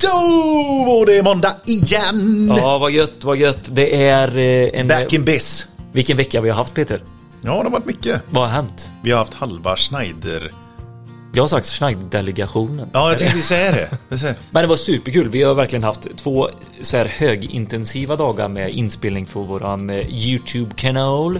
Då 0.00 0.08
var 0.86 1.06
det 1.06 1.22
måndag 1.22 1.56
igen! 1.64 2.52
Ja, 2.56 2.78
vad 2.78 2.90
gött, 2.90 3.24
vad 3.24 3.36
gött. 3.36 3.68
Det 3.72 4.04
är 4.06 4.38
eh, 4.38 4.80
en... 4.80 4.88
Back 4.88 5.12
in 5.12 5.24
biz. 5.24 5.66
Vilken 5.92 6.16
vecka 6.16 6.40
vi 6.40 6.48
har 6.48 6.56
haft 6.56 6.74
Peter. 6.74 7.02
Ja, 7.42 7.50
det 7.50 7.62
har 7.62 7.70
varit 7.70 7.86
mycket. 7.86 8.22
Vad 8.30 8.44
har 8.44 8.50
hänt? 8.50 8.90
Vi 9.02 9.10
har 9.10 9.18
haft 9.18 9.34
halva 9.34 9.76
Schneider. 9.76 10.52
Jag 11.36 11.42
har 11.42 11.48
sagt 11.48 11.66
Schneid-delegationen. 11.66 12.90
Ja, 12.92 13.08
jag 13.08 13.18
tänkte 13.18 13.40
säga 13.40 13.72
det. 13.72 14.16
Säger. 14.16 14.36
Men 14.50 14.62
det 14.62 14.68
var 14.68 14.76
superkul. 14.76 15.28
Vi 15.28 15.42
har 15.42 15.54
verkligen 15.54 15.84
haft 15.84 16.16
två 16.16 16.48
så 16.82 16.96
här 16.96 17.04
högintensiva 17.04 18.16
dagar 18.16 18.48
med 18.48 18.70
inspelning 18.70 19.26
för 19.26 19.40
våran 19.40 19.90
eh, 19.90 20.06
YouTube-kanal. 20.08 21.38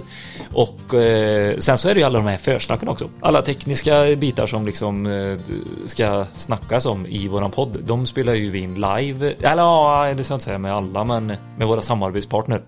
Och 0.53 0.93
eh, 0.93 1.57
sen 1.57 1.77
så 1.77 1.89
är 1.89 1.93
det 1.93 1.99
ju 1.99 2.05
alla 2.05 2.19
de 2.19 2.27
här 2.27 2.37
försnacken 2.37 2.89
också. 2.89 3.09
Alla 3.21 3.41
tekniska 3.41 4.15
bitar 4.15 4.47
som 4.47 4.65
liksom 4.65 5.05
eh, 5.05 5.37
ska 5.85 6.25
snackas 6.35 6.85
om 6.85 7.05
i 7.05 7.27
våran 7.27 7.51
podd. 7.51 7.77
De 7.83 8.07
spelar 8.07 8.33
ju 8.33 8.51
vi 8.51 8.59
in 8.59 8.75
live. 8.75 9.33
Eller 9.39 9.63
ja, 9.63 10.13
det 10.17 10.23
ska 10.23 10.33
jag 10.33 10.35
inte 10.35 10.45
säga 10.45 10.57
med 10.57 10.73
alla, 10.73 11.03
men 11.03 11.33
med 11.57 11.67
våra 11.67 11.81
samarbetspartner. 11.81 12.61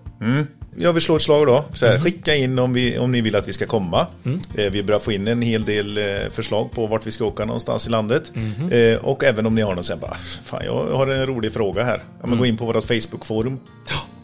Jag 0.76 0.92
vill 0.92 1.02
slå 1.02 1.16
ett 1.16 1.22
slag 1.22 1.46
då. 1.46 1.64
Så 1.72 1.86
här, 1.86 1.98
Skicka 1.98 2.34
in 2.34 2.58
om, 2.58 2.72
vi, 2.72 2.98
om 2.98 3.12
ni 3.12 3.20
vill 3.20 3.36
att 3.36 3.48
vi 3.48 3.52
ska 3.52 3.66
komma. 3.66 4.06
Eh, 4.54 4.70
vi 4.70 4.82
börjar 4.82 5.00
få 5.00 5.12
in 5.12 5.28
en 5.28 5.42
hel 5.42 5.64
del 5.64 5.98
eh, 5.98 6.04
förslag 6.32 6.72
på 6.72 6.86
vart 6.86 7.06
vi 7.06 7.10
ska 7.12 7.24
åka 7.24 7.44
någonstans 7.44 7.86
i 7.86 7.90
landet. 7.90 8.32
Eh, 8.70 8.96
och 8.96 9.24
även 9.24 9.46
om 9.46 9.54
ni 9.54 9.62
har 9.62 9.74
någon 9.74 9.84
här, 9.88 9.96
bara, 9.96 10.14
fan 10.44 10.64
jag 10.64 10.96
har 10.96 11.06
en 11.06 11.26
rolig 11.26 11.52
fråga 11.52 11.84
här. 11.84 12.04
Ja, 12.20 12.26
men 12.26 12.38
Gå 12.38 12.46
in 12.46 12.56
på 12.56 12.64
vårt 12.64 12.84
Facebook-forum. 12.84 13.58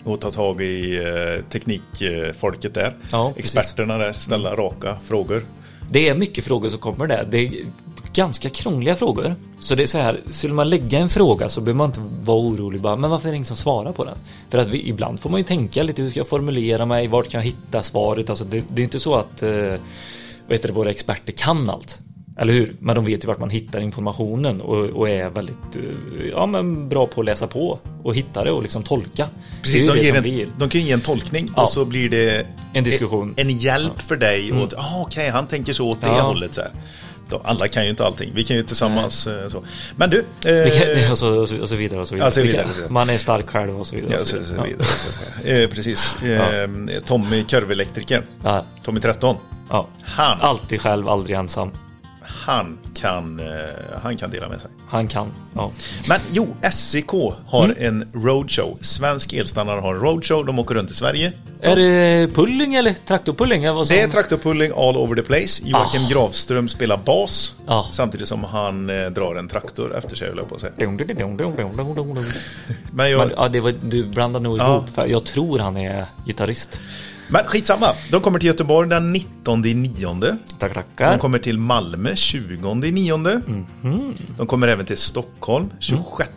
Och 0.04 0.20
ta 0.20 0.30
tag 0.30 0.62
i 0.62 1.00
teknikfolket 1.50 2.74
där. 2.74 2.94
Ja, 3.12 3.32
precis. 3.36 3.56
Experterna 3.56 3.98
där, 3.98 4.12
ställa 4.12 4.56
raka 4.56 4.98
frågor. 5.06 5.44
Det 5.90 6.08
är 6.08 6.14
mycket 6.14 6.44
frågor 6.44 6.68
som 6.68 6.78
kommer 6.78 7.06
där. 7.06 7.28
Det 7.30 7.38
är 7.38 7.52
ganska 8.12 8.48
krångliga 8.48 8.96
frågor. 8.96 9.34
Så 9.58 9.74
det 9.74 9.82
är 9.82 9.86
så 9.86 9.98
här, 9.98 10.20
skulle 10.30 10.54
man 10.54 10.68
lägga 10.68 10.98
en 10.98 11.08
fråga 11.08 11.48
så 11.48 11.60
behöver 11.60 11.78
man 11.78 11.86
inte 11.88 12.00
vara 12.22 12.38
orolig 12.38 12.80
bara, 12.80 12.96
men 12.96 13.10
varför 13.10 13.28
är 13.28 13.32
det 13.32 13.36
ingen 13.36 13.46
som 13.46 13.56
svarar 13.56 13.92
på 13.92 14.04
den? 14.04 14.16
För 14.48 14.58
att 14.58 14.68
vi, 14.68 14.88
ibland 14.88 15.20
får 15.20 15.30
man 15.30 15.40
ju 15.40 15.44
tänka 15.44 15.82
lite, 15.82 16.02
hur 16.02 16.10
ska 16.10 16.20
jag 16.20 16.28
formulera 16.28 16.86
mig, 16.86 17.08
vart 17.08 17.28
kan 17.28 17.38
jag 17.38 17.46
hitta 17.46 17.82
svaret? 17.82 18.30
Alltså 18.30 18.44
det, 18.44 18.64
det 18.68 18.82
är 18.82 18.84
inte 18.84 19.00
så 19.00 19.14
att 19.14 19.42
eh, 19.42 19.50
vad 20.46 20.52
heter 20.52 20.68
det, 20.68 20.72
våra 20.74 20.90
experter 20.90 21.32
kan 21.32 21.70
allt. 21.70 22.00
Eller 22.38 22.52
hur? 22.52 22.76
Men 22.80 22.94
de 22.96 23.04
vet 23.04 23.24
ju 23.24 23.28
vart 23.28 23.38
man 23.38 23.50
hittar 23.50 23.80
informationen 23.80 24.60
och, 24.60 24.84
och 24.84 25.08
är 25.08 25.28
väldigt 25.30 25.76
eh, 25.76 25.82
ja, 26.32 26.46
men 26.46 26.88
bra 26.88 27.06
på 27.06 27.20
att 27.20 27.24
läsa 27.24 27.46
på 27.46 27.78
och 28.02 28.14
hitta 28.14 28.44
det 28.44 28.50
och 28.50 28.62
liksom 28.62 28.82
tolka. 28.82 29.28
Precis, 29.62 29.86
det 29.86 29.92
är 30.08 30.22
de, 30.22 30.28
ger 30.28 30.44
en, 30.44 30.52
de 30.58 30.68
kan 30.68 30.80
ju 30.80 30.86
ge 30.86 30.92
en 30.92 31.00
tolkning 31.00 31.48
Ja. 31.56 31.62
och 31.62 31.68
så 31.68 31.84
blir 31.84 32.08
det 32.10 32.46
en 32.72 32.84
diskussion. 32.84 33.34
en 33.36 33.50
hjälp 33.50 34.00
för 34.02 34.16
dig. 34.16 34.52
Och, 34.52 34.72
ah, 34.76 35.02
Okej, 35.02 35.28
han 35.28 35.46
tänker 35.46 35.72
så 35.72 35.88
åt 35.88 36.00
det 36.00 36.06
Ja. 36.06 36.20
hållet. 36.20 36.54
Så 36.54 36.60
här. 36.60 36.70
Alla 37.44 37.68
kan 37.68 37.84
ju 37.84 37.90
inte 37.90 38.06
allting. 38.06 38.32
Vi 38.34 38.44
kan 38.44 38.56
ju 38.56 38.62
tillsammans 38.62 39.26
eh, 39.26 39.48
så. 39.48 39.64
Men 39.96 40.10
du. 40.10 40.24
Eh, 40.44 41.10
och, 41.12 41.18
så, 41.18 41.28
och, 41.40 41.48
så, 41.48 41.58
och 41.58 41.68
så 41.68 41.76
vidare 41.76 42.00
och 42.00 42.08
så 42.08 42.14
vidare. 42.14 42.26
Ja, 42.26 42.30
så 42.30 42.42
vidare, 42.42 42.66
vidare. 42.74 42.90
Man 42.92 43.10
är 43.10 43.18
stark 43.18 43.50
själv 43.50 43.80
och 43.80 43.86
så 43.86 43.96
vidare. 43.96 44.12
ja, 44.12 44.20
och 44.20 44.26
så. 44.26 44.36
Så, 45.42 45.48
eh, 45.48 45.68
precis. 45.68 46.16
Eh, 46.22 46.68
Tommy 47.06 47.44
Kurvelektrikern. 47.44 48.22
Ja. 48.44 48.64
Tommy 48.84 49.00
13. 49.00 49.36
Ja. 49.70 49.88
Han, 50.02 50.40
Alltid 50.40 50.80
själv, 50.80 51.08
aldrig 51.08 51.36
ensam. 51.36 51.70
Han, 52.46 52.78
kan, 52.94 53.40
eh, 53.40 53.46
han 54.02 54.16
kan 54.16 54.30
dela 54.30 54.48
med 54.48 54.60
sig. 54.60 54.70
Han 54.88 55.08
kan. 55.08 55.32
Ja. 55.54 55.72
Men 56.08 56.20
jo, 56.32 56.48
SEK 56.72 57.10
har 57.46 57.64
Mm. 57.64 57.76
en 57.78 58.08
roadshow. 58.24 58.78
Svensk 58.80 59.32
elstandard 59.32 59.82
har 59.82 59.94
en 59.94 60.00
roadshow. 60.00 60.44
De 60.46 60.58
åker 60.58 60.74
runt 60.74 60.90
i 60.90 60.94
Sverige. 60.94 61.32
Är 61.60 61.76
det 61.76 62.34
pulling 62.34 62.74
eller 62.74 62.92
traktorpulling? 62.92 63.62
Det 63.62 64.00
är 64.00 64.08
traktorpulling 64.08 64.72
all 64.76 64.96
over 64.96 65.16
the 65.16 65.22
place. 65.22 65.62
Joakim 65.64 66.02
Ah. 66.04 66.08
Gravström 66.10 66.68
spelar 66.68 66.96
bas. 66.96 67.54
Ja. 67.66 67.86
Samtidigt 67.92 68.28
som 68.28 68.44
han 68.44 68.90
eh, 68.90 69.06
drar 69.06 69.34
en 69.34 69.48
traktor 69.48 69.96
efter 69.96 70.16
sig, 70.16 70.32
jag 70.36 70.48
på 70.48 70.54
att 70.54 70.60
säga. 70.60 70.72
Men, 72.90 73.10
jag, 73.10 73.18
Men, 73.18 73.30
ja, 73.36 73.48
det 73.48 73.60
var, 73.60 73.74
du 73.82 74.06
blandade 74.06 74.42
nog 74.42 74.58
Ja. 74.58 74.74
ihop, 74.76 74.88
för 74.94 75.06
jag 75.06 75.24
tror 75.24 75.58
han 75.58 75.76
är 75.76 76.06
gitarrist. 76.26 76.80
Men 77.28 77.44
skitsamma. 77.44 77.92
De 78.10 78.20
kommer 78.20 78.38
till 78.38 78.46
Göteborg 78.46 78.88
den 78.88 79.12
19 79.12 79.60
nionde. 79.60 80.36
Tack, 80.58 80.74
De 80.74 80.82
tackar. 80.82 81.18
kommer 81.18 81.38
till 81.38 81.58
Malmö 81.58 82.14
20 82.14 82.74
nionde. 82.90 83.40
Mhm. 83.82 84.14
De 84.38 84.46
kommer 84.46 84.68
även 84.68 84.86
till 84.86 84.96
Stockholm 84.96 85.70
26 85.78 86.30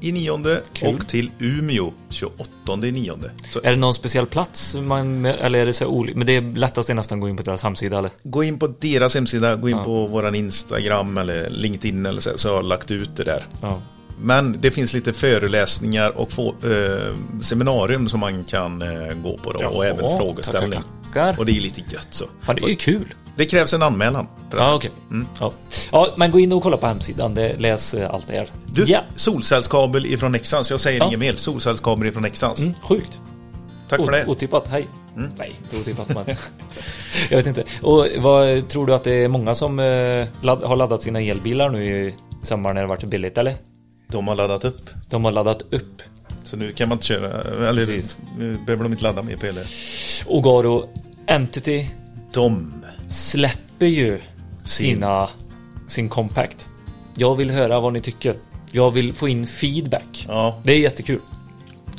i 0.00 0.12
nionde. 0.12 0.50
Mm. 0.52 0.62
Kul. 0.72 0.94
Och 0.94 1.08
till 1.08 1.30
Umeå 1.38 1.92
28 2.08 2.86
i 2.86 2.92
nionde. 2.92 3.30
Så 3.48 3.60
Är 3.62 3.70
det 3.70 3.76
någon 3.76 3.94
speciell 3.94 4.26
plats? 4.26 4.74
Man, 4.74 5.26
eller 5.26 5.58
är 5.58 5.66
det 5.66 5.72
så 5.72 5.86
olika? 5.86 6.18
Men 6.18 6.26
det 6.26 6.36
är 6.36 6.42
lättast 6.56 6.90
är 6.90 6.94
nästan 6.94 7.18
att 7.18 7.22
gå 7.22 7.28
in 7.28 7.36
på 7.36 7.42
deras 7.42 7.62
hemsida 7.62 7.98
eller? 7.98 8.10
gå 8.22 8.44
in 8.44 8.58
på 8.58 8.66
deras 8.66 9.14
hemsida, 9.14 9.56
gå 9.56 9.68
in 9.68 9.84
på 9.84 10.06
våran 10.06 10.34
Instagram 10.34 11.18
eller 11.18 11.50
LinkedIn 11.50 12.06
eller 12.06 12.20
så, 12.20 12.30
så 12.38 12.48
har 12.48 12.56
jag 12.56 12.64
lagt 12.64 12.90
ut 12.90 13.16
det 13.16 13.24
där. 13.24 13.44
Ja. 13.62 13.80
Men 14.22 14.56
det 14.60 14.70
finns 14.70 14.92
lite 14.94 15.12
föreläsningar 15.12 16.18
och 16.18 16.32
få, 16.32 16.48
eh, 16.48 17.14
seminarium 17.40 18.08
som 18.08 18.20
man 18.20 18.44
kan 18.44 18.82
eh, 18.82 19.14
gå 19.14 19.38
på 19.38 19.52
då, 19.52 19.66
och 19.68 19.86
även 19.86 20.18
frågeställning. 20.18 20.72
tackar, 20.72 21.26
tackar. 21.26 21.38
Och 21.38 21.46
det 21.46 21.56
är 21.56 21.60
lite 21.60 21.80
gött 21.80 22.08
så. 22.10 22.24
Fan, 22.42 22.56
det 22.56 22.62
är 22.62 22.68
ju 22.68 22.74
kul. 22.74 23.14
Det 23.36 23.46
krävs 23.46 23.74
en 23.74 23.82
anmälan. 23.82 24.26
Ja, 24.56 24.74
okej. 24.74 24.90
Ja. 25.40 25.52
ja, 25.92 26.14
men 26.16 26.30
gå 26.30 26.40
in 26.40 26.52
och 26.52 26.62
kolla 26.62 26.76
på 26.76 26.86
hemsidan. 26.86 27.34
Det, 27.34 27.56
läs 27.58 27.94
eh, 27.94 28.10
allt 28.14 28.26
det 28.28 28.32
här. 28.36 28.48
Du, 28.66 28.84
Ja. 28.84 29.00
solcellskabel 29.16 30.06
ifrån 30.06 30.32
Nexans. 30.32 30.70
Jag 30.70 30.80
säger 30.80 30.98
Ja. 30.98 31.06
inget 31.06 31.18
mer. 31.18 31.34
Solcellskabel 31.36 32.08
ifrån 32.08 32.22
Nexans. 32.22 32.60
Mm, 32.60 32.74
sjukt. 32.82 33.20
Tack 33.88 34.04
för 34.04 34.12
det. 34.12 34.26
Otippat, 34.26 34.68
hej. 34.68 34.88
Nej, 35.38 35.54
inte 35.62 35.76
otippat 35.76 36.08
men... 36.08 36.24
jag 37.30 37.36
vet 37.36 37.46
inte. 37.46 37.64
Och 37.82 38.06
vad 38.18 38.68
tror 38.68 38.86
du 38.86 38.94
att 38.94 39.04
det 39.04 39.24
är 39.24 39.28
många 39.28 39.54
som 39.54 39.78
eh, 39.78 40.26
ladd, 40.40 40.62
har 40.62 40.76
laddat 40.76 41.02
sina 41.02 41.20
elbilar 41.20 41.68
nu 41.70 41.84
i 42.08 42.14
sommar 42.42 42.74
när 42.74 42.80
det 42.80 42.86
varit 42.86 43.04
billigt 43.04 43.38
eller? 43.38 43.54
De 44.10 44.28
har 44.28 44.34
laddat 44.36 44.64
upp. 44.64 44.90
De 45.08 45.24
har 45.24 45.32
laddat 45.32 45.62
upp. 45.70 46.02
Så 46.44 46.56
nu 46.56 46.72
kan 46.72 46.88
man 46.88 46.96
inte 46.96 47.06
köra, 47.06 47.68
eller 47.68 47.86
Precis. 47.86 48.18
nu 48.38 48.58
behöver 48.66 48.84
de 48.84 48.92
inte 48.92 49.04
ladda 49.04 49.22
mer 49.22 49.36
på 49.36 49.46
el. 49.46 49.58
Ogaro 50.26 50.88
Entity 51.26 51.86
De, 52.32 52.72
släpper 53.08 53.86
ju 53.86 54.20
sina, 54.64 55.28
sin 55.86 56.08
compact. 56.08 56.68
Jag 57.16 57.34
vill 57.36 57.50
höra 57.50 57.80
vad 57.80 57.92
ni 57.92 58.00
tycker. 58.00 58.36
Jag 58.72 58.90
vill 58.90 59.14
få 59.14 59.28
in 59.28 59.46
feedback. 59.46 60.26
ja. 60.28 60.60
Det 60.64 60.72
är 60.72 60.78
jättekul. 60.78 61.20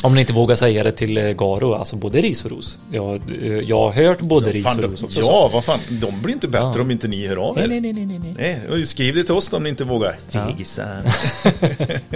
Om 0.03 0.13
ni 0.16 0.19
inte 0.22 0.34
vågar 0.34 0.56
säga 0.56 0.84
det 0.84 0.91
till 0.91 1.17
eh, 1.17 1.23
Garo, 1.23 1.73
alltså 1.73 1.95
både 1.95 2.22
ris 2.22 2.45
och 2.45 2.51
ros. 2.51 2.79
Jag, 2.91 3.16
eh, 3.41 3.51
jag 3.53 3.78
har 3.78 3.91
hört 3.91 4.19
både 4.19 4.51
ris 4.51 4.63
Fan, 4.63 4.84
och 4.84 4.91
ros 4.91 5.03
också. 5.03 5.22
så- 5.22 5.28
ja, 5.28 5.50
vad 5.53 5.63
fan. 5.63 5.79
De 5.89 6.22
blir 6.22 6.34
inte 6.34 6.47
bättre 6.47 6.72
Ja. 6.75 6.81
om 6.81 6.91
inte 6.91 7.07
ni 7.07 7.28
hör 7.28 7.35
av 7.38 7.57
er. 7.59 7.67
nej, 7.67 7.81
nej, 7.81 7.94
nej, 7.94 8.06
nej, 8.06 8.19
nej. 8.38 8.59
Nej, 8.69 8.85
skriv 8.85 9.16
det 9.16 9.23
till 9.23 9.34
oss 9.35 9.53
om 9.53 9.63
ni 9.63 9.69
inte 9.69 9.84
vågar. 9.84 10.19
Ja. 10.31 10.45
Fegisar. 10.47 11.01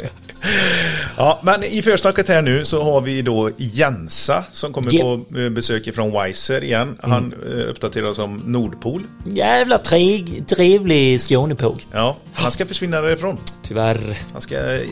ja, 1.18 1.40
men 1.44 1.64
i 1.64 1.82
försnacket 1.82 2.28
här 2.28 2.42
nu 2.42 2.66
så 2.66 2.84
har 2.84 3.02
vi 3.02 3.22
då 3.22 3.50
Jensa 3.58 4.44
som 4.52 4.74
kommer 4.74 4.94
Yep. 4.94 5.02
på 5.02 5.40
eh, 5.40 5.50
besök 5.50 5.96
från 5.96 6.12
Weiser 6.12 6.64
igen. 6.64 6.98
Han 7.02 7.34
Mm. 7.34 7.68
uppdaterar 7.70 8.06
oss 8.10 8.20
om 8.20 8.42
Nordpol. 8.46 9.04
Jävla 9.26 9.78
trevlig 10.48 11.22
Skånepåg. 11.22 11.86
Ja, 11.92 12.16
han 12.34 12.52
ska 12.52 12.66
försvinna 12.66 13.02
därifrån. 13.02 13.38
Tyvärr. 13.68 14.18
Han 14.34 14.42
ska 14.42 14.76
eh, 14.76 14.90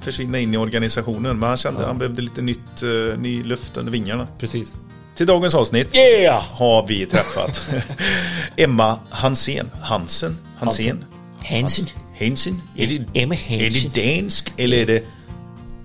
försvinna 0.00 0.38
in 0.38 0.54
i 0.54 0.56
organisationen. 0.56 1.38
Men 1.38 1.48
han 1.48 1.58
kände 1.58 1.80
att 1.80 1.86
han 1.86 1.98
behövde 1.98 2.22
lite 2.22 2.42
nytt, 2.42 2.82
eh, 2.82 3.18
ny 3.18 3.42
luft 3.44 3.76
under 3.76 3.92
vingarna. 3.92 4.26
Precis. 4.38 4.74
Till 5.14 5.26
dagens 5.26 5.54
avsnitt 5.54 5.94
Yeah! 5.94 6.42
har 6.50 6.86
vi 6.86 7.06
träffat 7.06 7.70
Emma 8.56 8.98
Hansén. 9.10 9.70
Hansen? 9.80 10.36
Hansen? 10.58 11.04
Hansen. 11.44 11.86
Hansen? 12.18 12.62
Är 12.76 12.86
det, 12.86 13.20
Emma 13.22 13.34
är 13.34 13.60
Hansen. 13.62 13.90
det 13.94 14.20
dansk 14.20 14.52
eller 14.56 14.76
är 14.76 14.86
det 14.86 15.02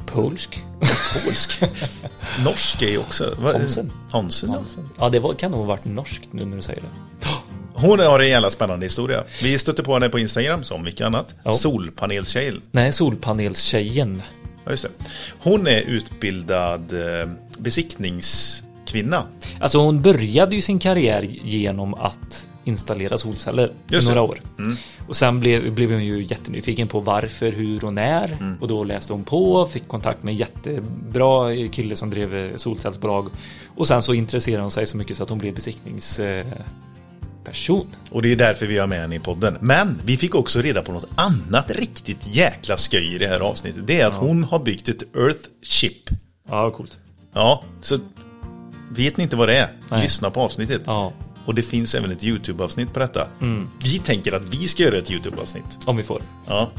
Polsk. 0.06 0.64
polsk? 1.26 1.62
Norsk 2.44 2.82
är 2.82 2.88
ju 2.88 2.98
också... 2.98 3.36
Hansen. 3.42 3.92
Hansen, 4.12 4.50
ja. 4.54 4.84
Ja, 5.00 5.10
det 5.10 5.20
var, 5.20 5.34
kan 5.34 5.52
nog 5.52 5.60
ha 5.60 5.68
varit 5.68 5.86
norskt 5.86 6.34
nu 6.34 6.46
när 6.46 6.56
du 6.56 6.62
säger 6.62 6.82
det. 6.82 7.28
Hon 7.76 8.00
har 8.00 8.20
en 8.20 8.30
jävla 8.30 8.52
spännande 8.52 8.86
historia. 8.86 9.24
Vi 9.44 9.60
stötte 9.60 9.84
på 9.84 9.94
henne 9.94 10.10
på 10.10 10.20
Instagram, 10.20 10.64
som 10.64 10.84
mycket 10.84 11.06
annat. 11.08 11.36
Ja. 11.44 11.52
Solpanelstjej. 11.52 12.54
Nej, 12.72 12.92
solpanelstjejen. 12.94 14.22
Ja, 14.66 14.72
just 14.72 14.84
det. 14.84 14.90
Hon 15.40 15.68
är 15.68 15.82
utbildad 15.82 16.94
eh, 16.94 17.30
besiktningskvinna. 17.60 19.24
Alltså 19.60 19.78
hon 19.78 20.02
började 20.02 20.56
ju 20.56 20.62
sin 20.62 20.80
karriär 20.80 21.22
genom 21.44 21.94
att 21.94 22.48
installera 22.66 23.18
solceller 23.18 23.72
Just 23.88 24.08
i 24.08 24.10
det. 24.10 24.16
några 24.16 24.30
år. 24.30 24.42
Och 25.08 25.16
sen 25.16 25.40
blev, 25.40 25.74
blev 25.74 25.92
hon 25.92 26.06
ju 26.06 26.24
jättenyfiken 26.24 26.88
på 26.88 27.00
varför, 27.00 27.52
hur 27.52 27.86
och 27.86 27.94
när. 27.94 28.26
Mm. 28.40 28.58
Och 28.62 28.68
då 28.68 28.84
läste 28.84 29.14
hon 29.14 29.24
på, 29.24 29.66
fick 29.66 29.88
kontakt 29.88 30.24
med 30.24 30.32
en 30.32 30.38
jättebra 30.38 31.56
kille 31.72 31.96
som 31.96 32.10
drev 32.10 32.36
eh, 32.36 32.56
solcellsbolag. 32.56 33.30
Och 33.76 33.88
sen 33.88 34.02
så 34.02 34.14
intresserade 34.14 34.62
hon 34.62 34.72
sig 34.72 34.88
så 34.88 34.98
mycket 34.98 35.18
så 35.18 35.24
att 35.24 35.30
hon 35.30 35.40
blev 35.40 35.54
besiktningsperson. 37.44 37.88
Och 38.12 38.22
det 38.22 38.32
är 38.32 38.36
därför 38.36 38.66
vi 38.66 38.78
har 38.78 38.88
med 38.88 39.02
henne 39.02 39.16
i 39.16 39.20
podden. 39.20 39.58
Men 39.62 40.02
vi 40.06 40.18
fick 40.18 40.36
också 40.36 40.62
reda 40.62 40.82
på 40.82 40.92
något 40.92 41.08
annat 41.16 41.72
riktigt 41.72 42.28
jäkla 42.28 42.78
sköj 42.78 43.16
i 43.16 43.18
det 43.18 43.28
här 43.28 43.40
avsnittet. 43.40 43.88
Det 43.88 44.02
är 44.02 44.06
att 44.08 44.14
hon 44.14 44.44
har 44.44 44.60
byggt 44.60 44.90
ett 44.90 45.04
Earthship. 45.16 46.10
Ja, 46.50 46.72
coolt. 46.72 47.00
Ja, 47.34 47.64
så 47.82 47.98
vet 48.92 49.18
ni 49.18 49.24
inte 49.24 49.36
vad 49.36 49.48
det 49.50 49.58
är? 49.58 49.72
Nej. 49.92 50.02
Lyssna 50.02 50.30
på 50.32 50.42
avsnittet. 50.42 50.82
Ja. 50.86 51.14
Och 51.46 51.56
det 51.56 51.62
finns 51.62 51.96
även 51.96 52.12
ett 52.12 52.24
YouTube-avsnitt 52.24 52.94
på 52.94 53.00
detta. 53.00 53.28
Vi 53.84 54.00
tänker 54.00 54.32
att 54.34 54.42
vi 54.50 54.68
ska 54.68 54.84
göra 54.84 54.98
ett 54.98 55.12
YouTube-avsnitt. 55.12 55.78
Om 55.86 55.98
vi 55.98 56.04
får. 56.04 56.22
Ja. 56.48 56.72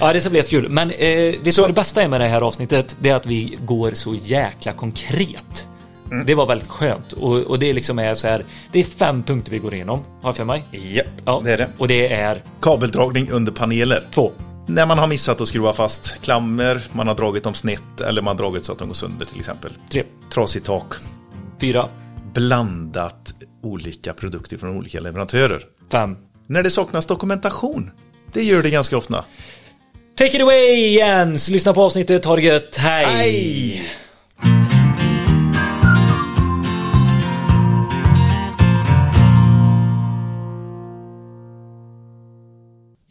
Ja, 0.00 0.12
det 0.12 0.20
ska 0.20 0.30
bli 0.30 0.38
jättekul. 0.38 0.68
Men 0.68 0.90
eh, 0.90 1.08
vet 1.08 1.44
du 1.44 1.52
Så- 1.52 1.66
det 1.66 1.72
bästa 1.72 2.02
är 2.02 2.08
med 2.08 2.20
det 2.20 2.28
här 2.28 2.40
avsnittet? 2.40 2.96
Det 3.00 3.08
är 3.08 3.14
att 3.14 3.26
vi 3.26 3.58
går 3.64 3.90
så 3.94 4.14
jäkla 4.14 4.72
konkret. 4.72 5.66
Mm. 6.10 6.26
Det 6.26 6.34
var 6.34 6.46
väldigt 6.46 6.68
skönt. 6.68 7.12
Och, 7.12 7.32
och 7.38 7.58
det 7.58 7.72
liksom 7.72 7.98
är 7.98 8.14
så 8.14 8.28
här. 8.28 8.44
Det 8.72 8.80
är 8.80 8.84
fem 8.84 9.22
punkter 9.22 9.50
vi 9.52 9.58
går 9.58 9.74
igenom. 9.74 9.98
Har 10.22 10.28
jag 10.28 10.36
för 10.36 10.44
mig? 10.44 10.64
Japp, 10.72 11.06
Ja, 11.24 11.40
det 11.44 11.52
är 11.52 11.58
det. 11.58 11.68
Och 11.78 11.88
det 11.88 12.12
är 12.12 12.42
Kabeldragning 12.60 13.30
under 13.30 13.52
paneler. 13.52 14.06
två. 14.10 14.32
När 14.68 14.86
man 14.86 14.98
har 14.98 15.06
missat 15.06 15.40
att 15.40 15.48
skruva 15.48 15.72
fast 15.72 16.22
klammer, 16.22 16.82
man 16.92 17.08
har 17.08 17.14
dragit 17.14 17.44
dem 17.44 17.54
snett 17.54 18.00
eller 18.00 18.22
man 18.22 18.36
har 18.36 18.44
dragit 18.44 18.64
så 18.64 18.72
att 18.72 18.78
de 18.78 18.88
går 18.88 18.94
sönder 18.94 19.26
till 19.26 19.38
exempel. 19.38 19.72
Tre. 19.90 20.02
Trasigt 20.34 20.66
tak. 20.66 20.94
Fyra. 21.60 21.88
Blandat 22.34 23.34
olika 23.62 24.12
produkter 24.12 24.56
från 24.56 24.76
olika 24.76 25.00
leverantörer. 25.00 25.62
Fem. 25.92 26.16
När 26.46 26.62
det 26.62 26.70
saknas 26.70 27.06
dokumentation. 27.06 27.90
Det 28.32 28.42
gör 28.42 28.62
det 28.62 28.70
ganska 28.70 28.96
ofta. 28.96 29.24
Take 30.18 30.36
it 30.36 30.42
away 30.42 30.94
Jens! 30.94 31.48
Lyssna 31.48 31.72
på 31.72 31.82
avsnittet. 31.82 32.24
Ha 32.24 32.36
det 32.36 32.42
gött. 32.42 32.76
Hej! 32.76 33.04
Hej! 33.06 33.82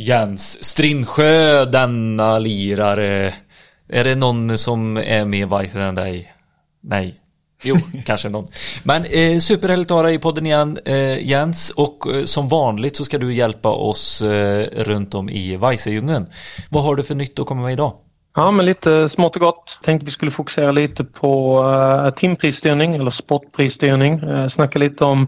Jens 0.05 0.63
Strinsjö, 0.63 1.65
denna 1.65 2.39
lirare. 2.39 3.33
Är 3.89 4.03
det 4.03 4.15
någon 4.15 4.57
som 4.57 4.97
är 4.97 5.25
mer 5.25 5.45
Weiser 5.45 5.79
än 5.79 5.95
dig? 5.95 6.33
Nej. 6.83 7.19
Jo, 7.63 7.75
kanske 8.05 8.29
någon. 8.29 8.47
Men 8.83 9.05
eh, 9.05 9.39
superhärligt 9.39 9.91
att 9.91 9.95
ha 9.95 10.03
dig 10.03 10.15
i 10.15 10.19
podden 10.19 10.45
igen, 10.45 10.79
eh, 10.85 11.27
Jens. 11.27 11.69
Och 11.69 12.13
eh, 12.13 12.23
som 12.23 12.47
vanligt 12.47 12.95
så 12.95 13.05
ska 13.05 13.17
du 13.17 13.33
hjälpa 13.33 13.69
oss 13.69 14.21
eh, 14.21 14.83
runt 14.83 15.13
om 15.13 15.29
i 15.29 15.57
Weisserdjungeln. 15.57 16.25
Vad 16.69 16.83
har 16.83 16.95
du 16.95 17.03
för 17.03 17.15
nytt 17.15 17.39
att 17.39 17.47
komma 17.47 17.61
med 17.61 17.73
idag? 17.73 17.93
Ja, 18.35 18.51
men 18.51 18.65
lite 18.65 19.09
smått 19.09 19.35
och 19.35 19.41
gott. 19.41 19.79
Tänkte 19.83 20.05
vi 20.05 20.11
skulle 20.11 20.31
fokusera 20.31 20.71
lite 20.71 21.03
på 21.03 21.63
uh, 21.63 22.09
timprisstyrning 22.09 22.95
eller 22.95 23.11
spotprisstyrning. 23.11 24.23
Uh, 24.23 24.47
snacka 24.47 24.79
lite 24.79 25.05
om, 25.05 25.27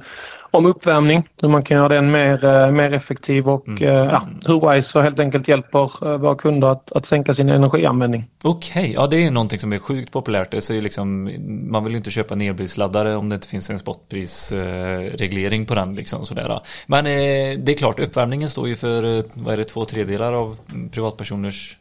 om 0.58 0.66
uppvärmning, 0.66 1.24
hur 1.42 1.50
man 1.50 1.64
kan 1.64 1.78
göra 1.78 1.88
den 1.88 2.12
mer, 2.12 2.46
uh, 2.46 2.72
mer 2.72 2.94
effektiv 2.94 3.50
och 3.50 3.68
uh, 3.68 3.84
ja, 3.84 4.22
hur 4.46 4.74
Wise 4.74 5.02
helt 5.02 5.20
enkelt 5.20 5.48
hjälper 5.48 6.08
uh, 6.08 6.18
våra 6.18 6.36
kunder 6.36 6.68
att, 6.72 6.92
att 6.92 7.06
sänka 7.06 7.34
sin 7.34 7.50
energianvändning. 7.50 8.26
Okej, 8.44 8.92
ja 8.96 9.08
det 9.08 9.26
är 9.26 9.32
någonting 9.32 9.60
som 9.60 9.74
är 9.74 9.80
sjukt 9.80 10.12
populärt. 10.12 10.52
Det 10.52 10.70
är 10.70 10.82
liksom, 10.82 11.32
man 11.72 11.84
vill 11.84 11.94
ju 11.94 11.98
inte 11.98 12.12
köpa 12.12 12.34
en 12.34 12.42
elbilsladdare 12.42 13.16
om 13.16 13.30
det 13.30 13.36
inte 13.36 13.48
finns 13.48 13.70
en 13.70 13.80
spotprisreglering 13.80 15.66
på 15.66 15.76
den. 15.76 15.96
Liksom, 15.96 16.26
sådär. 16.26 16.60
Men 16.88 17.06
eh, 17.06 17.60
det 17.60 17.72
är 17.72 17.78
klart, 17.78 18.00
uppvärmningen 18.00 18.50
står 18.50 18.68
ju 18.68 18.76
för, 18.76 19.18
eh, 19.18 19.24
vad 19.34 19.54
är 19.54 19.58
det, 19.58 19.64
två 19.64 19.86
tredjedelar 19.86 20.34
av 20.34 20.58
privatpersoners 20.92 21.78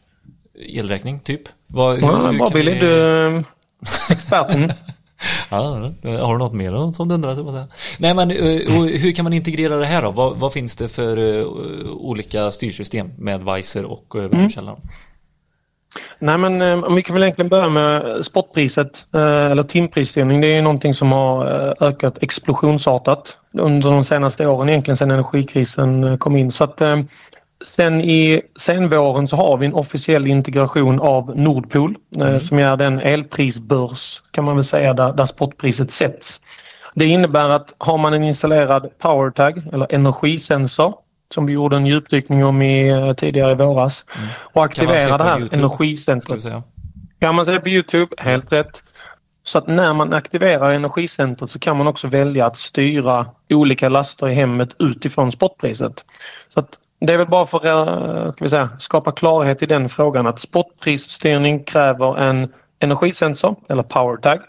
elräkning, 0.59 1.19
typ. 1.19 1.41
Vad, 1.67 1.95
hur- 1.95 2.01
Ja, 2.01 2.27
hur 2.31 2.37
bra 2.37 2.49
kan 2.49 2.57
Billy, 2.57 2.71
vi- 2.73 2.79
du 2.79 3.43
experten. 4.11 4.71
Ja, 5.49 5.57
har 6.03 6.33
du 6.33 6.39
något 6.39 6.53
mer 6.53 6.93
som 6.93 7.07
du 7.07 7.15
undrar? 7.15 7.35
så 7.35 7.47
att 7.47 7.53
säga? 7.53 7.67
Nej 7.97 8.13
men 8.13 8.31
eh, 8.31 8.37
hur 8.97 9.11
kan 9.11 9.23
man 9.23 9.33
integrera 9.33 9.75
det 9.75 9.85
här 9.85 10.01
då? 10.01 10.11
Vad, 10.11 10.37
vad 10.37 10.53
finns 10.53 10.75
det 10.75 10.87
för 10.87 11.17
eh, 11.17 11.45
olika 11.87 12.51
styrsystem 12.51 13.11
med 13.17 13.43
Weiser 13.43 13.85
och 13.85 14.15
uh, 14.15 14.21
värmekällaren? 14.21 14.79
Nej 16.19 16.37
men 16.37 16.61
eh, 16.61 16.83
om 16.83 16.95
vi 16.95 17.03
kan 17.03 17.13
väl 17.13 17.23
egentligen 17.23 17.49
börja 17.49 17.69
med 17.69 18.25
spotpriset 18.25 19.05
eh, 19.13 19.51
eller 19.51 19.63
timprisstyrning. 19.63 20.41
Det 20.41 20.47
är 20.47 20.61
någonting 20.61 20.93
som 20.93 21.11
har 21.11 21.45
eh, 21.45 21.87
ökat 21.87 22.23
explosionsartat 22.23 23.37
under 23.53 23.91
de 23.91 24.03
senaste 24.03 24.47
åren 24.47 24.69
egentligen 24.69 24.97
sedan 24.97 25.11
energikrisen 25.11 26.03
eh, 26.03 26.17
kom 26.17 26.35
in. 26.35 26.51
Så 26.51 26.63
att 26.63 26.81
eh, 26.81 26.97
sen 27.65 28.01
i 28.01 28.41
senvåren 28.59 29.27
så 29.27 29.35
har 29.35 29.57
vi 29.57 29.65
en 29.65 29.73
officiell 29.73 30.27
integration 30.27 30.99
av 30.99 31.37
Nordpol 31.37 31.95
eh, 32.17 32.39
som 32.39 32.59
är 32.59 32.77
den 32.77 32.99
elprisbörs 32.99 34.21
kan 34.31 34.43
man 34.43 34.55
väl 34.55 34.65
säga 34.65 34.93
där, 34.93 35.13
där 35.13 35.25
spotpriset 35.25 35.91
sätts. 35.91 36.41
Det 36.95 37.05
innebär 37.05 37.49
att 37.49 37.73
har 37.77 37.97
man 37.97 38.13
en 38.13 38.23
installerad 38.23 38.89
powertag 38.99 39.63
eller 39.73 39.87
energisensor 39.89 40.95
som 41.33 41.45
vi 41.45 41.53
gjorde 41.53 41.77
en 41.77 41.85
djupdykning 41.85 42.45
om 42.45 42.61
i, 42.61 42.89
eh, 42.89 43.13
tidigare 43.13 43.51
i 43.51 43.55
våras 43.55 44.05
och 44.39 44.55
man 44.55 44.69
se 44.69 44.81
aktiverar 44.81 45.17
det 45.17 45.23
här 45.23 45.39
YouTube? 45.39 45.57
Energicentret 45.57 46.45
kan 47.19 47.35
man 47.35 47.45
se 47.45 47.59
på 47.59 47.69
Youtube, 47.69 48.15
helt 48.17 48.51
rätt. 48.51 48.83
Så 49.43 49.57
att 49.57 49.67
när 49.67 49.93
man 49.93 50.13
aktiverar 50.13 50.71
energicentret 50.71 51.51
så 51.51 51.59
kan 51.59 51.77
man 51.77 51.87
också 51.87 52.07
välja 52.07 52.45
att 52.45 52.57
styra 52.57 53.25
olika 53.49 53.89
laster 53.89 54.29
i 54.29 54.33
hemmet 54.33 54.69
utifrån 54.79 55.31
spotpriset. 55.31 56.05
Så 56.53 56.59
att 56.59 56.77
det 56.99 57.13
är 57.13 57.17
väl 57.17 57.27
bara 57.27 57.45
för 57.45 57.57
att 57.57 57.87
eh, 57.87 58.33
vi 58.39 58.49
säga, 58.49 58.69
skapa 58.79 59.11
klarhet 59.11 59.63
i 59.63 59.65
den 59.65 59.89
frågan 59.89 60.27
att 60.27 60.39
spotprisstyrning 60.39 61.63
kräver 61.63 62.17
en 62.17 62.53
energisensor 62.79 63.55
eller 63.69 63.83
powertag 63.83 64.39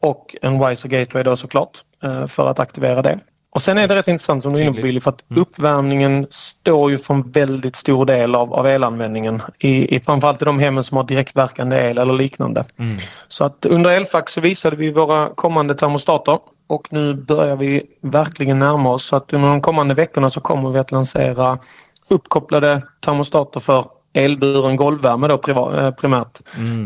och 0.00 0.36
en 0.42 0.68
Wiser 0.68 0.88
Gateway 0.88 1.22
då 1.22 1.36
såklart 1.36 1.82
eh, 2.02 2.26
för 2.26 2.50
att 2.50 2.58
aktivera 2.58 3.02
det. 3.02 3.18
Och 3.50 3.62
sen 3.62 3.78
är 3.78 3.88
det 3.88 3.94
rätt 3.94 4.08
intressant 4.08 4.42
som 4.42 4.52
du 4.52 4.60
är 4.60 4.64
inne 4.64 4.74
på. 4.74 4.82
Billy 4.82 5.00
för 5.00 5.10
att 5.10 5.24
uppvärmningen 5.28 6.26
står 6.30 6.90
ju 6.90 6.98
för 6.98 7.14
en 7.14 7.30
väldigt 7.30 7.76
stor 7.76 8.06
del 8.06 8.34
av, 8.34 8.54
av 8.54 8.66
elanvändningen 8.66 9.42
i, 9.58 9.96
i 9.96 10.00
framförallt 10.00 10.42
i 10.42 10.44
de 10.44 10.58
hemmen 10.58 10.84
som 10.84 10.96
har 10.96 11.04
direktverkande 11.04 11.90
el 11.90 11.98
eller 11.98 12.14
liknande. 12.14 12.64
Så 13.28 13.44
att 13.44 13.66
under 13.66 13.90
Elfax 13.90 14.32
så 14.32 14.40
visade 14.40 14.76
vi 14.76 14.92
våra 14.92 15.28
kommande 15.34 15.74
termostater 15.74 16.38
och 16.66 16.92
nu 16.92 17.14
börjar 17.14 17.56
vi 17.56 17.82
verkligen 18.00 18.58
närma 18.58 18.90
oss 18.90 19.04
så 19.04 19.16
att 19.16 19.32
under 19.32 19.48
de 19.48 19.60
kommande 19.60 19.94
veckorna 19.94 20.30
så 20.30 20.40
kommer 20.40 20.70
vi 20.70 20.78
att 20.78 20.92
lansera 20.92 21.58
uppkopplade 22.08 22.82
termostater 23.00 23.60
för 23.60 23.86
elburen 24.12 24.76
golvvärme 24.76 25.28
då 25.28 25.72
eh, 25.74 25.90
primärt 25.90 26.40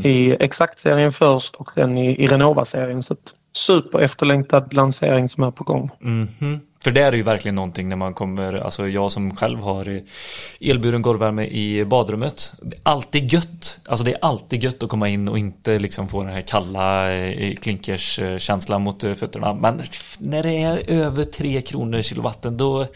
i 0.04 0.36
Exakt-serien 0.40 1.12
först 1.12 1.54
och 1.54 1.70
sen 1.74 1.98
i, 1.98 2.24
i 2.24 2.26
Renova-serien. 2.26 3.02
Så 3.02 3.16
super 3.52 3.98
efterlängtad 3.98 4.74
lansering 4.74 5.28
som 5.28 5.42
är 5.42 5.50
på 5.50 5.64
gång. 5.64 5.90
Mhm. 6.00 6.60
För 6.84 6.90
det 6.90 7.00
är 7.00 7.12
ju 7.12 7.22
verkligen 7.22 7.54
någonting 7.54 7.88
när 7.88 7.96
man 7.96 8.14
kommer, 8.14 8.54
alltså 8.54 8.88
jag 8.88 9.12
som 9.12 9.36
själv 9.36 9.60
har 9.60 10.02
elburen 10.60 11.02
golvvärme 11.02 11.46
i 11.46 11.84
badrummet. 11.84 12.54
Alltid 12.82 13.32
gött. 13.32 13.80
Alltså 13.86 14.04
det 14.04 14.12
är 14.12 14.18
alltid 14.24 14.64
gött 14.64 14.82
att 14.82 14.88
komma 14.88 15.08
in 15.08 15.28
och 15.28 15.38
inte 15.38 15.78
liksom 15.78 16.08
få 16.08 16.22
den 16.22 16.32
här 16.32 16.42
kalla 16.42 17.12
eh, 17.12 17.54
klinkerskänslan 17.54 18.82
mot 18.82 19.04
eh, 19.04 19.14
fötterna. 19.14 19.54
Men 19.54 19.80
när 20.18 20.42
det 20.42 20.62
är 20.62 20.90
över 20.90 21.24
3 21.24 21.60
kronor 21.60 22.02
kilowatten 22.02 22.56
då, 22.56 22.86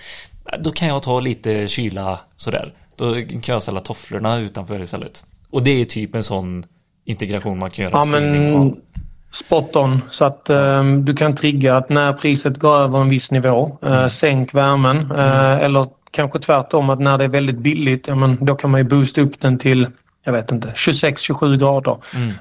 då 0.60 0.70
kan 0.70 0.88
jag 0.88 1.02
ta 1.02 1.20
lite 1.20 1.68
kyla 1.68 2.18
sådär. 2.36 2.72
Då 2.96 3.14
kan 3.14 3.40
jag 3.54 3.62
ställa 3.62 3.80
tofflorna 3.80 4.38
utanför 4.38 4.80
istället. 4.82 5.26
Och 5.50 5.62
det 5.62 5.80
är 5.80 5.84
typ 5.84 6.14
en 6.14 6.22
sån 6.22 6.64
integration 7.04 7.58
man 7.58 7.70
kan 7.70 7.84
göra. 7.84 7.92
Ja 7.98 8.04
men 8.04 8.76
spot 9.32 9.76
on 9.76 10.02
så 10.10 10.24
att 10.24 10.50
eh, 10.50 10.84
du 10.84 11.14
kan 11.16 11.36
trigga 11.36 11.76
att 11.76 11.88
när 11.88 12.12
priset 12.12 12.56
går 12.56 12.74
över 12.76 13.00
en 13.00 13.08
viss 13.08 13.30
nivå, 13.30 13.78
eh, 13.82 14.06
sänk 14.06 14.54
värmen 14.54 15.10
eh, 15.10 15.52
eller 15.64 15.86
kanske 16.10 16.38
tvärtom 16.38 16.90
att 16.90 17.00
när 17.00 17.18
det 17.18 17.24
är 17.24 17.28
väldigt 17.28 17.58
billigt, 17.58 18.06
ja, 18.08 18.14
men 18.14 18.44
då 18.44 18.54
kan 18.54 18.70
man 18.70 18.80
ju 18.80 18.84
boosta 18.84 19.20
upp 19.20 19.40
den 19.40 19.58
till 19.58 19.86
jag 20.24 20.32
vet 20.32 20.52
inte, 20.52 20.68
26-27 20.68 21.56
grader. 21.56 21.96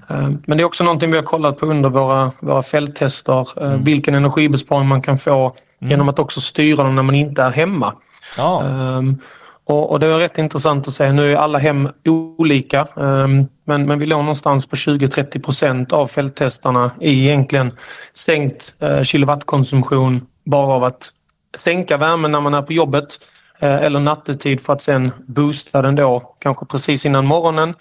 Eh, 0.09 0.29
Men 0.45 0.57
det 0.57 0.63
är 0.63 0.65
också 0.65 0.83
någonting 0.83 1.11
vi 1.11 1.17
har 1.17 1.23
kollat 1.23 1.57
på 1.57 1.65
under 1.65 1.89
våra, 1.89 2.31
våra 2.39 2.63
fälttester. 2.63 3.63
eh, 3.63 3.77
Vilken 3.77 4.15
energibesparing 4.15 4.87
man 4.87 5.01
kan 5.01 5.17
få 5.17 5.55
genom 5.89 6.09
att 6.09 6.19
också 6.19 6.41
styra 6.41 6.83
dem 6.83 6.95
när 6.95 7.03
man 7.03 7.15
inte 7.15 7.41
är 7.43 7.51
hemma. 7.51 7.93
Ja, 8.37 8.63
Ehm, 8.63 9.21
och, 9.67 9.91
och 9.91 9.99
det 9.99 10.07
är 10.07 10.17
rätt 10.17 10.37
intressant 10.37 10.87
att 10.87 10.93
se. 10.93 11.11
Nu 11.11 11.33
är 11.33 11.37
alla 11.37 11.57
hem 11.57 11.89
olika 12.05 12.87
ehm, 12.97 13.45
men, 13.65 13.85
men 13.85 13.99
vi 13.99 14.05
låg 14.05 14.19
någonstans 14.19 14.65
på 14.65 14.75
20-30 14.75 15.43
procent 15.43 15.93
av 15.93 16.07
fälttestarna 16.07 16.91
i 17.01 17.27
egentligen 17.27 17.71
sänkt 18.13 18.75
eh, 18.79 19.03
kilowattkonsumtion 19.03 20.25
bara 20.45 20.73
av 20.75 20.83
att 20.83 21.11
sänka 21.57 21.97
värmen 21.97 22.31
när 22.31 22.41
man 22.41 22.53
är 22.53 22.61
på 22.61 22.73
jobbet 22.73 23.19
eh, 23.59 23.75
eller 23.75 23.99
nattetid 23.99 24.61
för 24.61 24.73
att 24.73 24.83
sen 24.83 25.11
boosta 25.27 25.81
den 25.81 25.95
då 25.95 26.35
kanske 26.39 26.65
precis 26.65 27.05
innan 27.05 27.25
morgonen 27.25 27.73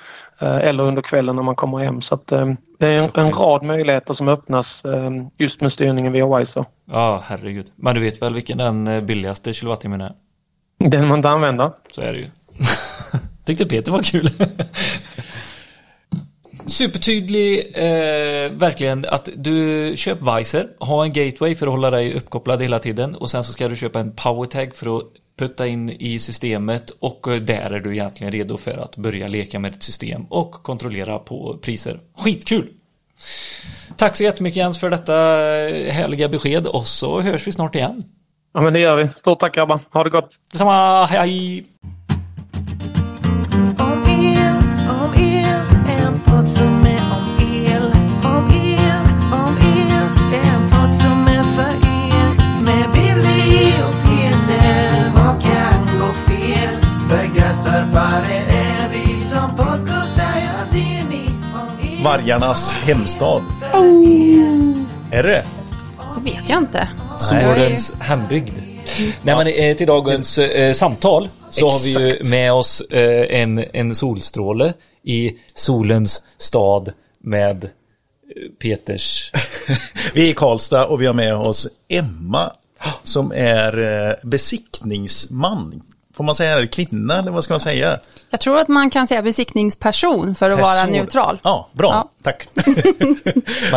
eller 0.48 0.84
under 0.84 1.02
kvällen 1.02 1.36
när 1.36 1.42
man 1.42 1.54
kommer 1.56 1.78
hem. 1.78 2.00
Så 2.00 2.14
att, 2.14 2.32
eh, 2.32 2.46
det 2.78 2.86
är 2.86 2.98
en, 2.98 3.26
en 3.26 3.32
rad 3.32 3.62
möjligheter 3.62 4.14
som 4.14 4.28
öppnas 4.28 4.84
eh, 4.84 5.10
just 5.38 5.60
med 5.60 5.72
styrningen 5.72 6.12
via 6.12 6.38
Wiser. 6.38 6.64
ja 6.90 7.22
herregud. 7.26 7.66
Men 7.76 7.94
du 7.94 8.00
vet 8.00 8.22
väl 8.22 8.34
vilken 8.34 8.58
den 8.58 8.88
eh, 8.88 9.00
billigaste 9.00 9.52
kilowattimmen 9.52 10.00
är? 10.00 10.12
Den 10.78 11.08
man 11.08 11.18
inte 11.18 11.28
använder. 11.28 11.72
Så 11.92 12.00
är 12.00 12.12
det 12.12 12.18
ju. 12.18 12.28
Tyckte 13.44 13.66
Peter 13.66 13.92
var 13.92 14.02
kul. 14.02 14.30
Supertydlig, 16.66 17.72
eh, 17.74 18.52
verkligen 18.52 19.04
att 19.08 19.28
du 19.36 19.92
köp 19.96 20.22
Weiser, 20.22 20.66
ha 20.78 21.04
en 21.04 21.12
gateway 21.12 21.54
för 21.54 21.66
att 21.66 21.72
hålla 21.72 21.90
dig 21.90 22.14
uppkopplad 22.14 22.62
hela 22.62 22.78
tiden 22.78 23.14
och 23.14 23.30
sen 23.30 23.44
så 23.44 23.52
ska 23.52 23.68
du 23.68 23.76
köpa 23.76 24.00
en 24.00 24.12
powertag 24.12 24.74
för 24.74 24.96
att 24.96 25.04
putta 25.38 25.66
in 25.66 25.90
i 25.90 26.18
systemet 26.18 26.90
och 26.90 27.28
eh, 27.28 27.40
där 27.40 27.70
är 27.70 27.80
du 27.80 27.92
egentligen 27.92 28.32
redo 28.32 28.56
för 28.56 28.78
att 28.78 28.96
börja 28.96 29.28
leka 29.28 29.58
med 29.58 29.72
ditt 29.72 29.82
system 29.82 30.24
och 30.24 30.52
kontrollera 30.52 31.18
på 31.18 31.58
priser. 31.62 32.00
Skitkul! 32.16 32.68
Tack 33.96 34.16
så 34.16 34.22
jättemycket 34.22 34.56
Jens 34.56 34.80
för 34.80 34.90
detta 34.90 35.14
eh, 35.68 35.92
härliga 35.92 36.28
besked 36.28 36.66
och 36.66 36.86
så 36.86 37.20
hörs 37.20 37.46
vi 37.46 37.52
snart 37.52 37.74
igen. 37.74 38.04
Ja, 38.54 38.60
men 38.60 38.72
det 38.72 38.78
gör 38.78 38.96
vi. 38.96 39.08
Stort 39.08 39.40
tack 39.40 39.54
grabbar. 39.54 39.80
Ha 39.90 40.04
det 40.04 40.10
gott. 40.10 40.30
Detsamma, 40.52 41.06
hej! 41.06 41.66
Om 43.78 44.04
el, 44.08 44.56
om 44.90 45.14
el, 45.16 45.44
en 45.88 46.20
podd 46.20 46.48
som 46.50 46.86
är 46.86 47.03
Vargarnas 62.14 62.72
hemstad. 62.72 63.42
Är 65.10 65.22
det? 65.22 65.44
Det 66.14 66.20
vet 66.30 66.48
jag 66.48 66.58
inte. 66.58 66.88
Solens 67.18 67.94
hembygd. 68.00 68.58
Nej 69.22 69.36
men 69.36 69.46
eh, 69.46 69.76
till 69.76 69.86
dagens 69.86 70.38
eh, 70.38 70.72
samtal 70.72 71.28
så 71.50 71.70
har 71.70 71.84
vi 71.84 71.92
ju 71.92 72.08
Exakt. 72.08 72.30
med 72.30 72.52
oss 72.52 72.80
eh, 72.80 73.40
en, 73.40 73.58
en 73.58 73.94
solstråle 73.94 74.72
i 75.02 75.32
solens 75.54 76.22
stad 76.36 76.92
med 77.20 77.64
eh, 77.64 77.70
Peters 78.62 79.32
Vi 80.14 80.26
är 80.26 80.30
i 80.30 80.34
Karlstad 80.34 80.86
och 80.86 81.02
vi 81.02 81.06
har 81.06 81.14
med 81.14 81.34
oss 81.34 81.68
Emma 81.88 82.52
som 83.02 83.32
är 83.32 83.78
eh, 83.78 84.14
besiktningsman. 84.22 85.82
Får 86.14 86.24
man 86.24 86.34
säga 86.34 86.56
det? 86.56 86.66
Kvinna 86.66 87.18
eller 87.18 87.30
vad 87.30 87.44
ska 87.44 87.52
man 87.52 87.60
säga? 87.60 87.98
Jag 88.30 88.40
tror 88.40 88.58
att 88.58 88.68
man 88.68 88.90
kan 88.90 89.06
säga 89.06 89.22
besiktningsperson 89.22 90.34
för 90.34 90.50
att 90.50 90.60
vara 90.60 90.82
Person. 90.82 90.96
neutral. 90.96 91.40
Ja, 91.42 91.68
bra. 91.72 91.88
Ja. 91.92 92.10
Tack. 92.22 92.48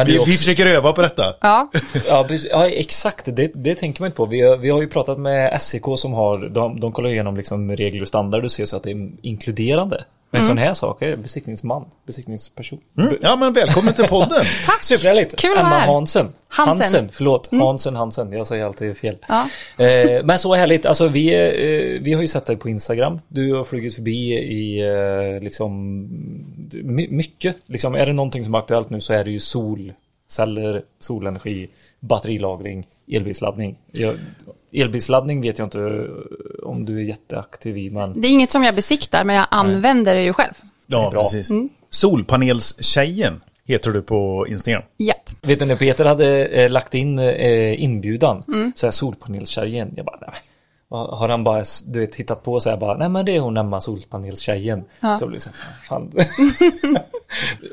Vi, 0.05 0.19
vi 0.25 0.37
försöker 0.37 0.65
öva 0.65 0.93
på 0.93 1.01
detta. 1.01 1.23
Ja, 1.41 1.71
ja, 2.07 2.25
precis, 2.27 2.49
ja 2.51 2.67
exakt, 2.67 3.35
det, 3.35 3.51
det 3.55 3.75
tänker 3.75 4.01
man 4.01 4.07
inte 4.07 4.17
på. 4.17 4.25
Vi 4.25 4.41
har, 4.41 4.57
vi 4.57 4.69
har 4.69 4.81
ju 4.81 4.87
pratat 4.87 5.19
med 5.19 5.61
SEK 5.61 5.83
som 5.97 6.13
har, 6.13 6.49
de, 6.49 6.79
de 6.79 6.91
kollar 6.91 7.09
igenom 7.09 7.37
liksom 7.37 7.71
regler 7.71 8.01
och 8.01 8.07
standard 8.07 8.43
och 8.43 8.51
ser 8.51 8.65
så 8.65 8.77
att 8.77 8.83
det 8.83 8.91
är 8.91 9.11
inkluderande. 9.21 10.05
Men 10.31 10.41
sån 10.43 10.57
här 10.57 10.73
sak 10.73 11.01
är 11.01 11.15
besiktningsman, 11.15 11.85
besiktningsperson. 12.05 12.79
Mm. 12.97 13.15
Ja, 13.21 13.35
men 13.35 13.53
välkommen 13.53 13.93
till 13.93 14.05
podden. 14.05 14.45
tack. 14.65 14.83
Superhärligt! 14.83 15.35
Kul 15.35 15.51
att 15.51 15.57
vara 15.57 15.67
Emma 15.67 15.79
här. 15.79 15.93
Hansen. 15.93 16.27
Hansen. 16.47 16.81
Hansen, 16.81 17.09
förlåt. 17.13 17.49
Hansen, 17.51 17.95
Hansen. 17.95 18.31
Jag 18.31 18.47
säger 18.47 18.65
alltid 18.65 18.97
fel. 18.97 19.17
Ja. 19.27 19.47
Eh, 19.85 20.23
men 20.25 20.39
så 20.39 20.55
härligt. 20.55 20.85
Alltså 20.85 21.07
vi, 21.07 21.33
eh, 21.33 22.01
vi 22.01 22.13
har 22.13 22.21
ju 22.21 22.27
sett 22.27 22.45
dig 22.45 22.57
på 22.57 22.69
Instagram. 22.69 23.19
Du 23.27 23.53
har 23.53 23.63
flugit 23.63 23.95
förbi 23.95 24.33
i 24.33 24.79
eh, 24.81 25.43
liksom 25.43 26.01
my- 26.71 27.07
mycket. 27.09 27.55
Liksom, 27.65 27.95
är 27.95 28.05
det 28.05 28.13
någonting 28.13 28.43
som 28.43 28.55
är 28.55 28.59
aktuellt 28.59 28.89
nu 28.89 29.01
så 29.01 29.13
är 29.13 29.23
det 29.23 29.31
ju 29.31 29.39
solceller, 29.39 30.83
solenergi, 30.99 31.67
batterilagring, 31.99 32.87
elbilsladdning. 33.11 33.77
Jag, 33.91 34.15
elbilsladdning 34.73 35.41
vet 35.41 35.59
jag 35.59 35.65
inte 35.65 36.07
om 36.63 36.85
du 36.85 36.97
är 36.99 37.03
jätteaktiv 37.03 37.77
i 37.77 37.89
men 37.89 38.21
Det 38.21 38.27
är 38.27 38.31
inget 38.31 38.51
som 38.51 38.63
jag 38.63 38.75
besiktar, 38.75 39.23
men 39.23 39.35
jag 39.35 39.45
använder 39.51 40.15
det 40.15 40.23
ju 40.23 40.33
själv. 40.33 40.53
Ja, 40.87 41.11
precis. 41.13 41.49
Solpanelstjejen 41.89 43.41
heter 43.65 43.91
du 43.91 44.01
på 44.01 44.45
Instagram. 44.49 44.81
Japp. 44.97 45.29
Vet 45.41 45.59
du 45.59 45.65
när 45.65 45.75
Peter 45.75 46.05
hade 46.05 46.45
eh, 46.45 46.69
lagt 46.69 46.93
in 46.95 47.19
eh, 47.19 47.83
inbjudan, 47.83 48.43
Mm. 48.47 48.71
så 48.75 48.85
här 48.87 48.91
solpanelstjejen, 48.91 49.93
jag 49.97 50.05
bara, 50.05 50.17
nej. 50.21 50.29
Har 50.89 51.29
han 51.29 51.43
bara 51.43 51.63
du 51.87 51.99
vet, 51.99 52.11
tittat 52.11 52.43
på 52.43 52.59
så 52.59 52.69
här 52.69 52.77
bara, 52.77 52.97
nej 52.97 53.09
men 53.09 53.25
det 53.25 53.35
är 53.35 53.39
hon 53.39 53.57
Emma 53.57 53.81
solpanelstjejen. 53.81 54.85
Så 55.01 55.23
jag 55.23 55.29
blir 55.29 55.39
så 55.39 55.49
här, 55.49 55.73
fan. 55.81 56.11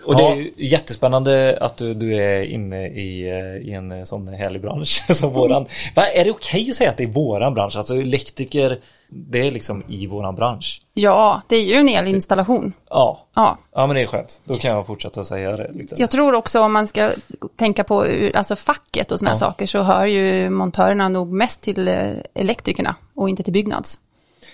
och 0.04 0.16
det 0.16 0.22
är 0.22 0.36
ju 0.36 0.52
jättespännande 0.56 1.58
att 1.60 1.76
du, 1.76 1.94
du 1.94 2.14
är 2.14 2.42
inne 2.42 2.88
i, 2.88 3.28
eh, 3.28 3.68
i 3.68 3.72
en 3.72 4.06
sån 4.06 4.28
härlig 4.28 4.62
bransch 4.62 5.04
som 5.16 5.32
våran. 5.32 5.66
Va, 5.94 6.06
är 6.06 6.24
det 6.24 6.30
okej 6.30 6.70
att 6.70 6.76
säga 6.76 6.90
att 6.90 6.96
det 6.96 7.04
är 7.04 7.08
våran 7.08 7.54
bransch? 7.54 7.76
Alltså 7.76 7.96
elektriker, 7.96 8.78
det 9.08 9.46
är 9.46 9.50
liksom 9.50 9.82
i 9.88 10.06
våran 10.06 10.34
bransch. 10.34 10.82
Ja, 10.94 11.42
det 11.48 11.56
är 11.56 11.62
ju 11.62 11.74
en 11.74 11.88
elinstallation. 11.88 12.72
Ja, 12.90 13.26
Ja. 13.34 13.58
ja 13.72 13.86
men 13.86 13.96
det 13.96 14.02
är 14.02 14.06
skönt. 14.06 14.42
Då 14.44 14.54
kan 14.54 14.70
jag 14.70 14.86
fortsätta 14.86 15.24
säga 15.24 15.56
det. 15.56 15.70
Liksom. 15.72 15.96
Jag 16.00 16.10
tror 16.10 16.34
också 16.34 16.60
om 16.60 16.72
man 16.72 16.88
ska 16.88 17.10
tänka 17.56 17.84
på 17.84 18.06
alltså 18.34 18.56
facket 18.56 19.12
och 19.12 19.18
sådana 19.18 19.32
Ja. 19.34 19.38
saker 19.38 19.66
så 19.66 19.82
hör 19.82 20.06
ju 20.06 20.50
montörerna 20.50 21.08
nog 21.08 21.32
mest 21.32 21.62
till 21.62 21.88
eh, 21.88 22.10
elektrikerna 22.34 22.96
och 23.14 23.28
inte 23.28 23.42
till 23.42 23.52
byggnads. 23.52 23.98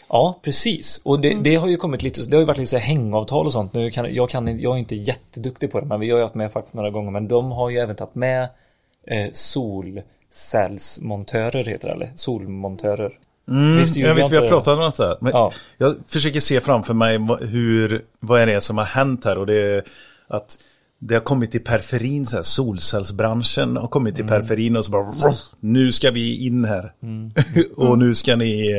Ja, 0.08 0.38
precis. 0.42 1.00
Och 1.04 1.20
det, 1.20 1.34
det 1.42 1.54
har 1.56 1.68
ju 1.68 1.76
kommit 1.76 2.02
lite, 2.02 2.20
det 2.22 2.36
har 2.36 2.40
ju 2.40 2.46
varit 2.46 2.58
lite 2.58 2.70
så 2.70 2.78
hängavtal 2.78 3.46
och 3.46 3.52
sånt. 3.52 3.72
Nu 3.72 3.90
kan, 3.90 4.14
jag, 4.14 4.30
kan, 4.30 4.60
jag 4.60 4.74
är 4.74 4.78
inte 4.78 4.96
jätteduktig 4.96 5.72
på 5.72 5.80
det, 5.80 5.86
men 5.86 6.00
vi 6.00 6.10
har 6.10 6.18
ju 6.18 6.22
haft 6.24 6.34
med 6.34 6.52
facket 6.52 6.74
några 6.74 6.90
gånger. 6.90 7.10
Men 7.10 7.28
de 7.28 7.50
har 7.50 7.70
ju 7.70 7.78
även 7.78 7.96
tagit 7.96 8.14
med 8.14 8.42
eh, 9.06 9.26
solcellsmontörer 9.32 11.64
heter 11.64 11.88
det, 11.88 11.94
eller 11.94 12.10
solmontörer. 12.14 13.18
Mm, 13.50 13.84
Jag 13.96 14.14
vet, 14.14 14.32
vi 14.32 14.36
har 14.36 14.48
pratat 14.48 14.78
om 14.78 14.84
detta. 14.84 15.16
Men 15.20 15.32
Ja. 15.32 15.52
Jag 15.78 15.96
försöker 16.08 16.40
se 16.40 16.60
framför 16.60 16.94
mig 16.94 17.18
hur, 17.40 18.02
vad 18.20 18.40
är 18.40 18.46
det 18.46 18.60
som 18.60 18.78
har 18.78 18.84
hänt 18.84 19.24
här 19.24 19.38
och 19.38 19.46
det 19.46 19.54
är 19.76 19.82
att 20.28 20.58
det 20.98 21.14
har 21.14 21.20
kommit 21.20 21.50
till 21.50 21.64
periferin, 21.64 22.26
så 22.26 22.36
här, 22.36 22.42
solcellsbranschen 22.42 23.76
har 23.76 23.88
kommit 23.88 24.14
till 24.16 24.26
periferin 24.26 24.76
och 24.76 24.84
så 24.84 24.90
bara 24.90 25.06
nu 25.60 25.92
ska 25.92 26.10
vi 26.10 26.46
in 26.46 26.64
här. 26.64 26.92
och 27.76 27.98
nu 27.98 28.14
ska 28.14 28.36
ni 28.36 28.70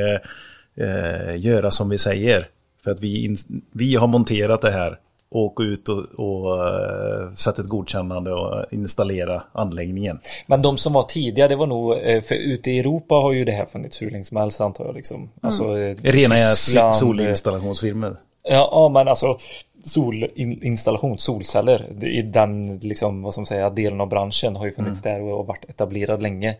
eh, 0.77 0.85
eh, 0.87 1.39
göra 1.39 1.71
som 1.71 1.89
vi 1.89 1.97
säger. 1.97 2.47
För 2.83 2.91
att 2.91 2.99
vi, 2.99 3.35
vi 3.71 3.95
har 3.95 4.07
monterat 4.07 4.61
det 4.61 4.71
här 4.71 4.97
och 5.31 5.41
åka 5.41 5.63
ut 5.63 5.89
och, 5.89 5.97
och 5.97 6.67
eh, 6.67 7.33
sätta 7.33 7.61
ett 7.61 7.67
godkännande 7.67 8.33
och 8.33 8.65
installera 8.71 9.43
anläggningen. 9.51 10.19
Men 10.47 10.61
de 10.61 10.77
som 10.77 10.93
var 10.93 11.03
tidiga, 11.03 11.47
det 11.47 11.55
var 11.55 11.67
nog, 11.67 11.93
eh, 11.93 12.21
för 12.21 12.35
ute 12.35 12.71
i 12.71 12.79
Europa 12.79 13.15
har 13.15 13.31
ju 13.31 13.45
det 13.45 13.51
här 13.51 13.65
funnits 13.65 14.01
hur 14.01 14.11
länge 14.11 14.23
som 14.23 14.37
helst 14.37 14.61
antar 14.61 14.85
jag. 14.85 14.95
Liksom. 14.95 15.29
Alltså, 15.41 15.77
eh, 15.77 15.95
Rena 16.01 16.35
Tyskland, 16.35 16.95
solinstallationsfirmor. 16.95 18.17
Ja, 18.43 18.69
ja 18.71 18.89
men 18.89 19.07
alltså 19.07 19.37
solinstallation, 19.83 21.17
solceller 21.17 22.05
i 22.05 22.21
den 22.21 22.77
liksom, 22.77 23.21
vad 23.21 23.33
som 23.33 23.45
säger, 23.45 23.69
delen 23.69 24.01
av 24.01 24.09
branschen 24.09 24.55
har 24.55 24.65
ju 24.65 24.71
funnits 24.71 25.01
där 25.01 25.21
och 25.21 25.47
varit 25.47 25.69
etablerad 25.69 26.21
länge. 26.21 26.57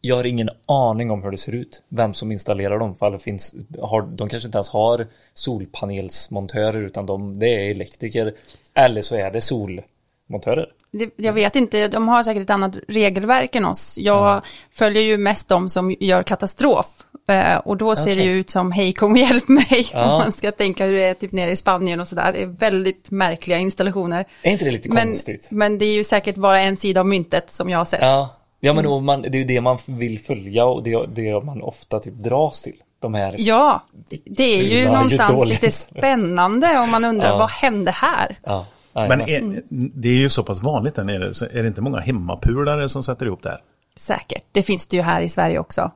Jag 0.00 0.16
har 0.16 0.26
ingen 0.26 0.50
aning 0.66 1.10
om 1.10 1.22
hur 1.22 1.30
det 1.30 1.38
ser 1.38 1.54
ut, 1.54 1.82
vem 1.88 2.14
som 2.14 2.32
installerar 2.32 2.78
dem, 2.78 2.94
för 2.94 3.10
det 3.10 3.18
finns, 3.18 3.54
har, 3.80 4.02
de 4.02 4.28
kanske 4.28 4.48
inte 4.48 4.58
ens 4.58 4.70
har 4.70 5.06
solpanelsmontörer 5.34 6.82
utan 6.82 7.06
de, 7.06 7.38
det 7.38 7.46
är 7.46 7.70
elektriker 7.70 8.34
eller 8.74 9.02
så 9.02 9.16
är 9.16 9.30
det 9.30 9.40
solmontörer. 9.40 10.66
Det, 10.90 11.10
jag 11.16 11.32
vet 11.32 11.56
inte, 11.56 11.88
de 11.88 12.08
har 12.08 12.22
säkert 12.22 12.42
ett 12.42 12.50
annat 12.50 12.76
regelverk 12.88 13.54
än 13.54 13.64
oss. 13.64 13.98
Jag 13.98 14.42
följer 14.72 15.02
ju 15.02 15.18
mest 15.18 15.48
de 15.48 15.68
som 15.68 15.96
gör 16.00 16.22
katastrof. 16.22 16.86
Eh, 17.28 17.56
och 17.56 17.76
då 17.76 17.96
ser 17.96 18.04
det 18.04 18.12
Okej. 18.12 18.26
ju 18.26 18.38
ut 18.40 18.50
som, 18.50 18.72
hej 18.72 18.92
kom 18.92 19.12
och 19.12 19.18
hjälp 19.18 19.48
mig. 19.48 19.88
Ja. 19.92 20.18
Man 20.24 20.32
ska 20.32 20.52
tänka 20.52 20.86
hur 20.86 20.94
det 20.94 21.04
är 21.04 21.14
typ 21.14 21.32
nere 21.32 21.50
i 21.50 21.56
Spanien 21.56 22.00
och 22.00 22.08
sådär. 22.08 22.32
Det 22.32 22.42
är 22.42 22.46
väldigt 22.46 23.10
märkliga 23.10 23.58
installationer. 23.58 24.24
Är 24.42 24.50
inte 24.50 24.64
det 24.64 24.70
lite 24.70 24.88
Men, 24.88 25.06
konstigt? 25.06 25.48
men 25.50 25.78
det 25.78 25.84
är 25.84 25.94
ju 25.94 26.04
säkert 26.04 26.36
bara 26.36 26.60
en 26.60 26.76
sida 26.76 27.00
av 27.00 27.06
myntet 27.06 27.52
som 27.52 27.70
jag 27.70 27.78
har 27.78 27.84
sett. 27.84 28.00
Ja, 28.02 28.37
ja 28.60 28.74
men 28.74 28.86
och 28.86 29.02
man, 29.02 29.22
det 29.22 29.28
är 29.28 29.38
ju 29.38 29.44
det 29.44 29.60
man 29.60 29.78
vill 29.86 30.18
följa 30.18 30.64
och 30.64 30.82
det, 30.82 31.06
det 31.06 31.44
man 31.44 31.62
ofta 31.62 31.98
typ 32.00 32.14
dras 32.14 32.62
till. 32.62 32.76
De 33.00 33.14
här 33.14 33.34
Ja, 33.38 33.84
det- 34.24 34.42
är 34.42 34.62
ju 34.62 34.68
Fula, 34.68 34.80
ju 34.80 34.86
någonstans 34.86 35.30
dåligt. 35.30 35.62
lite 35.62 35.70
spännande 35.74 36.78
om 36.78 36.90
man 36.90 37.04
undrar 37.04 37.28
Ja. 37.28 37.38
vad 37.38 37.50
hände 37.50 37.90
här? 37.90 38.38
Ja, 38.44 38.66
Men 38.92 39.20
är, 39.20 39.62
det 39.70 40.08
är 40.08 40.12
ju 40.12 40.28
så 40.28 40.42
pass 40.44 40.62
vanligt 40.62 40.94
där 40.94 41.04
nere, 41.04 41.34
så 41.34 41.44
är 41.44 41.62
det 41.62 41.68
inte 41.68 41.80
många 41.80 42.00
hemmapulare 42.00 42.88
som 42.88 43.02
sätter 43.02 43.26
ihop 43.26 43.42
det 43.42 43.48
här? 43.50 43.60
Säkert, 43.96 44.42
det 44.52 44.62
finns 44.62 44.86
det 44.86 44.96
ju 44.96 45.02
här 45.02 45.22
i 45.22 45.28
Sverige 45.28 45.58
också. 45.58 45.90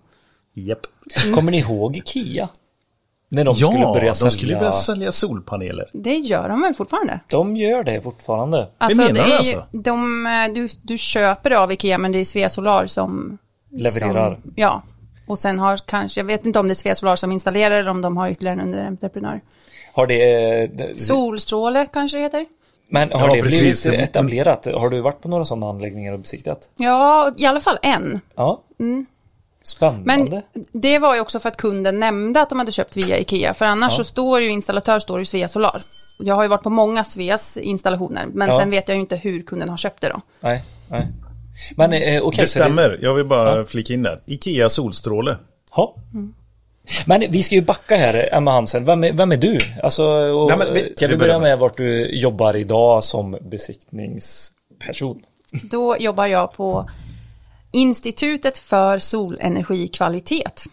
Japp. 0.54 0.78
Kommer 1.34 1.52
ni 1.52 1.58
ihåg 1.58 1.96
Ikea? 1.96 2.48
När 3.32 3.44
de 3.44 3.54
skulle 3.54 3.78
Ja, 3.80 3.92
börja 3.92 4.08
de 4.12 4.14
sälja... 4.14 4.30
skulle 4.30 4.56
börja 4.56 4.72
sälja 4.72 5.12
solpaneler. 5.12 5.90
Det 5.92 6.14
gör 6.16 6.48
de 6.48 6.60
väl 6.62 6.74
fortfarande? 6.74 7.20
De 7.28 7.56
gör 7.56 7.84
det 7.84 8.00
fortfarande. 8.00 8.68
Alltså, 8.78 9.02
menar 9.02 9.14
det 9.14 9.24
du 9.24 9.32
är 9.32 9.38
alltså? 9.38 9.64
de, 9.72 10.26
eh, 10.26 10.54
du, 10.54 10.68
du 10.82 10.98
köper 10.98 11.50
det 11.50 11.58
av 11.58 11.72
Ikea 11.72 11.98
men 11.98 12.12
det 12.12 12.18
är 12.18 12.24
Svea 12.24 12.50
Solar 12.50 12.86
som 12.86 13.38
Levererar. 13.70 14.34
Som, 14.42 14.52
ja, 14.56 14.82
och 15.26 15.38
sen 15.38 15.58
har 15.58 15.76
kanske, 15.76 16.20
jag 16.20 16.24
vet 16.24 16.46
inte 16.46 16.58
om 16.58 16.68
det 16.68 16.72
är 16.72 16.74
Svea 16.74 16.94
Solar 16.94 17.16
som 17.16 17.32
installerar 17.32 17.78
eller 17.78 17.90
om 17.90 18.02
de 18.02 18.16
har 18.16 18.28
ytterligare 18.30 18.60
en 18.60 18.66
underentreprenör. 18.66 19.40
Har 19.94 20.06
det... 20.06 20.66
det- 20.66 20.98
Solstråle 21.00 21.86
kanske 21.92 22.16
det 22.16 22.22
heter? 22.22 22.46
Men 22.88 23.12
har 23.12 23.28
Ja, 23.28 23.34
det 23.34 23.42
precis. 23.42 23.82
blivit 23.86 24.00
etablerat? 24.08 24.66
Har 24.74 24.88
du 24.90 25.00
varit 25.00 25.20
på 25.20 25.28
några 25.28 25.44
sådana 25.44 25.68
anläggningar 25.70 26.12
och 26.12 26.18
besiktat? 26.20 26.70
Ja, 26.76 27.32
i 27.36 27.46
alla 27.46 27.60
fall 27.60 27.78
en. 27.82 28.20
Ja. 28.36 28.62
Spännande. 29.64 30.04
Men 30.04 30.42
det 30.72 30.98
var 30.98 31.14
ju 31.14 31.20
också 31.20 31.40
för 31.40 31.48
att 31.48 31.56
kunden 31.56 32.00
nämnde 32.00 32.40
att 32.42 32.48
de 32.48 32.58
hade 32.58 32.72
köpt 32.72 32.96
via 32.96 33.18
Ikea. 33.18 33.54
För 33.54 33.64
annars 33.64 33.92
så 33.92 34.04
står 34.04 34.40
ju 34.40 34.48
installatör 34.50 34.98
står 34.98 35.18
ju 35.18 35.24
Svea 35.24 35.48
Solar. 35.48 35.82
Jag 36.20 36.34
har 36.34 36.42
ju 36.42 36.48
varit 36.48 36.62
på 36.62 36.70
många 36.70 37.04
Sveas 37.04 37.56
installationer. 37.56 38.26
Men 38.32 38.48
Ja. 38.48 38.58
sen 38.60 38.70
vet 38.70 38.88
jag 38.88 38.94
ju 38.94 39.00
inte 39.00 39.16
hur 39.16 39.42
kunden 39.42 39.68
har 39.68 39.76
köpt 39.76 40.00
det 40.00 40.08
då. 40.08 40.20
Nej, 40.40 40.64
nej. 40.88 41.06
Men 41.76 41.92
eh, 41.92 42.22
okej. 42.22 42.40
Det 42.42 42.46
stämmer, 42.48 42.98
jag 43.02 43.14
vill 43.14 43.24
bara 43.26 43.64
flika 43.66 43.92
in 43.94 44.02
där. 44.02 44.20
Ikea 44.26 44.68
solstråle. 44.68 45.36
Ja. 45.76 45.94
Men 47.06 47.24
vi 47.30 47.42
ska 47.42 47.54
ju 47.54 47.60
backa 47.62 47.96
här, 47.96 48.28
Emma 48.34 48.50
Hansen. 48.52 48.84
Vem 48.84 49.04
är, 49.04 49.12
vem 49.12 49.32
är 49.32 49.36
du? 49.36 49.58
Alltså, 49.82 50.04
och, 50.10 50.48
Nej, 50.48 50.58
men 50.58 50.74
vi- 50.74 50.94
kan 50.98 51.10
vi 51.10 51.16
börja 51.16 51.38
med 51.38 51.58
vart 51.58 51.76
du 51.76 52.06
jobbar 52.20 52.56
idag 52.56 53.04
som 53.04 53.36
besiktningsperson? 53.40 55.20
Då 55.70 55.96
jobbar 55.96 56.26
jag 56.26 56.52
på 56.52 56.90
Institutet 57.72 58.58
för 58.58 58.98
solenergikvalitet. 58.98 60.64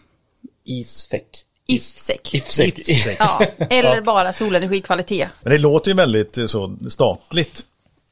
ISFEC. 0.64 1.22
IFSEC. 1.66 2.34
IFSEC. 2.34 3.16
Ja, 3.18 3.40
eller 3.70 4.00
bara 4.00 4.32
solenergikvalitet. 4.32 5.28
Men 5.42 5.52
det 5.52 5.58
låter 5.58 5.90
ju 5.90 5.96
väldigt 5.96 6.38
eh, 6.38 6.46
så 6.46 6.76
statligt. 6.88 7.62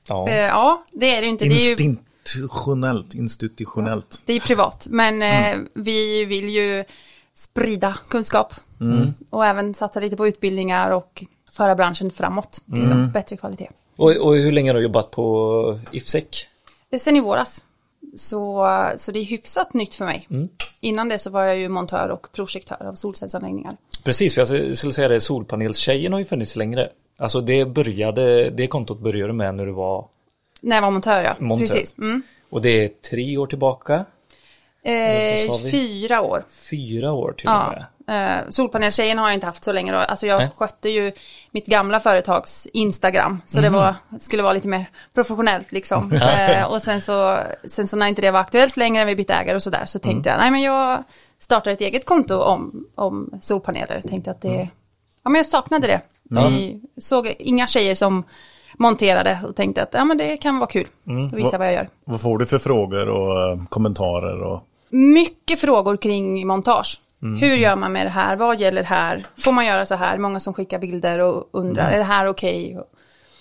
Ja. 0.09 0.28
Eh, 0.28 0.37
Ja, 0.37 0.85
det 0.92 1.14
är 1.14 1.21
det 1.21 1.25
ju 1.26 1.30
inte. 1.30 1.45
Det 1.45 1.54
är 1.54 1.80
ju, 1.80 1.85
Institutionellt. 1.85 3.14
Institutionellt. 3.14 4.23
det 4.26 4.33
är 4.33 4.35
ju 4.35 4.40
privat. 4.40 4.87
Men 4.90 5.23
eh, 5.23 5.57
vi 5.75 6.25
vill 6.25 6.49
ju 6.49 6.85
sprida 7.35 7.99
kunskap. 8.09 8.54
Och 9.30 9.47
även 9.47 9.75
satsa 9.75 10.00
lite 10.00 10.16
på 10.16 10.28
utbildningar 10.28 10.90
och 10.90 11.25
föra 11.52 11.75
branschen 11.75 12.11
framåt. 12.11 12.61
Liksom, 12.66 13.11
Bättre 13.11 13.37
kvalitet. 13.37 13.68
Och, 13.97 14.16
och 14.16 14.35
hur 14.37 14.52
länge 14.52 14.71
har 14.71 14.76
du 14.76 14.83
jobbat 14.83 15.11
på 15.11 15.80
IFSEC? 15.92 16.25
Sen 16.99 17.16
i 17.16 17.21
våras. 17.21 17.62
Så, 18.16 18.66
så 18.96 19.12
det 19.12 19.18
är 19.18 19.24
hyfsat 19.24 19.74
nytt 19.74 19.94
för 19.94 20.04
mig. 20.04 20.28
Innan 20.80 21.08
det 21.08 21.18
så 21.18 21.30
var 21.30 21.44
jag 21.44 21.58
ju 21.58 21.68
montör 21.68 22.08
och 22.08 22.32
projektör 22.32 22.86
av 22.86 22.94
solcellsanläggningar. 22.94 23.76
Precis, 24.04 24.34
för 24.34 24.40
jag 24.40 24.76
skulle 24.78 24.92
säga 24.92 25.08
det, 25.08 25.20
Solpanelstjejen 25.20 26.12
har 26.12 26.20
ju 26.20 26.24
funnits 26.24 26.56
längre. 26.56 26.90
Alltså 27.16 27.40
det 27.40 27.64
började, 27.64 28.50
det 28.50 28.66
kontot 28.66 29.00
började 29.00 29.32
med 29.32 29.54
när 29.54 29.66
du 29.66 29.72
var 29.72 30.08
När 30.62 30.76
jag 30.76 30.82
var 30.82 30.90
montör, 30.90 31.22
ja. 31.22 31.36
Montör. 31.38 31.66
Precis. 31.66 31.98
Mm. 31.98 32.22
Och 32.50 32.62
det 32.62 32.84
är 32.84 32.88
tre 32.88 33.38
år 33.38 33.46
tillbaka. 33.46 34.04
Eh, 34.82 35.70
fyra 35.70 36.20
år. 36.20 36.44
Fyra 36.70 37.12
år 37.12 37.32
till 37.32 37.48
och 37.48 37.54
Ja. 37.54 37.84
Eh, 38.08 38.48
solpaneltjejen 38.48 39.18
har 39.18 39.26
jag 39.28 39.34
inte 39.34 39.46
haft 39.46 39.64
så 39.64 39.72
länge 39.72 39.92
då. 39.92 39.98
Alltså 39.98 40.26
jag 40.26 40.38
Nej. 40.38 40.50
skötte 40.56 40.88
ju 40.88 41.12
mitt 41.50 41.66
gamla 41.66 42.00
företags 42.00 42.66
Instagram. 42.72 43.40
Så 43.46 43.60
det 43.60 43.70
var, 43.70 43.94
skulle 44.18 44.42
vara 44.42 44.52
lite 44.52 44.68
mer 44.68 44.90
professionellt 45.14 45.72
liksom. 45.72 46.12
eh, 46.12 46.64
och 46.72 46.82
sen 46.82 47.00
så, 47.02 47.38
sen 47.68 47.88
så 47.88 47.96
när 47.96 48.06
inte 48.06 48.22
det 48.22 48.30
var 48.30 48.40
aktuellt 48.40 48.76
längre, 48.76 49.04
vi 49.04 49.16
bytte 49.16 49.34
ägare 49.34 49.56
och 49.56 49.62
sådär, 49.62 49.86
så 49.86 49.98
tänkte 49.98 50.30
jag, 50.30 50.38
nej 50.38 50.50
men 50.50 50.62
jag 50.62 51.04
startar 51.38 51.70
ett 51.70 51.80
eget 51.80 52.06
konto 52.06 52.34
om, 52.34 52.86
om 52.94 53.30
solpaneler. 53.40 54.00
Tänkte 54.00 54.30
att 54.30 54.42
det, 54.42 54.68
ja 55.22 55.30
men 55.30 55.34
jag 55.34 55.46
saknade 55.46 55.86
det. 55.86 56.00
Vi 56.22 56.80
såg 56.96 57.34
inga 57.38 57.66
tjejer 57.66 57.94
som 57.94 58.24
monterade 58.78 59.40
och 59.48 59.56
tänkte 59.56 59.82
att 59.82 59.90
ja 59.92 60.04
men 60.04 60.18
det 60.18 60.36
kan 60.36 60.58
vara 60.58 60.70
kul. 60.70 60.88
att 61.26 61.38
Visa 61.38 61.58
vad 61.58 61.66
jag 61.66 61.74
gör. 61.74 61.88
Vad 62.04 62.20
får 62.20 62.38
du 62.38 62.46
för 62.46 62.58
frågor 62.58 63.08
och 63.08 63.52
eh, 63.52 63.64
kommentarer? 63.68 64.42
Och... 64.42 64.62
Mycket 64.88 65.60
frågor 65.60 65.96
kring 65.96 66.46
montage. 66.46 67.00
Hur 67.20 67.56
gör 67.56 67.76
man 67.76 67.92
med 67.92 68.06
det 68.06 68.10
här? 68.10 68.37
Vad 68.37 68.60
gäller 68.60 68.82
här? 68.82 69.26
Får 69.37 69.52
man 69.52 69.66
göra 69.66 69.87
så 69.87 69.94
här? 69.94 70.18
Många 70.18 70.40
som 70.40 70.54
skickar 70.54 70.78
bilder 70.78 71.18
och 71.18 71.48
undrar, 71.52 71.90
är 71.90 71.98
det 71.98 72.04
här 72.04 72.26
okej? 72.26 72.78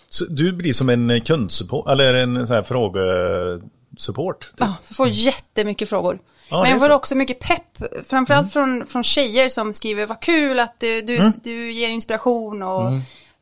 Så 0.10 0.26
du 0.26 0.54
blir 0.54 0.74
som 0.74 0.90
en 0.90 1.22
kundsupport, 1.22 1.90
eller 1.90 2.14
en 2.14 2.48
sån 2.48 2.56
här 2.56 2.64
frågesupport? 2.64 4.40
Typ. 4.42 4.54
Ja, 4.58 4.76
jag 4.88 4.98
får 4.98 5.08
jättemycket 5.08 5.90
frågor. 5.90 6.20
Ja, 6.50 6.62
Men 6.62 6.72
jag 6.72 6.80
får 6.80 6.88
så. 6.88 6.94
också 6.94 7.16
mycket 7.16 7.40
pepp, 7.40 7.78
framförallt 8.08 8.54
från, 8.54 8.86
från 8.86 9.04
tjejer 9.04 9.50
som 9.50 9.74
skriver, 9.74 10.06
vad 10.06 10.20
kul 10.20 10.60
att 10.60 10.80
du, 10.80 11.02
du, 11.02 11.32
du 11.44 11.72
ger 11.72 11.90
inspiration 11.90 12.64
och 12.64 12.92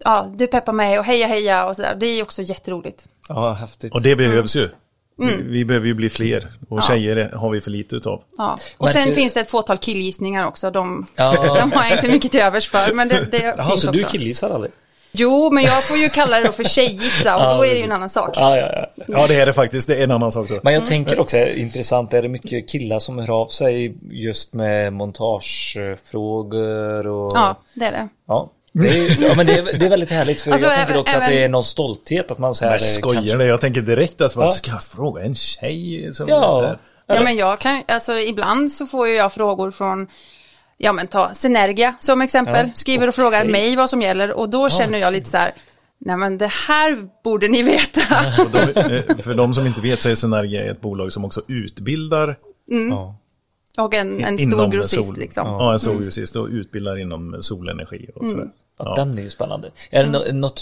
ja, 0.03 0.31
du 0.35 0.47
peppar 0.47 0.73
mig 0.73 0.99
och 0.99 1.05
heja 1.05 1.27
heja 1.27 1.65
och 1.65 1.75
sådär. 1.75 1.95
Det 1.99 2.07
är 2.07 2.23
också 2.23 2.41
jätteroligt. 2.41 3.07
Ja, 3.29 3.53
häftigt. 3.53 3.93
Och 3.93 4.01
det 4.01 4.15
behövs 4.15 4.55
ju. 4.55 4.69
Vi, 5.17 5.41
vi 5.41 5.65
behöver 5.65 5.87
ju 5.87 5.93
bli 5.93 6.09
fler. 6.09 6.51
Och 6.69 6.83
tjejer 6.83 7.31
har 7.35 7.51
vi 7.51 7.61
för 7.61 7.71
lite 7.71 7.95
utav. 7.95 8.23
Ja. 8.37 8.57
Och 8.77 8.85
Märker- 8.85 9.03
sen 9.03 9.13
finns 9.15 9.33
det 9.33 9.39
ett 9.39 9.51
fåtal 9.51 9.77
killgissningar 9.77 10.47
också. 10.47 10.71
De, 10.71 11.05
Ja. 11.15 11.55
de 11.59 11.71
har 11.71 11.83
jag 11.83 11.91
inte 11.97 12.07
mycket 12.07 12.31
till 12.31 12.41
övers 12.41 12.69
för, 12.69 12.93
men 12.93 13.07
det, 13.07 13.27
det 13.31 13.37
Jaha, 13.57 13.69
finns 13.69 13.81
så 13.81 13.89
också. 13.89 13.91
du 13.91 14.03
killgissar 14.03 14.49
aldrig? 14.49 14.71
Jo, 15.17 15.51
men 15.51 15.63
jag 15.63 15.83
får 15.83 15.97
ju 15.97 16.09
kalla 16.09 16.39
det 16.39 16.45
då 16.45 16.51
för 16.51 16.63
tjejgissa 16.63 17.35
och 17.35 17.41
Ja, 17.45 17.57
då 17.57 17.65
är 17.65 17.69
det 17.69 17.75
ju 17.77 17.83
en 17.83 17.91
annan 17.91 18.09
sak. 18.09 18.29
Ja, 18.35 18.57
ja, 18.57 18.87
ja. 18.95 19.03
Ja, 19.07 19.27
det 19.27 19.35
är 19.39 19.45
det 19.45 19.53
faktiskt. 19.53 19.87
Det 19.87 19.99
är 19.99 20.03
en 20.03 20.11
annan 20.11 20.31
sak 20.31 20.49
då. 20.49 20.59
Men 20.63 20.73
jag 20.73 20.85
tänker 20.85 21.19
också, 21.19 21.37
intressant, 21.37 22.13
är 22.13 22.21
det 22.21 22.27
mycket 22.29 22.69
killar 22.69 22.99
som 22.99 23.17
hör 23.19 23.41
av 23.41 23.47
sig 23.47 23.95
just 24.11 24.53
med 24.53 24.93
montagefrågor 24.93 27.07
och... 27.07 27.31
Ja, 27.35 27.55
det 27.73 27.85
är 27.85 27.91
det. 27.91 28.07
Ja. 28.27 28.51
Det 28.83 28.87
är, 28.89 29.21
ja 29.29 29.33
men 29.37 29.45
det 29.45 29.53
är, 29.53 29.77
det 29.79 29.85
är 29.85 29.89
väldigt 29.89 30.09
härligt 30.11 30.41
för 30.41 30.51
Alltså, 30.51 30.67
jag 30.67 30.75
tänker 30.75 30.91
även- 30.91 31.01
också 31.01 31.17
att 31.17 31.25
det 31.25 31.31
även- 31.31 31.43
är 31.43 31.49
någon 31.49 31.63
stolthet 31.63 32.31
att 32.31 32.39
man 32.39 32.55
säger 32.55 32.71
Jag 32.71 32.81
skojar 32.81 33.37
det. 33.37 33.45
Jag 33.45 33.61
tänker 33.61 33.81
direkt 33.81 34.21
att 34.21 34.35
man 34.35 34.45
Ja. 34.45 34.51
ska 34.51 34.71
jag 34.71 34.83
fråga 34.83 35.21
en 35.23 35.35
tjej 35.35 36.09
som 36.13 36.27
Ja. 36.29 36.77
Ja, 37.07 37.23
men 37.23 37.35
jag 37.35 37.59
kan, 37.59 37.81
alltså 37.87 38.13
ibland 38.19 38.71
så 38.71 38.85
får 38.85 39.07
ju 39.07 39.13
jag 39.15 39.33
frågor 39.33 39.71
från, 39.71 40.07
ja 40.77 40.93
men 40.93 41.07
ta 41.07 41.33
Synergia 41.33 41.95
som 41.99 42.21
exempel, 42.21 42.67
Ja, 42.67 42.73
skriver 42.75 43.07
och 43.07 43.15
frågar 43.15 43.39
okej. 43.39 43.51
mig 43.51 43.75
vad 43.75 43.89
som 43.89 44.01
gäller 44.01 44.31
och 44.31 44.49
då 44.49 44.69
känner 44.69 44.99
jag 44.99 45.13
lite 45.13 45.29
så 45.29 45.37
här, 45.37 45.55
nej 45.99 46.17
men 46.17 46.37
det 46.37 46.51
här 46.67 46.97
borde 47.23 47.47
ni 47.47 47.63
veta. 47.63 48.01
De, 48.73 48.81
eh, 48.95 49.17
för 49.23 49.33
de 49.33 49.53
som 49.53 49.67
inte 49.67 49.81
vet 49.81 50.01
så 50.01 50.09
är 50.09 50.15
Synergia 50.15 50.71
ett 50.71 50.81
bolag 50.81 51.11
som 51.11 51.25
också 51.25 51.41
utbildar 51.47 52.37
Ja. 52.89 53.15
och 53.77 53.93
en, 53.93 54.23
en 54.23 54.37
stor 54.51 54.67
grossist 54.67 55.03
sol. 55.07 55.17
liksom. 55.17 55.47
Ja, 55.47 55.73
en 55.73 55.79
stor 55.79 55.93
grossist 55.93 56.35
och 56.35 56.47
utbildar 56.47 56.97
inom 57.01 57.37
solenergi 57.41 58.09
och 58.15 58.29
sådär. 58.29 58.47
Ja, 58.77 58.85
Ja. 58.87 58.95
Den 58.95 59.17
är 59.17 59.21
ju 59.21 59.29
spännande. 59.29 59.71
Är 59.89 60.03
det 60.03 60.09
nå- 60.09 60.25
något, 60.33 60.61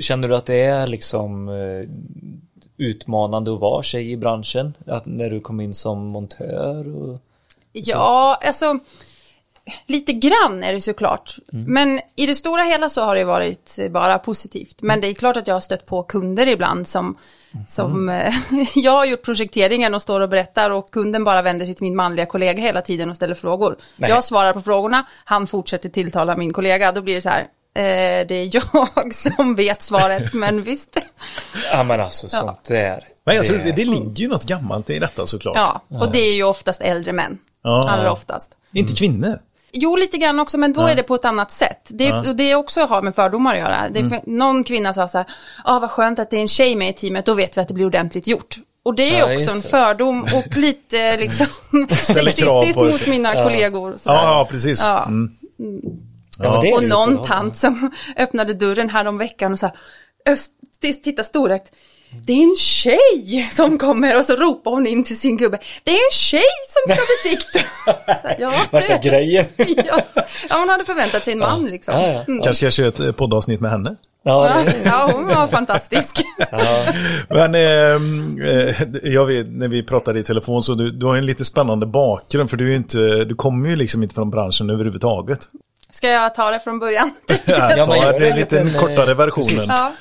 känner 0.00 0.28
du 0.28 0.36
att 0.36 0.46
det 0.46 0.60
är 0.62 0.86
liksom 0.86 1.48
eh, 1.48 1.88
utmanande 2.76 3.54
att 3.54 3.60
vara 3.60 3.82
tjej 3.82 4.10
i 4.12 4.16
branschen? 4.16 4.74
Att 4.86 5.06
när 5.06 5.30
du 5.30 5.40
kom 5.40 5.60
in 5.60 5.74
som 5.74 6.06
montör? 6.06 6.96
Och... 6.96 7.18
Ja, 7.72 8.38
alltså 8.42 8.78
lite 9.86 10.12
grann 10.12 10.62
är 10.62 10.72
det 10.72 10.80
såklart. 10.80 11.36
Men 11.52 12.00
i 12.16 12.26
det 12.26 12.34
stora 12.34 12.62
hela 12.62 12.88
så 12.88 13.02
har 13.02 13.16
det 13.16 13.24
varit 13.24 13.78
bara 13.90 14.18
positivt. 14.18 14.82
Men 14.82 15.00
det 15.00 15.08
är 15.08 15.14
klart 15.14 15.36
att 15.36 15.46
jag 15.46 15.54
har 15.54 15.60
stött 15.60 15.86
på 15.86 16.02
kunder 16.02 16.48
ibland 16.48 16.88
som, 16.88 17.18
som 17.68 18.08
eh, 18.08 18.34
jag 18.74 18.92
har 18.92 19.04
gjort 19.04 19.22
projekteringen 19.22 19.94
och 19.94 20.02
står 20.02 20.20
och 20.20 20.28
berättar 20.28 20.70
och 20.70 20.90
kunden 20.90 21.24
bara 21.24 21.42
vänder 21.42 21.66
sig 21.66 21.74
till 21.74 21.84
min 21.84 21.96
manliga 21.96 22.26
kollega 22.26 22.62
hela 22.62 22.82
tiden 22.82 23.10
och 23.10 23.16
ställer 23.16 23.34
frågor. 23.34 23.76
Nej. 23.96 24.10
Jag 24.10 24.24
svarar 24.24 24.52
på 24.52 24.60
frågorna, 24.60 25.06
han 25.24 25.46
fortsätter 25.46 25.88
tilltala 25.88 26.36
min 26.36 26.52
kollega, 26.52 26.92
då 26.92 27.02
blir 27.02 27.14
det 27.14 27.22
så 27.22 27.28
här. 27.28 27.40
Eh, 27.74 28.26
det 28.26 28.34
är 28.34 28.50
jag 28.52 29.14
som 29.14 29.54
vet 29.54 29.82
svaret, 29.82 30.34
men 30.34 30.62
visst. 30.64 30.98
Ja 31.72 31.82
men 31.82 32.00
alltså 32.00 32.28
sånt 32.28 32.64
där. 32.64 33.08
Men 33.24 33.36
jag 33.36 33.46
tror 33.46 33.58
det, 33.58 33.72
det 33.72 33.84
ligger 33.84 34.16
ju 34.16 34.28
något 34.28 34.44
gammalt 34.44 34.90
i 34.90 34.98
detta 34.98 35.26
såklart. 35.26 35.56
Ja, 35.56 35.80
och 35.88 36.12
det 36.12 36.18
är 36.18 36.34
ju 36.34 36.44
oftast 36.44 36.80
äldre 36.80 37.12
män. 37.12 37.38
Ja. 37.62 37.90
Allra 37.90 38.12
oftast. 38.12 38.50
Inte 38.72 38.94
kvinnor. 38.94 39.38
Jo, 39.72 39.96
lite 39.96 40.18
grann 40.18 40.40
också, 40.40 40.58
men 40.58 40.72
då 40.72 40.86
är 40.86 40.94
det 40.96 41.02
på 41.02 41.14
ett 41.14 41.24
annat 41.24 41.50
sätt. 41.50 41.86
Det, 41.88 42.12
och 42.12 42.36
det 42.36 42.54
också 42.54 42.80
har 42.80 43.02
med 43.02 43.14
fördomar 43.14 43.52
att 43.52 43.58
göra. 43.58 43.88
Det, 43.88 44.00
är 44.00 44.08
för, 44.08 44.20
Någon 44.24 44.64
kvinna 44.64 44.94
sa 44.94 45.08
så 45.08 45.18
här, 45.18 45.26
ah, 45.64 45.78
vad 45.78 45.90
skönt 45.90 46.18
att 46.18 46.30
det 46.30 46.36
är 46.36 46.40
en 46.40 46.48
tjej 46.48 46.76
med 46.76 46.90
i 46.90 46.92
teamet, 46.92 47.26
då 47.26 47.34
vet 47.34 47.56
vi 47.56 47.60
att 47.60 47.68
det 47.68 47.74
blir 47.74 47.86
ordentligt 47.86 48.26
gjort. 48.26 48.58
Och 48.82 48.94
det 48.94 49.14
är 49.14 49.28
Ja, 49.28 49.34
också 49.34 49.50
en 49.50 49.62
fördom 49.62 50.22
och 50.22 50.56
lite 50.56 51.16
liksom 51.16 51.46
sexistiskt 51.90 52.76
mot 52.76 53.06
mina 53.06 53.34
Ja. 53.34 53.42
kollegor. 53.44 53.96
Ja, 54.04 54.14
ja 54.14 54.46
precis. 54.50 54.80
Ja. 54.82 55.04
Mm. 55.06 55.30
Ja, 56.38 56.60
det 56.62 56.70
är 56.70 56.76
Och 56.76 56.84
någon 56.84 57.26
tant 57.26 57.56
som 57.56 57.90
öppnade 58.16 58.54
dörren 58.54 58.90
här 58.90 59.06
om 59.06 59.18
veckan 59.18 59.52
och 59.52 59.58
sa, 59.58 59.70
titta 60.80 61.24
storögt, 61.24 61.72
det 62.20 62.32
är 62.32 62.42
en 62.42 62.56
tjej 62.56 63.48
som 63.52 63.78
kommer 63.78 64.18
och 64.18 64.24
så 64.24 64.36
ropar 64.36 64.70
hon 64.70 64.86
in 64.86 65.04
till 65.04 65.18
sin 65.18 65.36
gubbe. 65.36 65.58
Det 65.84 65.90
är 65.90 65.94
en 65.94 66.12
tjej 66.12 66.42
som 66.68 66.94
ska 66.94 67.02
besikta. 67.04 67.58
Så 68.22 68.34
ja, 68.38 68.52
Värsta 68.70 68.98
grejen. 68.98 69.46
ja. 69.56 70.00
ja, 70.48 70.56
hon 70.58 70.68
hade 70.68 70.84
förväntat 70.84 71.24
sig 71.24 71.32
en 71.32 71.38
man 71.38 71.64
liksom. 71.64 71.94
Ja, 71.94 72.06
ja. 72.06 72.24
Mm. 72.28 72.42
Kanske 72.42 72.66
jag 72.66 72.72
kör 72.72 72.88
ett 72.88 73.00
eh, 73.00 73.12
poddavsnitt 73.12 73.60
med 73.60 73.70
henne. 73.70 73.96
Ja, 74.24 74.48
Ja, 74.48 74.72
ja, 74.84 75.10
hon 75.12 75.26
var 75.26 75.46
fantastisk. 75.46 76.22
Men 77.28 77.54
ehm, 77.54 78.42
eh, 78.42 78.74
jag 79.12 79.26
vet, 79.26 79.46
när 79.46 79.68
vi 79.68 79.82
pratade 79.82 80.20
i 80.20 80.22
telefon 80.22 80.62
så 80.62 80.74
du, 80.74 80.90
du 80.90 81.06
har 81.06 81.16
en 81.16 81.26
lite 81.26 81.44
spännande 81.44 81.86
bakgrund 81.86 82.50
för 82.50 82.56
du 82.56 82.72
är 82.72 82.76
inte, 82.76 83.24
du 83.24 83.34
kommer 83.34 83.68
ju 83.68 83.76
liksom 83.76 84.02
inte 84.02 84.14
från 84.14 84.30
branschen 84.30 84.70
överhuvudtaget. 84.70 85.40
Ska 85.90 86.08
jag 86.08 86.34
ta 86.34 86.50
det 86.50 86.60
från 86.60 86.78
början? 86.78 87.10
Ja, 87.44 87.76
gör 87.76 88.20
det 88.20 88.36
lite 88.36 88.74
kortare 88.80 89.10
eh, 89.10 89.16
versionen. 89.16 89.48
precis. 89.48 89.68
Ja. 89.68 89.92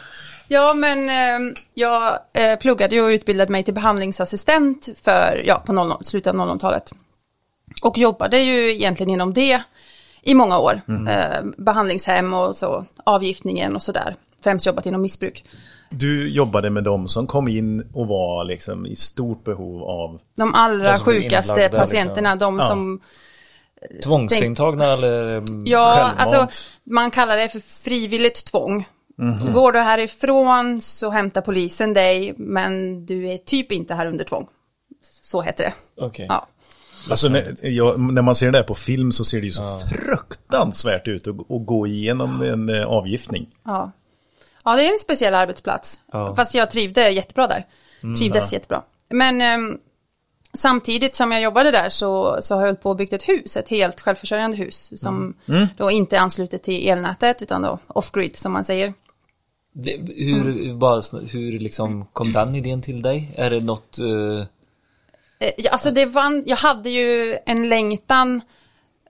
Ja, 0.54 0.74
men 0.74 1.10
eh, 1.10 1.54
jag 1.74 2.20
eh, 2.34 2.60
pluggade 2.60 3.02
och 3.02 3.08
utbildade 3.08 3.52
mig 3.52 3.64
till 3.64 3.74
behandlingsassistent 3.74 4.90
för, 5.04 5.44
ja, 5.46 5.64
på 5.66 5.74
00, 5.74 5.98
slutet 6.06 6.36
av 6.36 6.40
00-talet. 6.40 6.92
Och 7.82 7.98
jobbade 7.98 8.40
ju 8.40 8.72
egentligen 8.72 9.10
inom 9.10 9.34
det 9.34 9.62
i 10.22 10.34
många 10.34 10.60
år. 10.60 10.82
Eh, 11.10 11.44
behandlingshem 11.58 12.34
och 12.34 12.56
så, 12.56 12.86
avgiftningen 13.04 13.76
och 13.76 13.82
sådär. 13.82 14.16
Främst 14.44 14.66
jobbat 14.66 14.86
inom 14.86 15.02
missbruk. 15.02 15.44
Du 15.90 16.30
jobbade 16.30 16.70
med 16.70 16.84
dem 16.84 17.08
som 17.08 17.28
kom 17.28 17.48
in 17.48 17.88
och 17.94 18.08
var 18.08 18.44
liksom 18.44 18.86
i 18.86 18.96
stort 18.96 19.44
behov 19.44 19.84
av 19.84 20.20
De 20.38 20.54
allra 20.56 20.92
De 20.94 21.00
sjukaste 21.00 21.54
inlagda, 21.54 21.80
patienterna, 21.80 22.36
de 22.36 22.60
Ja. 22.60 22.66
som 22.68 23.00
tvångsintagna 24.04 24.94
eller? 24.94 25.38
mm, 25.38 25.64
Ja, 25.66 25.94
Självmant. 25.96 26.20
alltså 26.20 26.48
man 26.84 27.12
kallar 27.12 27.38
det 27.38 27.50
för 27.50 27.60
frivilligt 27.84 28.46
tvång. 28.46 28.88
Mhm. 29.18 29.54
Går 29.54 29.72
du 29.72 29.80
härifrån 29.80 30.82
så 30.82 31.10
hämtar 31.10 31.42
polisen 31.42 31.94
dig, 31.94 32.34
men 32.38 33.06
du 33.06 33.30
är 33.30 33.38
typ 33.38 33.72
inte 33.72 33.94
här 33.94 34.06
under 34.06 34.26
tvång. 34.26 34.48
Så 35.02 35.42
heter 35.42 35.64
det. 35.64 36.04
Okej. 36.04 36.26
Ja. 36.30 36.48
Alltså 37.10 37.30
när, 37.30 37.56
jag, 37.62 38.00
när 38.00 38.22
man 38.22 38.36
ser 38.36 38.46
det 38.46 38.58
där 38.58 38.64
på 38.64 38.76
film 38.76 39.12
så 39.12 39.26
ser 39.26 39.40
det 39.40 39.46
ju 39.46 39.52
så 39.52 39.80
fruktansvärt 39.80 41.08
ut 41.08 41.28
att, 41.28 41.40
att 41.40 41.66
gå 41.66 41.88
igenom 41.88 42.42
en 42.42 42.70
eh, 42.70 42.86
avgiftning. 42.86 43.48
Ja. 43.66 43.92
ja, 44.66 44.76
det 44.76 44.88
är 44.88 44.92
en 44.92 45.00
speciell 45.00 45.34
arbetsplats. 45.36 46.02
Ja. 46.12 46.36
Fast 46.36 46.54
jag 46.54 46.70
trivde 46.70 47.10
jättebra 47.10 47.48
där. 47.48 47.66
Trivdes 48.18 48.54
jättebra. 48.54 48.84
Men 49.10 49.42
ehm, 49.42 49.78
samtidigt 50.54 51.16
som 51.16 51.32
jag 51.32 51.42
jobbade 51.42 51.72
där 51.72 51.90
så, 51.90 52.38
så 52.42 52.56
har 52.56 52.62
jag 52.62 52.68
hållit 52.68 52.82
på 52.82 52.90
och 52.90 52.96
byggt 52.96 53.14
ett 53.14 53.30
hus, 53.30 53.58
ett 53.58 53.70
helt 53.70 54.02
självförsörjande 54.02 54.58
hus 54.58 54.92
som 55.02 55.34
då 55.78 55.92
inte 55.92 56.16
är 56.16 56.20
anslutet 56.20 56.64
till 56.64 56.88
elnätet 56.90 57.42
utan 57.42 57.62
då 57.62 57.80
off-grid 57.88 58.38
som 58.38 58.52
man 58.52 58.64
säger. 58.66 58.94
Det, 59.74 59.98
hur, 60.16 60.74
bara, 60.74 61.00
sn- 61.00 61.28
hur 61.32 61.60
liksom 61.60 62.06
kom 62.14 62.32
den 62.32 62.56
idén 62.56 62.82
till 62.82 63.02
dig? 63.02 63.34
Är 63.38 63.50
det 63.50 63.60
något... 63.60 63.98
ja, 65.58 65.72
Alltså 65.72 65.92
det 65.92 66.06
var, 66.06 66.44
jag 66.46 66.58
hade 66.58 66.90
ju 66.90 67.38
en 67.46 67.70
längtan 67.70 68.42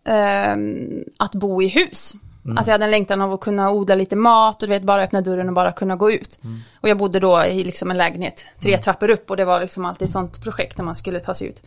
ehm, 0.06 1.04
att 1.18 1.36
bo 1.36 1.62
i 1.62 1.68
hus. 1.68 2.14
Alltså 2.50 2.72
jag 2.72 2.74
hade 2.74 2.86
en 2.86 2.92
längtan 2.92 3.22
av 3.22 3.34
att 3.34 3.40
kunna 3.40 3.72
odla 3.72 3.96
lite 3.96 4.16
mat 4.16 4.64
och 4.64 4.68
du 4.68 4.74
vet 4.74 4.84
bara 4.84 5.04
öppna 5.04 5.22
dörren 5.22 5.48
och 5.48 5.54
bara 5.54 5.72
kunna 5.72 5.96
gå 5.96 6.12
ut. 6.12 6.40
Och 6.82 6.90
jag 6.90 6.98
bodde 6.98 7.20
då 7.20 7.44
i 7.46 7.64
liksom 7.64 7.92
en 7.92 7.98
lägenhet 7.98 8.46
tre 8.62 8.78
trappor 8.78 9.10
upp 9.10 9.30
och 9.30 9.38
det 9.38 9.46
var 9.46 9.62
liksom 9.62 9.86
alltid 9.86 10.06
ett 10.06 10.12
sånt 10.12 10.44
projekt 10.44 10.78
när 10.78 10.86
man 10.86 10.96
skulle 10.96 11.20
ta 11.20 11.34
sig 11.34 11.48
ut. 11.48 11.62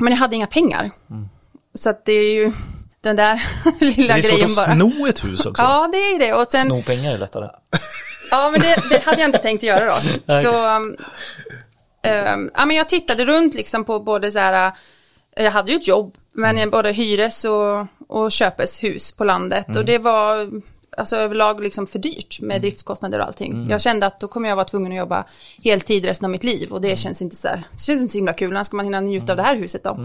Men 0.00 0.12
jag 0.12 0.16
hade 0.16 0.36
inga 0.36 0.46
pengar. 0.46 0.90
Så 1.74 1.90
att 1.90 2.04
det 2.04 2.12
är 2.12 2.32
ju 2.34 2.52
den 3.00 3.16
där 3.16 3.42
lilla 3.80 4.14
Det 4.14 4.20
är 4.20 4.22
svårt 4.22 4.30
grejen 4.30 4.50
att 4.50 4.56
bara. 4.56 4.74
sno 4.74 5.06
ett 5.06 5.24
hus 5.24 5.46
också. 5.46 5.62
Ja, 5.66 5.88
det 5.92 5.98
är 5.98 6.18
det. 6.18 6.32
Och 6.34 6.46
sen, 6.48 6.66
Sno 6.66 6.82
pengar 6.82 7.12
är 7.14 7.18
lättare. 7.18 7.48
Ja, 8.30 8.50
men 8.50 8.60
det, 8.60 8.76
det 8.90 9.04
hade 9.04 9.20
jag 9.20 9.28
inte 9.28 9.38
tänkt 9.38 9.62
göra 9.62 9.84
då. 9.84 9.92
Så, 10.42 10.76
um, 10.76 10.96
um, 12.06 12.50
ja 12.54 12.66
men 12.66 12.76
jag 12.76 12.88
tittade 12.88 13.24
runt 13.24 13.54
liksom 13.54 13.84
på 13.84 14.00
både 14.00 14.32
så 14.32 14.38
här, 14.38 14.66
uh, 14.66 14.72
jag 15.44 15.50
hade 15.50 15.70
ju 15.70 15.76
ett 15.76 15.88
jobb, 15.88 16.14
men 16.38 16.70
både 16.70 16.92
hyres 16.92 17.44
och, 17.44 17.86
och 18.08 18.32
köpes 18.32 18.82
hus 18.84 19.12
på 19.12 19.24
landet 19.24 19.76
och 19.76 19.84
det 19.84 19.98
var 19.98 20.50
alltså 20.96 21.16
överlag 21.16 21.60
liksom 21.62 21.86
för 21.86 21.98
dyrt 21.98 22.40
med 22.40 22.60
driftskostnader 22.60 23.18
och 23.18 23.26
allting. 23.26 23.66
Jag 23.70 23.80
kände 23.80 24.06
att 24.06 24.20
då 24.20 24.28
kommer 24.28 24.48
jag 24.48 24.56
vara 24.56 24.64
tvungen 24.64 24.92
att 24.92 24.98
jobba 24.98 25.24
heltid 25.64 26.04
resten 26.04 26.24
av 26.24 26.30
mitt 26.30 26.44
liv 26.44 26.72
och 26.72 26.80
det 26.80 26.98
känns 26.98 27.22
inte 27.22 27.36
så 27.36 27.48
här, 27.48 27.62
det 27.72 27.80
känns 27.80 28.00
inte 28.00 28.12
så 28.12 28.18
himla 28.18 28.32
kul, 28.32 28.52
när 28.52 28.64
ska 28.64 28.76
man 28.76 28.86
hinna 28.86 29.00
njuta 29.00 29.32
av 29.32 29.36
det 29.36 29.42
här 29.42 29.56
huset 29.56 29.84
då? 29.84 29.98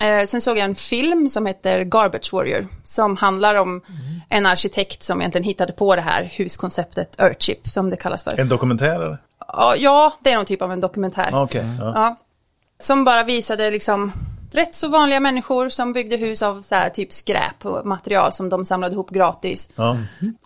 Eh, 0.00 0.26
sen 0.26 0.40
såg 0.40 0.58
jag 0.58 0.64
en 0.64 0.74
film 0.74 1.28
som 1.28 1.46
heter 1.46 1.84
Garbage 1.84 2.32
Warrior 2.32 2.68
som 2.84 3.16
handlar 3.16 3.54
om 3.54 3.82
en 4.28 4.46
arkitekt 4.46 5.02
som 5.02 5.20
egentligen 5.20 5.44
hittade 5.44 5.72
på 5.72 5.96
det 5.96 6.02
här 6.02 6.32
huskonceptet 6.32 7.20
Earthship 7.20 7.68
som 7.68 7.90
det 7.90 7.96
kallas 7.96 8.22
för. 8.22 8.40
En 8.40 8.48
dokumentär 8.48 8.94
eller? 8.94 9.18
Ja, 9.78 10.16
det 10.20 10.30
är 10.30 10.36
någon 10.36 10.46
typ 10.46 10.62
av 10.62 10.72
en 10.72 10.80
dokumentär. 10.80 11.30
Ah, 11.32 11.42
Okej. 11.42 11.64
ja. 11.78 11.92
Ja. 11.94 12.16
Som 12.80 13.04
bara 13.04 13.24
visade 13.24 13.70
liksom 13.70 14.12
rätt 14.56 14.74
så 14.74 14.88
vanliga 14.88 15.20
människor 15.20 15.68
som 15.68 15.92
byggde 15.92 16.16
hus 16.16 16.42
av 16.42 16.62
så 16.62 16.74
här 16.74 16.90
typ 16.90 17.12
skräp 17.12 17.66
och 17.66 17.86
material 17.86 18.32
som 18.32 18.48
de 18.48 18.64
samlade 18.64 18.94
ihop 18.94 19.10
gratis. 19.10 19.70
Ja. 19.74 19.96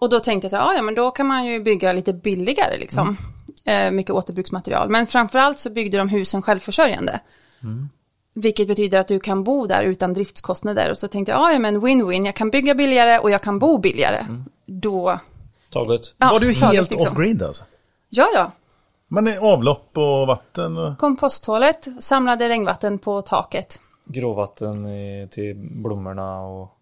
Och 0.00 0.10
då 0.10 0.20
tänkte 0.20 0.44
jag 0.44 0.50
så 0.50 0.56
här, 0.56 0.64
ja, 0.64 0.74
ja 0.74 0.82
men 0.82 0.94
då 0.94 1.10
kan 1.10 1.26
man 1.26 1.44
ju 1.44 1.60
bygga 1.60 1.92
lite 1.92 2.12
billigare 2.12 2.78
liksom. 2.78 3.16
Eh, 3.64 3.90
mycket 3.90 4.12
återbruksmaterial. 4.12 4.88
Men 4.88 5.06
framförallt 5.06 5.58
så 5.58 5.70
byggde 5.70 5.98
de 5.98 6.08
husen 6.08 6.42
självförsörjande. 6.42 7.20
Vilket 8.34 8.68
betyder 8.68 9.00
att 9.00 9.08
du 9.08 9.20
kan 9.20 9.44
bo 9.44 9.66
där 9.66 9.82
utan 9.82 10.14
driftskostnader. 10.14 10.90
Och 10.90 10.98
så 10.98 11.08
tänkte 11.08 11.32
jag, 11.32 11.40
ja 11.40 11.52
ja, 11.52 11.58
men 11.58 11.80
win-win, 11.80 12.26
jag 12.26 12.36
kan 12.36 12.50
bygga 12.50 12.74
billigare 12.74 13.18
och 13.18 13.30
jag 13.30 13.42
kan 13.42 13.58
bo 13.58 13.78
billigare. 13.78 14.26
Då, 14.66 15.20
Taget. 15.70 16.00
ja, 16.18 16.30
Var 16.32 16.40
du 16.40 16.54
taget 16.54 16.74
helt 16.74 16.90
liksom. 16.90 17.08
off-grid 17.08 17.42
alltså? 17.42 17.64
Ja, 18.08 18.26
ja. 18.34 18.52
Men 19.08 19.28
avlopp 19.42 19.90
och 19.94 20.26
vatten. 20.26 20.96
Komposthålet, 20.98 21.88
samlade 21.98 22.48
regnvatten 22.48 22.98
på 22.98 23.22
taket. 23.22 23.80
Gråvatten 24.12 24.86
i, 24.86 25.28
till 25.30 25.54
blommorna 25.56 26.40
och... 26.40 26.76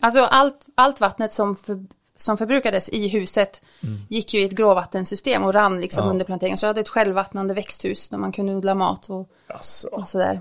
Alltså 0.00 0.20
allt, 0.22 0.66
allt 0.74 1.00
vattnet 1.00 1.32
som, 1.32 1.56
för, 1.56 1.84
som 2.16 2.36
förbrukades 2.38 2.88
i 2.88 3.08
huset 3.08 3.62
gick 4.08 4.34
ju 4.34 4.40
i 4.40 4.44
ett 4.44 4.52
gråvattensystem 4.52 5.44
och 5.44 5.54
rann 5.54 5.80
liksom 5.80 6.08
under 6.08 6.24
planteringen. 6.24 6.58
Så 6.58 6.64
jag 6.66 6.68
hade 6.68 6.80
ett 6.80 6.88
självvattnande 6.88 7.54
växthus 7.54 8.08
där 8.08 8.18
man 8.18 8.32
kunde 8.32 8.54
odla 8.54 8.74
mat 8.74 9.10
och, 9.10 9.28
Alltså, 9.46 9.88
och 9.88 10.08
sådär. 10.08 10.40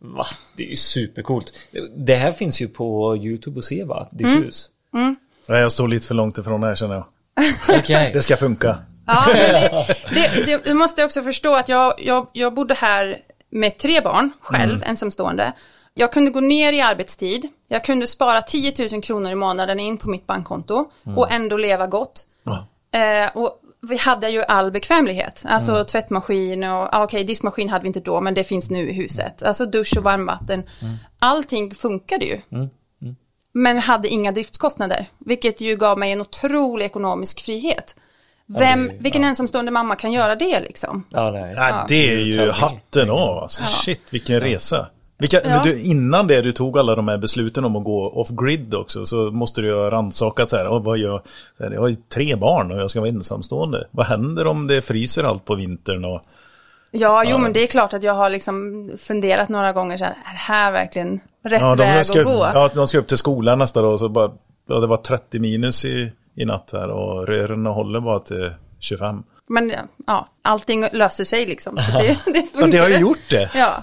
va? 0.00 0.26
Det 0.56 0.62
är 0.64 0.68
ju 0.68 0.76
supercoolt. 0.76 1.52
Det 1.96 2.14
här 2.16 2.32
finns 2.32 2.60
ju 2.60 2.68
på 2.68 3.16
YouTube 3.16 3.58
att 3.58 3.64
se 3.64 3.84
va? 3.84 4.08
Ditt 4.12 4.26
Mm. 4.26 4.42
hus. 4.42 4.70
Nej, 5.48 5.60
jag 5.60 5.72
står 5.72 5.88
lite 5.88 6.06
för 6.06 6.14
långt 6.14 6.38
ifrån 6.38 6.62
här 6.62 6.76
känner 6.76 6.94
jag. 6.94 7.04
Okej. 7.78 8.10
Det 8.14 8.22
ska 8.22 8.36
funka. 8.36 8.78
Ja, 9.06 9.24
men 9.26 9.36
det, 9.36 9.84
det, 10.14 10.46
det, 10.46 10.64
du 10.64 10.74
måste 10.74 11.04
också 11.04 11.22
förstå 11.22 11.54
att 11.56 11.68
jag, 11.68 11.94
jag, 11.98 12.26
jag 12.32 12.54
bodde 12.54 12.74
här 12.74 13.18
med 13.50 13.78
tre 13.78 14.00
barn 14.00 14.30
själv, 14.40 14.82
ensamstående. 14.86 15.52
Jag 15.94 16.12
kunde 16.12 16.30
gå 16.30 16.40
ner 16.40 16.72
i 16.72 16.80
arbetstid, 16.80 17.48
jag 17.68 17.84
kunde 17.84 18.06
spara 18.06 18.42
10 18.42 18.72
000 18.92 19.02
kronor 19.02 19.30
i 19.30 19.34
månaden 19.34 19.80
in 19.80 19.96
på 19.98 20.08
mitt 20.08 20.26
bankkonto 20.26 20.90
och 21.16 21.32
ändå 21.32 21.56
leva 21.56 21.86
gott. 21.86 22.26
Eh, 22.90 23.36
och 23.36 23.60
vi 23.80 23.96
hade 23.96 24.28
ju 24.28 24.42
all 24.42 24.70
bekvämlighet, 24.70 25.44
alltså 25.48 25.84
tvättmaskin 25.84 26.64
och, 26.64 26.88
ah, 26.94 27.04
okej 27.04 27.24
diskmaskin 27.24 27.68
hade 27.68 27.82
vi 27.82 27.86
inte 27.86 28.00
då 28.00 28.20
men 28.20 28.34
det 28.34 28.44
finns 28.44 28.70
nu 28.70 28.88
i 28.90 28.92
huset. 28.92 29.42
Alltså 29.42 29.66
dusch 29.66 29.96
och 29.96 30.04
varmvatten. 30.04 30.62
Allting 31.18 31.74
funkade 31.74 32.24
ju. 32.24 32.40
Men 33.52 33.76
vi 33.76 33.80
hade 33.82 34.08
inga 34.08 34.32
driftskostnader, 34.32 35.06
vilket 35.18 35.60
ju 35.60 35.76
gav 35.76 35.98
mig 35.98 36.12
en 36.12 36.20
otrolig 36.20 36.86
ekonomisk 36.86 37.44
frihet. 37.44 37.96
Vem, 38.48 38.88
det- 38.88 38.94
vilken 39.00 39.24
ensamstående 39.24 39.70
mamma 39.70 39.96
kan 39.96 40.12
göra 40.12 40.34
det 40.34 40.60
liksom? 40.60 41.04
Ja, 41.10 41.30
nej. 41.30 41.54
Nej, 41.54 41.72
det 41.88 42.12
är 42.12 42.18
ju 42.18 42.50
hatten 42.50 43.10
av 43.10 43.38
alltså. 43.38 43.62
Shit, 43.62 44.00
vilken 44.10 44.40
resa. 44.40 44.86
Vilka, 45.18 45.40
Ja. 45.42 45.48
men 45.48 45.62
du, 45.62 45.80
innan 45.82 46.26
det 46.26 46.42
du 46.42 46.52
tog 46.52 46.78
alla 46.78 46.94
de 46.94 47.08
här 47.08 47.18
besluten 47.18 47.64
om 47.64 47.76
att 47.76 47.84
gå 47.84 48.10
off-grid 48.10 48.74
också 48.74 49.06
så 49.06 49.16
måste 49.16 49.60
du 49.60 49.66
ju 49.66 49.74
ha 49.74 49.90
rannsakat 49.90 50.50
så 50.50 50.56
här, 50.56 50.68
"Åh, 50.68 50.82
vad 50.82 50.98
gör, 50.98 51.22
så 51.58 51.64
här, 51.64 51.70
jag 51.70 51.80
har 51.80 51.88
ju 51.88 51.96
tre 52.14 52.36
barn 52.36 52.72
och 52.72 52.78
jag 52.80 52.90
ska 52.90 53.00
vara 53.00 53.08
ensamstående. 53.10 53.86
Vad 53.90 54.06
händer 54.06 54.46
om 54.46 54.66
det 54.66 54.82
fryser 54.82 55.24
allt 55.24 55.44
på 55.44 55.54
vintern 55.54 56.04
och 56.04 56.22
Ja, 56.90 57.24
jo 57.26 57.38
men 57.38 57.52
det 57.52 57.62
är 57.62 57.66
klart 57.66 57.92
att 57.94 58.02
jag 58.02 58.14
har 58.14 58.30
liksom 58.30 58.88
funderat 58.98 59.48
några 59.48 59.72
gånger 59.72 59.96
så 59.96 60.04
här, 60.04 60.10
är 60.12 60.32
det 60.32 60.38
här 60.38 60.72
verkligen 60.72 61.20
rätt 61.44 61.60
ja, 61.60 61.74
väg 61.74 62.06
ska, 62.06 62.18
att 62.20 62.24
gå? 62.26 62.50
ja, 62.54 62.68
de 62.74 62.88
ska 62.88 62.98
upp 62.98 63.06
till 63.06 63.16
skolan 63.18 63.58
nästa 63.58 63.82
dag 63.82 63.92
och 63.92 63.98
så 63.98 64.08
bara, 64.08 64.30
ja, 64.68 64.74
det 64.80 64.86
var 64.86 64.96
30 64.96 65.38
minus 65.38 65.84
i, 65.84 66.12
i 66.38 66.44
natt 66.44 66.70
här 66.72 66.88
och 66.90 67.26
rören 67.26 67.66
håller 67.66 68.00
bara 68.00 68.20
till 68.20 68.50
25. 68.78 69.22
Men 69.48 69.72
ja, 70.06 70.28
allting 70.42 70.86
löser 70.92 71.24
sig 71.24 71.46
liksom. 71.46 71.76
Så 71.80 71.98
det, 71.98 72.18
det 72.32 72.46
Ja, 72.60 72.66
det 72.66 72.78
har 72.78 72.88
ju 72.88 72.98
gjort 72.98 73.30
det. 73.30 73.50
Ja, 73.54 73.82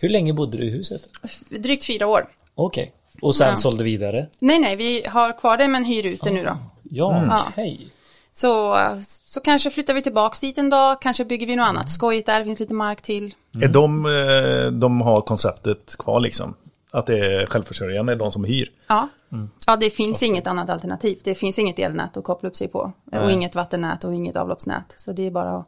Hur 0.00 0.08
länge 0.08 0.32
bodde 0.32 0.58
du 0.58 0.64
i 0.64 0.70
huset? 0.70 1.02
drygt 1.48 1.84
fyra 1.86 2.06
år. 2.06 2.26
Okej. 2.54 2.92
Och 3.22 3.34
sen 3.34 3.48
Ja. 3.50 3.56
sålde 3.56 3.84
vidare? 3.84 4.26
Nej, 4.38 4.58
nej, 4.58 4.76
vi 4.76 5.02
har 5.06 5.38
kvar 5.38 5.56
det 5.56 5.68
men 5.68 5.84
hyr 5.84 6.06
ut 6.06 6.20
det 6.24 6.30
nu 6.30 6.44
då. 6.44 6.56
Ja, 6.90 7.16
Mm. 7.16 7.30
okej. 7.48 7.88
Så, 8.34 8.78
så 9.24 9.40
kanske 9.40 9.70
flyttar 9.70 9.94
vi 9.94 10.02
tillbaks 10.02 10.40
dit 10.40 10.58
en 10.58 10.70
dag, 10.70 11.02
kanske 11.02 11.24
bygger 11.24 11.46
vi 11.46 11.56
något 11.56 11.64
annat 11.66 11.90
skojigt 11.90 12.26
där, 12.26 12.38
det 12.38 12.44
finns 12.44 12.60
lite 12.60 12.74
mark 12.74 13.02
till. 13.02 13.34
Är 13.62 13.68
de, 13.68 14.06
eh, 14.06 14.72
de 14.72 15.00
har 15.00 15.20
konceptet 15.20 15.96
kvar 15.98 16.20
liksom? 16.20 16.54
Att 16.90 17.06
det 17.06 17.18
är 17.18 17.46
självförsörjande, 17.46 18.14
de 18.14 18.32
som 18.32 18.44
hyr? 18.44 18.70
Ja, 18.86 19.08
ja 19.66 19.76
det 19.76 19.90
finns 19.90 20.22
inget 20.22 20.46
annat 20.46 20.70
alternativ. 20.70 21.18
Det 21.24 21.34
finns 21.34 21.58
inget 21.58 21.78
elnät 21.78 22.16
att 22.16 22.24
koppla 22.24 22.48
upp 22.48 22.56
sig 22.56 22.68
på. 22.68 22.92
Och 23.12 23.30
inget 23.30 23.54
vattennät 23.54 24.04
och 24.04 24.14
inget 24.14 24.36
avloppsnät. 24.36 24.94
Så 24.96 25.12
det 25.12 25.26
är 25.26 25.30
bara 25.30 25.56
att... 25.56 25.66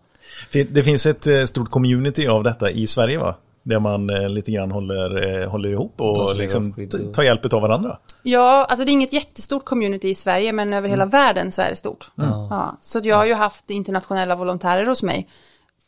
Det 0.53 0.85
finns 0.85 1.07
ett 1.07 1.27
eh, 1.27 1.45
stort 1.45 1.71
community 1.71 2.27
av 2.27 2.43
detta 2.43 2.71
i 2.71 2.87
Sverige 2.87 3.19
va? 3.19 3.35
Där 3.63 3.79
man 3.79 4.11
eh, 4.11 4.29
lite 4.29 4.53
grann 4.53 4.71
håller, 4.71 5.43
eh, 5.43 5.51
håller 5.51 5.69
ihop 5.69 6.01
och 6.01 6.29
som 6.29 6.39
liksom 6.39 6.89
tar 7.15 7.23
hjälp 7.23 7.53
av 7.53 7.63
varandra. 7.63 7.99
Ja, 8.23 8.65
alltså 8.65 8.85
det 8.85 8.91
är 8.91 8.93
inget 8.93 9.13
jättestort 9.13 9.65
community 9.65 10.09
i 10.09 10.15
Sverige, 10.15 10.53
men 10.53 10.73
över 10.73 10.89
hela 10.89 11.07
världen 11.07 11.53
så 11.53 11.63
är 11.63 11.71
det 11.71 11.77
stort. 11.77 12.11
Ja, 12.15 12.77
så 12.83 13.01
jag 13.03 13.17
har 13.17 13.25
ju 13.25 13.35
haft 13.35 13.71
internationella 13.71 14.37
volontärer 14.37 14.87
hos 14.87 15.03
mig. 15.03 15.29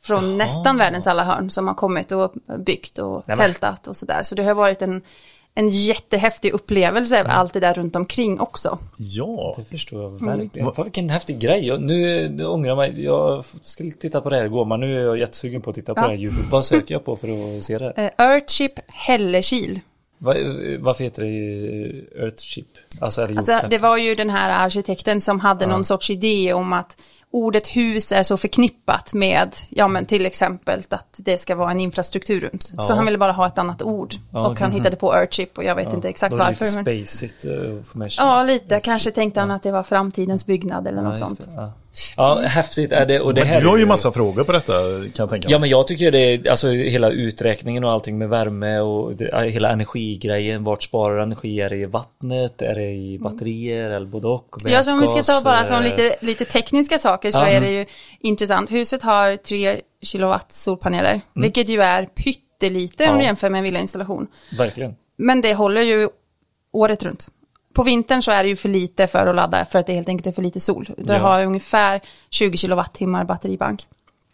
Från 0.02 0.38
nästan 0.38 0.78
världens 0.78 1.06
alla 1.06 1.24
hörn 1.24 1.50
som 1.50 1.68
har 1.68 1.74
kommit 1.74 2.12
och 2.12 2.32
byggt 2.58 2.98
och 2.98 3.22
men- 3.26 3.38
tältat 3.38 3.86
och 3.86 3.96
sådär. 3.96 4.22
Så 4.22 4.34
det 4.34 4.44
har 4.44 4.54
varit 4.54 4.82
en, 4.82 5.02
en 5.56 5.68
jättehäftig 5.68 6.52
upplevelse, 6.52 7.22
allt 7.24 7.52
det 7.52 7.60
där 7.60 7.74
runt 7.74 7.96
omkring 7.96 8.40
också. 8.40 8.78
Ja, 8.96 9.54
Det 9.58 9.64
förstår 9.64 10.02
jag 10.02 10.10
Mm. 10.22 10.38
verkligen. 10.38 10.72
Fan, 10.72 10.84
vilken 10.84 11.10
häftig 11.10 11.38
grej. 11.38 11.66
Jag, 11.66 11.82
nu, 11.82 12.28
nu 12.28 12.46
ångrar 12.46 12.68
jag 12.68 12.76
mig. 12.76 13.04
Jag 13.04 13.44
skulle 13.62 13.90
titta 13.90 14.20
på 14.20 14.30
det 14.30 14.36
här 14.36 14.44
igår, 14.44 14.64
men 14.64 14.80
nu 14.80 15.00
är 15.00 15.04
jag 15.04 15.18
jättesugen 15.18 15.60
på 15.62 15.70
att 15.70 15.76
titta 15.76 15.94
på 15.94 16.00
Ja. 16.00 16.04
det 16.04 16.10
här 16.10 16.22
YouTube. 16.22 16.46
Vad 16.50 16.64
söker 16.64 16.94
jag 16.94 17.04
på 17.04 17.16
för 17.16 17.56
att 17.56 17.62
se 17.64 17.78
det? 17.78 17.90
Eh, 18.18 18.26
Earthship 18.26 18.72
Hällekil. 18.88 19.80
Va, 20.18 20.34
varför 20.78 21.04
heter 21.04 21.22
det 21.22 21.28
eh, 22.18 22.22
Earthship? 22.24 22.66
Alltså 23.00 23.22
är 23.22 23.26
det 23.26 23.38
Alltså, 23.38 23.60
det 23.70 23.78
var 23.78 23.96
ju 23.96 24.14
den 24.14 24.30
här 24.30 24.64
arkitekten 24.64 25.20
som 25.20 25.40
hade 25.40 25.66
någon 25.66 25.84
sorts 25.84 26.10
idé 26.10 26.52
om 26.52 26.72
att 26.72 27.02
ordet 27.36 27.66
hus 27.68 28.12
är 28.12 28.22
så 28.22 28.36
förknippat 28.36 29.12
med, 29.14 29.54
ja 29.68 29.88
men 29.88 30.06
till 30.06 30.26
exempel 30.26 30.82
att 30.90 31.14
det 31.18 31.38
ska 31.38 31.54
vara 31.54 31.70
en 31.70 31.80
infrastruktur 31.80 32.40
runt. 32.40 32.62
Så 32.62 32.74
Ja. 32.88 32.94
han 32.94 33.04
ville 33.04 33.18
bara 33.18 33.32
ha 33.32 33.46
ett 33.46 33.58
annat 33.58 33.82
ord. 33.82 34.14
Ja, 34.32 34.48
och 34.48 34.58
han 34.60 34.68
okej. 34.68 34.78
hittade 34.78 34.96
på 34.96 35.14
Earthship 35.14 35.58
och 35.58 35.64
jag 35.64 35.74
vet 35.74 35.92
inte 35.92 36.08
exakt 36.08 36.34
varför. 36.34 36.64
lite 36.64 36.76
Men, 36.76 37.06
spacigt 37.06 37.44
uh, 37.44 38.06
ja, 38.16 38.42
lite. 38.42 38.80
Kanske 38.80 39.10
tänkte 39.10 39.40
han 39.40 39.50
att 39.50 39.62
det 39.62 39.70
var 39.72 39.82
framtidens 39.82 40.46
byggnad 40.46 40.86
eller 40.86 41.02
Ja, 41.02 41.08
något 41.08 41.18
sånt. 41.18 41.40
det, 41.46 41.52
Ja. 41.56 41.72
ja, 42.16 42.40
häftigt 42.40 42.92
är 42.92 43.06
det. 43.06 43.20
Och 43.20 43.34
det 43.34 43.40
men 43.40 43.48
här 43.48 43.60
du 43.60 43.66
har 43.68 43.76
ju 43.76 43.86
massa 43.86 44.12
frågor 44.12 44.44
på 44.44 44.52
detta 44.52 44.72
kan 44.72 45.10
jag 45.16 45.28
tänka 45.30 45.48
mig. 45.48 45.52
Ja 45.52 45.58
men 45.58 45.68
jag 45.70 45.86
tycker 45.86 46.10
det 46.12 46.18
är, 46.18 46.50
alltså 46.50 46.68
hela 46.68 47.10
uträkningen 47.10 47.84
och 47.84 47.90
allting 47.92 48.18
med 48.18 48.28
värme 48.28 48.78
och 48.80 49.14
det, 49.16 49.50
hela 49.50 49.68
energigrejen. 49.68 50.64
Vart 50.64 50.82
sparar 50.82 51.18
energi? 51.18 51.60
Är 51.60 51.70
det 51.70 51.76
i 51.76 51.84
vattnet? 51.86 52.62
Är 52.62 52.74
det 52.74 52.90
i 52.90 53.18
batterier? 53.22 53.90
Eller 53.90 54.06
både 54.06 54.28
och? 54.28 54.56
Ja, 54.64 54.82
så 54.82 54.92
om 54.92 55.00
vi 55.00 55.06
ska 55.06 55.22
ta 55.22 55.40
bara 55.44 55.66
som 55.66 55.82
lite, 55.82 56.16
lite 56.20 56.44
tekniska 56.44 56.98
saker 56.98 57.25
så 57.32 57.40
Ja. 57.40 57.48
är 57.48 57.60
det 57.60 57.70
ju 57.70 57.86
intressant. 58.20 58.70
Huset 58.70 59.02
har 59.02 59.36
3 59.36 59.80
kilowatt 60.02 60.52
solpaneler, 60.52 61.10
Mm. 61.12 61.22
vilket 61.34 61.68
ju 61.68 61.82
är 61.82 62.06
pyttelite 62.06 63.04
om 63.08 63.10
Ja. 63.14 63.18
du 63.18 63.24
jämför 63.24 63.50
med 63.50 63.58
en 63.58 63.64
villainstallation. 63.64 64.26
Verkligen. 64.58 64.94
Men 65.16 65.40
det 65.40 65.54
håller 65.54 65.82
ju 65.82 66.08
året 66.72 67.02
runt. 67.02 67.28
På 67.74 67.82
vintern 67.82 68.22
så 68.22 68.32
är 68.32 68.42
det 68.42 68.48
ju 68.48 68.56
för 68.56 68.68
lite 68.68 69.06
för 69.06 69.26
att 69.26 69.36
ladda 69.36 69.64
för 69.64 69.78
att 69.78 69.86
det 69.86 69.94
helt 69.94 70.08
enkelt 70.08 70.26
är 70.26 70.32
för 70.32 70.42
lite 70.42 70.60
sol. 70.60 70.90
Du 70.98 71.12
Ja. 71.12 71.18
har 71.18 71.44
ungefär 71.44 72.00
20 72.30 72.56
kilowattimmar 72.56 73.24
batteribank. 73.24 73.86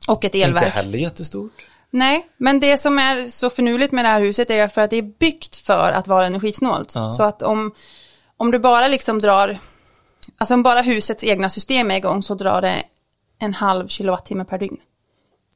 Och 0.08 0.24
ett 0.24 0.34
Inte 0.34 0.48
elverk. 0.48 0.72
heller 0.74 0.98
jättestort. 0.98 1.66
Nej, 1.90 2.26
men 2.36 2.60
det 2.60 2.78
som 2.78 2.98
är 2.98 3.28
så 3.30 3.50
förnuligt 3.50 3.92
med 3.92 4.04
det 4.04 4.08
här 4.08 4.20
huset 4.20 4.50
är 4.50 4.68
för 4.68 4.80
att 4.80 4.90
det 4.90 4.96
är 4.96 5.02
byggt 5.02 5.56
för 5.56 5.92
att 5.92 6.08
vara 6.08 6.26
energisnålt. 6.26 6.92
Ja. 6.94 7.08
Så 7.12 7.22
att 7.22 7.42
om, 7.42 7.72
om 8.36 8.50
du 8.50 8.58
bara 8.58 8.88
liksom 8.88 9.18
drar, 9.18 9.58
alltså 10.42 10.54
om 10.54 10.62
bara 10.62 10.82
husets 10.82 11.24
egna 11.24 11.48
system 11.50 11.90
är 11.90 11.96
igång 11.96 12.22
så 12.22 12.34
drar 12.34 12.60
det 12.60 12.82
en 13.38 13.54
halv 13.54 13.88
kilowattimme 13.88 14.44
per 14.44 14.58
dygn. 14.58 14.76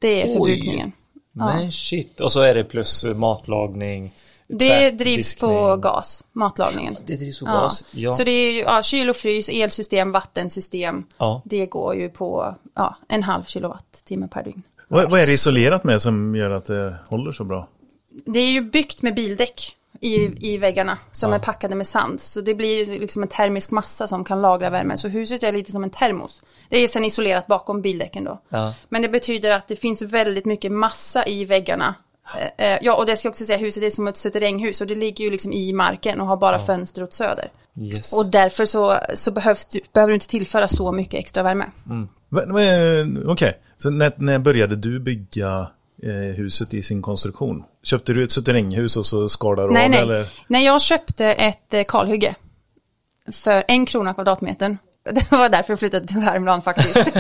Det 0.01 0.22
är 0.22 0.27
Oj. 0.27 0.33
förbrukningen. 0.33 0.92
Ja. 1.33 1.55
Men 1.55 1.72
shit. 1.72 2.20
Och 2.20 2.33
så 2.33 2.40
är 2.40 2.55
det 2.55 2.64
plus 2.64 3.05
matlagning. 3.05 4.12
Det 4.49 4.68
tvätt, 4.68 4.99
drivs 4.99 5.16
diskning. 5.16 5.51
på 5.51 5.77
gas, 5.77 6.25
matlagningen. 6.33 6.96
Det 7.07 7.14
drivs 7.16 7.40
på 7.40 7.46
Ja. 7.46 7.53
gas. 7.53 7.85
Ja. 7.94 8.12
Så 8.12 8.25
det 8.25 8.31
är 8.31 8.53
ju 8.53 8.59
ja, 8.59 8.83
kyl 8.83 9.11
och 9.11 9.16
frys, 9.16 9.49
elsystem, 9.49 10.12
vattensystem. 10.12 11.05
Ja. 11.18 11.42
Det 11.44 11.66
går 11.66 11.94
ju 11.94 12.09
på 12.09 12.55
ja, 12.75 12.96
en 13.09 13.22
halv 13.22 13.44
kilowattimme 13.44 14.29
per 14.29 14.42
dygn. 14.42 14.62
Vad, 14.88 15.11
vad 15.11 15.20
är 15.20 15.27
det 15.27 15.33
isolerat 15.33 15.85
med 15.85 16.03
som 16.03 16.35
gör 16.35 16.51
att 16.51 16.66
det 16.66 16.96
håller 17.09 17.33
så 17.33 17.44
bra? 17.44 17.68
Det 18.27 18.38
är 18.38 18.51
ju 18.51 18.61
byggt 18.61 19.03
med 19.03 19.14
bildäck 19.14 19.77
i, 20.00 20.32
i 20.52 20.59
väggarna 20.59 20.98
som 21.12 21.32
är 21.32 21.38
packade 21.38 21.74
med 21.74 21.87
sand. 21.87 22.20
Så 22.20 22.40
det 22.40 22.54
blir 22.54 22.87
liksom 23.00 23.22
en 23.22 23.28
termisk 23.28 23.70
massa 23.70 24.06
som 24.09 24.24
kan 24.24 24.42
lagra 24.42 24.70
värme. 24.70 24.96
Så 24.96 25.09
huset 25.09 25.42
är 25.42 25.52
lite 25.52 25.72
som 25.72 25.85
en 25.85 25.90
termos. 25.90 26.42
Det 26.68 26.76
är 26.78 26.88
sen 26.88 27.04
isolerat 27.04 27.46
bakom 27.46 27.82
bildäcken 27.82 28.24
då. 28.24 28.40
Ja. 28.48 28.74
Men 28.88 29.02
det 29.02 29.09
betyder 29.09 29.50
att 29.50 29.68
det 29.68 29.76
finns 29.76 30.02
väldigt 30.02 30.44
mycket 30.44 30.72
massa 30.72 31.26
i 31.26 31.44
väggarna. 31.44 31.94
Eh, 32.59 32.72
eh, 32.72 32.78
Ja, 32.82 32.94
och 32.94 33.06
det 33.06 33.16
ska 33.16 33.26
jag 33.26 33.30
också 33.30 33.44
säga, 33.44 33.59
huset 33.59 33.82
är 33.82 33.90
som 33.90 34.09
ett 34.09 34.16
suterränghus 34.16 34.80
och 34.80 34.87
det 34.87 34.94
ligger 34.94 35.24
ju 35.24 35.30
liksom 35.30 35.52
i 35.52 35.72
marken 35.72 36.20
och 36.20 36.26
har 36.26 36.37
bara 36.37 36.59
fönster 36.59 37.02
åt 37.02 37.12
söder. 37.12 37.50
Yes. 37.80 38.12
Och 38.12 38.30
därför 38.30 38.66
så, 38.66 38.98
så 39.14 39.30
behövs, 39.30 39.66
du- 39.66 39.80
behöver 39.92 40.11
du 40.11 40.14
inte 40.14 40.28
tillföra 40.28 40.68
så 40.68 40.92
mycket 40.92 41.14
extra 41.20 41.42
värme. 41.42 41.64
Va- 42.28 42.62
eh, 42.62 43.06
Okej, 43.32 43.59
så 43.76 43.90
när, 43.90 44.12
när 44.16 44.38
började 44.38 44.76
du 44.76 44.98
bygga 45.00 45.70
huset 46.37 46.74
i 46.74 46.82
sin 46.82 47.02
konstruktion? 47.02 47.64
Köpte 47.82 48.12
du 48.12 48.24
ett 48.24 48.30
suterränghus 48.32 48.96
och 48.96 49.06
så 49.06 49.28
skar 49.28 49.56
du 49.56 49.70
Nej, 49.72 49.85
av 49.85 49.90
nej. 49.90 50.00
eller? 50.00 50.26
Nej, 50.46 50.64
jag 50.64 50.82
köpte 50.82 51.26
ett 51.26 51.74
eh, 51.74 51.82
kalhygge. 51.88 52.35
För 53.32 53.64
en 53.68 53.87
krona 53.87 54.14
kvadratmetern. 54.14 54.78
Det 55.12 55.30
var 55.30 55.48
därför 55.48 55.72
jag 55.72 55.78
flyttade 55.78 56.06
till 56.06 56.16
Värmland 56.18 56.64
faktiskt. 56.64 56.96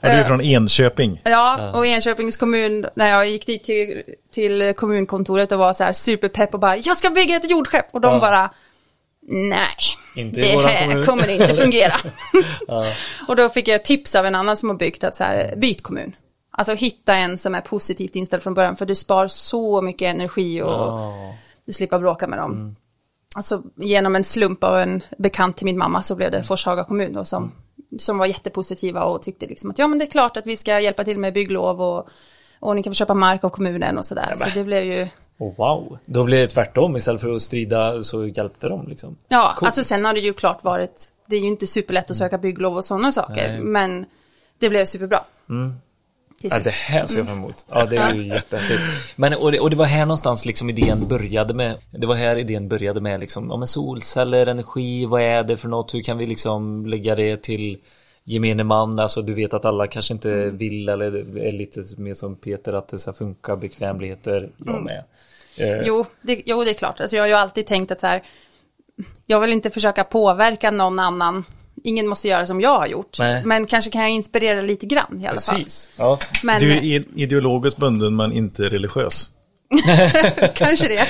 Ja, 0.00 0.08
du 0.08 0.14
är 0.14 0.24
från 0.24 0.40
Enköping. 0.40 1.20
ja, 1.24 1.72
och 1.74 1.86
Enköpings 1.86 2.36
kommun, 2.36 2.86
när 2.94 3.08
jag 3.08 3.28
gick 3.28 3.46
dit 3.46 3.64
till, 3.64 4.02
till 4.32 4.74
kommunkontoret 4.76 5.52
och 5.52 5.58
var 5.58 5.72
så 5.72 5.84
här 5.84 5.92
superpepp 5.92 6.54
och 6.54 6.60
bara, 6.60 6.76
jag 6.76 6.96
ska 6.96 7.10
bygga 7.10 7.36
ett 7.36 7.50
jordskepp. 7.50 7.86
Och 7.90 8.00
de 8.00 8.14
Ja. 8.14 8.20
bara, 8.20 8.50
nej, 9.28 9.68
Inte 10.16 10.40
det 10.40 10.46
här 10.46 10.86
kommun." 10.88 11.06
kommer 11.06 11.28
inte 11.28 11.54
fungera. 11.54 11.94
och 13.28 13.36
då 13.36 13.48
fick 13.48 13.68
jag 13.68 13.84
tips 13.84 14.14
av 14.14 14.26
en 14.26 14.34
annan 14.34 14.56
som 14.56 14.68
har 14.68 14.76
byggt 14.76 15.04
att 15.04 15.14
så 15.14 15.24
här, 15.24 15.54
byt 15.56 15.82
kommun. 15.82 16.16
Alltså 16.58 16.74
hitta 16.74 17.14
en 17.14 17.38
som 17.38 17.54
är 17.54 17.60
positivt 17.60 18.16
inställd 18.16 18.42
från 18.42 18.54
början, 18.54 18.76
för 18.76 18.86
du 18.86 18.94
spar 18.94 19.28
så 19.28 19.82
mycket 19.82 20.14
energi 20.14 20.62
och 20.62 20.68
Ja. 20.68 21.34
du 21.64 21.72
slipper 21.72 21.98
bråka 21.98 22.26
med 22.26 22.38
dem. 22.38 22.76
Alltså 23.36 23.62
genom 23.76 24.16
en 24.16 24.24
slump 24.24 24.64
av 24.64 24.78
en 24.78 25.02
bekant 25.18 25.56
till 25.56 25.64
min 25.64 25.78
mamma 25.78 26.02
så 26.02 26.14
blev 26.14 26.30
det 26.30 26.42
Forshaga 26.42 26.84
kommun 26.84 27.12
då, 27.12 27.24
som, 27.24 27.52
som 27.98 28.18
var 28.18 28.26
jättepositiva 28.26 29.04
och 29.04 29.22
tyckte 29.22 29.46
liksom 29.46 29.70
att 29.70 29.78
ja 29.78 29.88
men 29.88 29.98
det 29.98 30.04
är 30.04 30.10
klart 30.10 30.36
att 30.36 30.46
vi 30.46 30.56
ska 30.56 30.80
hjälpa 30.80 31.04
till 31.04 31.18
med 31.18 31.32
bygglov 31.34 31.82
och, 31.82 32.08
och 32.60 32.76
ni 32.76 32.82
kan 32.82 32.92
få 32.92 32.94
köpa 32.94 33.14
mark 33.14 33.44
av 33.44 33.48
kommunen 33.50 33.98
och 33.98 34.04
sådär. 34.04 34.34
Så 34.36 34.48
det 34.54 34.64
blev 34.64 34.84
ju, 34.84 35.08
Oh, 35.38 35.56
wow. 35.56 35.98
Då 36.04 36.24
blir 36.24 36.38
det 36.38 36.46
tvärtom. 36.46 36.96
Istället 36.96 37.20
för 37.20 37.34
att 37.34 37.42
strida 37.42 38.02
så 38.02 38.26
hjälpte 38.26 38.68
de 38.68 38.88
liksom. 38.88 39.16
ja 39.28 39.54
Coolt. 39.56 39.66
alltså 39.66 39.84
sen 39.84 40.04
har 40.04 40.12
det 40.14 40.20
ju 40.20 40.32
klart 40.32 40.64
varit, 40.64 41.08
det 41.26 41.36
är 41.36 41.40
ju 41.40 41.46
inte 41.46 41.66
superlätt 41.66 42.10
att 42.10 42.16
söka 42.16 42.38
bygglov 42.38 42.76
och 42.76 42.84
sådana 42.84 43.12
saker, 43.12 43.48
Nej. 43.48 43.60
men 43.60 44.06
det 44.58 44.68
blev 44.70 44.84
superbra. 44.84 45.24
Till 46.40 46.50
Ja, 46.50 46.54
slut. 46.56 46.64
det 46.64 46.70
här 46.70 47.06
ser 47.06 47.18
jag 47.18 47.26
fram 47.26 47.36
emot. 47.38 47.64
Ja, 47.70 47.86
det 47.86 47.96
är 47.96 48.14
ju 48.14 48.26
jättehäftigt. 48.26 48.80
Men, 49.16 49.34
och 49.34 49.52
det, 49.52 49.60
och 49.60 49.70
det 49.70 49.76
var 49.76 49.84
här 49.86 50.00
någonstans 50.06 50.46
liksom 50.46 50.70
idén 50.70 51.08
började 51.08 51.54
med. 51.54 51.78
Det 51.90 52.06
var 52.06 52.14
här 52.14 52.36
idén 52.36 52.68
började 52.68 53.00
med 53.00 53.20
liksom, 53.20 53.46
ja 53.50 53.56
men 53.56 53.68
solceller, 53.68 54.46
energi, 54.46 55.04
vad 55.06 55.22
är 55.22 55.42
det 55.42 55.56
för 55.56 55.68
något? 55.68 55.94
Hur 55.94 56.00
kan 56.02 56.18
vi 56.18 56.26
liksom 56.26 56.86
lägga 56.86 57.14
det 57.14 57.42
till 57.42 57.78
gemene 58.24 58.64
man? 58.64 58.98
Alltså 58.98 59.22
du 59.22 59.34
vet 59.34 59.54
att 59.54 59.64
alla 59.64 59.86
kanske 59.86 60.14
inte 60.14 60.50
vill 60.50 60.88
eller 60.88 61.38
är 61.38 61.52
lite 61.52 61.82
mer 61.96 62.14
som 62.14 62.36
Peter 62.36 62.72
att 62.72 62.88
det 62.88 62.98
ska 62.98 63.12
funka, 63.12 63.56
bekvämligheter, 63.56 64.48
jag 64.66 64.82
med. 64.84 65.04
Eh, 65.58 65.80
Jo 65.86 66.04
det, 66.22 66.42
jo, 66.46 66.64
det 66.64 66.70
är 66.70 66.74
klart. 66.74 67.00
Alltså, 67.00 67.16
jag 67.16 67.22
har 67.22 67.28
ju 67.28 67.34
alltid 67.34 67.66
tänkt 67.66 67.90
att 67.90 68.00
så 68.00 68.06
här, 68.06 68.22
jag 69.26 69.40
vill 69.40 69.52
inte 69.52 69.70
försöka 69.70 70.04
påverka 70.04 70.70
någon 70.70 70.98
annan. 70.98 71.44
Ingen 71.84 72.08
måste 72.08 72.28
göra 72.28 72.46
som 72.46 72.60
jag 72.60 72.78
har 72.78 72.86
gjort. 72.86 73.18
Nej. 73.18 73.44
Men 73.44 73.66
kanske 73.66 73.90
kan 73.90 74.02
jag 74.02 74.10
inspirera 74.10 74.60
lite 74.60 74.86
grann 74.86 75.20
i 75.22 75.26
alla 75.26 75.40
fall. 75.40 75.56
Precis. 75.56 75.90
Ja. 75.98 76.18
Men 76.42 76.60
Du 76.60 76.72
är 76.72 77.04
ideologiskt 77.18 77.78
bunden 77.78 78.16
men 78.16 78.32
inte 78.32 78.62
religiös. 78.62 79.30
kanske 80.54 80.88
det. 80.88 81.06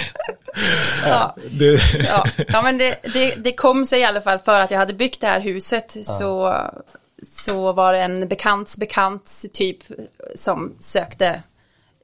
ja, 1.04 1.36
Det, 1.50 1.80
ja. 2.08 2.26
ja, 2.48 2.62
men 2.62 2.78
det, 2.78 2.94
det, 3.12 3.34
det 3.34 3.52
kom 3.52 3.86
sig 3.86 4.00
i 4.00 4.04
alla 4.04 4.20
fall 4.20 4.38
för 4.38 4.60
att 4.60 4.70
jag 4.70 4.78
hade 4.78 4.94
byggt 4.94 5.20
det 5.20 5.26
här 5.26 5.40
huset. 5.40 5.96
Så, 6.04 6.56
så 7.22 7.72
var 7.72 7.92
det 7.92 8.00
en 8.00 8.28
bekants 8.28 8.76
bekants 8.76 9.46
typ 9.52 9.78
som 10.34 10.72
sökte 10.80 11.42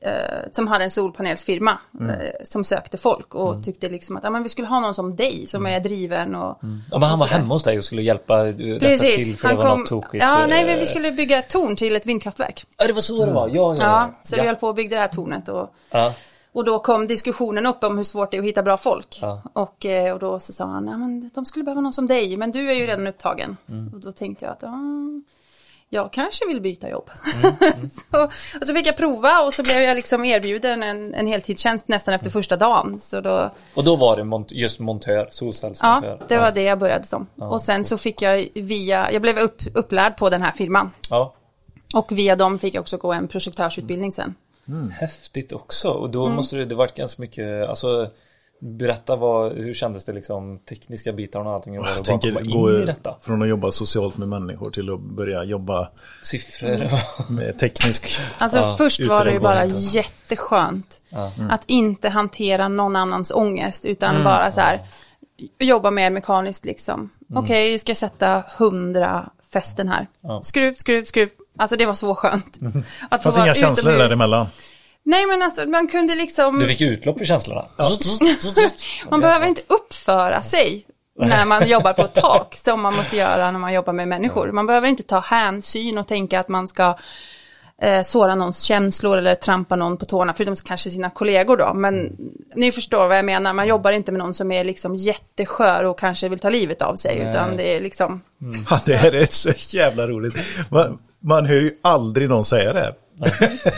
eh, 0.04 0.50
som 0.52 0.66
hade 0.66 0.84
en 0.84 0.90
solpanelsfirma 0.90 1.78
eh, 2.00 2.08
som 2.44 2.64
sökte 2.64 2.98
folk 2.98 3.34
och 3.34 3.64
tyckte 3.64 3.88
liksom 3.88 4.16
att 4.16 4.24
ja, 4.24 4.30
men 4.30 4.42
vi 4.42 4.48
skulle 4.48 4.68
ha 4.68 4.80
någon 4.80 4.94
som 4.94 5.16
dig 5.16 5.46
som 5.46 5.66
är 5.66 5.80
driven 5.80 6.34
och 6.34 6.58
ja, 6.90 6.98
men 6.98 7.02
han 7.02 7.18
var 7.18 7.26
och 7.26 7.30
hemma 7.30 7.54
hos 7.54 7.62
dig 7.62 7.78
och 7.78 7.84
skulle 7.84 8.02
hjälpa 8.02 8.40
eh, 8.40 8.52
rätta 8.52 8.78
till 8.78 8.88
Precis, 8.88 9.40
för 9.40 9.48
han 9.48 9.56
det 9.56 9.62
var 9.62 9.70
kom, 9.70 9.80
något 9.80 9.88
tokigt. 9.88 10.24
ja 10.24 10.46
nej 10.48 10.64
men 10.64 10.74
eh, 10.74 10.80
vi 10.80 10.86
skulle 10.86 11.12
bygga 11.12 11.38
ett 11.38 11.48
torn 11.48 11.76
till 11.76 11.96
ett 11.96 12.06
vindkraftverk. 12.06 12.66
Ja, 12.76 12.86
det 12.86 12.92
var 12.92 13.00
så 13.00 13.26
det 13.26 13.32
var. 13.32 13.48
Ja, 13.48 13.54
ja, 13.54 13.74
Ja, 13.78 13.84
ja. 13.84 14.14
så 14.22 14.36
vi 14.36 14.42
höll 14.42 14.56
på 14.56 14.68
att 14.68 14.76
bygga 14.76 14.96
det 14.96 15.00
här 15.00 15.08
tornet 15.08 15.48
och, 15.48 15.74
ja. 15.90 16.12
och 16.52 16.64
då 16.64 16.78
kom 16.78 17.06
diskussionen 17.06 17.66
upp 17.66 17.84
om 17.84 17.96
hur 17.96 18.04
svårt 18.04 18.30
det 18.30 18.36
är 18.36 18.38
att 18.38 18.46
hitta 18.46 18.62
bra 18.62 18.76
folk. 18.76 19.18
Ja. 19.22 19.42
Och, 19.52 19.86
eh, 19.86 20.12
och 20.12 20.18
då 20.18 20.38
så 20.38 20.52
sa 20.52 20.64
han, 20.64 20.86
ja 20.86 20.96
men 20.96 21.30
de 21.34 21.44
skulle 21.44 21.64
behöva 21.64 21.80
någon 21.80 21.92
som 21.92 22.06
dig, 22.06 22.36
men 22.36 22.50
du 22.50 22.70
är 22.70 22.74
ju 22.74 22.86
redan 22.86 23.06
upptagen. 23.06 23.56
Mm. 23.68 23.92
Och 23.94 24.00
då 24.00 24.12
tänkte 24.12 24.44
jag 24.44 24.52
att, 24.52 24.62
ja, 24.62 24.78
jag 25.90 26.12
kanske 26.12 26.46
vill 26.46 26.60
byta 26.60 26.90
jobb. 26.90 27.10
Mm, 27.34 27.90
så, 28.12 28.24
och 28.60 28.66
så 28.66 28.74
fick 28.74 28.86
jag 28.86 28.96
prova 28.96 29.40
och 29.40 29.54
så 29.54 29.62
blev 29.62 29.76
jag 29.82 29.94
liksom 29.94 30.24
erbjuden 30.24 30.82
en, 30.82 31.14
en 31.14 31.26
heltidstjänst 31.26 31.88
nästan 31.88 32.14
efter 32.14 32.30
första 32.30 32.56
dagen. 32.56 32.98
Så 32.98 33.20
då, 33.20 33.50
Och 33.74 33.84
då 33.84 33.96
var 33.96 34.16
det 34.16 34.24
mont 34.24 34.52
just 34.52 34.80
montör, 34.80 35.28
solcellsmontör. 35.30 36.16
ja, 36.20 36.26
det 36.28 36.36
var 36.38 36.52
det 36.52 36.62
jag 36.62 36.78
började 36.78 37.04
som. 37.06 37.26
och 37.36 37.62
sen 37.62 37.84
så 37.84 37.96
fick 37.98 38.22
jag 38.22 38.48
via, 38.54 39.12
jag 39.12 39.22
blev 39.22 39.38
upp, 39.38 39.62
upplärd 39.74 40.16
på 40.16 40.30
den 40.30 40.42
här 40.42 40.52
firman. 40.52 40.90
Ja. 41.10 41.34
Och 41.94 42.12
via 42.12 42.36
dem 42.36 42.58
fick 42.58 42.74
jag 42.74 42.80
också 42.80 42.96
gå 42.96 43.12
en 43.12 43.28
projektörsutbildning 43.28 44.12
sen. 44.12 44.34
Häftigt 44.92 45.52
också. 45.52 45.88
Och 45.90 46.10
då 46.10 46.24
Mm. 46.24 46.36
måste 46.36 46.56
det, 46.56 46.64
det 46.64 46.74
varit 46.74 46.94
ganska 46.94 47.22
mycket, 47.22 47.68
alltså 47.68 48.10
Berätta 48.66 49.16
vad, 49.16 49.52
hur 49.52 49.74
kändes 49.74 50.04
det 50.04 50.12
liksom 50.12 50.58
tekniska 50.58 51.12
bitarna 51.12 51.48
och 51.50 51.54
allting? 51.54 51.78
och 51.80 51.86
jag 51.86 51.94
bara 51.96 52.04
tänker 52.04 52.28
komma 52.28 52.40
in 52.40 52.50
gå 52.50 52.82
i 52.82 52.84
detta. 52.84 53.16
från 53.22 53.42
att 53.42 53.48
jobba 53.48 53.70
socialt 53.70 54.16
med 54.16 54.28
människor 54.28 54.70
till 54.70 54.90
att 54.94 55.00
börja 55.00 55.44
jobba 55.44 55.88
Siffror. 56.22 56.90
med 57.32 57.58
teknisk. 57.58 58.16
Alltså 58.38 58.58
Ja, 58.58 58.76
först 58.76 59.00
var 59.00 59.24
det 59.24 59.30
ju 59.30 59.36
att 59.36 59.42
bara 59.42 59.64
jätteskönt 59.66 61.02
att 61.50 61.62
inte 61.66 62.08
hantera 62.08 62.68
någon 62.68 62.96
annans 62.96 63.30
ångest 63.34 63.84
utan 63.84 64.24
bara 64.24 64.52
så 64.52 64.60
här 64.60 64.80
jobba 65.58 65.90
mer 65.90 66.10
mekaniskt 66.10 66.64
liksom. 66.64 67.10
Okej, 67.34 67.70
vi 67.72 67.78
ska 67.78 67.94
sätta 67.94 68.44
hundra 68.58 69.30
fästen 69.52 69.88
här. 69.88 70.06
Ja. 70.20 70.40
Skruv, 70.42 70.74
skruv, 70.74 71.04
skruv. 71.04 71.28
Alltså 71.58 71.76
det 71.76 71.86
var 71.86 71.94
så 71.94 72.14
skönt. 72.14 72.58
Att 73.10 73.22
få 73.22 73.30
Fanns 73.30 73.36
vara 73.36 73.46
inga 73.46 73.54
känslor 73.54 73.92
utomhus. 73.92 74.08
däremellan. 74.08 74.46
Nej 75.06 75.26
men 75.26 75.42
alltså 75.42 75.66
man 75.66 75.88
kunde 75.88 76.14
liksom, 76.14 76.58
Du 76.58 76.66
fick 76.66 76.80
utlopp 76.80 77.18
för 77.18 77.24
känslorna. 77.24 77.66
man 79.10 79.20
behöver 79.20 79.46
inte 79.46 79.62
uppföra 79.66 80.42
sig 80.42 80.86
när 81.18 81.46
man 81.46 81.68
jobbar 81.68 81.92
på 81.92 82.02
ett 82.02 82.14
tak 82.22 82.54
som 82.54 82.82
man 82.82 82.94
måste 82.94 83.16
göra 83.16 83.50
när 83.50 83.58
man 83.58 83.74
jobbar 83.74 83.92
med 83.92 84.08
människor. 84.08 84.52
Man 84.52 84.66
behöver 84.66 84.88
inte 84.88 85.02
ta 85.02 85.20
hänsyn 85.20 85.98
och 85.98 86.08
tänka 86.08 86.40
att 86.40 86.48
man 86.48 86.68
ska 86.68 86.96
eh, 87.82 88.02
såra 88.02 88.34
någons 88.34 88.62
känslor 88.62 89.18
eller 89.18 89.34
trampa 89.34 89.76
någon 89.76 89.96
på 89.96 90.04
tårna, 90.04 90.34
förutom 90.36 90.56
kanske 90.56 90.90
sina 90.90 91.10
kollegor 91.10 91.56
då. 91.56 91.74
Men 91.74 92.16
ni 92.54 92.72
förstår 92.72 93.08
vad 93.08 93.18
jag 93.18 93.24
menar, 93.24 93.52
man 93.52 93.66
jobbar 93.68 93.92
inte 93.92 94.12
med 94.12 94.18
någon 94.18 94.34
som 94.34 94.52
är 94.52 94.64
liksom 94.64 94.96
jätteskör 94.96 95.84
och 95.84 95.98
kanske 95.98 96.28
vill 96.28 96.38
ta 96.38 96.50
livet 96.50 96.82
av 96.82 96.96
sig, 96.96 97.18
utan 97.18 97.56
det 97.56 97.76
är 97.76 97.80
liksom, 97.80 98.20
Ja, 98.70 98.80
det 98.86 98.96
här 98.96 99.14
är 99.14 99.26
så 99.30 99.76
jävla 99.76 100.08
roligt. 100.08 100.34
Man, 100.70 100.98
man 101.20 101.46
hör 101.46 101.56
ju 101.56 101.70
aldrig 101.82 102.28
någon 102.28 102.44
säga 102.44 102.72
det 102.72 102.80
här. 102.80 102.94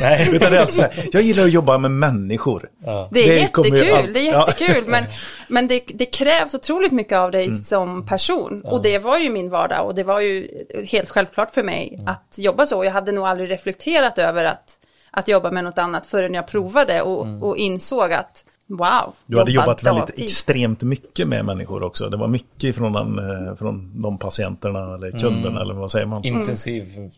Nej. 0.01 0.29
Utan 0.33 0.51
det 0.53 0.57
är 0.57 0.61
alltid 0.61 0.75
så 0.75 0.83
här, 0.83 1.09
jag 1.12 1.22
gillar 1.22 1.44
att 1.44 1.53
jobba 1.53 1.79
med 1.79 1.90
människor. 1.90 2.68
det 2.81 2.88
är 2.88 3.09
Det 3.11 3.20
jättekul, 3.40 3.92
all- 3.92 4.12
det 4.12 4.20
är 4.29 4.33
Ja. 4.33 4.46
jättekul, 4.49 4.85
men, 4.87 5.05
men 5.49 5.68
det, 5.68 5.83
det 5.94 6.07
krävs 6.07 6.55
otroligt 6.55 6.92
mycket 6.92 7.18
av 7.18 7.31
dig 7.31 7.55
som 7.59 8.07
person. 8.07 8.62
Och 8.64 8.83
det 8.83 8.99
var 8.99 9.18
ju 9.18 9.31
min 9.31 9.51
vardag 9.51 9.87
och 9.87 9.94
det 9.94 10.03
var 10.05 10.20
ju 10.20 10.49
helt 10.88 11.11
självklart 11.11 11.51
för 11.55 11.62
mig 11.62 12.01
att 12.07 12.38
jobba 12.38 12.66
så. 12.66 12.85
Jag 12.85 12.92
hade 12.92 13.12
nog 13.12 13.27
aldrig 13.27 13.51
reflekterat 13.51 14.18
över 14.18 14.44
att, 14.44 14.79
att 15.11 15.29
jobba 15.29 15.51
med 15.51 15.64
något 15.64 15.79
annat 15.79 16.07
förrän 16.07 16.35
jag 16.35 16.46
provade 16.46 17.03
och, 17.03 17.42
och 17.49 17.57
insåg 17.57 18.12
att 18.12 18.44
wow. 18.68 19.14
Du 19.26 19.38
hade 19.38 19.52
jobba 19.52 19.64
jobbat 19.64 19.83
väldigt 19.83 20.07
dagtid. 20.07 20.24
extremt 20.24 20.83
mycket 20.83 21.29
med 21.29 21.44
människor 21.44 21.83
också. 21.83 22.09
Det 22.09 22.16
var 22.16 22.29
mycket 22.29 22.76
från, 22.76 22.92
den, 22.92 23.18
eh, 23.18 23.55
från 23.57 24.02
de 24.02 24.18
patienterna 24.18 24.94
eller 24.94 25.11
kunderna 25.18 25.61
eller 25.61 25.74
vad 25.74 25.90
säger 25.90 26.07
man? 26.07 26.24
Intensiv 26.24 27.11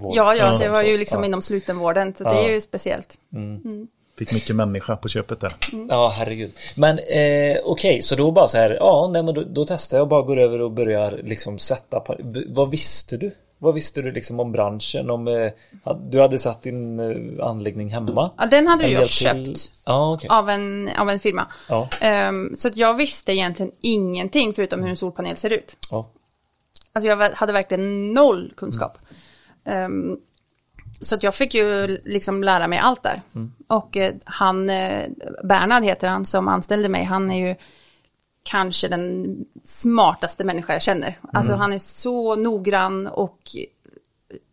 vård. 0.00 0.12
Ja, 0.16 0.34
ja, 0.34 0.52
så 0.52 0.62
jag 0.62 0.70
var 0.70 0.82
ju 0.82 0.98
liksom 0.98 1.20
ja. 1.20 1.26
inom 1.26 1.42
slutenvården, 1.42 2.14
så 2.14 2.24
det 2.24 2.48
är 2.48 2.54
ju 2.54 2.60
speciellt. 2.60 3.18
Fick 4.18 4.32
mycket 4.32 4.56
människa 4.56 4.96
på 4.96 5.08
köpet 5.08 5.40
där. 5.40 5.54
Ja, 5.88 6.12
herregud. 6.16 6.52
Men 6.76 6.98
eh, 6.98 7.58
okej, 7.64 8.02
så 8.02 8.14
då 8.14 8.30
bara 8.30 8.48
så 8.48 8.58
här, 8.58 8.70
ja, 8.70 9.10
nej 9.12 9.22
men 9.22 9.34
då, 9.34 9.44
då 9.50 9.64
testar 9.64 9.98
jag 9.98 10.02
och 10.02 10.08
bara 10.08 10.22
går 10.22 10.38
över 10.38 10.62
och 10.62 10.70
börjar 10.70 11.20
liksom 11.24 11.58
sätta 11.58 12.02
Vad 12.48 12.70
visste 12.70 13.16
du? 13.16 13.30
Vad 13.58 13.74
visste 13.74 14.02
du 14.02 14.12
liksom 14.12 14.40
om 14.40 14.52
branschen? 14.52 15.10
Om, 15.10 15.28
eh, 15.28 15.52
du 16.10 16.20
hade 16.20 16.38
satt 16.38 16.62
din 16.62 17.00
eh, 17.00 17.46
anläggning 17.46 17.88
hemma? 17.90 18.30
Ja, 18.38 18.46
den 18.46 18.66
hade 18.66 18.88
jag 18.88 19.08
köpt 19.08 19.34
till- 19.34 19.56
Ja, 19.84 20.14
okej. 20.14 20.28
av, 20.30 20.50
en, 20.50 20.88
av 20.98 21.10
en 21.10 21.20
firma. 21.20 21.46
Ja. 21.68 21.88
Ehm, 22.00 22.56
så 22.56 22.68
att 22.68 22.76
jag 22.76 22.94
visste 22.94 23.32
egentligen 23.32 23.72
ingenting 23.80 24.54
förutom 24.54 24.80
hur 24.82 24.90
en 24.90 24.96
solpanel 24.96 25.36
ser 25.36 25.52
ut. 25.52 25.76
Ja. 25.90 26.08
Alltså 26.92 27.08
jag 27.08 27.30
hade 27.34 27.52
verkligen 27.52 28.12
noll 28.12 28.52
kunskap. 28.56 28.98
Ehm, 29.64 30.16
så 31.00 31.14
att 31.14 31.22
jag 31.22 31.34
fick 31.34 31.54
ju 31.54 31.86
liksom 32.04 32.44
lära 32.44 32.68
mig 32.68 32.78
allt 32.78 33.02
där. 33.02 33.22
Och 33.68 33.96
eh, 33.96 34.14
han, 34.24 34.70
eh, 34.70 35.04
Bernhard 35.44 35.82
heter 35.84 36.08
han 36.08 36.24
som 36.26 36.48
anställde 36.48 36.88
mig, 36.88 37.04
han 37.04 37.30
är 37.30 37.48
ju 37.48 37.54
kanske 38.46 38.88
den 38.88 39.36
smartaste 39.64 40.44
människa 40.44 40.72
jag 40.72 40.82
känner. 40.82 41.18
Alltså 41.32 41.54
han 41.54 41.72
är 41.72 41.78
så 41.78 42.36
noggrann 42.36 43.06
och 43.06 43.40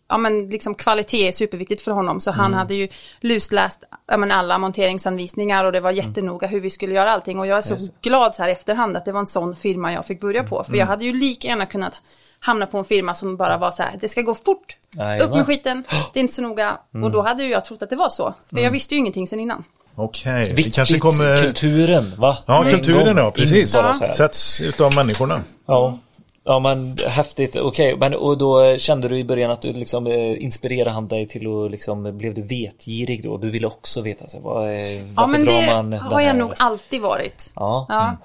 ja 0.07 0.17
men 0.17 0.49
liksom 0.49 0.75
kvalitet 0.75 1.27
är 1.27 1.31
superviktigt 1.31 1.81
för 1.81 1.91
honom. 1.91 2.21
Så 2.21 2.31
han 2.31 2.53
hade 2.53 2.73
ju 2.73 2.87
lusläst 3.19 3.83
ja, 4.07 4.17
men 4.17 4.31
alla 4.31 4.57
monteringsanvisningar 4.57 5.65
och 5.65 5.71
det 5.71 5.79
var 5.79 5.91
jättenoga 5.91 6.47
hur 6.47 6.59
vi 6.59 6.69
skulle 6.69 6.95
göra 6.95 7.11
allting. 7.11 7.39
Och 7.39 7.47
jag 7.47 7.57
är 7.57 7.61
så 7.61 7.77
glad 8.01 8.35
så 8.35 8.41
här 8.41 8.49
i 8.49 8.51
efterhand 8.51 8.97
att 8.97 9.05
det 9.05 9.11
var 9.11 9.19
en 9.19 9.27
sån 9.27 9.55
firma 9.55 9.93
jag 9.93 10.05
fick 10.05 10.21
börja 10.21 10.43
på. 10.43 10.63
För 10.63 10.75
jag 10.75 10.85
hade 10.85 11.03
ju 11.05 11.13
lika 11.13 11.47
gärna 11.47 11.65
kunnat 11.65 11.93
hamna 12.39 12.67
på 12.67 12.77
en 12.77 12.85
firma 12.85 13.13
som 13.13 13.37
bara 13.37 13.57
var 13.57 13.71
så 13.71 13.83
här, 13.83 13.97
det 14.01 14.09
ska 14.09 14.21
gå 14.21 14.35
fort, 14.35 14.77
Jajamän. 14.91 15.21
upp 15.21 15.35
med 15.35 15.45
skiten, 15.45 15.83
det 16.13 16.19
är 16.19 16.21
inte 16.21 16.33
så 16.33 16.41
noga. 16.41 16.77
Och 17.03 17.11
då 17.11 17.21
hade 17.21 17.43
ju 17.43 17.49
jag 17.49 17.65
trott 17.65 17.81
att 17.81 17.89
det 17.89 17.95
var 17.95 18.09
så. 18.09 18.33
För 18.49 18.59
jag 18.59 18.71
visste 18.71 18.95
ju 18.95 18.99
ingenting 18.99 19.27
sen 19.27 19.39
innan. 19.39 19.63
Okej, 19.95 20.47
det 20.47 20.53
Viktigt, 20.53 20.75
kanske 20.75 20.99
kommer... 20.99 21.37
kulturen 21.43 22.03
va? 22.17 22.37
Ja, 22.45 22.63
En 22.65 22.71
kulturen 22.71 23.17
ja, 23.17 23.31
precis. 23.31 23.75
här. 23.75 24.11
Sätts 24.11 24.61
utav 24.61 24.95
människorna. 24.95 25.39
Ja. 25.65 25.97
Ja 26.45 26.59
men 26.59 26.97
häftigt, 27.07 27.55
okej. 27.55 27.97
Men 27.97 28.13
och 28.13 28.37
då 28.37 28.77
kände 28.77 29.07
du 29.07 29.19
i 29.19 29.23
början 29.23 29.51
att 29.51 29.61
du 29.61 29.73
liksom 29.73 30.07
eh, 30.07 30.43
inspirerade 30.43 30.91
han 30.91 31.07
dig 31.07 31.27
till 31.27 31.47
att 31.47 31.71
liksom, 31.71 32.17
blev 32.17 32.33
du 32.33 32.41
vetgirig 32.41 33.23
då? 33.23 33.37
Du 33.37 33.49
ville 33.49 33.67
också 33.67 34.01
veta, 34.01 34.27
så, 34.27 34.39
vad, 34.39 34.63
eh, 34.63 34.69
varför 34.69 35.13
Ja 35.15 35.27
men 35.27 35.45
drar 35.45 35.53
det 35.53 35.73
man 35.75 35.93
har 35.93 36.21
jag 36.21 36.27
här- 36.27 36.33
nog 36.33 36.53
alltid 36.57 37.01
varit. 37.01 37.51
Ja. 37.55 37.85
Ja. 37.89 38.17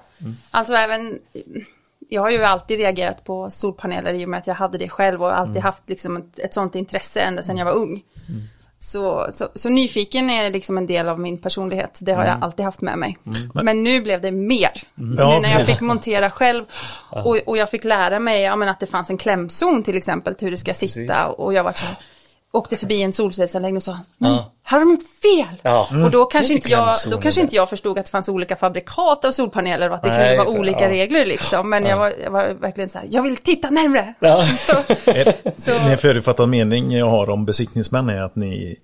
Alltså 0.51 0.73
även, 0.73 1.19
jag 2.09 2.21
har 2.21 2.29
ju 2.31 2.43
alltid 2.43 2.77
reagerat 2.79 3.23
på 3.23 3.49
solpaneler 3.49 4.13
i 4.13 4.25
och 4.25 4.29
med 4.29 4.37
att 4.37 4.47
jag 4.47 4.55
hade 4.55 4.77
det 4.77 4.89
själv 4.89 5.23
och 5.23 5.37
alltid 5.37 5.61
haft 5.61 5.83
liksom 5.89 6.17
ett, 6.17 6.39
ett 6.39 6.53
sånt 6.53 6.75
intresse 6.75 7.19
ända 7.19 7.43
sedan 7.43 7.57
jag 7.57 7.65
var 7.65 7.73
ung. 7.75 8.01
Så, 8.81 9.27
så, 9.31 9.47
så 9.55 9.69
nyfiken 9.69 10.29
är 10.29 10.49
liksom 10.49 10.77
en 10.77 10.87
del 10.87 11.09
av 11.09 11.19
min 11.19 11.37
personlighet, 11.37 11.99
det 12.01 12.11
har 12.11 12.25
jag 12.25 12.43
alltid 12.43 12.65
haft 12.65 12.81
med 12.81 12.97
mig. 12.97 13.17
Men 13.53 13.83
nu 13.83 14.01
blev 14.01 14.21
det 14.21 14.31
mer. 14.31 14.71
Ja, 14.73 14.83
nu 14.95 15.39
när 15.41 15.57
jag 15.57 15.65
fick 15.65 15.81
montera 15.81 16.29
själv 16.29 16.65
och, 17.09 17.37
och 17.45 17.57
jag 17.57 17.69
fick 17.69 17.83
lära 17.83 18.19
mig 18.19 18.41
ja, 18.41 18.55
men 18.55 18.69
att 18.69 18.79
det 18.79 18.87
fanns 18.87 19.09
en 19.09 19.17
klämzon 19.17 19.83
till 19.83 19.97
exempel, 19.97 20.35
till 20.35 20.45
hur 20.45 20.51
det 20.51 20.57
ska 20.57 20.73
sitta. 20.73 21.13
Precis. 21.13 21.33
och 21.37 21.53
jag 21.53 21.63
var 21.63 21.73
så 21.73 21.85
här, 21.85 21.95
åkte 22.51 22.77
förbi 22.77 23.01
en 23.03 23.13
solcellsanläggning 23.13 23.77
och 23.77 23.83
sa, 23.83 23.99
men 24.17 24.31
Ja. 24.31 24.51
här 24.63 24.79
har 24.79 24.85
de 24.85 24.91
gjort 24.91 25.03
fel. 25.21 25.61
Ja. 25.61 25.87
Och 26.05 26.11
då 26.11 26.25
kanske, 26.25 26.53
Det 26.53 26.55
är 26.55 26.57
inte 26.57 26.69
jag, 26.69 26.95
då 27.11 27.17
kanske 27.21 27.41
inte 27.41 27.55
jag 27.55 27.69
förstod 27.69 27.99
att 27.99 28.05
det 28.05 28.11
fanns 28.11 28.29
olika 28.29 28.55
fabrikat 28.55 29.25
av 29.25 29.31
solpaneler 29.31 29.89
och 29.89 29.95
att 29.95 30.03
det 30.03 30.09
kunde 30.09 30.37
vara 30.37 30.59
olika 30.59 30.79
ja. 30.83 30.89
regler 30.89 31.25
liksom. 31.25 31.69
Men 31.69 31.85
jag, 31.85 31.97
var, 31.97 32.13
jag 32.23 32.31
var 32.31 32.47
verkligen 32.49 32.89
så 32.89 32.97
här, 32.97 33.07
jag 33.11 33.21
vill 33.23 33.37
titta 33.37 33.69
närmre. 33.69 34.13
Ja. 34.19 34.45
Så, 35.57 35.71
En 35.71 35.97
förutfattad 35.97 36.49
mening 36.49 36.91
jag 36.91 37.09
har 37.09 37.29
om 37.29 37.45
besiktningsmän 37.45 38.09
är 38.09 38.21
att 38.21 38.35
ni 38.35 38.75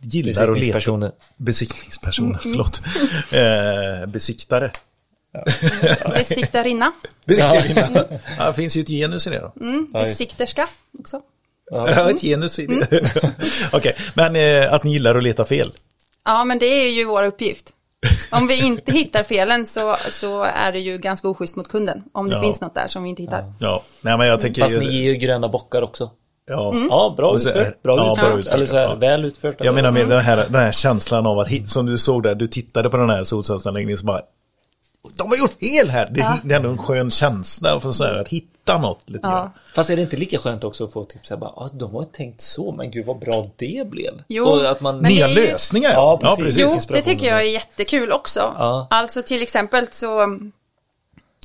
gillar 0.00 0.30
att 0.30 0.38
leta... 0.38 0.52
Besiktningspersoner. 0.54 1.12
Besiktningspersoner, 1.36 2.28
Mm. 2.30 2.38
förlåt. 2.42 2.80
Eh, 4.02 4.06
besiktare. 4.06 4.70
besiktarinna, 6.14 6.92
Besiktare. 7.24 8.20
Ja, 8.38 8.46
det 8.46 8.54
finns 8.54 8.76
ju 8.76 8.80
ett 8.80 8.88
genus 8.88 9.26
i 9.26 9.30
det 9.30 9.40
då. 9.40 9.52
mm, 9.60 9.92
besikterska 9.92 10.68
också. 10.98 11.20
Ja, 11.70 12.10
ett 12.10 12.20
genus 12.22 12.58
i 12.58 12.66
det. 12.66 12.92
Mm. 12.98 13.10
Okej, 13.72 13.96
men 14.14 14.36
eh, 14.36 14.72
att 14.72 14.84
ni 14.84 14.92
gillar 14.92 15.14
att 15.14 15.22
leta 15.22 15.44
fel. 15.44 15.72
Ja, 16.24 16.44
men 16.44 16.58
det 16.58 16.66
är 16.66 16.90
ju 16.90 17.04
vår 17.04 17.22
uppgift. 17.22 17.70
Om 18.30 18.46
vi 18.46 18.66
inte 18.66 18.92
hittar 18.92 19.22
felen 19.22 19.66
så, 19.66 19.96
så 20.10 20.42
är 20.42 20.72
det 20.72 20.78
ju 20.78 20.98
ganska 20.98 21.28
oschysst 21.28 21.56
mot 21.56 21.68
kunden. 21.68 22.02
Om 22.12 22.28
det 22.28 22.36
Ja. 22.36 22.42
finns 22.42 22.60
något 22.60 22.74
där 22.74 22.86
som 22.88 23.02
vi 23.02 23.08
inte 23.10 23.22
hittar. 23.22 23.52
Ja, 23.60 23.82
nej 24.00 24.18
men 24.18 24.26
jag 24.26 24.40
tänker... 24.40 24.62
Fast 24.62 24.76
ni 24.76 24.84
ger 24.84 25.02
ju 25.12 25.14
gröna 25.14 25.48
bockar 25.48 25.82
också. 25.82 26.10
ja. 26.46 26.72
Mm. 26.72 26.86
Ja, 26.90 27.14
bra 27.16 27.34
utfört. 27.36 27.82
Bra 27.82 27.96
ja, 27.96 28.12
utfört. 28.12 28.30
bra 28.30 28.38
utfört, 28.38 28.54
Eller 28.54 28.66
så 28.66 28.76
här, 28.76 28.82
ja. 28.82 28.94
väl 28.94 29.24
utfört. 29.24 29.56
Jag 29.58 29.74
menar 29.74 29.88
Mm. 29.88 30.08
med 30.08 30.16
den, 30.16 30.24
här, 30.24 30.36
den 30.36 30.54
här 30.62 30.72
känslan 30.72 31.26
av 31.26 31.38
att, 31.38 31.68
som 31.70 31.86
du 31.86 31.98
såg 31.98 32.22
där, 32.22 32.34
du 32.34 32.48
tittade 32.48 32.90
på 32.90 32.96
den 32.96 33.10
här 33.10 33.24
solcellsanläggningen 33.24 33.98
så 33.98 34.04
bara 34.06 34.20
De 35.18 35.28
har 35.28 35.36
gjort 35.36 35.52
fel 35.60 35.88
här! 35.88 36.08
Det, 36.10 36.38
det 36.44 36.54
är 36.54 36.56
ändå 36.56 36.68
en 36.68 36.78
skön 36.78 37.10
känsla 37.10 37.80
få 37.80 37.92
så 37.92 38.04
här, 38.04 38.16
att 38.16 38.28
hitta 38.28 38.49
något 38.78 39.10
lite 39.10 39.26
Ja. 39.26 39.30
grann. 39.32 39.50
Fast 39.74 39.90
är 39.90 39.96
det 39.96 40.02
inte 40.02 40.16
lika 40.16 40.38
skönt 40.38 40.64
också 40.64 40.84
att 40.84 40.92
få 40.92 41.04
typ 41.04 41.26
såhär 41.26 41.40
bara, 41.40 41.50
ah, 41.50 41.68
de 41.72 41.94
har 41.94 42.04
tänkt 42.04 42.40
så, 42.40 42.72
men 42.72 42.90
gud 42.90 43.06
vad 43.06 43.18
bra 43.18 43.46
det 43.56 43.90
blev. 43.90 44.22
Jo, 44.28 44.44
och 44.44 44.70
att 44.70 44.80
man, 44.80 44.98
Nya 44.98 45.28
ju- 45.28 45.34
lösningar! 45.34 45.90
Ja, 45.90 46.18
Ja, 46.22 46.36
precis. 46.38 46.56
precis. 46.64 46.86
Jo, 46.90 46.94
det 46.96 47.02
tycker 47.02 47.26
jag 47.26 47.40
är 47.40 47.44
jättekul 47.52 48.12
också. 48.12 48.54
Ja. 48.58 48.86
Alltså 48.90 49.22
till 49.22 49.42
exempel 49.42 49.86
så, 49.90 50.22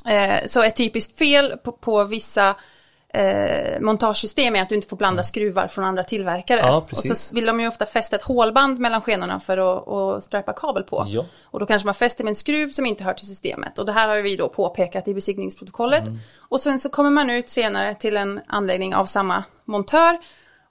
eh, 0.08 0.46
så 0.46 0.62
ett 0.62 0.76
typiskt 0.76 1.18
fel 1.18 1.56
på, 1.64 1.72
på 1.72 2.04
vissa 2.04 2.54
eh, 3.16 3.80
montagesystem 3.80 4.56
är 4.56 4.62
att 4.62 4.68
du 4.68 4.74
inte 4.74 4.88
får 4.88 4.96
blanda 4.96 5.22
skruvar 5.22 5.68
från 5.68 5.84
andra 5.84 6.02
tillverkare. 6.04 6.60
Ja, 6.60 6.86
och 6.92 6.98
så 6.98 7.34
vill 7.34 7.46
de 7.46 7.60
ju 7.60 7.68
ofta 7.68 7.86
fästa 7.86 8.16
ett 8.16 8.22
hålband 8.22 8.78
mellan 8.78 9.00
skenorna 9.02 9.40
för 9.40 9.58
att, 9.58 9.88
att 9.88 10.24
ströpa 10.24 10.52
kabel 10.52 10.82
på. 10.82 11.04
Ja. 11.08 11.24
Och 11.44 11.60
då 11.60 11.66
kanske 11.66 11.86
man 11.86 11.94
fäster 11.94 12.24
med 12.24 12.30
en 12.30 12.36
skruv 12.36 12.68
som 12.68 12.86
inte 12.86 13.04
hör 13.04 13.14
till 13.14 13.26
systemet. 13.26 13.78
Och 13.78 13.86
det 13.86 13.92
här 13.92 14.08
har 14.08 14.16
vi 14.16 14.36
då 14.36 14.48
påpekat 14.48 15.08
i 15.08 15.14
besiktningsprotokollet. 15.14 16.06
Mm. 16.06 16.18
Och 16.38 16.60
sen 16.60 16.80
så 16.80 16.88
kommer 16.88 17.10
man 17.10 17.30
ut 17.30 17.48
senare 17.48 17.94
till 17.94 18.16
en 18.16 18.40
anläggning 18.46 18.94
av 18.94 19.04
samma 19.04 19.44
montör. 19.64 20.18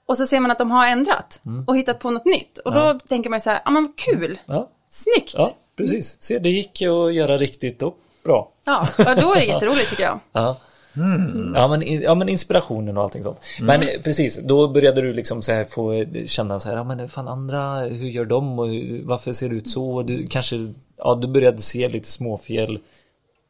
Och 0.08 0.18
så 0.18 0.28
ser 0.28 0.40
man 0.40 0.52
att 0.52 0.58
de 0.58 0.72
har 0.72 0.88
ändrat 0.88 1.40
Mm. 1.46 1.66
och 1.68 1.78
hittat 1.78 2.00
på 2.00 2.10
något 2.12 2.26
nytt. 2.26 2.58
Och 2.58 2.74
då 2.74 2.94
tänker 2.94 3.30
man 3.30 3.42
så 3.42 3.50
här, 3.50 3.60
ja 3.66 3.72
men 3.72 3.94
kul, 3.98 4.40
ja, 4.46 4.70
snyggt. 4.90 5.34
ja, 5.38 5.52
precis. 5.78 6.18
Se, 6.22 6.40
det 6.40 6.50
gick 6.50 6.82
att 6.82 7.14
göra 7.14 7.38
riktigt 7.38 7.82
och 7.84 7.98
bra. 8.24 8.52
Ja, 8.66 8.80
och 8.98 9.22
då 9.22 9.34
är 9.34 9.36
det 9.36 9.46
jätteroligt 9.46 9.90
tycker 9.90 10.04
jag. 10.04 10.20
Ja. 10.32 10.58
Mm. 10.98 11.54
Ja, 11.56 11.68
men, 11.68 12.02
ja 12.02 12.16
men 12.16 12.30
inspirationen 12.30 12.98
och 12.98 13.04
allting 13.04 13.24
sånt. 13.24 13.40
Men 13.62 13.82
eh, 13.82 13.88
precis, 14.04 14.40
då 14.44 14.68
började 14.68 15.02
du 15.02 15.14
liksom 15.14 15.42
så 15.42 15.52
här 15.52 15.64
få 15.64 16.06
känna 16.26 16.60
så 16.60 16.70
här, 16.70 16.76
ja 16.76 16.84
men 16.84 17.10
fan 17.10 17.28
andra, 17.28 17.80
hur 17.80 18.10
gör 18.10 18.26
de 18.26 18.60
och 18.60 18.68
varför 19.04 19.34
ser 19.34 19.50
det 19.50 19.56
ut 19.56 19.70
så? 19.70 19.92
Och 19.96 20.06
Du 20.06 20.28
kanske, 20.28 20.74
ja 20.98 21.16
du 21.22 21.28
började 21.28 21.62
se 21.62 21.90
lite 21.90 22.08
småfel. 22.08 22.80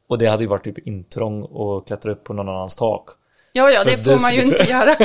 Och 0.08 0.18
det 0.18 0.28
hade 0.28 0.44
ju 0.44 0.50
varit 0.50 0.64
typ 0.64 0.88
intrång 0.88 1.44
och 1.44 1.88
klättra 1.88 2.12
upp 2.12 2.24
på 2.24 2.34
någon 2.34 2.50
annans 2.50 2.76
tak. 2.76 3.10
Ja, 3.58 3.72
ja, 3.72 3.84
det 3.84 3.98
får 3.98 4.22
man 4.22 4.36
ju 4.36 4.42
inte 4.42 4.64
göra. 4.64 4.96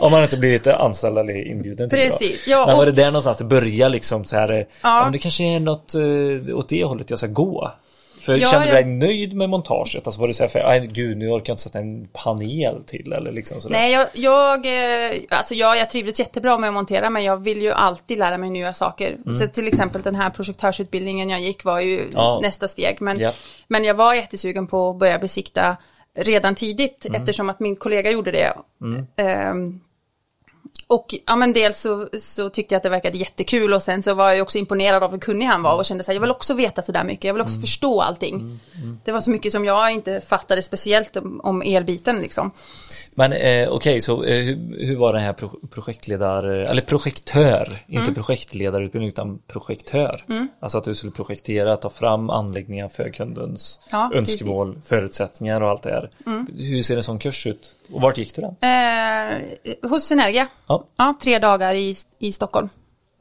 Om 0.00 0.10
man 0.10 0.22
inte 0.22 0.36
blivit 0.36 0.66
anställd 0.66 1.18
eller 1.18 1.46
inbjuden 1.46 1.88
Precis, 1.88 2.46
ja, 2.48 2.60
då. 2.60 2.66
Men 2.66 2.76
var 2.76 2.86
det 2.86 2.92
där 2.92 3.06
någonstans 3.06 3.38
det 3.38 3.44
började 3.44 3.92
liksom 3.92 4.24
så 4.24 4.36
här, 4.36 4.52
ja. 4.52 4.66
Ja. 4.82 5.02
men 5.02 5.12
det 5.12 5.18
kanske 5.18 5.44
är 5.44 5.60
något 5.60 5.94
eh, 5.94 6.56
åt 6.56 6.68
det 6.68 6.84
hållet 6.84 7.10
jag 7.10 7.18
ska 7.18 7.28
gå. 7.28 7.70
För 8.26 8.36
Ja, 8.36 8.46
kände 8.48 8.66
du 8.66 8.72
jag- 8.74 8.84
dig 8.84 8.92
nöjd 8.94 9.34
med 9.36 9.48
montaget? 9.50 10.06
Alltså 10.06 10.20
var 10.20 10.28
det 10.28 10.34
så 10.34 10.42
här, 10.42 10.48
för, 10.48 10.86
gud 10.86 11.16
nu 11.18 11.28
orkar 11.28 11.50
jag 11.50 11.54
inte 11.54 11.62
sätta 11.62 11.78
en 11.78 12.08
panel 12.12 12.82
till 12.86 13.12
eller 13.12 13.32
liksom 13.32 13.60
sådär. 13.60 13.76
Nej, 13.78 13.92
jag, 13.92 14.06
jag, 14.12 14.66
eh, 14.66 15.12
alltså 15.28 15.54
jag, 15.54 15.76
jag 15.78 15.90
trivdes 15.90 16.18
jättebra 16.18 16.58
med 16.58 16.68
att 16.68 16.74
montera, 16.74 17.10
men 17.10 17.24
jag 17.24 17.36
vill 17.36 17.62
ju 17.62 17.72
alltid 17.72 18.18
lära 18.18 18.38
mig 18.38 18.50
nya 18.50 18.72
saker. 18.72 19.16
Så 19.38 19.46
till 19.46 19.68
exempel 19.68 20.02
den 20.02 20.14
här 20.14 20.30
projektörsutbildningen 20.30 21.30
jag 21.30 21.40
gick 21.40 21.64
var 21.64 21.80
ju 21.80 21.98
Mm. 22.00 22.10
Ja. 22.14 22.38
nästa 22.42 22.68
steg. 22.68 22.96
Men, 23.00 23.20
Ja. 23.20 23.32
men 23.68 23.84
jag 23.84 23.94
var 23.94 24.14
jättesugen 24.14 24.66
på 24.66 24.90
att 24.90 24.96
börja 24.98 25.18
besikta 25.18 25.76
redan 26.18 26.54
tidigt, 26.54 27.06
Mm. 27.08 27.20
eftersom 27.20 27.50
att 27.50 27.60
min 27.60 27.76
kollega 27.76 28.10
gjorde 28.10 28.30
det. 28.30 28.52
Ehm, 29.16 29.80
och 30.88 31.14
ja, 31.26 31.36
men 31.36 31.52
dels 31.52 31.80
så, 31.80 32.08
så 32.18 32.50
tyckte 32.50 32.74
jag 32.74 32.76
att 32.76 32.82
det 32.82 32.88
verkade 32.88 33.18
jättekul 33.18 33.72
och 33.74 33.82
sen 33.82 34.02
så 34.02 34.14
var 34.14 34.30
jag 34.30 34.42
också 34.42 34.58
imponerad 34.58 35.02
av 35.02 35.10
hur 35.10 35.18
kunnig 35.18 35.46
han 35.46 35.62
var 35.62 35.76
och 35.76 35.84
kände 35.84 36.04
så 36.04 36.10
här, 36.10 36.16
jag 36.16 36.20
vill 36.20 36.30
också 36.30 36.54
veta 36.54 36.82
så 36.82 36.92
där 36.92 37.04
mycket, 37.04 37.24
jag 37.24 37.34
vill 37.34 37.42
också 37.42 37.58
förstå 37.60 38.00
allting. 38.02 38.60
Det 39.04 39.12
var 39.12 39.20
så 39.20 39.30
mycket 39.30 39.52
som 39.52 39.64
jag 39.64 39.90
inte 39.90 40.20
fattade 40.20 40.62
speciellt 40.62 41.16
om, 41.16 41.40
om 41.44 41.62
elbiten 41.62 42.20
liksom. 42.20 42.50
Men 43.14 43.32
eh, 43.32 43.68
okej, 43.68 44.00
så 44.00 44.24
eh, 44.24 44.44
hur, 44.44 44.86
hur 44.86 44.96
var 44.96 45.12
den 45.12 45.22
här 45.22 45.32
pro 45.32 45.50
projektledar, 45.70 46.44
eller 46.44 46.82
projektör, 46.82 47.78
Mm. 47.88 48.00
inte 48.02 48.14
projektledarutbildning 48.14 49.08
utan 49.08 49.38
projektör. 49.46 50.24
Alltså 50.60 50.78
att 50.78 50.84
du 50.84 50.94
skulle 50.94 51.12
projektera, 51.12 51.76
ta 51.76 51.90
fram 51.90 52.30
anläggningar 52.30 52.88
för 52.88 53.10
kundens 53.10 53.80
Ja, 53.92 54.10
önskemål, 54.14 54.78
förutsättningar 54.84 55.60
och 55.60 55.70
allt 55.70 55.82
det 55.82 55.90
här. 55.90 56.10
Mm. 56.26 56.46
Hur 56.58 56.82
ser 56.82 56.96
en 56.96 57.02
sån 57.02 57.18
kurs 57.18 57.46
ut? 57.46 57.75
Och 57.92 58.00
vart 58.00 58.18
gick 58.18 58.34
du 58.34 58.42
den? 58.42 58.56
Eh, 58.70 59.90
hos 59.90 60.04
Synergia. 60.04 60.46
Ja. 60.66 60.84
Ja, 60.96 61.14
tre 61.22 61.38
dagar 61.38 61.74
i, 61.74 61.94
i 62.18 62.32
Stockholm. 62.32 62.68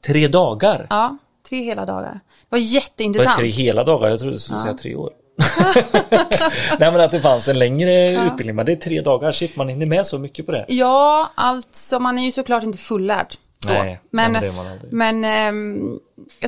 Tre 0.07 0.27
dagar? 0.27 0.87
Ja, 0.89 1.17
tre 1.49 1.63
hela 1.63 1.85
dagar. 1.85 2.01
Det 2.11 2.19
var 2.49 2.57
Var 2.57 2.59
det 2.59 2.65
jätteintressant. 2.65 3.37
tre 3.37 3.47
hela 3.47 3.83
dagar? 3.83 4.09
Jag 4.09 4.19
trodde 4.19 4.35
du 4.35 4.39
skulle 4.39 4.59
säga 4.59 4.73
tre 4.73 4.95
år. 4.95 5.09
Nej 6.79 6.91
men 6.91 7.01
att 7.01 7.11
det 7.11 7.21
fanns 7.21 7.47
en 7.47 7.59
längre 7.59 8.11
utbildning, 8.25 8.55
men 8.55 8.65
det 8.65 8.71
är 8.71 8.75
tre 8.75 9.01
dagar. 9.01 9.31
Shit, 9.31 9.55
man 9.55 9.69
hinner 9.69 9.85
med 9.85 10.05
så 10.05 10.17
mycket 10.17 10.45
på 10.45 10.51
det. 10.51 10.65
Ja, 10.67 11.31
alltså 11.35 11.99
man 11.99 12.17
är 12.17 12.23
ju 12.25 12.31
såklart 12.31 12.63
inte 12.63 12.77
fullärd. 12.77 13.27
Då. 13.67 13.73
Nej, 13.73 13.99
men, 14.09 14.31
men 14.31 14.79
men 14.91 15.23
ehm, 15.25 15.99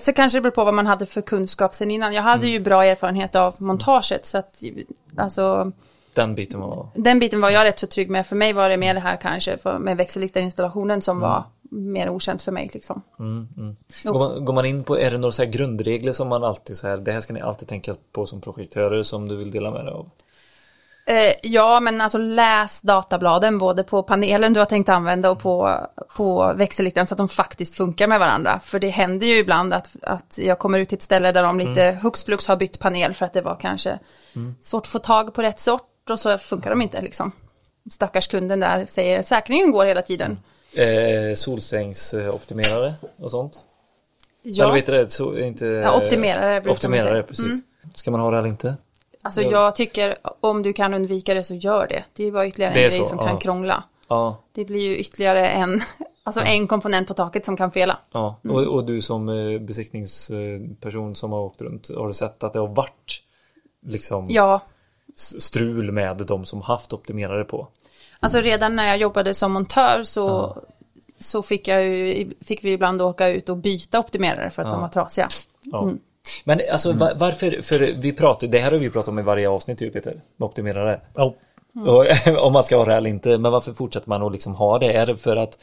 så 0.02 0.14
kanske 0.14 0.38
det 0.38 0.42
beror 0.42 0.52
på 0.52 0.64
vad 0.64 0.74
man 0.74 0.88
hade 0.88 1.06
för 1.06 1.22
kunskap 1.22 1.76
sen 1.76 1.92
innan. 1.92 2.14
Jag 2.14 2.22
hade 2.24 2.42
Mm. 2.42 2.54
ju 2.54 2.60
bra 2.60 2.86
erfarenhet 2.86 3.36
av 3.36 3.56
montaget 3.58 4.26
så 4.26 4.38
att 4.38 4.64
alltså 5.18 5.72
Den 6.22 6.36
biten 6.36 6.60
var... 6.60 6.88
den 6.96 7.20
biten 7.20 7.42
var 7.42 7.50
jag 7.50 7.64
rätt 7.66 7.80
så 7.80 7.88
trygg 7.88 8.10
med. 8.10 8.28
För 8.28 8.36
mig 8.36 8.54
var 8.54 8.70
det 8.70 8.78
mer 8.78 8.94
det 8.94 9.00
här 9.00 9.18
kanske 9.18 9.58
för, 9.58 9.80
med 9.80 9.98
växelrikterinstallationen 9.98 11.02
som 11.02 11.18
Mm. 11.18 11.30
var 11.30 11.44
mer 11.72 12.10
okänt 12.10 12.42
för 12.42 12.52
mig 12.52 12.70
liksom. 12.74 13.02
Går 14.04 14.20
man, 14.20 14.46
går 14.46 14.54
man 14.54 14.66
in 14.66 14.84
på, 14.84 15.00
är 15.00 15.12
det 15.12 15.18
några 15.18 15.32
så 15.32 15.44
här 15.44 15.50
grundregler 15.52 16.12
som 16.14 16.28
man 16.28 16.44
alltid 16.44 16.78
så 16.78 16.88
här, 16.88 16.98
det 16.98 17.12
här 17.12 17.20
ska 17.20 17.34
ni 17.34 17.42
alltid 17.42 17.68
tänka 17.68 17.96
på 18.12 18.26
som 18.26 18.42
projektörer 18.42 19.04
som 19.04 19.28
du 19.28 19.36
vill 19.36 19.52
dela 19.52 19.72
med 19.72 19.86
dig 19.86 19.94
av? 19.94 20.10
Eh, 21.08 21.34
ja, 21.44 21.80
men 21.80 22.02
alltså 22.02 22.18
läs 22.18 22.82
databladen 22.82 23.58
både 23.58 23.84
på 23.84 24.04
panelen 24.04 24.54
du 24.54 24.60
har 24.60 24.66
tänkt 24.66 24.90
använda 24.90 25.32
och 25.32 25.40
på, 25.40 25.80
på 26.16 26.54
växelriktaren 26.56 27.08
så 27.08 27.14
att 27.14 27.18
de 27.18 27.28
faktiskt 27.30 27.76
funkar 27.78 28.08
med 28.08 28.20
varandra. 28.20 28.60
För 28.64 28.80
det 28.80 28.90
händer 28.90 29.28
ju 29.28 29.38
ibland 29.38 29.74
att, 29.74 29.90
att 30.02 30.40
jag 30.42 30.60
kommer 30.60 30.80
ut 30.80 30.90
till 30.90 30.96
ett 30.96 31.02
ställe 31.02 31.32
där 31.32 31.44
de 31.44 31.60
lite 31.60 31.84
Mm. 31.84 31.98
hux 32.02 32.24
flux 32.24 32.48
har 32.48 32.56
bytt 32.56 32.80
panel 32.80 33.14
för 33.14 33.26
att 33.26 33.34
det 33.34 33.42
var 33.42 33.56
kanske 33.60 34.00
svårt 34.62 34.84
att 34.84 34.88
få 34.88 35.00
tag 35.00 35.34
på 35.34 35.42
rätt 35.42 35.60
sort 35.60 35.82
och 36.10 36.20
så 36.20 36.38
funkar 36.38 36.70
de 36.70 36.82
inte 36.82 37.02
liksom. 37.02 37.32
Stackars 37.92 38.28
kunden 38.28 38.60
där 38.60 38.86
säger 38.86 39.20
att 39.20 39.28
säkringen 39.28 39.72
går 39.72 39.86
hela 39.86 40.02
tiden. 40.02 40.40
Eh, 40.78 41.36
solsängsoptimerare 41.36 42.94
och 43.20 43.32
sånt? 43.32 43.58
Ja, 44.44 44.64
Eller 44.64 44.74
vet 44.74 44.86
du 44.86 44.92
det? 44.92 45.10
Så, 45.10 45.38
inte, 45.38 45.66
Ja, 45.66 45.98
optimerare 46.04 46.62
brukar 46.62 46.70
man 46.70 46.76
Optimerare, 46.76 47.10
säga. 47.10 47.24
precis. 47.24 47.46
Mm. 47.46 47.62
Ska 47.94 48.12
man 48.12 48.20
ha 48.20 48.32
det 48.32 48.38
eller 48.38 48.48
inte? 48.50 48.76
alltså 49.22 49.42
Ja. 49.42 49.52
jag 49.52 49.76
tycker 49.76 50.16
om 50.40 50.64
du 50.64 50.74
kan 50.74 50.94
undvika 50.94 51.34
det 51.34 51.44
så 51.44 51.56
gör 51.56 51.88
det. 51.88 52.04
Det 52.14 52.32
var 52.32 52.46
ytterligare 52.46 52.74
Det 52.74 52.80
är 52.80 52.84
en 52.84 52.90
grej 52.90 53.00
så, 53.00 53.06
som 53.06 53.18
ja. 53.22 53.28
kan 53.28 53.38
krångla. 53.40 53.84
Ja, 54.08 54.44
Det 54.52 54.66
blir 54.66 54.80
ju 54.82 54.98
ytterligare 54.98 55.48
en, 55.48 55.82
alltså 56.24 56.42
en 56.46 56.68
komponent 56.68 57.08
på 57.08 57.14
taket 57.14 57.46
som 57.46 57.58
kan 57.58 57.72
fela. 57.72 57.98
ja. 58.12 58.40
Mm. 58.44 58.56
Och, 58.56 58.64
och 58.76 58.86
du 58.86 59.02
som 59.02 59.30
eh, 59.30 59.60
besiktningsperson 59.60 61.16
som 61.16 61.32
har 61.34 61.40
åkt 61.40 61.62
runt, 61.62 61.90
har 61.98 62.08
du 62.08 62.14
sett 62.14 62.44
att 62.44 62.54
det 62.54 62.60
har 62.60 62.68
varit 62.68 63.24
liksom 63.86 64.26
Ja, 64.30 64.62
strul 65.18 65.92
med 65.92 66.18
de 66.18 66.46
som 66.46 66.62
haft 66.62 66.94
optimerare 66.94 67.44
på? 67.44 67.68
Alltså 68.20 68.40
redan 68.40 68.76
när 68.76 68.88
jag 68.88 68.98
jobbade 68.98 69.34
som 69.34 69.52
montör 69.52 70.04
så, 70.04 70.58
så 71.20 71.42
fick, 71.42 71.68
jag 71.68 71.84
ju, 71.84 72.32
fick 72.42 72.64
vi 72.64 72.72
ibland 72.72 73.02
åka 73.02 73.28
ut 73.28 73.50
och 73.50 73.58
byta 73.58 74.00
optimerare 74.00 74.50
för 74.50 74.64
att 74.64 74.72
de 74.72 74.82
var 74.82 74.90
trasiga. 74.90 75.28
Ja. 75.64 75.84
Mm. 75.84 76.00
Men 76.46 76.62
alltså 76.72 76.92
va- 76.92 77.14
varför, 77.16 77.62
för 77.62 77.94
vi 77.94 78.14
pratar, 78.14 78.48
det 78.48 78.60
här 78.60 78.72
har 78.72 78.78
vi 78.78 78.90
pratat 78.90 79.08
om 79.08 79.20
i 79.20 79.22
varje 79.22 79.50
avsnitt 79.50 79.82
ju 79.82 79.92
Peter, 79.92 80.22
med 80.38 80.46
optimerare. 80.46 81.02
Ja. 81.14 81.36
Och, 81.74 82.06
om 82.46 82.54
man 82.54 82.64
ska 82.64 82.78
ha 82.78 82.86
det 82.86 82.96
eller 82.96 83.10
inte, 83.10 83.38
men 83.38 83.52
varför 83.52 83.74
fortsätter 83.74 84.10
man 84.10 84.24
att 84.24 84.32
liksom 84.32 84.56
ha 84.56 84.80
det? 84.80 84.94
Är 84.94 85.06
det 85.06 85.18
för 85.18 85.36
att, 85.36 85.58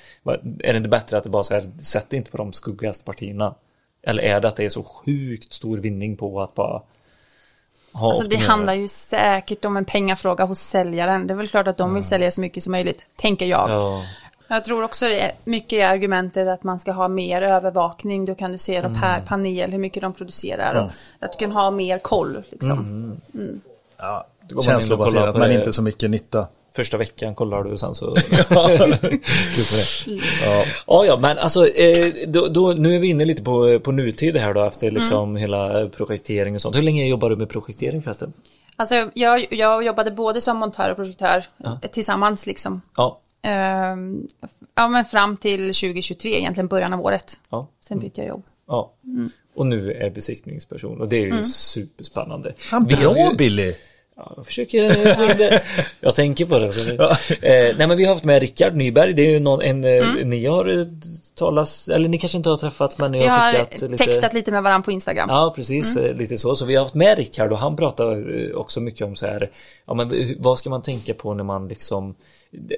är 0.59 0.73
det 0.73 0.77
inte 0.77 0.89
bättre 0.89 1.19
att 1.19 1.25
det 1.25 1.31
bara 1.31 1.43
så 1.43 1.55
här, 1.55 1.65
sätt 1.83 2.13
inte 2.13 2.31
på 2.31 2.37
de 2.37 2.53
skuggigaste 2.53 3.05
partierna? 3.05 3.55
Eller 4.03 4.23
är 4.23 4.41
det 4.41 4.49
att 4.49 4.57
det 4.57 4.65
är 4.65 4.69
så 4.69 4.83
sjukt 4.83 5.53
stor 5.53 5.77
vinning 5.77 6.17
på 6.17 6.43
att 6.43 6.55
bara 6.55 6.83
ha 7.95 8.11
Alltså 8.11 8.29
det 8.29 8.37
handlar 8.37 8.75
ju 8.75 8.89
säkert 8.89 9.65
om 9.65 9.77
en 9.77 9.85
pengafråga 9.85 10.45
hos 10.45 10.61
säljaren. 10.61 11.27
Det 11.27 11.33
är 11.33 11.37
väl 11.37 11.49
klart 11.49 11.67
att 11.67 11.77
de 11.77 11.95
vill 11.95 12.05
sälja 12.05 12.31
så 12.31 12.41
mycket 12.41 12.63
som 12.63 12.71
möjligt, 12.71 13.01
tänker 13.17 13.47
jag. 13.47 13.71
Ja, 13.71 14.03
Jag 14.49 14.65
tror 14.65 14.85
också 14.85 15.05
det 15.05 15.21
är 15.21 15.33
mycket 15.45 15.73
i 15.73 15.83
argumentet 15.83 16.49
att 16.49 16.63
man 16.63 16.81
ska 16.81 16.93
ha 16.93 17.09
mer 17.09 17.43
övervakning. 17.43 18.25
Då 18.25 18.35
kan 18.35 18.53
du 18.53 18.59
se 18.59 18.77
Mm. 18.77 19.01
per 19.01 19.21
panel, 19.21 19.71
hur 19.71 19.79
mycket 19.79 20.03
de 20.03 20.13
producerar. 20.13 20.85
Och 20.85 20.91
att 21.25 21.33
du 21.33 21.39
kan 21.39 21.53
ha 21.53 21.71
mer 21.71 21.99
koll. 21.99 22.43
Liksom. 22.51 22.79
Mm. 23.35 23.61
Ja, 23.97 24.27
och 24.43 24.49
kollar 24.49 24.63
känslobaserat 24.63 25.37
men 25.37 25.53
inte 25.53 25.73
så 25.73 25.83
mycket 25.83 26.11
nytta. 26.11 26.47
Första 26.77 26.97
veckan 26.97 27.35
kollar 27.35 27.65
du 27.65 27.73
och 27.73 27.81
sen 27.81 27.95
så... 27.95 28.15
Kul 29.55 29.65
på 29.71 29.77
det. 29.77 30.21
Ja. 30.45 30.65
ja, 30.87 31.05
ja, 31.05 31.19
men 31.21 31.39
alltså 31.39 31.67
eh, 31.67 32.07
då, 32.27 32.49
då, 32.49 32.73
nu 32.73 32.95
är 32.95 32.99
vi 32.99 33.09
inne 33.09 33.25
lite 33.25 33.43
på, 33.43 33.81
på 33.81 33.93
nutid 33.93 34.37
här 34.37 34.55
då 34.55 34.65
efter 34.67 34.91
liksom 34.91 35.29
Mm. 35.31 35.37
hela 35.37 35.89
projektering 35.89 36.55
och 36.55 36.63
sånt. 36.63 36.77
Hur 36.77 36.83
länge 36.83 37.07
jobbar 37.07 37.31
du 37.31 37.37
med 37.37 37.49
projektering 37.49 38.03
förresten? 38.03 38.33
Alltså 38.77 39.11
jag, 39.15 39.47
jag 39.51 39.85
jobbade 39.85 40.11
både 40.11 40.41
som 40.41 40.57
montör 40.57 40.91
och 40.91 40.97
projektör 40.97 41.45
tillsammans 41.93 42.47
liksom. 42.47 42.83
Ja, 42.97 43.21
Ehm, 43.47 44.29
ja, 44.75 44.89
men 44.89 45.05
fram 45.05 45.37
till 45.37 45.59
2023, 45.75 46.39
egentligen 46.39 46.69
början 46.69 46.93
av 46.93 47.01
året. 47.01 47.41
ja, 47.51 47.69
Sen 47.89 47.99
bytte 47.99 48.21
jag 48.21 48.29
jobb. 48.29 48.43
ja. 48.69 48.93
Mm. 49.05 49.31
Och 49.57 49.67
nu 49.67 49.93
är 49.93 50.11
besiktningsperson 50.11 51.01
och 51.01 51.09
det 51.09 51.17
är 51.17 51.27
ju 51.27 51.43
superspännande. 51.45 52.55
Fan, 52.59 52.87
Vi 52.89 52.97
bra 52.97 53.17
ju- 53.31 53.37
Billy! 53.37 53.75
Ja, 54.17 54.33
jag 54.37 54.47
försöker, 54.47 55.61
jag 56.01 56.15
tänker 56.15 56.47
på 56.47 56.59
det. 56.59 56.67
eh, 57.43 57.77
nej 57.79 57.87
men 57.89 57.97
vi 57.97 58.05
har 58.05 58.13
haft 58.15 58.25
med 58.25 58.41
Rickard 58.41 58.75
Nyberg, 58.77 59.13
det 59.13 59.23
är 59.23 59.31
ju 59.31 59.41
någon, 59.41 59.63
en, 59.63 59.85
eh, 59.85 60.07
ni 60.27 60.47
har 60.47 60.79
eh, 60.79 60.87
talas, 61.35 61.89
eller 61.89 62.09
ni 62.09 62.19
kanske 62.19 62.37
inte 62.39 62.49
har 62.51 62.57
träffats 62.57 62.99
men 62.99 63.13
ni 63.13 63.19
Vi 63.19 63.27
har 63.27 63.39
har 63.39 63.51
skickat 63.53 63.81
lite 63.83 64.05
textat 64.05 64.33
lite 64.35 64.51
med 64.51 64.63
varandra 64.63 64.85
på 64.85 64.93
Instagram. 64.93 65.29
Ja, 65.29 65.53
precis. 65.57 65.97
eh, 65.97 66.15
Lite 66.17 66.39
så. 66.39 66.55
Så 66.55 66.65
vi 66.65 66.75
har 66.75 66.83
haft 66.83 66.95
med 66.95 67.19
Rickard 67.19 67.53
och 67.53 67.59
han 67.59 67.77
pratar 67.77 68.25
också 68.57 68.81
mycket 68.81 69.07
om 69.07 69.17
så 69.17 69.27
här, 69.27 69.51
ja 69.87 69.95
men 69.95 70.35
vad 70.39 70.59
ska 70.59 70.71
man 70.71 70.83
tänka 70.83 71.15
på 71.15 71.35
när 71.35 71.45
man 71.45 71.69
liksom, 71.69 72.15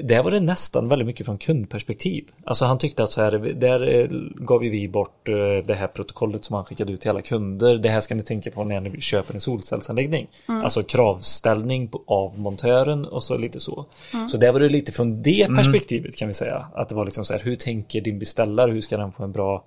där 0.00 0.22
var 0.22 0.30
det 0.30 0.40
nästan 0.40 0.88
väldigt 0.88 1.06
mycket 1.06 1.26
från 1.26 1.38
kundperspektiv. 1.38 2.24
Alltså 2.44 2.64
han 2.64 2.78
tyckte 2.78 3.02
att 3.02 3.12
så 3.12 3.22
här, 3.22 3.32
där 3.38 3.88
eh, 3.88 4.08
gav 4.34 4.64
ju 4.64 4.70
vi 4.70 4.88
bort 4.88 5.28
eh, 5.28 5.34
det 5.66 5.74
här 5.74 5.86
protokollet 5.86 6.44
som 6.44 6.56
han 6.56 6.64
skickade 6.64 6.92
ut 6.92 7.00
till 7.00 7.10
alla 7.10 7.22
kunder. 7.22 7.76
Det 7.76 7.88
här 7.88 8.00
ska 8.00 8.14
ni 8.14 8.22
tänka 8.22 8.50
på 8.50 8.64
när 8.64 8.80
ni 8.80 9.00
köper 9.00 9.34
en 9.34 9.40
solcellsanläggning. 9.40 10.26
Alltså 10.46 10.82
kravställning 10.82 11.88
på, 11.88 12.02
av 12.06 12.38
montören 12.38 13.04
och 13.04 13.22
så 13.22 13.38
lite 13.38 13.60
så. 13.60 13.86
Så 14.28 14.36
där 14.36 14.52
var 14.52 14.60
det 14.60 14.68
lite 14.68 14.92
från 14.92 15.22
det 15.22 15.48
perspektivet 15.56 16.16
kan 16.16 16.28
vi 16.28 16.34
säga. 16.34 16.66
Att 16.74 16.88
det 16.88 16.94
var 16.94 17.04
liksom 17.04 17.24
så 17.24 17.34
här, 17.34 17.40
hur 17.44 17.56
tänker 17.56 18.00
din 18.00 18.18
beställare? 18.18 18.72
Hur 18.72 18.80
ska 18.80 18.96
den 18.96 19.12
få 19.12 19.24
en 19.24 19.32
bra 19.32 19.64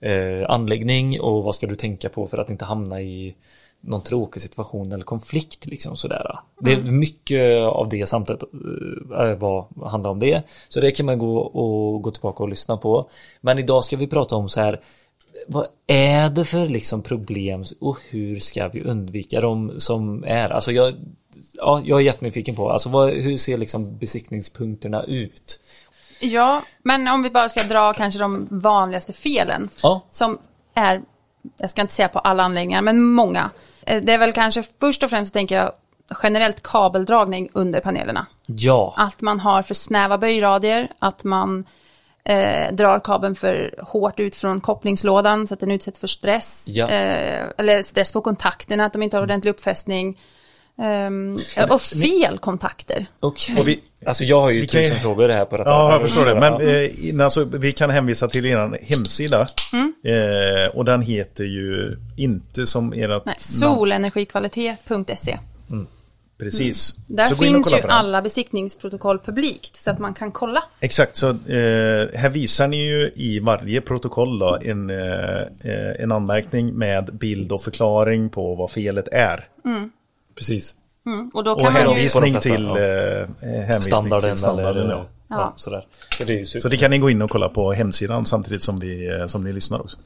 eh, 0.00 0.50
anläggning 0.50 1.20
och 1.20 1.44
vad 1.44 1.54
ska 1.54 1.66
du 1.66 1.76
tänka 1.76 2.08
på 2.08 2.26
för 2.26 2.38
att 2.38 2.50
inte 2.50 2.64
hamna 2.64 3.02
i 3.02 3.34
någon 3.82 4.02
tråkig 4.02 4.42
situation 4.42 4.92
eller 4.92 5.04
konflikt 5.04 5.66
liksom 5.66 5.96
sådär. 5.96 6.40
Det 6.60 6.72
är 6.72 6.82
mycket 6.82 7.58
av 7.62 7.88
det 7.88 8.06
samtalet 8.06 8.42
äh, 9.18 9.34
vad 9.38 9.66
handlar 9.90 10.10
om 10.10 10.18
det. 10.18 10.42
Så 10.68 10.80
det 10.80 10.90
kan 10.90 11.06
man 11.06 11.18
gå 11.18 11.38
och 11.38 12.02
gå 12.02 12.10
tillbaka 12.10 12.42
och 12.42 12.48
lyssna 12.48 12.76
på. 12.76 13.10
Men 13.40 13.58
idag 13.58 13.84
ska 13.84 13.96
vi 13.96 14.06
prata 14.06 14.36
om 14.36 14.48
så 14.48 14.60
här 14.60 14.80
vad 15.46 15.66
är 15.86 16.30
det 16.30 16.44
för 16.44 16.66
liksom 16.66 17.02
problem 17.02 17.64
och 17.80 17.98
hur 18.10 18.40
ska 18.40 18.68
vi 18.68 18.82
undvika 18.82 19.40
dem 19.40 19.72
som 19.76 20.24
är? 20.24 20.50
Alltså 20.50 20.72
jag, 20.72 20.94
ja, 21.54 21.82
jag 21.84 22.00
är 22.00 22.04
jättenyfiken 22.04 22.56
på, 22.56 22.70
alltså 22.70 22.88
vad, 22.88 23.10
hur 23.10 23.36
ser 23.36 23.58
liksom 23.58 23.98
besiktningspunkterna 23.98 25.04
ut? 25.04 25.60
Ja, 26.20 26.62
men 26.82 27.08
om 27.08 27.22
vi 27.22 27.30
bara 27.30 27.48
ska 27.48 27.62
dra 27.62 27.92
kanske 27.92 28.20
de 28.20 28.48
vanligaste 28.50 29.12
felen. 29.12 29.68
Ja. 29.82 30.06
Som 30.10 30.38
är, 30.74 31.02
jag 31.56 31.70
ska 31.70 31.80
inte 31.80 31.94
säga 31.94 32.08
på 32.08 32.18
alla 32.18 32.42
anläggningar, 32.42 32.82
men 32.82 33.02
många. 33.02 33.50
Eh, 33.86 34.02
Det 34.02 34.12
är 34.12 34.18
väl 34.18 34.32
kanske 34.32 34.62
först 34.80 35.02
och 35.02 35.10
främst 35.10 35.32
tänker 35.32 35.56
jag 35.56 35.72
generellt 36.22 36.62
kabeldragning 36.62 37.48
under 37.52 37.80
panelerna. 37.80 38.26
Ja, 38.46 38.94
Att 38.96 39.20
man 39.20 39.40
har 39.40 39.62
för 39.62 39.74
snäva 39.74 40.18
böjradier, 40.18 40.88
att 40.98 41.24
man 41.24 41.64
eh, 42.24 42.72
drar 42.72 43.00
kabeln 43.00 43.36
för 43.36 43.74
hårt 43.82 44.20
ut 44.20 44.36
från 44.36 44.60
kopplingslådan 44.60 45.46
så 45.46 45.54
att 45.54 45.60
den 45.60 45.70
utsätts 45.70 45.98
för 45.98 46.06
stress. 46.06 46.66
Ja. 46.68 46.88
Eh, 46.88 47.46
eller 47.58 47.82
stress 47.82 48.12
på 48.12 48.20
kontakterna, 48.20 48.84
att 48.84 48.92
de 48.92 49.02
inte 49.02 49.16
har 49.16 49.22
ordentlig 49.22 49.50
uppfästning. 49.50 50.18
Ehm, 50.82 51.36
och 51.70 51.82
fel 51.82 52.38
kontakter. 52.38 53.06
okej. 53.20 53.56
Och 53.60 53.68
vi- 53.68 53.80
Alltså 54.06 54.24
jag 54.24 54.40
har 54.40 54.50
ju 54.50 54.60
vi 54.60 54.66
kan 54.66 54.82
tusen 54.82 54.98
frågor 55.00 55.28
här 55.28 55.44
på 55.44 55.56
detta. 55.56 55.70
Ja, 55.70 55.92
jag 55.92 56.00
förstår 56.00 56.26
det. 56.26 56.34
Men 56.34 56.52
eh, 57.18 57.24
alltså, 57.24 57.44
vi 57.44 57.72
kan 57.72 57.90
hänvisa 57.90 58.28
till 58.28 58.46
er 58.46 58.78
hemsida. 58.82 59.46
Mm. 59.72 59.92
Eh, 60.04 60.76
och 60.76 60.84
den 60.84 61.02
heter 61.02 61.44
ju 61.44 61.96
inte 62.16 62.66
som 62.66 62.92
ert 62.92 63.22
Nej, 63.26 63.34
solenergikvalitet.se. 63.38 65.38
Precis. 66.38 66.94
Mm. 67.08 67.16
Där 67.16 67.26
Så 67.26 67.36
finns 67.36 67.72
ju 67.72 67.80
alla 67.88 68.22
besiktningsprotokoll 68.22 69.18
publikt 69.18 69.76
så 69.76 69.90
att 69.90 69.98
man 69.98 70.14
kan 70.14 70.32
kolla. 70.32 70.62
Exakt, 70.80 71.16
så 71.16 71.28
eh, 71.28 71.34
här 72.14 72.28
visar 72.30 72.66
ni 72.68 72.76
ju 72.86 73.10
i 73.14 73.38
varje 73.38 73.80
protokoll 73.80 74.38
då, 74.38 74.58
en, 74.64 74.90
eh, 74.90 74.96
eh, 75.60 76.00
en 76.02 76.12
anmärkning 76.12 76.74
med 76.78 77.04
bild 77.14 77.52
och 77.52 77.62
förklaring 77.62 78.30
på 78.30 78.54
vad 78.54 78.70
felet 78.70 79.08
är. 79.12 79.48
Precis. 80.34 80.76
Mm, 81.06 81.30
och 81.34 81.44
då 81.44 81.52
Och 81.52 81.60
kan 81.60 81.72
man 81.72 81.82
ju... 81.82 81.88
hänvisning 81.88 82.32
flesta, 82.32 82.40
till, 82.50 82.64
ja. 82.64 82.78
eh, 82.78 83.26
hänvisning 83.42 83.80
Standarden, 83.80 84.30
till 84.30 84.38
standarden. 84.38 84.82
eller 84.82 84.94
ja. 84.94 85.06
ja. 85.28 85.36
Ja. 85.36 85.52
sådär. 85.56 85.86
Så 86.18 86.24
det 86.24 86.34
ju. 86.34 86.46
Så 86.46 86.68
det 86.68 86.76
kan 86.76 86.90
ni 86.90 86.98
gå 86.98 87.10
in 87.10 87.22
och 87.22 87.30
kolla 87.30 87.48
på 87.48 87.72
hemsidan 87.72 88.26
samtidigt 88.26 88.62
som, 88.62 88.76
vi, 88.76 89.08
eh, 89.08 89.26
som 89.26 89.44
ni 89.44 89.52
lyssnar 89.52 89.80
också. 89.80 89.96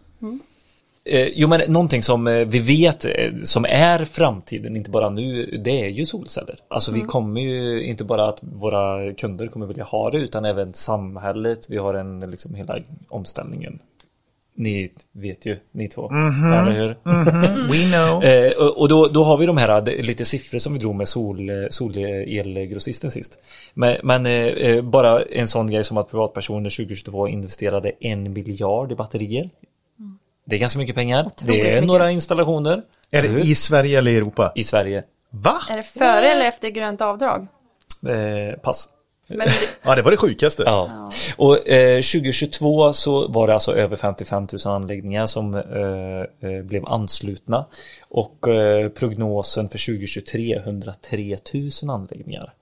Eh, 1.09 1.29
jo 1.35 1.49
men 1.49 1.73
någonting 1.73 2.03
som 2.03 2.27
eh, 2.27 2.47
vi 2.47 2.59
vet 2.59 3.05
eh, 3.05 3.11
som 3.45 3.65
är 3.65 4.05
framtiden, 4.05 4.77
inte 4.77 4.91
bara 4.91 5.11
nu, 5.11 5.47
det 5.65 5.81
är 5.85 5.89
ju 5.89 6.07
solceller. 6.07 6.57
Alltså 6.69 6.93
vi 6.93 7.01
kommer 7.01 7.41
ju 7.41 7.83
inte 7.85 8.05
bara 8.05 8.29
att 8.29 8.39
våra 8.41 9.13
kunder 9.13 9.47
kommer 9.47 9.67
vilja 9.67 9.85
ha 9.85 10.11
det 10.11 10.19
utan 10.19 10.45
även 10.45 10.75
samhället. 10.75 11.67
Vi 11.71 11.77
har 11.77 11.95
en 11.95 12.21
liksom 12.21 12.55
hela 12.55 12.79
omställningen 13.09 13.79
Ni 14.59 14.91
vet 15.13 15.47
ju, 15.47 15.59
ni 15.73 15.89
två. 15.89 16.11
Mhm. 16.11 16.53
Eller 16.53 16.73
hur? 16.73 16.89
We 17.73 17.93
know. 17.93 18.25
Eh, 18.25 18.53
och 18.53 18.81
och 18.81 18.89
då, 18.89 19.09
då 19.09 19.25
har 19.25 19.37
vi 19.37 19.47
de 19.47 19.57
här 19.57 19.81
det- 19.81 20.03
lite 20.03 20.25
siffror 20.25 20.59
som 20.59 20.73
vi 20.73 20.79
drog 20.79 20.95
med 20.95 21.09
sol, 21.09 21.51
eh, 21.51 21.55
solelgrossisten 21.71 23.11
sist. 23.11 23.39
Men, 23.75 23.97
men 24.03 24.27
eh, 24.27 24.33
eh, 24.33 24.83
bara 24.83 25.23
en 25.23 25.49
sån 25.49 25.67
grej 25.71 25.85
som 25.85 25.97
att 25.97 26.11
privatpersoner 26.11 26.71
2022 26.71 27.29
investerade 27.29 27.93
en 28.01 28.33
miljard 28.33 28.93
i 28.93 28.95
batterier. 28.95 29.51
Det 30.47 30.57
är 30.57 30.61
ganska 30.61 30.79
mycket 30.79 30.95
pengar. 30.95 31.31
Det 31.43 31.61
är 31.61 31.65
mycket. 31.65 31.85
några 31.87 32.11
installationer. 32.11 32.83
Är 33.11 33.23
det 33.23 33.41
i 33.41 33.55
Sverige 33.55 33.99
eller 33.99 34.11
i 34.11 34.17
Europa? 34.17 34.53
I 34.55 34.65
Sverige. 34.65 35.05
Va? 35.31 35.55
Är 35.71 35.77
det 35.77 35.83
före 35.83 36.29
eller 36.29 36.49
efter 36.49 36.69
grönt 36.69 37.01
avdrag? 37.01 37.47
Eh, 38.09 38.61
pass. 38.61 38.89
Men 39.27 39.49
Ja, 39.83 39.95
det 39.95 40.03
var 40.03 40.11
det 40.11 40.17
sjukaste. 40.17 40.63
Ja. 40.67 41.11
Och 41.37 41.69
eh, 41.69 41.97
2022 41.97 42.93
så 42.93 43.29
var 43.29 43.47
det 43.47 43.55
alltså 43.55 43.77
över 43.77 43.97
55 43.97 44.47
000 44.67 44.75
anläggningar 44.75 45.27
som 45.27 45.55
eh, 45.55 46.51
eh, 46.51 46.63
blev 46.63 46.87
anslutna. 46.87 47.67
Och 48.09 48.49
eh, 48.49 48.89
prognosen 48.89 49.69
för 49.69 49.87
2023 49.87 50.55
är 50.55 50.59
103 50.59 51.39
000 51.83 51.91
anläggningar. 51.91 52.53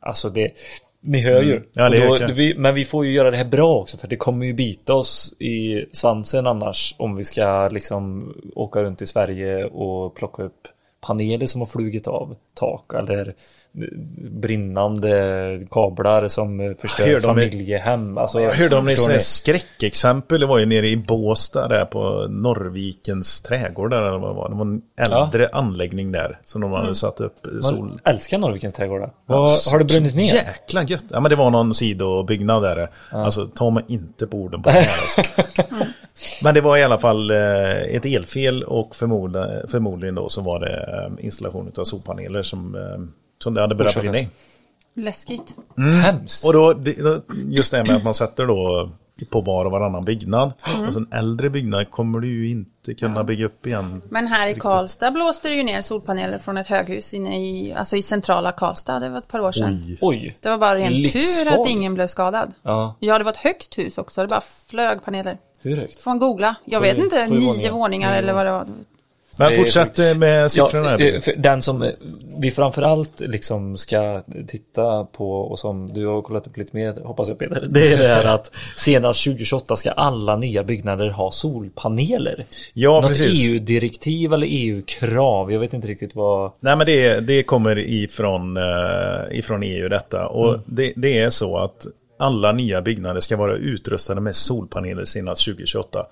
Alltså 0.00 0.30
det, 0.30 0.52
ni 1.00 1.20
hör 1.20 1.42
ju. 1.42 1.56
Mm. 1.56 1.66
Ja, 1.72 1.88
då, 1.88 2.32
vi, 2.32 2.54
men 2.58 2.74
vi 2.74 2.84
får 2.84 3.06
ju 3.06 3.12
göra 3.12 3.30
det 3.30 3.36
här 3.36 3.44
bra 3.44 3.78
också 3.78 3.96
för 3.96 4.08
det 4.08 4.16
kommer 4.16 4.46
ju 4.46 4.52
bita 4.52 4.94
oss 4.94 5.34
i 5.38 5.84
svansen 5.92 6.46
annars 6.46 6.94
om 6.98 7.16
vi 7.16 7.24
ska 7.24 7.68
liksom 7.68 8.34
åka 8.54 8.82
runt 8.82 9.02
i 9.02 9.06
Sverige 9.06 9.64
och 9.64 10.14
plocka 10.14 10.42
upp 10.42 10.68
paneler 11.00 11.46
som 11.46 11.60
har 11.60 11.66
flugit 11.66 12.06
av 12.06 12.36
tak 12.54 12.94
eller 12.94 13.34
brinnande 14.30 15.66
kablar 15.70 16.28
som 16.28 16.74
förstör 16.80 17.06
det- 17.06 17.20
familjehem. 17.20 18.18
Alltså, 18.18 18.40
Jag 18.40 18.52
hörde 18.52 18.76
om 18.76 18.88
ett 18.88 19.22
skräckexempel. 19.22 20.40
Det 20.40 20.46
var 20.46 20.58
ju 20.58 20.66
nere 20.66 20.88
i 20.88 20.96
Båstad 20.96 21.68
där 21.68 21.84
på 21.84 22.26
Norrvikens 22.30 23.42
trädgård. 23.42 23.90
Där, 23.90 24.02
eller 24.02 24.18
vad 24.18 24.30
det, 24.30 24.34
var. 24.34 24.48
det 24.48 24.54
var 24.54 24.64
en 24.64 24.82
äldre 24.96 25.48
anläggning 25.52 26.12
där. 26.12 26.38
Som 26.44 26.60
de 26.60 26.72
hade 26.72 26.94
satt 26.94 27.20
upp 27.20 27.46
sol... 27.62 27.78
Man 27.78 27.98
älskar 28.04 28.38
Norrvikens 28.38 28.74
trädgårdar. 28.74 29.10
Vad, 29.26 29.50
har 29.70 29.78
det 29.78 29.84
brunnit 29.84 30.14
ner? 30.14 30.34
Jäkla 30.34 30.82
gött. 30.82 31.04
Ja 31.08 31.20
men 31.20 31.30
det 31.30 31.36
var 31.36 31.50
någon 31.50 31.74
sidobyggnad 31.74 32.62
där. 32.62 32.90
Alltså 33.10 33.46
ta 33.46 33.70
mig 33.70 33.84
inte 33.88 34.26
på 34.26 34.36
orden 34.36 34.62
på 34.62 34.68
det 34.70 34.74
här 34.74 35.00
alltså. 35.00 35.22
Men 36.42 36.54
det 36.54 36.60
var 36.60 36.76
i 36.76 36.82
alla 36.82 36.98
fall 36.98 37.30
eh, 37.30 37.72
ett 37.72 38.04
elfel 38.04 38.62
och 38.62 38.96
förmodligen 38.96 40.14
då 40.14 40.28
så 40.28 40.40
var 40.40 40.60
det 40.60 41.06
eh, 41.18 41.24
installation 41.24 41.72
av 41.78 41.84
solpaneler 41.84 42.42
som, 42.42 42.74
eh, 42.74 43.25
som 43.46 43.54
det 43.54 43.60
hade 43.60 43.74
börjat 43.74 43.94
brinna 44.00 44.18
i. 44.18 44.28
läskigt. 44.96 45.54
Hemskt. 46.04 46.46
Och 46.46 46.52
då, 46.52 46.74
just 47.48 47.72
det 47.72 47.84
med 47.84 47.96
att 47.96 48.04
man 48.04 48.14
sätter 48.14 48.46
då 48.46 48.90
på 49.30 49.40
var 49.40 49.64
och 49.64 49.70
varannan 49.70 50.04
byggnad. 50.04 50.52
Alltså 50.62 50.98
en 51.00 51.08
äldre 51.12 51.50
byggnad 51.50 51.90
kommer 51.90 52.20
du 52.20 52.28
ju 52.28 52.50
inte 52.50 52.94
kunna 52.94 53.24
bygga 53.24 53.46
upp 53.46 53.66
igen. 53.66 54.02
Men 54.08 54.26
här 54.26 54.48
i 54.48 54.54
Karlstad 54.54 55.10
blåste 55.10 55.48
det 55.48 55.54
ju 55.54 55.62
ner 55.62 55.80
solpaneler 55.82 56.38
från 56.38 56.56
ett 56.56 56.66
höghus 56.66 57.14
inne 57.14 57.40
i, 57.46 57.72
alltså 57.74 57.96
i 57.96 58.02
centrala 58.02 58.52
Karlstad. 58.52 59.00
Det 59.00 59.08
var 59.08 59.18
ett 59.18 59.28
par 59.28 59.40
år 59.40 59.52
sedan. 59.52 59.84
Oj. 59.86 59.98
Oj. 60.00 60.38
Det 60.40 60.50
var 60.50 60.58
bara 60.58 60.76
ren 60.78 60.92
tur 61.04 61.60
att 61.60 61.68
ingen 61.68 61.94
blev 61.94 62.06
skadad. 62.06 62.52
Ja, 62.62 62.96
Ja, 63.00 63.18
det 63.18 63.24
var 63.24 63.32
ett 63.32 63.38
högt 63.38 63.78
hus 63.78 63.98
också. 63.98 64.20
Det 64.20 64.28
bara 64.28 64.42
flög 64.66 65.04
paneler. 65.04 65.38
hur 65.62 65.76
högt? 65.76 66.02
Får 66.02 66.10
man 66.10 66.18
googla. 66.18 66.54
Jag 66.64 66.82
Sju- 66.82 66.88
vet 66.88 66.98
inte, 66.98 67.26
nio 67.26 67.70
våningar. 67.70 68.16
eller 68.16 68.32
vad 68.32 68.46
det 68.46 68.52
var. 68.52 68.66
Men 69.38 69.54
fortsätt 69.54 70.16
med 70.16 70.52
siffrorna 70.52 70.90
Ja, 71.00 71.06
eh, 71.06 71.20
den 71.36 71.62
som 71.62 71.82
eh, 71.82 71.90
vi 72.40 72.50
framförallt 72.50 73.20
liksom 73.20 73.76
ska 73.76 74.22
titta 74.46 75.04
på 75.04 75.40
och 75.40 75.58
som 75.58 75.92
du 75.92 76.06
har 76.06 76.22
kollat 76.22 76.46
upp 76.46 76.56
lite 76.56 76.76
mer 76.76 77.04
hoppas 77.04 77.28
jag 77.28 77.38
Peter. 77.38 77.66
Det 77.70 77.92
är 77.92 77.98
det 77.98 78.08
här 78.08 78.24
att 78.24 78.52
senast 78.76 79.24
2028 79.24 79.76
ska 79.76 79.90
alla 79.90 80.36
nya 80.36 80.64
byggnader 80.64 81.08
ha 81.08 81.30
solpaneler. 81.30 82.44
Ja, 82.74 83.00
Något 83.00 83.08
precis. 83.08 83.48
EU-direktiv 83.48 84.32
eller 84.32 84.46
EU-krav. 84.50 85.52
Jag 85.52 85.60
vet 85.60 85.74
inte 85.74 85.88
riktigt 85.88 86.14
vad. 86.14 86.52
Nej 86.60 86.76
men 86.76 86.86
det, 86.86 87.20
det 87.20 87.42
kommer 87.42 87.78
ifrån, 87.78 88.56
eh, 88.56 89.38
ifrån 89.38 89.62
EU 89.62 89.88
detta. 89.88 90.26
Och 90.26 90.48
Mm. 90.48 90.60
det, 90.66 90.92
det 90.96 91.18
är 91.18 91.30
så 91.30 91.56
att 91.56 91.86
alla 92.18 92.52
nya 92.52 92.82
byggnader 92.82 93.20
ska 93.20 93.36
vara 93.36 93.56
utrustade 93.56 94.20
med 94.20 94.36
solpaneler 94.36 95.04
senast 95.04 95.44
2028. 95.44 96.06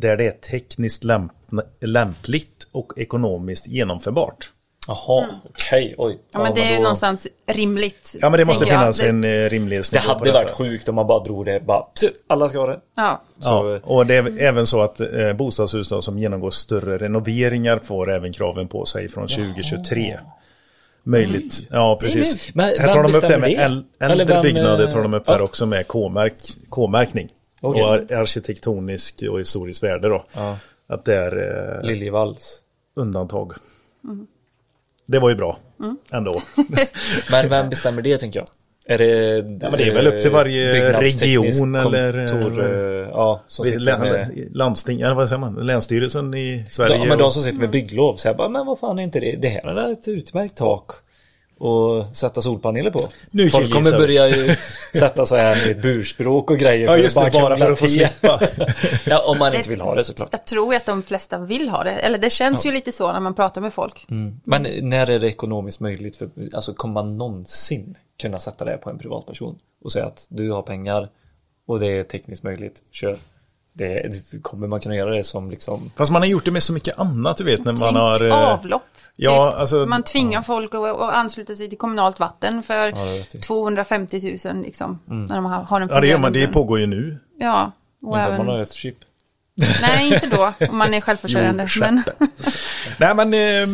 Där 0.00 0.16
det 0.16 0.26
är 0.26 0.30
tekniskt 0.30 1.04
lämp, 1.04 1.32
lämpligt 1.80 2.68
och 2.72 2.92
ekonomiskt 2.96 3.68
genomförbart. 3.68 4.50
Jaha, 4.88 5.26
okej, 5.48 5.94
oj. 5.98 6.18
Ja, 6.32 6.42
men 6.42 6.54
det 6.54 6.60
är 6.60 6.70
ju 6.70 6.76
då- 6.76 6.82
någonstans 6.82 7.26
rimligt. 7.46 8.16
Ja 8.20 8.30
men 8.30 8.38
det 8.38 8.44
måste 8.44 8.64
jag. 8.64 8.78
finnas 8.80 9.00
Det- 9.00 9.08
en 9.08 9.24
eh, 9.24 9.30
Det 9.30 9.48
rimlighetsnivå 9.48 10.02
på 10.02 10.08
hade 10.12 10.24
detta. 10.24 10.38
varit 10.44 10.50
sjukt 10.56 10.88
om 10.88 10.94
man 10.94 11.06
bara 11.06 11.24
drog 11.24 11.44
det 11.44 11.60
bara. 11.66 11.84
"Tju, 12.00 12.08
Alla 12.26 12.48
ska 12.48 12.58
ha 12.58 12.66
det. 12.66 12.80
Ja, 12.96 13.22
Så, 13.40 13.48
Ja, 13.48 13.80
och 13.94 14.06
det 14.06 14.14
är 14.14 14.42
även 14.42 14.66
så 14.66 14.80
att 14.82 15.00
eh, 15.00 15.32
bostadshus 15.38 15.88
då, 15.88 16.02
som 16.02 16.18
genomgår 16.18 16.50
större 16.50 16.98
renoveringar 16.98 17.78
får 17.84 18.10
även 18.12 18.32
kraven 18.32 18.68
på 18.68 18.84
sig 18.84 19.08
från 19.08 19.28
2023. 19.28 20.18
Möjligt. 21.02 21.60
Ja, 21.70 21.98
precis. 22.00 22.54
Men 22.54 22.64
här 22.78 22.92
tar 22.92 23.02
de 23.02 23.14
upp 23.14 23.28
det 23.28 23.38
med 23.38 23.50
äldre 24.00 24.24
vem, 24.24 24.42
byggnader 24.42 24.84
eh, 24.86 24.90
tar 24.92 25.02
de 25.02 25.14
upp 25.14 25.22
ja. 25.26 25.32
här 25.32 25.40
också 25.40 25.66
med 25.66 25.86
K-märk, 25.88 26.34
K-märkning. 26.68 27.28
Okej. 27.60 27.82
Och 27.82 27.88
ar- 27.90 28.12
arkitektonisk 28.12 29.22
och 29.30 29.40
historiskt 29.40 29.82
värde 29.82 30.08
då. 30.08 30.24
Ja. 30.32 30.58
Att 30.86 31.04
det 31.04 31.14
är 31.14 31.76
eh, 31.80 31.86
Liljevalchs. 31.88 32.60
undantag. 32.96 33.52
Det 35.06 35.18
var 35.18 35.28
ju 35.28 35.34
bra 35.34 35.58
ändå. 36.10 36.42
Men 37.30 37.48
vem 37.48 37.68
bestämmer 37.70 38.02
det 38.02 38.18
tänker 38.18 38.40
jag? 38.40 38.48
Är 38.90 38.98
det, 38.98 39.36
Ja, 39.62 39.70
men 39.70 39.78
det 39.78 39.84
är 39.84 39.94
väl 39.94 40.06
upp 40.06 40.22
till 40.22 40.30
varje 40.30 41.00
region 41.00 41.74
eller- 41.74 42.28
kontor, 42.28 42.60
eh, 42.62 43.08
ja, 43.10 43.42
som 43.46 43.64
sitter 43.64 43.80
Län- 43.80 44.00
med, 44.00 44.48
Landsting, 44.52 45.00
eller 45.00 45.14
vad 45.14 45.28
säger 45.28 45.40
man? 45.40 45.54
Länsstyrelsen 45.54 46.34
i 46.34 46.64
Sverige. 46.70 46.96
ja, 46.96 47.04
men 47.04 47.18
de 47.18 47.30
som 47.32 47.42
sitter 47.42 47.58
med 47.58 47.70
bygglov 47.70 48.16
säger 48.16 48.36
bara, 48.36 48.48
men 48.48 48.66
vad 48.66 48.78
fan 48.78 48.98
är 48.98 49.02
inte 49.02 49.20
det? 49.20 49.36
Det 49.36 49.48
här 49.48 49.76
är 49.76 49.92
ett 49.92 50.08
utmärkt 50.08 50.56
tak 50.56 50.90
och 51.58 52.16
sätta 52.16 52.42
solpaneler 52.42 52.90
på. 52.90 53.08
Nu 53.30 53.50
Folk 53.50 53.72
kommer 53.72 53.98
börja 53.98 54.28
ju 54.28 54.56
sätta 54.94 55.26
så 55.26 55.36
här 55.36 55.66
med 55.66 55.76
ett 55.76 55.82
burspråk 55.82 56.50
och 56.50 56.58
grejer 56.58 56.86
Ja 56.86 56.96
just 56.96 57.20
det, 57.20 57.30
bara 57.32 57.56
för 57.56 57.72
att 57.72 57.78
få 57.78 57.88
slippa. 57.88 58.40
Ja, 59.04 59.24
om 59.26 59.38
man 59.38 59.54
inte 59.54 59.70
vill 59.70 59.80
ha 59.80 59.94
det 59.94 60.04
såklart. 60.04 60.28
jag 60.32 60.44
tror 60.44 60.72
ju 60.72 60.76
att 60.76 60.86
de 60.86 61.02
flesta 61.02 61.38
vill 61.38 61.68
ha 61.68 61.84
det. 61.84 61.90
Eller 61.90 62.18
det 62.18 62.30
känns 62.30 62.66
ju 62.66 62.72
lite 62.72 62.92
så 62.92 63.12
när 63.12 63.20
man 63.20 63.34
pratar 63.34 63.60
med 63.60 63.72
folk. 63.74 64.06
Men 64.44 64.66
när 64.82 65.10
är 65.10 65.18
det 65.18 65.26
ekonomiskt 65.26 65.80
möjligt 65.80 66.16
för, 66.16 66.28
alltså 66.54 66.74
kommer 66.74 66.94
man 66.94 67.16
någonsin 67.16 67.94
kunna 68.20 68.38
sätta 68.38 68.64
det 68.64 68.76
på 68.76 68.90
en 68.90 68.98
privatperson 68.98 69.58
och 69.84 69.92
säga 69.92 70.06
att 70.06 70.26
du 70.30 70.50
har 70.50 70.62
pengar 70.62 71.08
och 71.66 71.80
det 71.80 71.86
är 71.86 72.04
tekniskt 72.04 72.42
möjligt, 72.42 72.82
kör. 72.90 73.18
Det, 73.78 74.42
kommer 74.42 74.66
man 74.66 74.80
kunna 74.80 74.96
göra 74.96 75.10
det 75.10 75.24
som 75.24 75.50
liksom 75.50 75.90
Fast 75.96 76.12
man 76.12 76.22
har 76.22 76.26
gjort 76.26 76.44
det 76.44 76.50
med 76.50 76.62
så 76.62 76.72
mycket 76.72 76.98
annat 76.98 77.36
du 77.36 77.44
vet 77.44 77.64
när 77.64 77.72
man 77.72 77.78
Tänk 77.80 77.96
har... 77.96 78.26
eh, 78.28 78.34
avlopp. 78.52 78.82
Ja, 79.16 79.50
Typ, 79.50 79.60
alltså... 79.60 79.76
man 79.76 80.02
tvingar 80.02 80.42
folk 80.42 80.74
att, 80.74 81.00
ansluta 81.14 81.54
sig 81.54 81.68
till 81.68 81.78
kommunalt 81.78 82.20
vatten 82.20 82.62
för 82.62 82.88
Ja, 82.88 83.04
det 83.04 83.18
vet 83.18 83.34
jag. 83.34 83.42
250 83.42 84.38
000 84.44 84.62
liksom. 84.62 84.98
När 85.06 85.34
de 85.36 85.44
har, 85.44 85.62
har 85.62 85.80
en 85.80 85.88
Ja 85.92 86.00
det 86.00 86.06
gör 86.06 86.18
man, 86.18 86.32
det 86.32 86.46
pågår 86.46 86.80
ju 86.80 86.86
nu. 86.86 87.18
Ja, 87.38 87.72
och 88.02 88.16
inte 88.16 88.28
om 88.28 88.34
även... 88.34 88.46
man 88.46 88.54
har 88.56 88.62
ett 88.62 88.72
chip. 88.72 88.96
Nej, 89.82 90.14
inte 90.14 90.26
då. 90.36 90.52
Om 90.70 90.76
man 90.78 90.94
är 90.94 91.00
självförsörjande. 91.06 91.66
Jo, 91.76 91.80
men... 91.80 92.02
Nej 92.98 93.14
men 93.14 93.34
eh, 93.34 93.68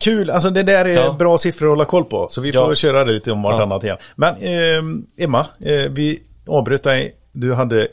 kul, 0.00 0.30
alltså 0.30 0.50
det 0.50 0.62
där 0.62 0.84
är 0.84 0.88
Ja. 1.04 1.12
bra 1.12 1.38
siffror 1.38 1.66
att 1.66 1.72
hålla 1.72 1.84
koll 1.84 2.04
på. 2.04 2.28
Så 2.30 2.40
vi 2.40 2.52
får 2.52 2.68
Ja. 2.68 2.74
köra 2.74 3.04
det 3.04 3.12
lite 3.12 3.32
om 3.32 3.42
vartannat 3.42 3.84
igen. 3.84 3.96
Men 4.16 4.34
eh, 4.36 5.24
Emma, 5.24 5.40
eh, 5.60 5.90
vi 5.90 6.22
avbröt 6.46 6.82
dig. 6.82 7.16
Du 7.32 7.54
hade 7.54 7.88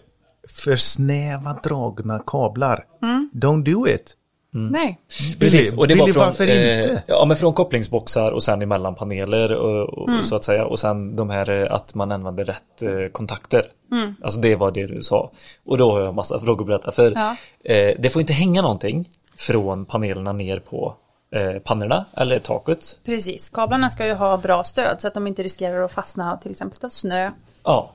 för 0.55 0.75
snäva 0.75 1.53
dragna 1.63 2.19
kablar. 2.27 2.85
Don't 3.33 3.63
do 3.63 3.87
it. 3.87 4.15
Nej. 4.55 4.99
Precis, 5.39 5.73
och 5.77 5.87
det 5.87 5.95
var 5.95 6.05
Billy, 6.05 6.13
från, 6.13 6.23
varför 6.25 6.47
eh, 6.47 6.77
inte? 6.77 7.03
ja, 7.07 7.25
men 7.25 7.37
från 7.37 7.53
kopplingsboxar 7.53 8.31
och 8.31 8.43
sen 8.43 8.61
emellan 8.61 8.95
paneler 8.95 9.53
och, 9.53 9.89
och, 9.89 10.09
Mm. 10.09 10.23
så 10.23 10.35
att 10.35 10.43
säga. 10.43 10.65
Och 10.65 10.79
sen 10.79 11.15
de 11.15 11.29
här 11.29 11.49
eh, 11.49 11.73
att 11.73 11.95
man 11.95 12.11
använder 12.11 12.45
rätt 12.45 12.81
eh, 12.83 13.09
kontakter. 13.11 13.65
Mm. 13.91 14.15
Alltså 14.23 14.39
det 14.39 14.55
var 14.55 14.71
det 14.71 14.87
du 14.87 15.01
sa. 15.03 15.31
Och 15.65 15.77
då 15.77 15.91
har 15.91 16.01
jag 16.01 16.13
massa 16.15 16.39
frågor 16.39 16.61
att 16.61 16.67
berätta. 16.67 16.91
För 16.91 17.11
Ja. 17.15 17.35
eh, 17.73 17.95
det 17.99 18.09
får 18.09 18.19
inte 18.19 18.33
hänga 18.33 18.61
någonting 18.61 19.09
från 19.37 19.85
panelerna 19.85 20.31
ner 20.33 20.59
på 20.59 20.95
eh, 21.35 21.59
pannorna 21.61 22.05
eller 22.17 22.39
taket. 22.39 22.99
Precis. 23.05 23.49
Kablarna 23.49 23.89
ska 23.89 24.07
ju 24.07 24.13
ha 24.13 24.37
bra 24.37 24.63
stöd 24.63 24.95
så 25.01 25.07
att 25.07 25.13
de 25.13 25.27
inte 25.27 25.43
riskerar 25.43 25.83
att 25.83 25.91
fastna 25.91 26.37
till 26.37 26.51
exempel 26.51 26.77
av 26.83 26.89
snö. 26.89 27.31
Ja. 27.63 27.91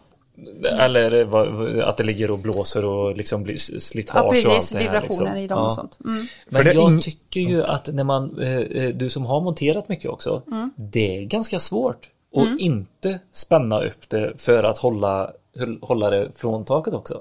Eller 0.64 1.24
vad- 1.24 1.80
att 1.80 1.96
det 1.96 2.04
ligger 2.04 2.30
och 2.30 2.38
blåser 2.38 2.84
och 2.84 3.16
liksom 3.16 3.42
blir 3.42 3.56
slitage 3.78 4.16
Ja, 4.16 4.22
och 4.22 4.26
allt 4.28 4.44
precis. 4.44 4.70
det 4.70 4.78
här, 4.78 4.84
Vibrationer 4.84 5.08
liksom. 5.24 5.36
i 5.36 5.46
dem 5.46 5.58
Ja. 5.58 5.66
och 5.66 5.72
sånt. 5.72 5.98
Mm. 6.04 6.26
Men 6.48 6.66
jag 6.66 6.74
ing- 6.74 7.00
tycker 7.02 7.40
ju 7.40 7.64
att 7.64 7.88
när 7.94 8.04
man, 8.04 8.38
eh, 8.42 8.58
eh, 8.58 8.94
du 8.94 9.10
som 9.10 9.26
har 9.26 9.40
monterat 9.40 9.88
mycket 9.88 10.10
också, 10.10 10.42
Mm. 10.46 10.70
det 10.76 11.16
är 11.16 11.22
ganska 11.24 11.58
svårt 11.58 12.06
att 12.36 12.60
inte 12.60 13.18
spänna 13.32 13.84
upp 13.84 14.08
det 14.08 14.32
för 14.40 14.64
att 14.64 14.78
hålla, 14.78 15.30
hålla 15.80 16.10
det 16.10 16.28
från 16.36 16.64
taket 16.64 16.94
också. 16.94 17.20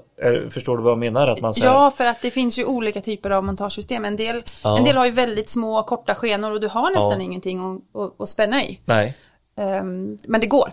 Förstår 0.50 0.76
du 0.76 0.82
vad 0.82 0.90
jag 0.90 0.98
menar? 0.98 1.28
Att 1.28 1.40
man 1.40 1.54
här, 1.56 1.64
Ja, 1.66 1.90
för 1.96 2.06
att 2.06 2.22
det 2.22 2.30
finns 2.30 2.58
ju 2.58 2.64
olika 2.64 3.00
typer 3.00 3.30
av 3.30 3.44
montagesystem. 3.44 4.04
En 4.04 4.16
del, 4.16 4.42
Ja. 4.62 4.78
en 4.78 4.84
del 4.84 4.96
har 4.96 5.04
ju 5.06 5.10
väldigt 5.12 5.48
små, 5.48 5.82
korta 5.82 6.14
skenor 6.14 6.52
och 6.52 6.60
du 6.60 6.68
har 6.68 6.90
nästan 6.90 7.18
Ja. 7.18 7.24
ingenting 7.24 7.60
att, 7.94 8.00
att, 8.02 8.20
att 8.20 8.28
spänna 8.28 8.62
i. 8.64 8.78
Nej. 8.84 9.16
Ehm, 9.56 10.18
men 10.28 10.40
det 10.40 10.46
går. 10.46 10.72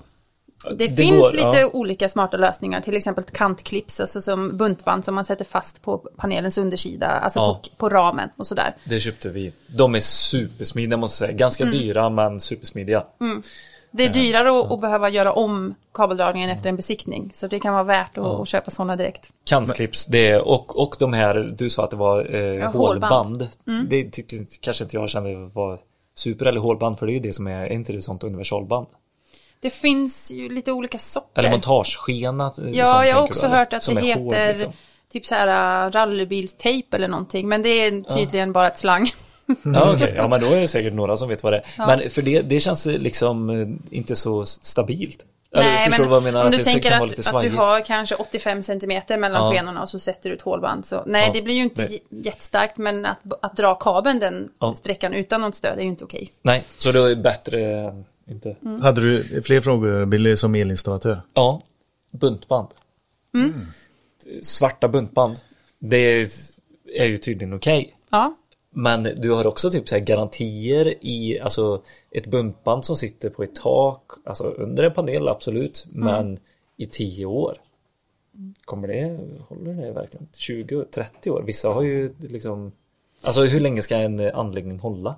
Det, 0.70 0.88
Det 0.88 0.96
finns 0.96 1.22
går, 1.22 1.32
lite 1.32 1.60
ja. 1.60 1.70
olika 1.74 2.10
smarta 2.10 2.38
lösningar, 2.38 2.82
till 2.82 2.96
exempel 2.98 3.24
kantklips, 3.24 4.00
alltså 4.00 4.22
som 4.22 4.58
buntband 4.58 5.06
som 5.06 5.16
man 5.16 5.26
sätter 5.26 5.46
fast 5.46 5.82
på 5.82 5.98
panelens 5.98 6.58
undersida, 6.58 7.08
alltså 7.08 7.40
Ja. 7.40 7.60
på, 7.64 7.70
på 7.78 7.90
ramen 7.90 8.30
och 8.38 8.48
sådär. 8.48 8.76
Det 8.86 9.00
köpte 9.00 9.30
vi. 9.30 9.54
De 9.68 9.96
är 9.96 10.00
supersmidiga 10.00 10.98
måste 10.98 11.24
jag 11.24 11.30
säga. 11.30 11.38
Ganska 11.38 11.64
Mm. 11.64 11.76
dyra 11.78 12.10
men 12.10 12.40
supersmidiga. 12.40 13.04
Det 13.92 14.06
är 14.06 14.14
dyrare 14.14 14.60
att, 14.60 14.72
att 14.72 14.82
behöva 14.82 15.10
göra 15.10 15.34
om 15.34 15.76
kabeldragningen 15.94 16.50
efter 16.50 16.70
en 16.70 16.76
besiktning, 16.76 17.32
så 17.34 17.48
det 17.48 17.60
kan 17.60 17.74
vara 17.74 17.84
värt 17.84 18.18
att, 18.18 18.26
att 18.26 18.48
köpa 18.48 18.72
sådana 18.72 18.96
direkt. 18.96 19.30
Kantklipps, 19.46 20.06
det 20.06 20.28
är, 20.28 20.42
och, 20.48 20.82
och 20.82 20.96
de 21.00 21.14
här, 21.14 21.54
du 21.58 21.70
sa 21.70 21.84
att 21.84 21.92
det 21.92 21.98
var 21.98 22.36
eh, 22.36 22.40
Ja, 22.42 22.68
hålband. 22.68 23.14
hålband. 23.14 23.48
Mm. 23.68 23.88
Det 23.90 24.10
tyckte 24.12 24.36
kanske 24.62 24.84
inte 24.84 24.96
jag 24.98 25.10
kände 25.10 25.36
var 25.54 25.80
super 26.16 26.46
eller 26.46 26.60
hålband 26.60 27.00
för 27.00 27.06
det 27.06 27.12
är 27.12 27.14
ju 27.14 27.20
det 27.20 27.34
som 27.34 27.48
är, 27.48 27.66
är 27.66 27.70
inte 27.72 27.94
det 27.94 28.02
sånt 28.02 28.24
universalband? 28.24 28.88
Det 29.66 29.72
finns 29.72 30.32
ju 30.32 30.50
lite 30.50 30.72
olika 30.72 30.98
sorter. 30.98 31.40
Eller 31.40 31.52
montageskena? 31.52 32.54
eh, 32.58 32.70
Ja, 32.72 33.06
jag 33.06 33.16
har 33.16 33.24
också 33.24 33.48
du, 33.48 33.54
hört 33.54 33.74
att 33.74 33.86
det 33.86 34.02
heter 34.02 34.54
liksom. 34.54 34.74
typ 35.12 35.26
så 35.26 35.36
här 35.36 35.86
uh, 35.88 35.92
rallybilstejp 35.92 36.96
eller 36.96 37.08
någonting, 37.08 37.48
men 37.48 37.62
det 37.62 37.70
är 37.70 38.16
tydligen 38.18 38.54
bara 38.54 38.68
ett 38.68 38.78
slang. 38.78 39.12
Ja 39.64 39.94
okej, 39.94 40.14
ja 40.18 40.28
men 40.28 40.42
då 40.42 40.48
är 40.48 40.62
det 40.62 40.68
säkert 40.68 40.94
några 40.94 41.18
som 41.18 41.30
vet 41.30 41.44
vad 41.44 41.54
det 41.54 41.58
är. 41.78 41.88
Men 41.88 42.10
för 42.10 42.22
det, 42.22 42.42
det 42.42 42.60
känns 42.60 42.86
liksom 42.86 43.50
eh, 43.50 43.98
inte 43.98 44.16
så 44.16 44.46
stabilt. 44.46 45.26
Förstår 45.86 46.04
du 46.04 46.10
vad 46.10 46.16
jag 46.16 46.24
menar? 46.24 46.46
om 46.46 46.52
du 46.52 46.58
det 46.58 46.64
tänker 46.64 46.92
att, 46.92 47.34
att 47.36 47.42
du 47.42 47.50
har 47.50 47.86
kanske 47.86 48.16
85 48.16 48.64
centimeter 48.64 49.18
mellan 49.18 49.46
Ja. 49.46 49.52
skenorna 49.54 49.82
och 49.82 49.90
så 49.90 50.00
sätter 50.00 50.30
du 50.30 50.36
ett 50.36 50.42
hålband. 50.42 50.86
Så, 50.86 51.04
nej, 51.06 51.28
Ja. 51.28 51.34
det 51.34 51.42
blir 51.42 51.56
ju 51.56 51.62
inte 51.64 51.82
Nej. 51.82 52.04
jättestarkt, 52.10 52.78
men 52.78 53.06
att, 53.06 53.18
att 53.42 53.56
dra 53.56 53.76
kabeln 53.76 54.20
den 54.20 54.50
Ja. 54.60 54.76
sträckan 54.78 55.14
utan 55.14 55.42
något 55.42 55.56
stöd 55.56 55.78
är 55.78 55.82
ju 55.84 55.88
inte 55.90 56.04
okej. 56.04 56.32
Nej, 56.42 56.64
så 56.78 56.92
då 56.92 57.04
är 57.06 57.10
det 57.10 57.16
bättre 57.16 57.60
inte. 58.30 58.56
Mm. 58.66 58.82
Hade 58.82 59.02
du 59.02 59.42
fler 59.42 59.62
frågor 59.62 60.06
Billy 60.06 60.38
som 60.38 60.56
elinstallatör? 60.56 61.22
Ja, 61.34 61.62
buntband. 62.12 62.68
Mm. 63.34 63.54
Svarta 64.42 64.88
buntband. 64.88 65.38
Det 65.80 65.98
är, 65.98 66.28
är 66.96 67.06
ju 67.06 67.18
tydligen 67.18 67.54
okej. 67.54 67.98
Ja, 68.10 68.36
Men 68.70 69.04
du 69.04 69.32
har 69.32 69.48
också 69.48 69.70
typ 69.70 69.90
så 69.90 69.96
här 69.96 70.02
garantier 70.04 70.94
i, 71.06 71.40
alltså 71.40 71.82
ett 72.12 72.26
buntband 72.28 72.86
som 72.86 72.96
sitter 72.96 73.30
på 73.30 73.44
ett 73.44 73.56
tak, 73.56 74.12
alltså 74.26 74.44
under 74.44 74.84
en 74.84 74.94
panel 74.94 75.28
absolut, 75.28 75.86
Mm. 75.96 76.06
men 76.06 76.40
i 76.78 76.86
10 76.86 77.26
år. 77.26 77.58
Kommer 78.66 78.88
det, 78.88 79.20
håller 79.48 79.74
det 79.74 79.92
verkligen? 79.92 80.28
20-30 80.34 81.30
år? 81.30 81.44
Vissa 81.46 81.70
har 81.70 81.82
ju 81.82 82.14
liksom, 82.20 82.72
alltså 83.24 83.42
hur 83.44 83.60
länge 83.60 83.82
ska 83.82 83.96
en 83.96 84.20
anläggning 84.20 84.80
hålla? 84.80 85.16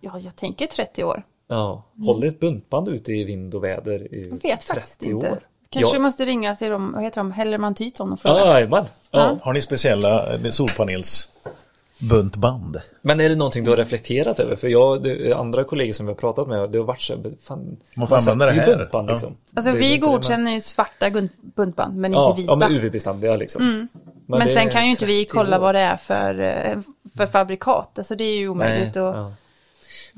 ja, 0.00 0.18
jag 0.18 0.36
tänker 0.36 0.66
30 0.66 1.04
år. 1.04 1.22
Ja, 1.48 1.84
håller 2.06 2.26
ett 2.28 2.40
buntband 2.40 2.88
ute 2.88 3.12
i 3.12 3.24
vind 3.24 3.54
och 3.54 3.64
väder 3.64 4.14
i 4.14 4.28
Jag 4.30 4.42
vet 4.42 4.60
30 4.60 4.74
faktiskt 4.74 5.02
inte. 5.02 5.30
år? 5.30 5.38
Kanske 5.70 5.96
ja. 5.96 6.00
måste 6.00 6.24
ringa 6.24 6.56
till 6.56 6.70
dem, 6.70 6.92
vad 6.94 7.02
heter 7.02 7.20
de, 7.20 7.32
Hellerman 7.32 7.74
Tyton 7.74 8.12
och 8.12 8.20
fråga. 8.20 8.38
Ja, 8.38 8.46
jajamän. 8.46 8.84
ja. 9.10 9.38
Har 9.42 9.52
ni 9.52 9.60
speciella 9.60 10.34
eh, 10.34 10.50
solpanelsbuntband? 10.50 12.80
Men 13.02 13.20
är 13.20 13.28
det 13.28 13.36
någonting 13.36 13.64
du 13.64 13.70
har 13.70 13.76
reflekterat 13.76 14.40
över? 14.40 14.56
För 14.56 14.68
jag, 14.68 15.02
det, 15.02 15.32
andra 15.32 15.64
kollegor 15.64 15.92
som 15.92 16.06
vi 16.06 16.12
har 16.12 16.16
pratat 16.16 16.48
med, 16.48 16.70
det 16.70 16.78
har 16.78 16.84
varit 16.84 17.00
så 17.00 17.14
fan, 17.42 17.76
Man 17.94 18.08
får 18.08 18.16
använda 18.16 18.46
det 18.46 18.52
här. 18.52 18.66
buntband 18.76 19.08
Ja. 19.08 19.12
liksom. 19.12 19.36
Alltså 19.54 19.72
Det 19.72 19.78
vi 19.78 19.98
men- 20.00 20.10
godkänner 20.10 20.50
ju 20.52 20.60
svarta 20.60 21.10
buntband, 21.56 21.96
men 21.96 22.12
Ja, 22.12 22.30
inte 22.30 22.40
vita. 22.40 22.52
ja 22.52 22.56
men 22.56 22.72
UV-beständiga 22.72 23.36
liksom. 23.36 23.88
Men, 24.26 24.40
det 24.46 24.50
sen 24.50 24.70
kan 24.70 24.84
ju 24.84 24.90
inte 24.90 25.06
vi 25.06 25.24
30 25.24 25.36
kolla 25.38 25.56
år. 25.56 25.60
vad 25.60 25.74
det 25.74 25.80
är 25.80 25.96
för, 25.96 26.40
eh, 26.40 26.78
för 27.16 27.26
fabrikat. 27.26 27.98
Alltså 27.98 28.16
det 28.16 28.24
är 28.24 28.38
ju 28.38 28.48
omöjligt. 28.48 28.94
Nej, 28.94 29.04
att... 29.04 29.32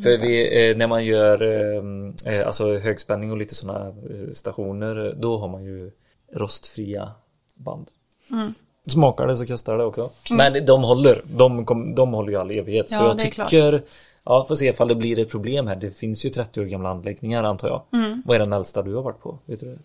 För 0.03 0.19
vi, 0.19 0.71
eh, 0.71 0.77
när 0.77 0.87
man 0.87 1.05
gör 1.05 1.43
eh, 1.43 2.35
eh, 2.35 2.47
alltså 2.47 2.79
högspänning 2.79 3.31
och 3.31 3.37
lite 3.37 3.55
sådana 3.55 3.95
stationer, 4.33 5.17
då 5.19 5.39
har 5.39 5.49
man 5.49 5.65
ju 5.65 5.91
rostfria 6.33 7.13
band. 7.55 7.87
Mm. 8.31 8.55
Smakar 8.87 9.27
det 9.27 9.37
så 9.37 9.47
kostar 9.47 9.79
det 9.79 9.85
också. 9.85 10.11
Men 10.31 10.67
de 10.67 10.83
håller, 10.83 11.23
de, 11.37 11.65
kom, 11.65 11.95
de 11.95 12.13
håller 12.13 12.33
ju 12.33 12.39
all 12.39 12.51
evighet. 12.51 12.89
så 12.89 12.95
Ja, 12.95 13.07
jag 13.07 13.23
är 13.23 13.31
klart. 13.31 13.51
tycker, 13.51 13.83
ja 14.25 14.45
får 14.49 14.55
se 14.55 14.69
ifall 14.69 14.89
det 14.89 14.95
blir 14.95 15.19
ett 15.19 15.31
problem 15.31 15.67
här. 15.67 15.77
Det 15.77 15.91
finns 15.91 16.25
ju 16.25 16.31
30 16.31 16.61
år 16.61 16.65
gamla 16.65 16.89
anläggningar 16.89 17.45
antar 17.45 17.69
jag. 17.69 17.83
Mm. 17.93 18.23
Vad 18.27 18.35
är 18.35 18.39
den 18.39 18.53
äldsta 18.53 18.83
du 18.83 18.95
har 18.95 19.03
varit 19.03 19.21
på? 19.21 19.39
Vet 19.47 19.61
du 19.61 19.67
det? 19.67 19.79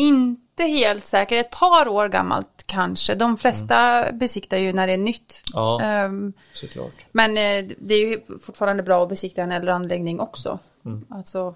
Inte 0.00 0.62
helt 0.62 1.04
säker, 1.04 1.36
ett 1.36 1.50
par 1.50 1.88
år 1.88 2.08
gammalt 2.08 2.62
kanske. 2.66 3.14
De 3.14 3.36
flesta 3.38 4.04
besiktar 4.12 4.56
ju 4.56 4.72
när 4.72 4.86
det 4.86 4.92
är 4.92 4.96
nytt. 4.98 5.42
Ja, 5.52 5.80
Ehm, 5.82 6.32
såklart. 6.52 6.92
men 7.12 7.30
eh, 7.30 7.70
det 7.78 7.94
är 7.94 8.08
ju 8.08 8.20
fortfarande 8.42 8.82
bra 8.82 9.02
att 9.02 9.08
besikta 9.08 9.42
en 9.42 9.52
äldre 9.52 9.74
anläggning 9.74 10.20
också. 10.20 10.58
Mm. 10.84 11.04
Alltså, 11.10 11.54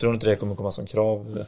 Tror 0.00 0.10
du 0.10 0.14
inte 0.14 0.26
det 0.26 0.36
kommer 0.36 0.54
komma 0.54 0.70
som 0.70 0.86
krav? 0.86 1.44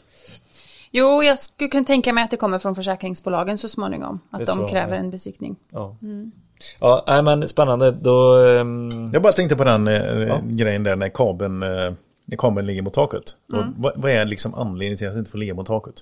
jo, 0.91 1.23
jag 1.23 1.39
skulle 1.39 1.71
kunna 1.71 1.85
tänka 1.85 2.13
mig 2.13 2.25
att 2.25 2.31
det 2.31 2.37
kommer 2.37 2.59
från 2.59 2.75
försäkringsbolagen 2.75 3.59
så 3.59 3.69
småningom. 3.69 4.21
Att 4.31 4.39
Det 4.39 4.45
de 4.45 4.61
jag 4.61 4.71
kräver 4.71 4.97
en 4.97 5.11
besiktning. 5.11 5.57
Ja, 5.71 5.97
Mm. 6.03 6.33
ja 6.81 7.05
nej, 7.07 7.23
men 7.23 7.49
spännande. 7.49 7.91
Då, 7.91 8.37
ehm, 8.37 9.11
Jag 9.13 9.23
bara 9.23 9.33
tänkte 9.33 9.57
på 9.57 9.65
den 9.65 9.89
eh, 9.89 10.41
grejen 10.45 10.83
där 10.83 10.97
när 10.97 11.09
kabeln, 11.09 11.63
eh, 11.63 11.93
när 12.25 12.37
kabeln 12.37 12.67
ligger 12.67 12.83
mot 12.83 12.95
taket. 12.95 13.37
Och 13.53 13.65
vad, 13.77 13.93
vad 13.97 14.11
är 14.11 14.25
liksom 14.25 14.55
anledningen 14.55 14.99
till 14.99 15.07
att 15.07 15.13
den 15.13 15.19
inte 15.19 15.31
får 15.31 15.39
ligga 15.39 15.55
mot 15.55 15.67
taket? 15.67 15.95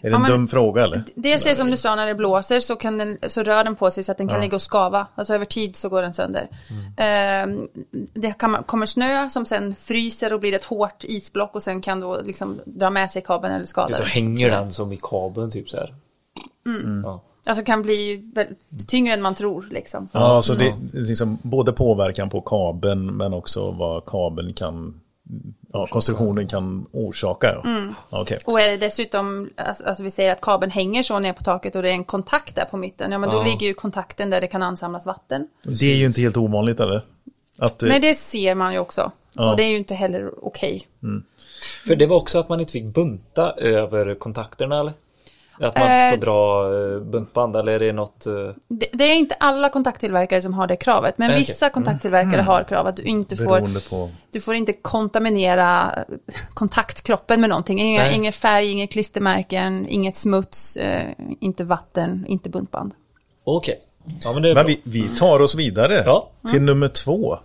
Är 0.00 0.10
det 0.10 0.16
Mm. 0.16 0.22
Ja, 0.22 0.34
en 0.34 0.40
dum 0.40 0.48
fråga 0.48 0.84
eller? 0.84 1.04
Dels 1.14 1.46
är 1.46 1.50
det 1.50 1.56
som 1.56 1.70
du 1.70 1.76
sa 1.76 1.94
när 1.94 2.06
det 2.06 2.14
blåser 2.14 2.60
så, 2.60 2.76
kan 2.76 2.98
den, 2.98 3.18
så 3.28 3.42
rör 3.42 3.64
den 3.64 3.76
på 3.76 3.90
sig 3.90 4.04
så 4.04 4.12
att 4.12 4.18
den 4.18 4.28
kan 4.28 4.40
ligga 4.40 4.54
och 4.54 4.62
skava. 4.62 5.06
Alltså 5.14 5.34
över 5.34 5.44
tid 5.44 5.76
så 5.76 5.88
går 5.88 6.02
den 6.02 6.14
sönder. 6.14 6.48
Ehm, 6.96 7.68
det 8.14 8.32
kan, 8.32 8.62
kommer 8.62 8.86
snö 8.86 9.28
som 9.28 9.46
sen 9.46 9.74
fryser 9.80 10.32
och 10.32 10.40
blir 10.40 10.52
ett 10.54 10.64
hårt 10.64 11.04
isblock 11.04 11.54
och 11.54 11.62
sen 11.62 11.80
kan 11.80 12.00
då 12.00 12.20
liksom 12.20 12.60
dra 12.64 12.90
med 12.90 13.10
sig 13.10 13.22
kabeln 13.22 13.54
eller 13.54 13.66
skada 13.66 13.98
då 13.98 14.04
hänger 14.04 14.50
den 14.50 14.72
som 14.72 14.92
i 14.92 14.98
kabeln 15.02 15.50
typ 15.50 15.70
så 15.70 15.76
här. 15.76 15.94
Ja. 17.04 17.22
Alltså 17.46 17.64
kan 17.64 17.82
bli 17.82 18.30
väldigt 18.34 18.88
tyngre 18.88 19.14
än 19.14 19.22
man 19.22 19.34
tror 19.34 19.68
liksom. 19.70 20.08
Ja, 20.12 20.42
så 20.42 20.54
det 20.54 20.74
det 20.92 20.98
är 20.98 21.02
liksom 21.02 21.38
både 21.42 21.72
påverkan 21.72 22.30
på 22.30 22.40
kabeln 22.40 23.06
men 23.06 23.34
också 23.34 23.70
vad 23.70 24.04
kabeln 24.04 24.52
kan, 24.52 25.00
ja, 25.72 25.86
konstruktionen 25.86 26.48
kan 26.48 26.86
orsaka. 26.92 27.46
Ja. 27.64 27.70
Mm. 27.70 27.94
Okej. 28.10 28.38
Och 28.44 28.60
är 28.60 28.70
det 28.70 28.76
dessutom, 28.76 29.50
alltså 29.56 29.84
alltså 29.86 30.02
vi 30.02 30.10
säger 30.10 30.32
att 30.32 30.40
kabeln 30.40 30.72
hänger 30.72 31.02
så 31.02 31.18
ner 31.18 31.32
på 31.32 31.42
taket 31.42 31.76
och 31.76 31.82
det 31.82 31.90
är 31.90 31.94
en 31.94 32.04
kontakt 32.04 32.54
där 32.56 32.64
på 32.64 32.76
mitten, 32.76 33.12
ja 33.12 33.18
men 33.18 33.30
då 33.30 33.36
Ja. 33.36 33.44
ligger 33.44 33.66
ju 33.66 33.74
kontakten 33.74 34.30
där 34.30 34.40
det 34.40 34.46
kan 34.46 34.62
ansamlas 34.62 35.06
vatten. 35.06 35.48
Det 35.62 35.92
är 35.92 35.96
ju 35.96 36.06
inte 36.06 36.20
helt 36.20 36.36
ovanligt 36.36 36.80
eller? 36.80 37.00
Att, 37.58 37.82
eh, 37.82 37.88
Nej, 37.88 38.00
det 38.00 38.14
ser 38.14 38.54
man 38.54 38.72
ju 38.72 38.78
också. 38.78 39.12
Ja. 39.32 39.50
Och 39.50 39.56
det 39.56 39.62
är 39.62 39.68
ju 39.68 39.76
inte 39.76 39.94
heller 39.94 40.44
okej. 40.44 40.86
För 41.86 41.96
det 41.96 42.06
var 42.06 42.16
också 42.16 42.38
att 42.38 42.48
man 42.48 42.60
inte 42.60 42.72
fick 42.72 42.84
bunta 42.84 43.52
över 43.52 44.14
kontakterna 44.14 44.80
eller? 44.80 44.92
Att 45.60 45.78
man 45.78 45.88
Eh, 45.88 46.10
får 46.10 46.16
dra 46.16 46.64
eh, 46.94 47.00
buntband 47.00 47.56
eller 47.56 47.72
är 47.72 47.78
det 47.78 47.92
något? 47.92 48.26
eh, 48.26 48.32
Det, 48.68 48.86
det 48.92 49.04
är 49.04 49.14
inte 49.14 49.34
alla 49.40 49.68
kontakttillverkare 49.68 50.42
som 50.42 50.54
har 50.54 50.66
det 50.66 50.76
kravet, 50.76 51.18
men 51.18 51.30
okej. 51.30 51.38
vissa 51.38 51.70
kontakttillverkare 51.70 52.40
har 52.42 52.64
krav 52.64 52.86
att 52.86 52.96
du 52.96 53.02
inte 53.02 53.36
får, 53.36 53.80
på... 53.90 54.10
du 54.30 54.40
får 54.40 54.54
inte 54.54 54.72
kontaminera 54.72 55.94
kontaktkroppen 56.54 57.40
med 57.40 57.50
någonting. 57.50 57.80
Inga, 57.80 58.02
Nej. 58.02 58.14
ingen 58.14 58.32
färg, 58.32 58.70
inga 58.70 58.86
klistermärken, 58.86 59.86
inget 59.88 60.16
smuts, 60.16 60.78
inte 61.40 61.64
vatten, 61.64 62.24
inte 62.28 62.48
buntband. 62.48 62.92
Okej. 63.44 63.80
Ja 64.24 64.32
men 64.32 64.54
Men 64.54 64.66
vi, 64.66 64.80
vi 64.82 65.08
tar 65.08 65.40
oss 65.40 65.54
vidare 65.54 66.02
Ja. 66.06 66.28
till 66.50 66.62
nummer 66.62 66.88
två. 66.88 67.38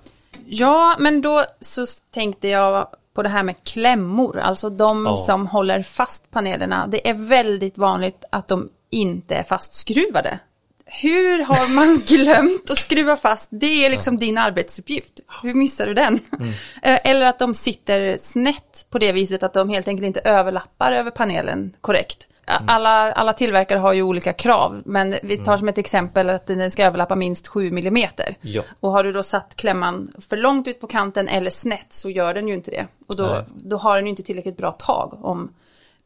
Ja, 0.46 0.96
men 1.00 1.22
då 1.22 1.44
så 1.62 1.86
tänkte 2.14 2.48
jag 2.48 2.88
på 3.20 3.24
det 3.24 3.30
här 3.30 3.44
med 3.44 3.56
klämmor, 3.64 4.40
alltså 4.40 4.70
de 4.70 5.06
Ja. 5.06 5.18
som 5.18 5.48
håller 5.48 5.84
fast 5.84 6.32
panelerna. 6.32 6.88
Det 6.88 7.10
är 7.10 7.14
väldigt 7.14 7.78
vanligt 7.78 8.24
att 8.32 8.48
de 8.48 8.70
inte 8.92 9.36
är 9.36 9.44
fastskruvade. 9.44 10.40
Hur 10.86 11.44
har 11.44 11.76
man 11.76 11.98
glömt 12.08 12.70
att 12.70 12.78
skruva 12.78 13.18
fast? 13.18 13.50
Det 13.52 13.86
är 13.86 13.90
liksom 13.90 14.18
din 14.18 14.38
arbetsuppgift. 14.38 15.20
Hur 15.44 15.54
missar 15.54 15.88
du 15.88 15.94
den? 15.94 16.20
Eh, 16.82 17.00
Eller 17.04 17.26
att 17.26 17.40
de 17.40 17.54
sitter 17.54 18.18
snett 18.22 18.86
på 18.90 18.98
det 19.00 19.12
viset 19.12 19.44
att 19.44 19.54
de 19.54 19.70
helt 19.70 19.88
enkelt 19.88 20.06
inte 20.08 20.20
överlappar 20.20 20.92
över 20.92 21.12
panelen 21.12 21.76
korrekt. 21.82 22.28
Alla, 22.68 23.12
alla 23.12 23.34
tillverkare 23.34 23.80
har 23.80 23.94
ju 23.94 24.02
olika 24.02 24.34
krav, 24.34 24.82
men 24.86 25.16
vi 25.24 25.38
tar 25.38 25.58
som 25.58 25.70
ett 25.70 25.78
exempel 25.78 26.30
att 26.30 26.48
den 26.48 26.72
ska 26.72 26.86
överlappa 26.86 27.16
minst 27.16 27.48
7 27.48 27.68
mm. 27.68 28.10
Ja. 28.42 28.62
Och 28.80 28.92
har 28.92 29.04
du 29.04 29.12
då 29.12 29.24
satt 29.24 29.56
klämman 29.56 30.12
för 30.30 30.38
långt 30.38 30.68
ut 30.68 30.82
på 30.82 30.88
kanten 30.88 31.28
eller 31.28 31.50
snett 31.50 31.94
så 31.94 32.10
gör 32.10 32.34
den 32.34 32.48
ju 32.48 32.54
inte 32.54 32.72
det. 32.72 32.88
Och 33.08 33.16
då, 33.16 33.24
Nej. 33.24 33.44
då 33.56 33.78
har 33.78 33.96
den 33.96 34.06
ju 34.06 34.10
inte 34.10 34.24
tillräckligt 34.24 34.58
bra 34.58 34.72
tag 34.72 35.20
om 35.22 35.50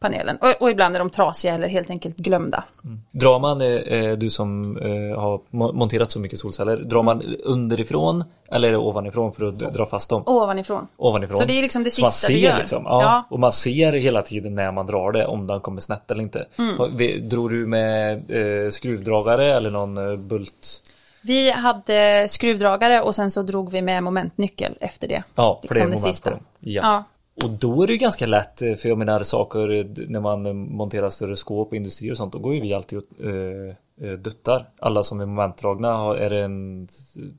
panelen. 0.03 0.37
Och, 0.41 0.61
och 0.61 0.69
ibland 0.69 0.95
är 0.95 0.99
de 0.99 1.09
trasiga 1.09 1.53
eller 1.55 1.67
helt 1.67 1.89
enkelt 1.89 2.17
glömda. 2.17 2.63
Drar 3.11 3.39
man, 3.39 3.61
eh, 3.61 3.67
eh, 3.67 4.11
du 4.17 4.29
som 4.29 4.77
eh, 4.77 5.19
har 5.21 5.37
mo- 5.51 5.73
monterat 5.73 6.11
så 6.11 6.19
mycket 6.19 6.39
solceller, 6.39 6.75
drar 6.77 7.03
man 7.03 7.35
underifrån 7.43 8.23
eller 8.51 8.67
är 8.67 8.71
det 8.71 8.77
ovanifrån 8.77 9.31
för 9.31 9.45
att 9.47 9.59
dra 9.59 9.85
fast 9.85 10.09
dem? 10.09 10.23
Ovanifrån. 10.25 10.87
Ovanifrån. 10.97 11.37
Så 11.37 11.45
det 11.45 11.57
är 11.57 11.61
liksom 11.61 11.83
det 11.83 11.91
Så 11.91 12.01
man 12.01 12.11
sista 12.11 12.27
ser 12.27 12.33
du 12.33 12.39
gör. 12.39 12.57
Liksom, 12.57 12.83
ja, 12.85 13.01
Ja. 13.01 13.23
Och 13.29 13.39
man 13.39 13.51
ser 13.51 13.93
hela 13.93 14.21
tiden 14.21 14.55
när 14.55 14.71
man 14.71 14.87
drar 14.87 15.11
det 15.11 15.25
om 15.25 15.47
den 15.47 15.59
kommer 15.61 15.81
snett 15.81 16.11
eller 16.11 16.21
inte. 16.21 16.45
Mm. 16.59 17.29
Drog 17.29 17.49
du 17.49 17.67
med 17.67 18.31
eh, 18.65 18.69
skruvdragare 18.69 19.53
eller 19.57 19.69
någon 19.71 19.97
eh, 20.11 20.17
bult? 20.17 20.81
Vi 21.25 21.51
hade 21.51 22.27
skruvdragare 22.29 23.01
och 23.01 23.15
sen 23.15 23.31
så 23.31 23.41
drog 23.41 23.71
vi 23.71 23.81
med 23.81 24.03
momentnyckel 24.03 24.73
efter 24.79 25.07
det. 25.07 25.23
Ja, 25.35 25.61
för 25.67 25.73
det 25.73 25.79
är 25.81 25.87
Liksom 25.87 26.01
moment 26.01 26.23
på 26.23 26.29
dem. 26.29 26.39
Ja. 26.59 26.81
Ja. 26.83 27.03
Och 27.35 27.49
då 27.49 27.83
är 27.83 27.87
det 27.87 27.93
ju 27.93 27.99
ganska 27.99 28.25
lätt, 28.25 28.61
eh, 28.61 28.75
för 28.75 28.89
jag 28.89 28.97
menar 28.97 29.23
saker 29.23 29.71
eh, 29.71 29.85
när 30.07 30.19
man 30.19 30.45
eh, 30.45 30.53
monterar 30.53 31.09
större 31.09 31.35
skåp 31.35 31.67
och 31.67 31.75
industrier 31.75 32.11
och 32.11 32.17
sånt, 32.17 32.33
då 32.33 32.39
går 32.39 32.53
ju 32.53 32.61
vi 32.61 32.73
alltid 32.73 32.99
och 32.99 33.25
eh, 33.25 34.17
duttar. 34.19 34.69
Alla 34.79 35.03
som 35.03 35.21
är 35.21 35.25
momentdragna, 35.25 36.17
är 36.17 36.29
det 36.29 36.43
en 36.43 36.87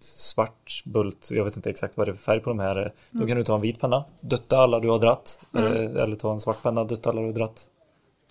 svart 0.01 0.83
bult, 0.85 1.29
jag 1.31 1.45
vet 1.45 1.57
inte 1.57 1.71
exakt 1.71 1.97
vad 1.97 2.07
det 2.07 2.11
är 2.11 2.15
för 2.15 2.23
färg 2.23 2.41
på 2.41 2.51
de 2.51 2.59
här, 2.59 2.93
då 3.11 3.27
kan 3.27 3.37
du 3.37 3.45
ta 3.45 3.55
en 3.55 3.61
vit 3.61 3.81
penna, 3.81 4.05
dutta 4.21 4.59
alla 4.59 4.81
du 4.81 4.89
har 4.89 4.99
dratt, 4.99 5.41
eller, 5.57 5.97
eller 5.97 6.17
ta 6.17 6.33
en 6.33 6.41
svart 6.41 6.63
penna, 6.63 6.85
dutta 6.85 7.11
alla 7.11 7.21
du 7.21 7.27
har 7.27 7.35
dratt. 7.35 7.71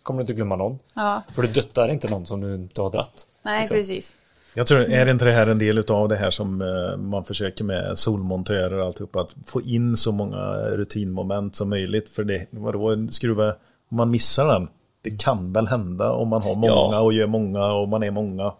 Kommer 0.04 0.18
du 0.18 0.22
inte 0.22 0.34
glömma 0.34 0.56
någon. 0.56 0.80
Ja, 0.94 1.22
För 1.36 1.42
du 1.42 1.48
duttar 1.48 1.92
inte 1.92 2.10
någon 2.10 2.26
som 2.26 2.42
du 2.42 2.56
inte 2.56 2.82
har 2.82 2.90
dratt. 2.90 3.28
nej 3.42 3.62
Liksom. 3.62 3.76
precis. 3.78 4.16
Jag 4.54 4.68
tror, 4.68 4.80
är 4.80 5.10
inte 5.10 5.26
det 5.26 5.32
här 5.32 5.48
en 5.48 5.60
del 5.60 5.84
av 5.88 6.10
det 6.10 6.16
här 6.16 6.32
som 6.32 6.62
eh, 6.62 6.98
man 6.98 7.26
försöker 7.26 7.64
med 7.64 7.98
solmontörer 7.98 8.78
och 8.80 8.86
alltihop, 8.86 9.16
att 9.16 9.36
få 9.48 9.62
in 9.62 9.98
så 9.98 10.12
många 10.12 10.56
rutinmoment 10.56 11.56
som 11.56 11.70
möjligt. 11.70 12.10
För 12.10 12.24
det, 12.24 12.48
vadå, 12.50 12.90
en 12.90 13.12
skruva, 13.12 13.50
om 13.92 13.98
man 13.98 14.12
missar 14.12 14.48
den, 14.48 14.68
det 15.04 15.12
kan 15.24 15.54
väl 15.54 15.68
hända 15.68 16.12
om 16.12 16.28
man 16.30 16.42
har 16.42 16.56
många 16.56 16.68
Ja. 16.96 17.00
och 17.00 17.14
gör 17.14 17.28
många 17.28 17.74
och 17.74 17.90
man 17.90 18.04
är 18.04 18.12
många. 18.12 18.54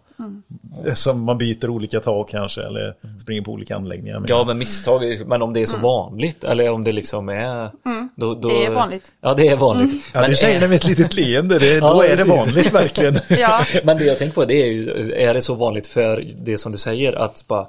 Som 0.94 1.20
man 1.20 1.38
byter 1.38 1.70
olika 1.70 2.00
tak 2.00 2.30
kanske 2.30 2.62
eller 2.62 2.94
springer 3.22 3.42
på 3.42 3.50
olika 3.52 3.76
anläggningar. 3.76 4.18
Men- 4.20 4.26
Ja 4.28 4.44
men 4.44 4.58
misstag, 4.58 5.26
men 5.26 5.42
om 5.42 5.52
det 5.52 5.60
är 5.62 5.66
så 5.66 5.76
vanligt 5.76 6.44
eller 6.44 6.70
om 6.70 6.84
det 6.84 6.92
liksom 6.92 7.28
är 7.28 7.70
då, 8.16 8.34
då, 8.34 8.48
Det 8.48 8.64
är 8.66 8.70
vanligt. 8.70 9.12
Ja 9.20 9.34
det 9.34 9.48
är 9.48 9.56
vanligt. 9.56 10.04
Ja, 10.14 10.20
men, 10.20 10.30
du 10.30 10.36
säger 10.36 10.56
är- 10.56 10.60
det 10.60 10.68
med 10.68 10.76
ett 10.76 10.86
litet 10.86 11.14
leende, 11.14 11.58
det, 11.58 11.66
Ja, 11.78 11.92
då 11.92 12.02
är 12.02 12.16
det 12.16 12.24
vanligt 12.24 12.74
verkligen. 12.74 13.14
Ja, 13.38 13.64
men 13.84 13.98
det 13.98 14.04
jag 14.04 14.18
tänker 14.18 14.34
på 14.34 14.44
det 14.44 14.54
är 14.54 14.66
ju 14.66 15.10
Är 15.16 15.34
det 15.34 15.40
så 15.42 15.54
vanligt 15.54 15.86
för 15.86 16.24
det 16.38 16.58
som 16.58 16.72
du 16.72 16.78
säger 16.78 17.12
att 17.12 17.44
bara 17.48 17.66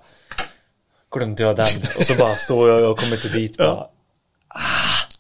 Glömde 1.16 1.44
jag 1.44 1.56
den? 1.56 1.68
Och 1.98 2.04
så 2.04 2.14
bara 2.16 2.36
står 2.36 2.70
jag 2.70 2.92
och 2.92 3.00
kommer 3.00 3.16
inte 3.16 3.30
dit 3.30 3.58
bara 3.58 3.72
ah, 4.48 4.60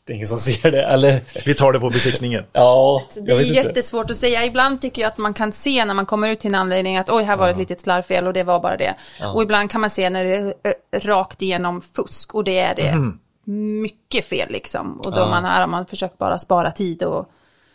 Det 0.08 0.14
är 0.14 0.16
ingen 0.16 0.28
som 0.28 0.38
ser 0.38 0.72
det 0.72 0.84
eller 0.84 1.22
Vi 1.46 1.54
tar 1.54 1.74
det 1.74 1.80
på 1.80 1.90
besiktningen. 1.90 2.44
Ja 2.52 3.04
det 3.16 3.32
är 3.32 3.36
vet 3.36 3.46
inte 3.48 3.60
jättesvårt 3.60 4.12
att 4.12 4.18
säga. 4.18 4.46
Ibland 4.46 4.82
tycker 4.82 5.02
jag 5.02 5.10
att 5.10 5.18
man 5.18 5.34
kan 5.34 5.52
se 5.52 5.86
när 5.86 5.94
man 5.94 6.06
kommer 6.06 6.30
ut 6.30 6.40
till 6.40 6.52
en 6.52 6.56
anläggning 6.56 6.98
att 6.98 7.10
oj, 7.10 7.24
här 7.24 7.38
var 7.38 7.46
det 7.46 7.52
ett 7.52 7.58
litet 7.58 7.82
slarvfel 7.82 8.28
och 8.28 8.34
det 8.34 8.44
var 8.44 8.60
bara 8.60 8.78
det. 8.78 8.96
Och 9.34 9.44
ibland 9.44 9.72
kan 9.72 9.82
man 9.82 9.90
se 9.90 10.10
när 10.10 10.26
det 10.26 10.36
är 10.36 10.54
eh, 10.92 11.00
rakt 11.00 11.42
igenom 11.42 11.82
fusk 11.82 12.36
och 12.36 12.44
det 12.44 12.60
är 12.60 12.76
det 12.76 13.12
mycket 13.52 14.26
fel 14.26 14.52
liksom. 14.52 15.00
Och 15.00 15.12
då 15.12 15.20
Ja. 15.20 15.30
man 15.30 15.46
här 15.46 15.62
har 15.62 15.68
man 15.68 15.86
försökt 15.86 16.18
bara 16.18 16.38
spara 16.38 16.72
tid 16.72 17.04
och 17.04 17.30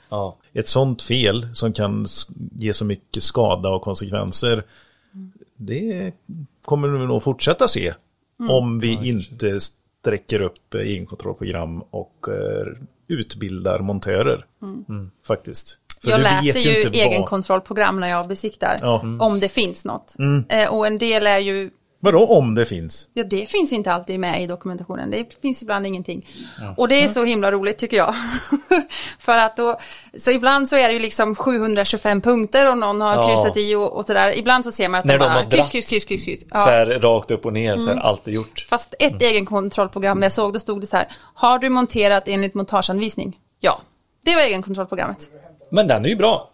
Ja 0.08 0.36
Ett 0.52 0.68
sånt 0.68 1.02
fel 1.02 1.48
som 1.54 1.72
kan 1.72 2.06
ge 2.56 2.74
så 2.74 2.84
mycket 2.84 3.22
skada 3.22 3.68
och 3.68 3.82
konsekvenser, 3.82 4.64
det 5.56 6.12
kommer 6.64 6.88
vi 6.88 7.06
nog 7.06 7.22
fortsätta 7.22 7.68
se. 7.68 7.94
Om 8.50 8.80
vi 8.80 9.08
inte 9.08 9.58
sträcker 10.00 10.40
upp 10.42 10.74
egenkontrollprogram 10.74 11.82
och 11.90 12.26
eh, 12.28 12.66
utbildar 13.08 13.78
montörer. 13.78 14.44
Faktiskt. 15.26 15.78
För 16.02 16.10
jag 16.10 16.20
läser 16.20 16.60
ju 16.60 16.76
inte 16.76 16.88
vad- 16.88 16.96
egenkontrollprogram 16.96 18.00
när 18.00 18.08
jag 18.08 18.28
besiktar. 18.28 18.76
Ja. 18.80 19.02
Om 19.20 19.40
det 19.40 19.48
finns 19.48 19.84
något. 19.84 20.14
Eh, 20.48 20.74
och 20.74 20.86
en 20.86 20.98
del 20.98 21.26
är 21.26 21.38
ju 21.38 21.70
Vadå 22.02 22.18
om 22.26 22.54
det 22.54 22.66
finns? 22.66 23.08
Ja, 23.14 23.24
det 23.24 23.50
finns 23.50 23.72
inte 23.72 23.92
alltid 23.92 24.20
med 24.20 24.42
i 24.42 24.46
dokumentationen. 24.46 25.10
Det 25.10 25.40
finns 25.42 25.62
ibland 25.62 25.86
ingenting. 25.86 26.28
Och 26.76 26.88
det 26.88 27.04
är 27.04 27.08
så 27.08 27.24
himla 27.24 27.52
roligt 27.52 27.78
tycker 27.78 27.96
jag. 27.96 28.14
För 29.18 29.38
att 29.38 29.56
då, 29.56 29.78
så 30.18 30.30
ibland 30.30 30.68
så 30.68 30.76
är 30.76 30.88
det 30.88 30.92
ju 30.94 30.98
liksom 31.00 31.34
725 31.34 32.20
punkter 32.20 32.70
och 32.70 32.78
någon 32.78 33.00
har 33.00 33.14
Ja. 33.14 33.28
kryssat 33.28 33.56
i 33.56 33.74
och, 33.74 33.96
och 33.96 34.04
sådär. 34.06 34.38
Ibland 34.38 34.64
så 34.64 34.72
ser 34.72 34.88
man 34.88 34.98
att 34.98 35.04
När 35.04 35.18
de 35.18 35.24
har 35.30 35.50
kryss, 35.50 35.66
kryss, 35.70 35.86
kryss, 35.90 36.04
kryss, 36.04 36.24
kryss. 36.24 36.40
Så 36.40 36.46
Ja. 36.50 36.58
här 36.60 36.86
rakt 36.86 37.30
upp 37.30 37.46
och 37.46 37.52
ner 37.52 37.76
så 37.76 37.90
är 37.90 37.96
allt 37.96 38.28
är 38.28 38.32
gjort 38.32 38.66
Fast 38.68 38.94
ett 38.98 39.22
egenkontrollprogram 39.22 40.22
jag 40.22 40.32
såg, 40.32 40.52
då 40.52 40.60
stod 40.60 40.80
det 40.80 40.86
så 40.86 40.96
här. 40.96 41.08
Har 41.34 41.58
du 41.58 41.68
monterat 41.68 42.22
enligt 42.26 42.54
montageanvisning? 42.54 43.38
Ja. 43.60 43.80
Det 44.24 44.34
var 44.34 44.42
egenkontrollprogrammet. 44.42 45.30
Men 45.70 45.86
den 45.86 46.04
är 46.04 46.08
ju 46.08 46.16
bra 46.16 46.50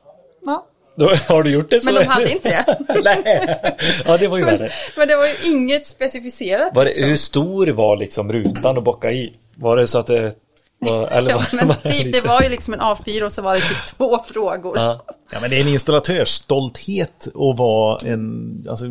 Ja. 0.47 0.67
Då 0.97 1.11
har 1.29 1.43
du 1.43 1.51
gjort 1.51 1.71
det 1.71 1.81
så 1.81 1.93
Men 1.93 2.03
de 2.03 2.09
hade 2.09 2.33
inte 2.33 2.49
det. 2.49 2.79
Nej 3.05 3.59
Ja 4.07 4.17
det 4.17 4.29
var 4.29 4.39
ju 4.39 4.45
värre 4.45 4.69
Men 4.97 5.09
det 5.09 5.17
var 5.17 5.27
ju 5.27 5.51
inget 5.51 5.87
specificerat. 5.87 6.71
Var 6.75 6.85
det, 6.85 6.93
hur 7.07 7.17
stor 7.17 7.67
var 7.67 7.97
liksom 7.97 8.33
rutan 8.33 8.79
att 8.79 8.85
bocka 8.85 9.11
i? 9.13 9.37
Var 9.57 9.77
det 9.77 9.87
så 9.87 9.99
att 9.99 10.07
det 10.07 10.33
var, 10.79 11.09
eller 11.09 11.31
Ja, 11.31 11.37
var, 11.37 11.47
men 11.57 11.69
var 11.69 11.75
typ, 11.75 12.05
lite- 12.05 12.21
det 12.21 12.29
var 12.29 12.43
ju 12.43 12.49
liksom 12.49 12.75
en 12.75 12.81
A4 12.81 13.23
och 13.23 13.33
så 13.33 13.43
var 13.43 13.55
det 13.55 13.61
typ 13.61 13.87
två 13.97 14.19
frågor. 14.27 14.79
Ja. 14.79 15.05
Ja, 15.33 15.41
men 15.41 15.51
det 15.51 15.57
är 15.57 15.61
en 15.61 15.69
installatörsstolthet 15.69 17.27
att 17.27 17.59
vara 17.59 17.99
en, 18.05 18.67
alltså 18.71 18.85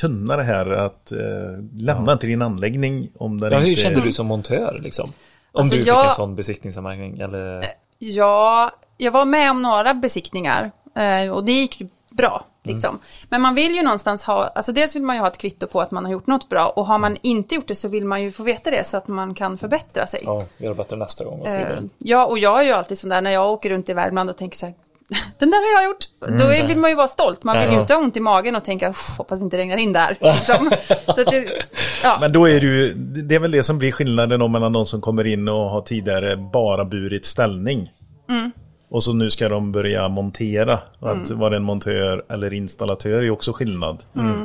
kunna 0.00 0.36
det 0.36 0.42
här 0.42 0.70
att 0.70 1.12
eh, 1.12 1.18
lämna 1.74 2.12
inte 2.12 2.26
din 2.26 2.42
anläggning 2.42 3.08
om 3.18 3.40
den 3.40 3.52
Ja, 3.52 3.58
hur 3.58 3.66
inte... 3.68 3.80
kände 3.80 4.00
du 4.00 4.12
som 4.12 4.26
montör 4.26 4.78
liksom? 4.82 5.12
Om 5.52 5.60
Alltså, 5.60 5.74
du 5.76 5.80
fick 5.80 5.88
jag- 5.88 6.04
en 6.04 6.10
sån 6.10 6.34
besiktningsanmärkning 6.36 7.18
eller? 7.20 7.64
Ja, 7.98 8.70
jag 8.96 9.12
var 9.12 9.24
med 9.24 9.50
om 9.50 9.62
några 9.62 9.94
besiktningar 9.94 10.70
och 11.32 11.44
det 11.44 11.52
gick 11.52 11.80
ju 11.80 11.88
bra. 12.10 12.46
Liksom. 12.62 12.98
Men 13.28 13.40
man 13.40 13.54
vill 13.54 13.74
ju 13.74 13.82
någonstans 13.82 14.24
ha, 14.24 14.44
alltså 14.54 14.72
dels 14.72 14.96
vill 14.96 15.02
man 15.02 15.16
ju 15.16 15.20
ha 15.20 15.28
ett 15.28 15.38
kvitto 15.38 15.66
på 15.66 15.80
att 15.80 15.90
man 15.90 16.04
har 16.04 16.12
gjort 16.12 16.26
något 16.26 16.48
bra 16.48 16.66
och 16.66 16.86
har 16.86 16.98
man 16.98 17.16
inte 17.22 17.54
gjort 17.54 17.68
det 17.68 17.74
så 17.74 17.88
vill 17.88 18.04
man 18.04 18.22
ju 18.22 18.32
få 18.32 18.42
veta 18.42 18.70
det 18.70 18.86
så 18.86 18.96
att 18.96 19.08
man 19.08 19.34
kan 19.34 19.58
förbättra 19.58 20.06
sig. 20.06 20.20
Ja, 20.24 20.42
göra 20.58 20.74
bättre 20.74 20.96
nästa 20.96 21.24
gång 21.24 21.40
och 21.40 21.48
så 21.48 21.54
Eh, 21.54 21.58
vidare. 21.58 21.82
ja, 21.98 22.26
och 22.26 22.38
jag 22.38 22.60
är 22.60 22.64
ju 22.64 22.72
alltid 22.72 22.98
sån 22.98 23.10
där 23.10 23.20
när 23.20 23.30
jag 23.30 23.52
åker 23.52 23.70
runt 23.70 23.88
i 23.88 23.92
Värmland 23.94 24.30
och 24.30 24.36
tänker 24.36 24.56
så 24.58 24.66
här, 24.66 24.74
den 25.38 25.50
där 25.50 25.76
har 25.76 25.82
jag 25.82 25.90
gjort. 25.90 26.04
Då 26.40 26.44
är- 26.52 26.66
vill 26.66 26.78
man 26.78 26.90
ju 26.90 26.96
vara 26.96 27.08
stolt. 27.08 27.44
Man 27.44 27.60
vill 27.60 27.70
ju 27.72 27.80
inte 27.80 27.94
ha 27.94 28.00
ont 28.00 28.16
i 28.16 28.20
magen 28.20 28.56
och 28.56 28.64
tänka, 28.64 28.90
"Uff, 28.90 29.14
hoppas 29.18 29.40
inte 29.40 29.56
regnar 29.56 29.76
in 29.76 29.92
där. 29.92 30.08
Liksom. 30.20 30.70
det, 31.16 31.46
ja. 32.02 32.16
Men 32.20 32.32
då 32.32 32.48
är 32.48 32.60
det 32.60 32.66
ju, 32.66 32.92
det 32.94 33.34
är 33.34 33.38
väl 33.38 33.50
det 33.50 33.62
som 33.62 33.78
blir 33.78 33.92
skillnaden 33.92 34.42
om 34.42 34.52
mellan 34.52 34.72
de 34.72 34.86
som 34.86 35.00
kommer 35.00 35.26
in 35.26 35.48
och 35.48 35.70
har 35.70 35.80
tidigare 35.82 36.36
bara 36.36 36.84
burit 36.84 37.24
ställning. 37.26 37.92
Mm. 38.30 38.52
Och 38.88 39.02
så 39.02 39.12
nu 39.12 39.30
ska 39.30 39.48
de 39.48 39.72
börja 39.72 40.08
montera. 40.08 40.78
Och 40.98 41.10
att 41.10 41.26
Mm. 41.30 41.38
vara 41.38 41.56
en 41.56 41.62
montör 41.62 42.24
eller 42.28 42.52
installatör 42.52 43.22
är 43.22 43.30
också 43.30 43.52
skillnad. 43.52 43.98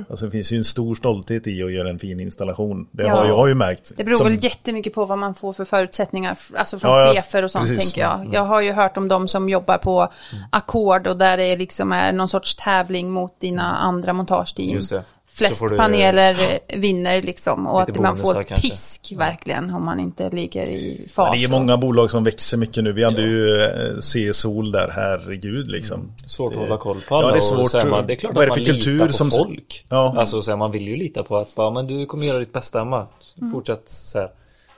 Alltså 0.09 0.25
det 0.25 0.31
finns 0.31 0.51
ju 0.51 0.57
en 0.57 0.63
stor 0.63 0.95
stolthet 0.95 1.47
i 1.47 1.63
att 1.63 1.71
göra 1.71 1.89
en 1.89 1.99
fin 1.99 2.19
installation. 2.19 2.87
Det 2.91 3.03
Ja. 3.03 3.15
har 3.15 3.25
jag 3.25 3.49
ju 3.49 3.55
märkt. 3.55 3.91
Det 3.97 4.03
beror 4.03 4.15
Som- 4.15 4.27
väl 4.27 4.43
jättemycket 4.43 4.93
på 4.93 5.05
vad 5.05 5.17
man 5.17 5.35
får 5.35 5.53
för 5.53 5.65
förutsättningar, 5.65 6.37
alltså 6.57 6.79
från 6.79 6.91
Ja, 6.91 7.05
ja, 7.07 7.13
chefer 7.13 7.43
och 7.43 7.51
sånt 7.51 7.67
precis. 7.67 7.91
tänker 7.93 8.01
jag. 8.01 8.29
Jag 8.33 8.45
har 8.45 8.61
ju 8.61 8.71
hört 8.71 8.97
om 8.97 9.07
de 9.07 9.27
som 9.27 9.49
jobbar 9.49 9.77
på 9.77 10.11
ackord 10.49 11.07
och 11.07 11.17
där 11.17 11.37
det 11.37 11.55
liksom 11.55 11.91
är 11.91 12.11
någon 12.11 12.29
sorts 12.29 12.55
tävling 12.55 13.11
mot 13.11 13.39
dina 13.39 13.75
andra 13.75 14.13
montageteam. 14.13 14.69
Just 14.69 14.89
det. 14.89 15.03
Flest 15.47 15.69
du- 15.69 15.77
paneler 15.77 16.31
eh, 16.67 16.79
vinner 16.79 17.21
liksom 17.21 17.67
och 17.67 17.81
att 17.81 17.99
man 17.99 18.17
får 18.17 18.33
kanske. 18.43 18.55
pisk 18.69 19.13
verkligen 19.17 19.69
om 19.73 19.85
man 19.85 19.99
inte 19.99 20.29
ligger 20.29 20.65
i 20.67 21.01
Ja, 21.05 21.11
fas. 21.13 21.37
det 21.39 21.43
är 21.43 21.49
många 21.51 21.77
bolag 21.77 22.11
som 22.11 22.23
växer 22.23 22.57
mycket 22.57 22.83
nu. 22.83 22.91
Vi 22.91 23.03
hade 23.03 23.21
ju 23.21 23.61
eh, 23.63 23.99
C-Sol 23.99 24.71
där, 24.71 24.91
herregud 24.95 25.71
liksom. 25.71 26.11
Svårt 26.27 26.51
att 26.53 26.59
hålla 26.59 26.77
koll 26.77 26.95
på 26.95 27.01
Ja, 27.09 27.17
alla 27.17 27.27
det 27.27 27.33
är 27.33 27.35
och 27.37 27.43
svårt. 27.43 27.71
så 27.71 27.77
är 27.77 27.85
man, 27.85 28.07
det 28.07 28.13
är 28.13 28.15
klart 28.15 28.35
Vad 28.35 28.43
är 28.43 28.47
att 28.47 28.57
man 28.57 28.65
för 28.65 28.73
kultur 28.73 28.93
litar 28.93 29.07
på 29.07 29.13
som- 29.13 29.31
folk. 29.31 29.85
Ja. 29.89 30.13
Alltså 30.17 30.41
så 30.41 30.51
här, 30.51 30.57
man 30.57 30.71
vill 30.71 30.87
ju 30.87 30.95
lita 30.95 31.23
på 31.23 31.37
att 31.37 31.55
bara, 31.55 31.71
men 31.71 31.87
du 31.87 32.05
kommer 32.05 32.25
göra 32.25 32.39
ditt 32.39 32.53
bästa 32.53 32.81
Emma. 32.81 33.07
Fortsätt 33.51 33.81
så 33.85 34.19
här. 34.19 34.29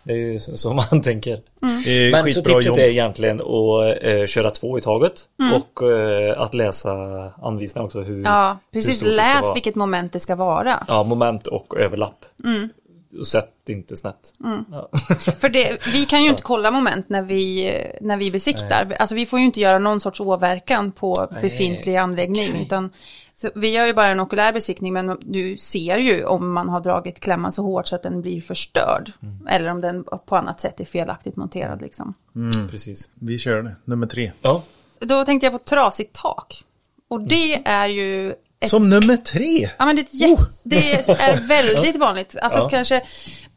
Det 0.04 0.12
är 0.14 0.18
ju 0.18 0.40
så 0.40 0.74
man 0.74 1.02
tänker. 1.04 1.34
Är 1.88 2.12
Men 2.12 2.34
så 2.34 2.42
tipset 2.42 2.66
jobb. 2.66 2.78
är 2.78 2.84
egentligen 2.84 3.42
att 3.42 4.04
eh, 4.04 4.26
köra 4.26 4.52
två 4.52 4.78
i 4.78 4.82
taget 4.82 5.14
Mm. 5.42 5.54
och 5.62 5.92
eh, 5.92 6.42
att 6.42 6.54
läsa 6.54 6.92
anvisningar 7.42 7.86
också. 7.86 8.02
Hur, 8.02 8.24
Ja, 8.24 8.58
hur 8.72 8.82
precis. 8.82 8.98
ska 9.00 9.08
Läs 9.08 9.56
vilket 9.56 9.76
moment 9.76 10.14
det 10.14 10.20
ska 10.20 10.36
vara. 10.36 10.86
Ja, 10.88 11.04
moment 11.04 11.48
och 11.48 11.78
överlapp. 11.78 12.26
Mm. 12.44 12.70
Och 13.20 13.28
sätt 13.28 13.50
inte 13.70 13.96
snett. 13.96 14.34
Ja. 14.72 14.90
För 15.40 15.50
det, 15.50 15.78
vi 15.94 16.06
kan 16.06 16.24
ju 16.24 16.30
inte 16.30 16.42
kolla 16.42 16.72
moment 16.72 17.10
när 17.10 17.22
vi, 17.22 17.72
när 18.02 18.18
vi 18.18 18.32
besiktar. 18.32 18.96
Alltså 19.00 19.16
vi 19.16 19.26
får 19.26 19.40
ju 19.40 19.46
inte 19.46 19.60
göra 19.60 19.80
någon 19.80 20.00
sorts 20.02 20.20
åverkan 20.22 20.92
på 20.92 21.28
befintlig 21.42 21.96
anläggning. 21.96 22.62
Utan, 22.62 22.90
så 23.44 23.50
vi 23.56 23.70
gör 23.70 23.86
ju 23.86 23.94
bara 23.94 24.08
en 24.08 24.20
okulär 24.20 24.54
besiktning 24.54 24.94
men 24.94 25.18
du 25.22 25.58
ser 25.58 25.98
ju 25.98 26.26
om 26.26 26.54
man 26.54 26.70
har 26.70 26.80
dragit 26.82 27.20
klämman 27.20 27.52
så 27.52 27.62
hårt 27.64 27.88
så 27.88 27.96
att 27.96 28.04
den 28.04 28.22
blir 28.22 28.42
förstörd. 28.42 29.12
Mm. 29.24 29.48
Eller 29.48 29.70
om 29.70 29.82
den 29.82 30.04
på 30.26 30.36
annat 30.36 30.60
sätt 30.60 30.80
är 30.80 30.86
felaktigt 30.86 31.36
monterad 31.36 31.82
liksom. 31.82 32.14
Precis. 32.72 33.10
Vi 33.14 33.38
kör 33.38 33.62
det, 33.62 33.76
nummer 33.86 34.08
tre. 34.08 34.32
Ja, 34.42 34.64
Då 35.00 35.26
tänkte 35.26 35.46
jag 35.46 35.54
på 35.54 35.60
trasigt 35.60 36.14
tak. 36.22 36.64
Och 37.08 37.22
det 37.22 37.62
är 37.68 37.88
ju 37.88 38.34
ett 38.60 38.70
Som 38.70 38.90
nummer 38.90 39.18
tre! 39.18 39.70
Ja 39.80 39.86
men 39.86 39.96
det, 39.96 40.02
är 40.02 40.06
jä- 40.28 40.46
det 40.64 40.94
är 40.94 41.48
väldigt 41.48 41.98
vanligt. 42.00 42.36
Alltså 42.42 42.60
Ja. 42.60 42.70
kanske 42.70 43.02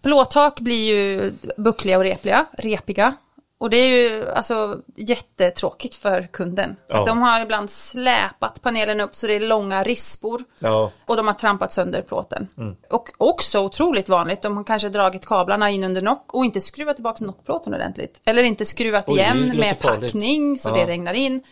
plåttak 0.03 0.61
blir 0.61 0.95
ju 0.95 1.33
buckliga 1.57 1.99
och 1.99 2.05
repliga, 2.05 2.47
repiga. 2.59 3.15
Och 3.59 3.71
det 3.71 3.77
är 3.77 4.11
ju 4.11 4.29
alltså 4.31 4.81
jättetråkigt 4.97 5.95
för 5.95 6.23
kunden. 6.33 6.77
Ja. 6.89 6.99
Att 7.01 7.07
de 7.07 7.23
har 7.23 7.41
ibland 7.41 7.71
släpat 7.71 8.63
panelen 8.63 9.01
upp 9.01 9.15
så 9.17 9.27
det 9.27 9.33
är 9.35 9.41
långa 9.41 9.83
rispor. 9.83 10.43
ja, 10.61 10.93
Och 11.07 11.17
de 11.17 11.27
har 11.27 11.35
trampat 11.35 11.73
sönder 11.73 12.03
plåten. 12.03 12.49
Mm. 12.59 12.77
Och 12.91 13.09
också 13.19 13.61
otroligt 13.61 14.09
vanligt, 14.09 14.43
de 14.43 14.57
har 14.57 14.65
kanske 14.65 14.89
dragit 14.89 15.27
kablarna 15.27 15.71
in 15.71 15.85
under 15.85 16.03
nock 16.03 16.35
och 16.35 16.45
inte 16.45 16.61
skruvat 16.61 16.97
tillbaka 16.97 17.25
nockplåten 17.25 17.75
ordentligt. 17.75 18.21
Eller 18.25 18.43
inte 18.43 18.65
skruvat 18.65 19.05
Oj, 19.07 19.19
igen 19.19 19.53
med 19.57 19.79
farligt. 19.79 20.13
packning 20.13 20.59
så 20.59 20.69
Ja. 20.69 20.75
det 20.75 20.87
regnar 20.87 21.15
in. 21.15 21.43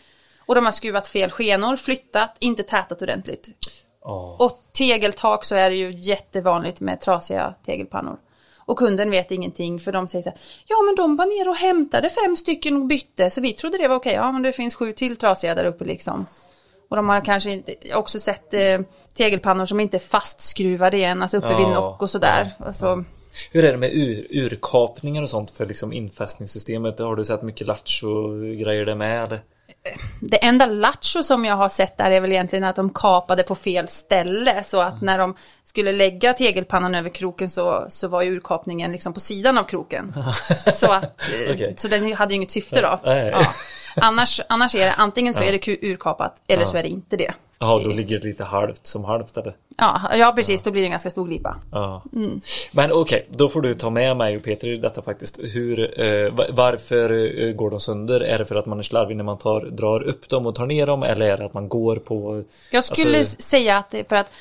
Och 0.45 0.55
de 0.55 0.65
har 0.65 0.71
skruvat 0.71 1.07
fel 1.07 1.31
skenor, 1.31 1.75
flyttat, 1.75 2.35
inte 2.39 2.63
tätat 2.63 3.01
ordentligt. 3.01 3.49
ja. 4.03 4.35
Och 4.39 4.61
tegeltak 4.73 5.43
så 5.45 5.55
är 5.55 5.69
det 5.69 5.75
ju 5.75 5.91
jättevanligt 5.91 6.79
med 6.79 7.01
trasiga 7.01 7.53
tegelpannor. 7.65 8.17
Och 8.65 8.77
kunden 8.77 9.11
vet 9.11 9.31
ingenting 9.31 9.79
för 9.79 9.91
de 9.91 10.07
säger 10.07 10.23
så 10.23 10.29
här, 10.29 10.39
ja 10.67 10.75
men 10.85 10.95
de 10.95 11.15
var 11.15 11.25
nere 11.25 11.49
och 11.49 11.55
hämtade 11.55 12.09
fem 12.09 12.35
stycken 12.35 12.75
och 12.75 12.85
bytte 12.85 13.29
så 13.29 13.41
vi 13.41 13.53
trodde 13.53 13.77
det 13.77 13.87
var 13.87 13.95
okej, 13.95 14.13
ja 14.13 14.31
men 14.31 14.41
det 14.41 14.53
finns 14.53 14.75
sju 14.75 14.91
till 14.91 15.15
trasiga 15.15 15.55
där 15.55 15.65
uppe 15.65 15.83
liksom. 15.83 16.25
Och 16.89 16.95
de 16.95 17.09
har 17.09 17.25
kanske 17.25 17.51
inte, 17.51 17.75
också 17.95 18.19
sett 18.19 18.53
eh, 18.53 18.79
tegelpannor 19.13 19.65
som 19.65 19.79
inte 19.79 19.97
är 19.97 19.99
fastskruvade 19.99 20.97
igen, 20.97 21.21
alltså 21.21 21.37
uppe 21.37 21.47
vid 21.47 21.65
Ja, 21.65 21.73
nock 21.73 22.01
och 22.01 22.09
sådär. 22.09 22.51
Alltså, 22.59 23.03
Hur 23.51 23.65
är 23.65 23.71
det 23.71 23.77
med 23.77 23.93
ur, 23.93 24.27
urkapningar 24.29 25.23
och 25.23 25.29
sånt 25.29 25.51
för 25.51 25.65
liksom 25.65 25.93
infästningssystemet? 25.93 26.99
Har 26.99 27.15
du 27.15 27.25
sett 27.25 27.41
mycket 27.41 27.67
lattjo-grejer 27.67 28.85
där 28.85 28.95
med? 28.95 29.39
Det 30.19 30.45
enda 30.45 30.65
lattjo 30.65 31.23
som 31.23 31.45
jag 31.45 31.55
har 31.55 31.69
sett 31.69 31.97
där 31.97 32.11
är 32.11 32.21
väl 32.21 32.31
egentligen 32.31 32.63
att 32.63 32.75
de 32.75 32.89
kapade 32.89 33.43
på 33.43 33.55
fel 33.55 33.87
ställe 33.87 34.63
så 34.63 34.81
att 34.81 35.01
när 35.01 35.17
de 35.17 35.35
skulle 35.63 35.91
lägga 35.91 36.33
tegelpannan 36.33 36.95
över 36.95 37.09
kroken 37.09 37.49
så, 37.49 37.85
så 37.89 38.07
var 38.07 38.21
ju 38.21 38.31
urkapningen 38.31 38.91
liksom 38.91 39.13
på 39.13 39.19
sidan 39.19 39.57
av 39.57 39.63
kroken. 39.63 40.13
så, 40.73 40.91
att, 40.91 41.21
eh, 41.21 41.53
Okej. 41.53 41.73
så 41.77 41.87
den 41.87 42.13
hade 42.13 42.33
ju 42.33 42.35
inget 42.35 42.51
syfte 42.51 42.81
då. 42.81 42.99
Ja. 43.03 43.47
Annars, 43.95 44.41
annars 44.49 44.75
är 44.75 44.85
det 44.85 44.93
antingen 44.93 45.33
så 45.33 45.43
är 45.43 45.51
det 45.51 45.67
urkapat 45.67 46.35
eller 46.47 46.65
så 46.65 46.77
är 46.77 46.83
det 46.83 46.89
inte 46.89 47.17
det. 47.17 47.33
Jaha, 47.59 47.79
då 47.83 47.89
ligger 47.89 48.19
det 48.19 48.27
lite 48.27 48.43
halvt 48.43 48.87
som 48.87 49.03
halvt 49.03 49.37
eller? 49.37 49.53
Ja, 49.77 50.01
ja 50.17 50.33
precis, 50.35 50.63
då 50.63 50.71
blir 50.71 50.81
det 50.81 50.87
en 50.87 50.91
ganska 50.91 51.09
stor 51.11 51.25
glipa. 51.27 51.55
Ja. 51.71 52.03
Men 52.71 52.91
okej, 52.91 53.27
då 53.31 53.49
får 53.49 53.61
du 53.61 53.73
ta 53.73 53.89
med 53.89 54.17
mig 54.17 54.37
och 54.37 54.43
Peter 54.43 54.67
i 54.67 54.77
detta 54.77 55.01
faktiskt. 55.01 55.39
Hur, 55.43 56.01
eh, 56.01 56.31
va- 56.33 56.45
varför 56.49 57.11
eh, 57.47 57.51
går 57.53 57.69
de 57.71 57.79
sönder? 57.79 58.19
Är 58.19 58.37
det 58.37 58.45
för 58.45 58.55
att 58.55 58.65
man 58.65 58.79
är 58.79 58.83
slarvig 58.83 59.17
när 59.17 59.23
man 59.23 59.37
tar, 59.37 59.61
drar 59.61 60.01
upp 60.03 60.29
dem 60.29 60.45
och 60.45 60.55
tar 60.55 60.65
ner 60.65 60.87
dem? 60.87 61.03
Eller 61.03 61.25
är 61.25 61.37
det 61.37 61.45
att 61.45 61.53
man 61.53 61.69
går 61.69 61.95
på... 61.95 62.43
Jag 62.71 62.83
skulle 62.83 63.17
Alltså- 63.19 63.41
säga 63.41 63.77
att 63.77 63.91
det 63.91 63.99
är 63.99 64.03
för 64.03 64.15
att 64.15 64.31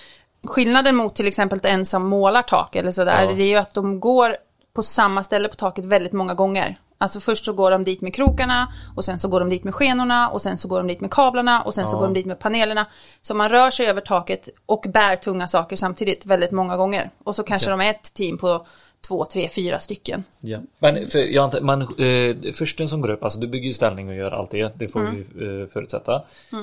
skillnaden 0.47 0.97
mot 0.97 1.15
till 1.15 1.27
exempel 1.29 1.61
en 1.63 1.87
som 1.87 2.07
målar 2.07 2.43
tak 2.43 2.77
eller 2.77 2.91
sådär, 2.91 3.25
Ja. 3.25 3.33
det 3.33 3.43
är 3.43 3.49
ju 3.49 3.57
att 3.57 3.75
de 3.75 4.01
går 4.01 4.37
på 4.75 4.83
samma 4.83 5.23
ställe 5.23 5.49
på 5.49 5.55
taket 5.57 5.85
väldigt 5.85 6.13
många 6.13 6.35
gånger. 6.35 6.77
Alltså 7.05 7.21
först 7.21 7.45
så 7.45 7.53
går 7.53 7.71
de 7.71 7.85
dit 7.85 8.01
med 8.01 8.15
krokarna 8.15 8.69
och 8.97 9.05
sen 9.05 9.19
så 9.19 9.29
går 9.29 9.41
de 9.41 9.51
dit 9.51 9.65
med 9.65 9.75
skenorna 9.75 10.29
och 10.29 10.43
sen 10.43 10.59
så 10.59 10.69
går 10.69 10.79
de 10.79 10.89
dit 10.89 11.01
med 11.01 11.11
kablarna 11.11 11.63
och 11.63 11.75
sen 11.75 11.89
så 11.89 11.97
går 11.99 12.05
de 12.05 12.15
dit 12.15 12.27
med 12.27 12.39
panelerna. 12.39 12.87
Så 13.23 13.35
man 13.35 13.49
rör 13.49 13.71
sig 13.71 13.87
över 13.87 14.01
taket 14.01 14.49
och 14.67 14.85
bär 14.89 15.17
tunga 15.17 15.49
saker 15.49 15.77
samtidigt 15.77 16.27
väldigt 16.27 16.51
många 16.51 16.77
gånger. 16.77 17.11
Och 17.25 17.35
så 17.35 17.43
kanske 17.43 17.71
de 17.71 17.81
är 17.81 17.91
ett 17.91 18.15
team 18.15 18.39
på 18.39 18.67
två, 19.09 19.25
tre, 19.25 19.49
fyra 19.49 19.81
stycken. 19.81 20.25
Ja. 20.41 20.59
Men 20.79 21.09
för, 21.09 21.19
jag 21.19 21.45
antar, 21.45 21.61
man, 21.61 21.83
eh, 21.83 22.53
försten 22.53 22.89
som 22.89 23.01
går 23.01 23.11
upp, 23.11 23.25
alltså 23.25 23.39
du 23.39 23.47
bygger 23.47 23.67
ju 23.67 23.73
ställning 23.73 24.09
och 24.09 24.15
gör 24.15 24.31
allt 24.31 24.51
det, 24.51 24.73
det 24.79 24.89
får 24.89 25.01
Mm. 25.01 25.15
vi 25.35 25.45
eh, 25.63 25.69
förutsätta. 25.69 26.23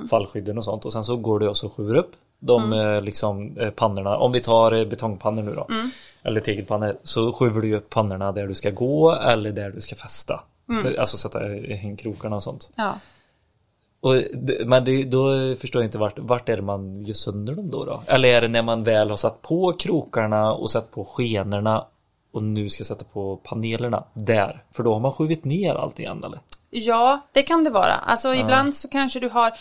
Fallskydden 0.09 0.57
och 0.57 0.63
sånt 0.65 0.85
och 0.85 0.93
sen 0.93 1.03
så 1.03 1.15
går 1.15 1.39
du 1.39 1.47
och 1.47 1.57
så 1.57 1.69
skjuter 1.69 1.95
upp 1.95 2.11
de 2.43 2.73
Mm. 2.73 2.95
eh, 2.95 3.01
liksom 3.01 3.57
eh, 3.57 3.69
pannorna. 3.69 4.17
Om 4.17 4.31
vi 4.31 4.39
tar 4.39 4.71
eh, 4.71 4.85
betongpannor 4.85 5.43
nu 5.43 5.53
då, 5.55 5.65
Mm. 5.69 5.89
eller 6.23 6.41
tegelpannor, 6.41 6.97
så 7.03 7.33
skjuter 7.33 7.61
du 7.61 7.75
upp 7.75 7.89
pannorna 7.89 8.31
där 8.31 8.47
du 8.47 8.55
ska 8.55 8.69
gå 8.69 9.11
eller 9.15 9.51
där 9.51 9.69
du 9.69 9.81
ska 9.81 9.95
fästa. 9.95 10.43
Mm. 10.69 10.95
Alltså 10.99 11.17
sätta 11.17 11.39
hängkrokarna 11.75 12.35
och 12.35 12.43
sånt. 12.43 12.69
Ja. 12.75 12.93
Och, 14.03 14.15
men 14.65 14.85
det, 14.85 15.03
då 15.03 15.55
förstår 15.55 15.81
jag 15.81 15.87
inte 15.87 15.97
vart, 15.97 16.19
vart 16.19 16.49
är 16.49 16.55
det 16.55 16.61
man 16.61 17.05
gör 17.05 17.13
sönder 17.13 17.55
dem 17.55 17.71
då, 17.71 17.85
då? 17.85 18.01
Eller 18.07 18.29
är 18.29 18.41
det 18.41 18.47
när 18.47 18.61
man 18.61 18.83
väl 18.83 19.09
har 19.09 19.17
satt 19.17 19.41
på 19.41 19.73
krokarna 19.73 20.53
och 20.53 20.71
satt 20.71 20.91
på 20.91 21.05
skenorna 21.05 21.85
och 22.31 22.43
nu 22.43 22.69
ska 22.69 22.83
sätta 22.83 23.05
på 23.05 23.37
panelerna 23.43 24.03
där? 24.13 24.63
För 24.71 24.83
då 24.83 24.93
har 24.93 24.99
man 24.99 25.11
skjutit 25.11 25.45
ner 25.45 25.75
allt 25.75 25.99
igen 25.99 26.21
eller? 26.25 26.39
Ja, 26.69 27.21
det 27.31 27.41
kan 27.43 27.63
det 27.63 27.69
vara. 27.69 27.93
Alltså 27.93 28.33
ibland 28.33 28.75
så 28.75 28.87
kanske 28.89 29.19
du 29.19 29.29
har 29.29 29.51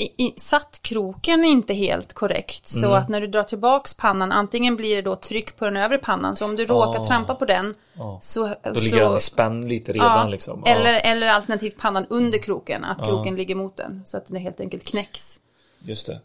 i, 0.00 0.14
i, 0.26 0.34
satt 0.36 0.78
kroken 0.82 1.44
inte 1.44 1.74
helt 1.74 2.12
korrekt. 2.12 2.68
Så 2.68 2.86
Mm. 2.86 2.98
att 2.98 3.08
när 3.08 3.20
du 3.20 3.26
drar 3.26 3.42
tillbaks 3.42 3.94
pannan, 3.94 4.32
antingen 4.32 4.76
blir 4.76 4.96
det 4.96 5.02
då 5.02 5.16
tryck 5.16 5.56
på 5.56 5.64
den 5.64 5.76
övre 5.76 5.98
pannan. 5.98 6.36
Så 6.36 6.44
om 6.44 6.56
du 6.56 6.66
råkar 6.66 7.00
Ah. 7.00 7.06
trampa 7.06 7.34
på 7.34 7.44
den 7.44 7.74
Ja. 7.94 8.18
så... 8.22 8.46
Då 8.62 8.74
så, 8.74 8.80
ligger 8.84 9.00
den 9.08 9.16
i 9.16 9.20
spänn 9.20 9.68
lite 9.68 9.92
redan 9.92 10.18
ja, 10.24 10.28
liksom. 10.28 10.62
Ja, 10.66 10.72
Eller, 10.72 11.00
eller 11.04 11.28
alternativt 11.28 11.76
pannan 11.78 12.06
under 12.10 12.38
kroken, 12.38 12.84
att 12.84 12.98
kroken 12.98 13.36
ligger 13.36 13.54
mot 13.54 13.76
den. 13.76 14.02
Så 14.04 14.16
att 14.16 14.26
den 14.26 14.36
helt 14.36 14.60
enkelt 14.60 14.84
knäcks. 14.84 15.40
just 15.84 16.06
det. 16.06 16.20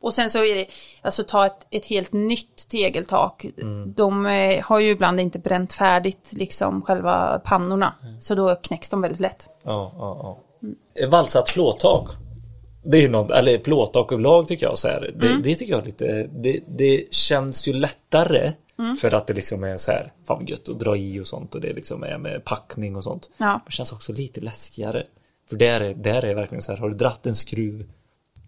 Och 0.00 0.14
sen 0.14 0.30
så 0.30 0.38
är 0.44 0.54
det, 0.54 0.66
alltså 1.02 1.24
ta 1.24 1.46
ett, 1.46 1.66
ett 1.70 1.86
helt 1.86 2.12
nytt 2.12 2.68
tegeltak. 2.68 3.44
Mm. 3.44 3.92
De 3.96 4.26
eh, 4.26 4.64
har 4.64 4.80
ju 4.80 4.90
ibland 4.90 5.20
inte 5.20 5.38
bränt 5.38 5.72
färdigt 5.72 6.32
liksom 6.32 6.82
själva 6.82 7.40
pannorna. 7.44 7.94
Så 8.20 8.34
då 8.34 8.56
knäcks 8.56 8.90
de 8.90 9.00
väldigt 9.00 9.20
lätt. 9.20 9.48
Ja, 9.64 9.92
ja, 9.98 10.38
ja. 11.00 11.06
Valsat 11.08 11.46
plåttak. 11.46 12.08
Det 12.86 13.04
är 13.04 13.08
något, 13.08 13.30
eller 13.30 13.58
plåttak 13.58 14.12
överlag 14.12 14.48
tycker 14.48 14.66
jag 14.66 14.78
så 14.78 14.88
här. 14.88 15.12
Det, 15.16 15.26
Mm. 15.26 15.42
det 15.42 15.54
tycker 15.54 15.72
jag 15.72 15.86
lite, 15.86 16.28
det, 16.32 16.60
det 16.68 17.14
känns 17.14 17.68
ju 17.68 17.72
lättare 17.72 18.52
Mm. 18.78 18.96
för 18.96 19.14
att 19.14 19.26
det 19.26 19.34
liksom 19.34 19.64
är 19.64 19.76
så 19.76 19.90
här, 19.92 20.12
fan 20.26 20.38
vad 20.38 20.48
gött 20.48 20.68
att 20.68 20.78
dra 20.78 20.96
i 20.96 21.20
och 21.20 21.26
sånt 21.26 21.54
och 21.54 21.60
det 21.60 21.72
liksom 21.72 22.02
är 22.02 22.18
med 22.18 22.44
packning 22.44 22.96
och 22.96 23.04
sånt. 23.04 23.30
Ja. 23.36 23.60
Det 23.66 23.72
känns 23.72 23.92
också 23.92 24.12
lite 24.12 24.40
läskigare. 24.40 25.06
För 25.48 25.56
där 25.56 25.80
är, 25.80 25.94
där 25.94 26.14
är 26.14 26.28
det 26.28 26.34
verkligen 26.34 26.62
så 26.62 26.72
här, 26.72 26.78
har 26.78 26.88
du 26.88 26.94
dratt 26.94 27.26
en 27.26 27.34
skruv, 27.34 27.86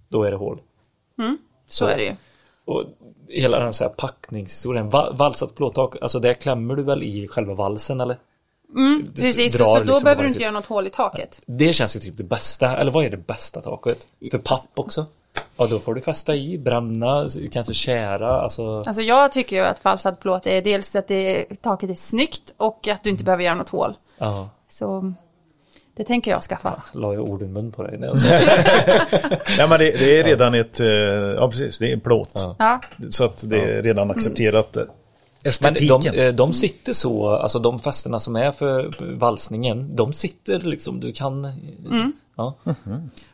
då 0.09 0.23
är 0.25 0.31
det 0.31 0.37
hål. 0.37 0.61
Så 1.67 1.87
är 1.87 1.97
det 1.97 2.03
ju. 2.05 2.13
Och 2.65 2.85
hela 3.29 3.59
den 3.59 3.73
så 3.73 3.85
här 3.85 3.91
packningshistorien, 3.91 4.91
va, 4.91 5.13
valsat 5.13 5.55
plåttak, 5.55 5.97
alltså 6.03 6.19
där 6.21 6.35
klämmer 6.35 6.75
du 6.77 6.83
väl 6.83 7.03
i 7.03 7.29
själva 7.29 7.55
valsen 7.55 8.01
eller? 8.01 8.17
Det 9.15 9.23
Precis, 9.23 9.55
drar 9.57 9.65
för 9.65 9.85
då 9.85 9.93
liksom 9.93 10.05
behöver 10.05 10.23
du 10.23 10.29
inte 10.29 10.43
göra 10.43 10.53
något 10.53 10.67
hål 10.67 10.87
i 10.87 10.91
taket. 10.91 11.41
Det 11.47 11.73
känns 11.73 11.97
ju 11.97 12.01
typ 12.01 12.17
det 12.17 12.25
bästa, 12.25 12.77
eller 12.77 12.93
vad 12.93 13.05
är 13.05 13.11
det 13.11 13.17
bästa 13.17 13.61
taket? 13.61 14.07
För 14.31 14.39
papp 14.39 14.71
också? 14.75 15.07
Ja, 15.57 15.67
då 15.67 15.79
får 15.79 15.95
du 15.95 16.01
fästa 16.01 16.35
i, 16.35 16.59
bränna, 16.59 17.29
kanske 17.53 17.75
kära, 17.75 18.41
alltså. 18.41 18.77
Alltså 18.87 19.03
jag 19.03 19.33
tycker 19.33 19.57
ju 19.57 19.63
att 19.63 19.79
falsad 19.79 20.21
plåt 20.21 20.47
är 20.47 20.63
dels 20.63 20.97
att 20.97 21.09
det, 21.09 21.45
taket 21.63 21.91
är 21.91 21.95
snyggt 21.95 22.55
och 22.57 22.89
att 22.89 23.03
du 23.03 23.11
inte 23.11 23.25
behöver 23.25 23.45
göra 23.45 23.55
något 23.55 23.69
hål. 23.69 23.95
Ja, 24.19 24.49
Så 24.69 25.13
det 25.97 26.05
tänker 26.05 26.31
jag 26.31 26.43
skaffa. 26.43 26.83
la 26.93 27.15
jag 27.15 27.29
ord 27.29 27.43
i 27.43 27.47
mun 27.47 27.73
på 27.73 27.83
dig. 27.83 28.09
Alltså. 28.09 28.27
Ja, 29.59 29.67
men 29.69 29.79
det, 29.79 29.91
det 29.91 30.19
är 30.21 30.25
redan 30.25 30.55
ett, 30.55 30.81
eh, 30.81 30.87
ja 30.87 31.49
precis, 31.51 31.79
det 31.79 31.93
är 31.93 31.97
plåt. 31.97 32.45
Ja, 32.59 32.81
Så 33.11 33.25
att 33.25 33.51
det 33.51 33.61
är 33.61 33.83
redan 33.83 34.11
accepterat. 34.11 34.77
Eh, 35.45 35.53
Men 35.63 35.75
Estetiken. 35.75 36.01
de, 36.01 36.09
eh, 36.27 36.35
de 36.35 36.53
sitter 36.53 36.93
så, 36.93 37.29
alltså 37.31 37.59
de 37.59 37.79
fästena 37.79 38.21
som 38.21 38.37
är 38.37 38.53
för 38.53 38.95
valsningen, 39.19 39.97
de 39.97 40.13
sitter 40.13 40.61
liksom, 40.61 41.01
du 41.01 41.13
kan... 41.13 41.53
Ja. 42.37 42.55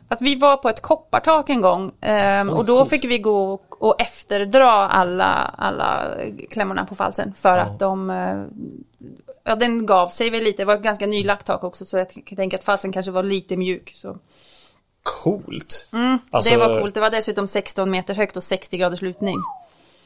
Att 0.08 0.22
vi 0.22 0.34
var 0.34 0.56
på 0.56 0.68
ett 0.68 0.82
koppartak 0.82 1.50
en 1.50 1.60
gång 1.60 1.92
ehm, 2.00 2.50
och 2.50 2.64
då 2.64 2.84
fick 2.86 3.04
vi 3.04 3.18
gå 3.18 3.52
och, 3.52 3.82
och 3.82 4.00
efterdra 4.00 4.70
alla, 4.72 5.54
alla 5.58 6.06
klämmorna 6.50 6.86
på 6.86 6.94
falsen 6.94 7.32
för 7.36 7.58
att 7.58 7.78
de 7.78 8.10
eh, 8.10 8.42
Ja, 9.46 9.54
den 9.56 9.86
gav 9.86 10.08
sig 10.08 10.30
väl 10.30 10.42
lite. 10.44 10.62
Det 10.62 10.66
var 10.66 10.74
ett 10.74 10.82
ganska 10.82 11.06
nylagt 11.06 11.46
tak 11.46 11.64
också 11.64 11.84
så 11.84 11.98
jag 11.98 12.08
t- 12.08 12.36
tänker 12.36 12.58
att 12.58 12.64
falsen 12.64 12.92
kanske 12.92 13.12
var 13.12 13.22
lite 13.22 13.56
mjuk. 13.56 13.92
Så. 13.96 14.16
Coolt! 15.02 15.88
Mm, 15.92 16.18
det 16.44 16.56
var 16.56 16.80
coolt. 16.80 16.94
Det 16.94 17.00
var 17.00 17.10
dessutom 17.10 17.48
16 17.48 17.90
meter 17.90 18.14
högt 18.14 18.36
och 18.36 18.42
60 18.42 18.76
graders 18.78 19.02
lutning. 19.02 19.36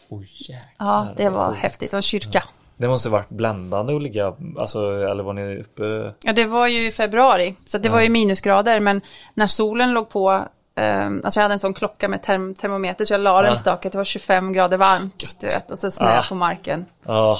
Oh, 0.09 0.23
jäklar, 0.25 0.59
Ja, 0.79 1.09
det 1.17 1.29
var 1.31 1.47
coolt. 1.47 1.59
häftigt. 1.59 1.89
Och 1.93 1.97
en 1.97 2.03
kyrka. 2.03 2.45
Det 2.77 2.89
måste 2.89 3.09
varit 3.09 3.29
bländande 3.29 3.93
ligga, 3.99 4.35
alltså, 4.59 4.79
eller 5.11 5.23
var 5.23 5.33
ni 5.33 5.57
uppe? 5.61 6.15
Ja, 6.25 6.33
det 6.33 6.45
var 6.45 6.69
ju 6.69 6.87
i 6.87 6.91
februari, 6.91 7.55
så 7.67 7.79
det 7.79 7.89
var 7.89 8.01
ju 8.01 8.09
minusgrader, 8.09 8.81
men 8.81 9.01
när 9.35 9.47
solen 9.47 9.93
låg 9.95 10.09
på, 10.09 10.45
ehm, 10.77 11.21
alltså 11.25 11.41
jag 11.41 11.43
hade 11.43 11.55
en 11.55 11.61
sån 11.61 11.75
klocka 11.75 12.09
med 12.09 12.23
term 12.23 12.55
termometer, 12.55 13.05
så 13.05 13.15
jag 13.15 13.21
la 13.21 13.43
den 13.43 13.53
Ja. 13.53 13.59
på 13.59 13.65
taket, 13.65 13.93
det 13.93 13.99
var 13.99 14.05
25 14.05 14.53
grader 14.53 14.77
varmt, 14.77 15.37
du 15.41 15.47
vet, 15.47 15.71
och 15.71 15.79
så 15.79 15.91
snö 15.91 16.19
Ah. 16.19 16.23
på 16.29 16.35
marken. 16.35 16.85
Ja, 17.07 17.39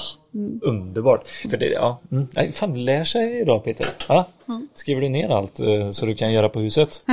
underbart. 0.61 1.27
För 1.27 1.57
det, 1.57 1.65
ja, 1.65 1.99
mm. 2.11 2.27
Nej, 2.31 2.51
fan 2.51 2.85
lär 2.85 3.03
sig 3.03 3.39
idag 3.41 3.63
Peter. 3.63 3.85
Ja. 4.09 4.25
Skriver 4.73 5.01
du 5.01 5.09
ner 5.09 5.29
allt 5.29 5.59
eh, 5.59 5.89
så 5.91 6.05
du 6.05 6.15
kan 6.15 6.31
göra 6.33 6.49
på 6.49 6.59
huset? 6.59 7.03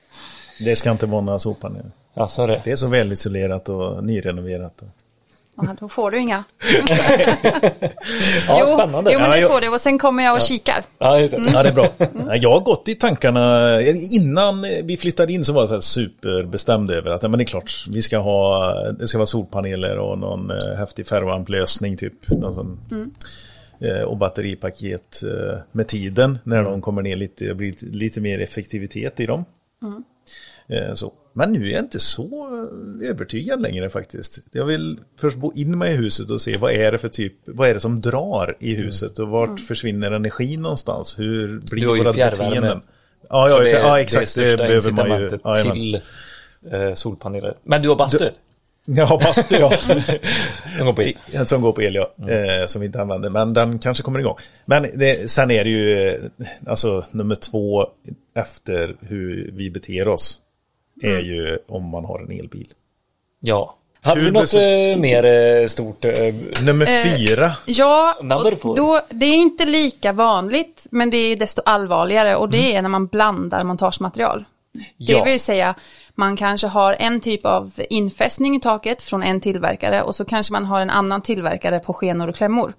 Det 0.64 0.76
ska 0.76 0.90
inte 0.90 1.06
vara 1.06 1.20
några 1.20 1.38
soppanor. 1.38 1.90
Alltså 2.14 2.46
det. 2.46 2.60
Det 2.64 2.70
är 2.72 2.76
så 2.76 2.86
välisolerat 2.86 3.68
och 3.68 4.04
nyrenoverat. 4.04 4.82
Ja, 5.66 5.76
då 5.80 5.88
får 5.88 6.10
du 6.10 6.18
inga. 6.20 6.44
Ja, 8.48 8.56
jo, 8.68 8.74
spännande. 8.74 9.12
jo, 9.12 9.18
men 9.18 9.28
Ja, 9.28 9.34
det 9.34 9.40
jag- 9.40 9.50
får 9.52 9.60
du, 9.60 9.68
och 9.68 9.80
sen 9.80 9.98
kommer 9.98 10.24
jag 10.24 10.34
och 10.34 10.40
kikar. 10.42 10.84
Ja, 10.98 11.18
just 11.20 11.34
det. 11.36 11.42
Ja, 11.52 11.62
det 11.62 11.68
är 11.68 11.72
bra. 11.72 11.88
Ja, 12.26 12.36
Jag 12.36 12.50
har 12.50 12.60
gått 12.60 12.88
i 12.88 12.94
tankarna, 12.94 13.80
innan 14.10 14.62
vi 14.84 14.96
flyttade 14.96 15.32
in 15.32 15.44
så 15.44 15.52
var 15.52 15.62
jag 15.62 15.68
så 15.68 15.74
här 15.74 15.80
superbestämd 15.80 16.90
över 16.90 17.10
att 17.10 17.22
ja, 17.22 17.28
men 17.28 17.38
det 17.38 17.42
är 17.44 17.46
klart, 17.46 17.72
vi 17.90 18.02
ska 18.02 18.18
ha, 18.18 18.74
det 18.98 19.08
ska 19.08 19.18
vara 19.18 19.26
solpaneler 19.26 19.98
och 19.98 20.18
någon 20.18 20.50
eh, 20.50 20.76
häftig 20.78 21.06
ferroamplösning 21.06 21.96
typ. 21.96 22.28
Någon 22.30 22.54
sån, 22.54 22.80
eh, 23.80 24.02
och 24.02 24.16
batteripaket 24.16 25.22
eh, 25.22 25.58
med 25.72 25.88
tiden 25.88 26.38
när 26.44 26.62
de 26.62 26.80
kommer 26.82 27.02
ner 27.02 27.16
lite, 27.16 27.44
det 27.44 27.54
blir 27.54 27.74
lite, 27.92 28.20
mer 28.20 28.40
effektivitet 28.40 29.20
i 29.20 29.26
dem. 29.26 29.44
Eh, 30.68 30.94
Så. 30.94 31.12
Men 31.32 31.52
nu 31.52 31.68
är 31.68 31.72
jag 31.72 31.80
inte 31.80 31.98
så 31.98 32.48
eh, 33.02 33.10
övertygad 33.10 33.62
längre 33.62 33.90
faktiskt. 33.90 34.38
Jag 34.52 34.66
vill 34.66 35.00
först 35.20 35.36
bo 35.36 35.52
in 35.52 35.78
mig 35.78 35.92
i 35.92 35.96
huset 35.96 36.30
och 36.30 36.40
se 36.40 36.56
vad 36.56 36.72
är 36.72 36.92
det 36.92 36.98
för 36.98 37.08
typ, 37.08 37.34
vad 37.44 37.68
är 37.68 37.74
det 37.74 37.80
som 37.80 38.00
drar 38.00 38.56
i 38.60 38.74
huset 38.74 39.18
och 39.18 39.28
vart 39.28 39.60
försvinner 39.60 40.10
energin 40.10 40.62
någonstans? 40.62 41.18
Hur 41.18 41.60
blir 41.70 41.80
Du 41.80 41.88
har 41.88 41.96
ju 41.96 42.02
våra 42.02 42.12
fjärrvärme. 42.12 42.50
beteenden? 42.50 42.82
Ja, 43.28 43.48
Så 43.50 43.56
ja, 43.56 43.62
det, 43.62 43.70
ja 43.70 43.94
det 43.94 44.00
är 44.00 44.02
exakt. 44.02 44.20
Det, 44.36 44.46
största 44.46 44.66
behöver 44.66 44.92
man 44.92 45.20
ju. 45.20 45.38
Ja, 45.44 45.54
till 45.54 45.94
eh, 46.72 46.94
solpaneler. 46.94 47.54
Men 47.62 47.82
du 47.82 47.88
har 47.88 47.96
bastu? 47.96 48.28
Ja, 48.84 49.18
bastu 49.24 49.54
ja. 49.54 49.72
Den 50.76 50.86
går 50.86 50.92
på 50.92 51.02
el. 51.02 51.46
Som 51.46 51.62
går 51.62 51.72
på 51.72 51.82
el, 51.82 51.94
ja. 51.94 52.10
Eh, 52.28 52.66
som 52.66 52.80
vi 52.80 52.86
inte 52.86 53.00
använder. 53.00 53.30
Men 53.30 53.54
den 53.54 53.78
kanske 53.78 54.02
kommer 54.02 54.18
igång. 54.18 54.36
Men 54.64 54.86
det, 54.94 55.30
sen 55.30 55.50
är 55.50 55.64
det 55.64 55.70
ju, 55.70 56.08
eh, 56.08 56.14
alltså 56.66 57.04
nummer 57.10 57.34
två 57.34 57.86
efter 58.36 58.96
hur 59.00 59.50
vi 59.54 59.70
beter 59.70 60.08
oss. 60.08 60.38
Är 61.02 61.20
ju 61.20 61.58
om 61.68 61.84
man 61.84 62.04
har 62.04 62.18
en 62.18 62.40
elbil. 62.40 62.68
Ja. 63.40 63.76
Hade 64.02 64.20
Kul 64.20 64.24
vi 64.24 64.30
något 64.30 64.54
eh, 64.54 65.00
mer 65.00 65.24
eh, 65.24 65.66
stort? 65.66 66.04
Eh, 66.04 66.12
Nummer 66.64 66.86
Eh, 66.90 67.16
fyra. 67.16 67.50
Ja, 67.66 68.18
då, 68.76 69.00
det 69.10 69.26
är 69.26 69.34
inte 69.34 69.66
lika 69.66 70.12
vanligt, 70.12 70.86
men 70.90 71.10
det 71.10 71.16
är 71.16 71.36
desto 71.36 71.62
allvarligare 71.64 72.36
och 72.36 72.50
det 72.50 72.76
är 72.76 72.82
när 72.82 72.88
man 72.88 73.06
blandar 73.06 73.64
montage-material. 73.64 74.44
Det 74.72 74.82
Ja. 74.96 75.24
vill 75.24 75.40
säga, 75.40 75.74
man 76.14 76.36
kanske 76.36 76.66
har 76.66 76.96
en 76.98 77.20
typ 77.20 77.46
av 77.46 77.72
infästning 77.90 78.56
i 78.56 78.60
taket 78.60 79.02
från 79.02 79.22
en 79.22 79.40
tillverkare 79.40 80.02
och 80.02 80.14
så 80.14 80.24
kanske 80.24 80.52
man 80.52 80.64
har 80.64 80.80
en 80.80 80.90
annan 80.90 81.22
tillverkare 81.22 81.78
på 81.78 81.92
skenor 81.92 82.28
och 82.28 82.36
klämmor. 82.36 82.72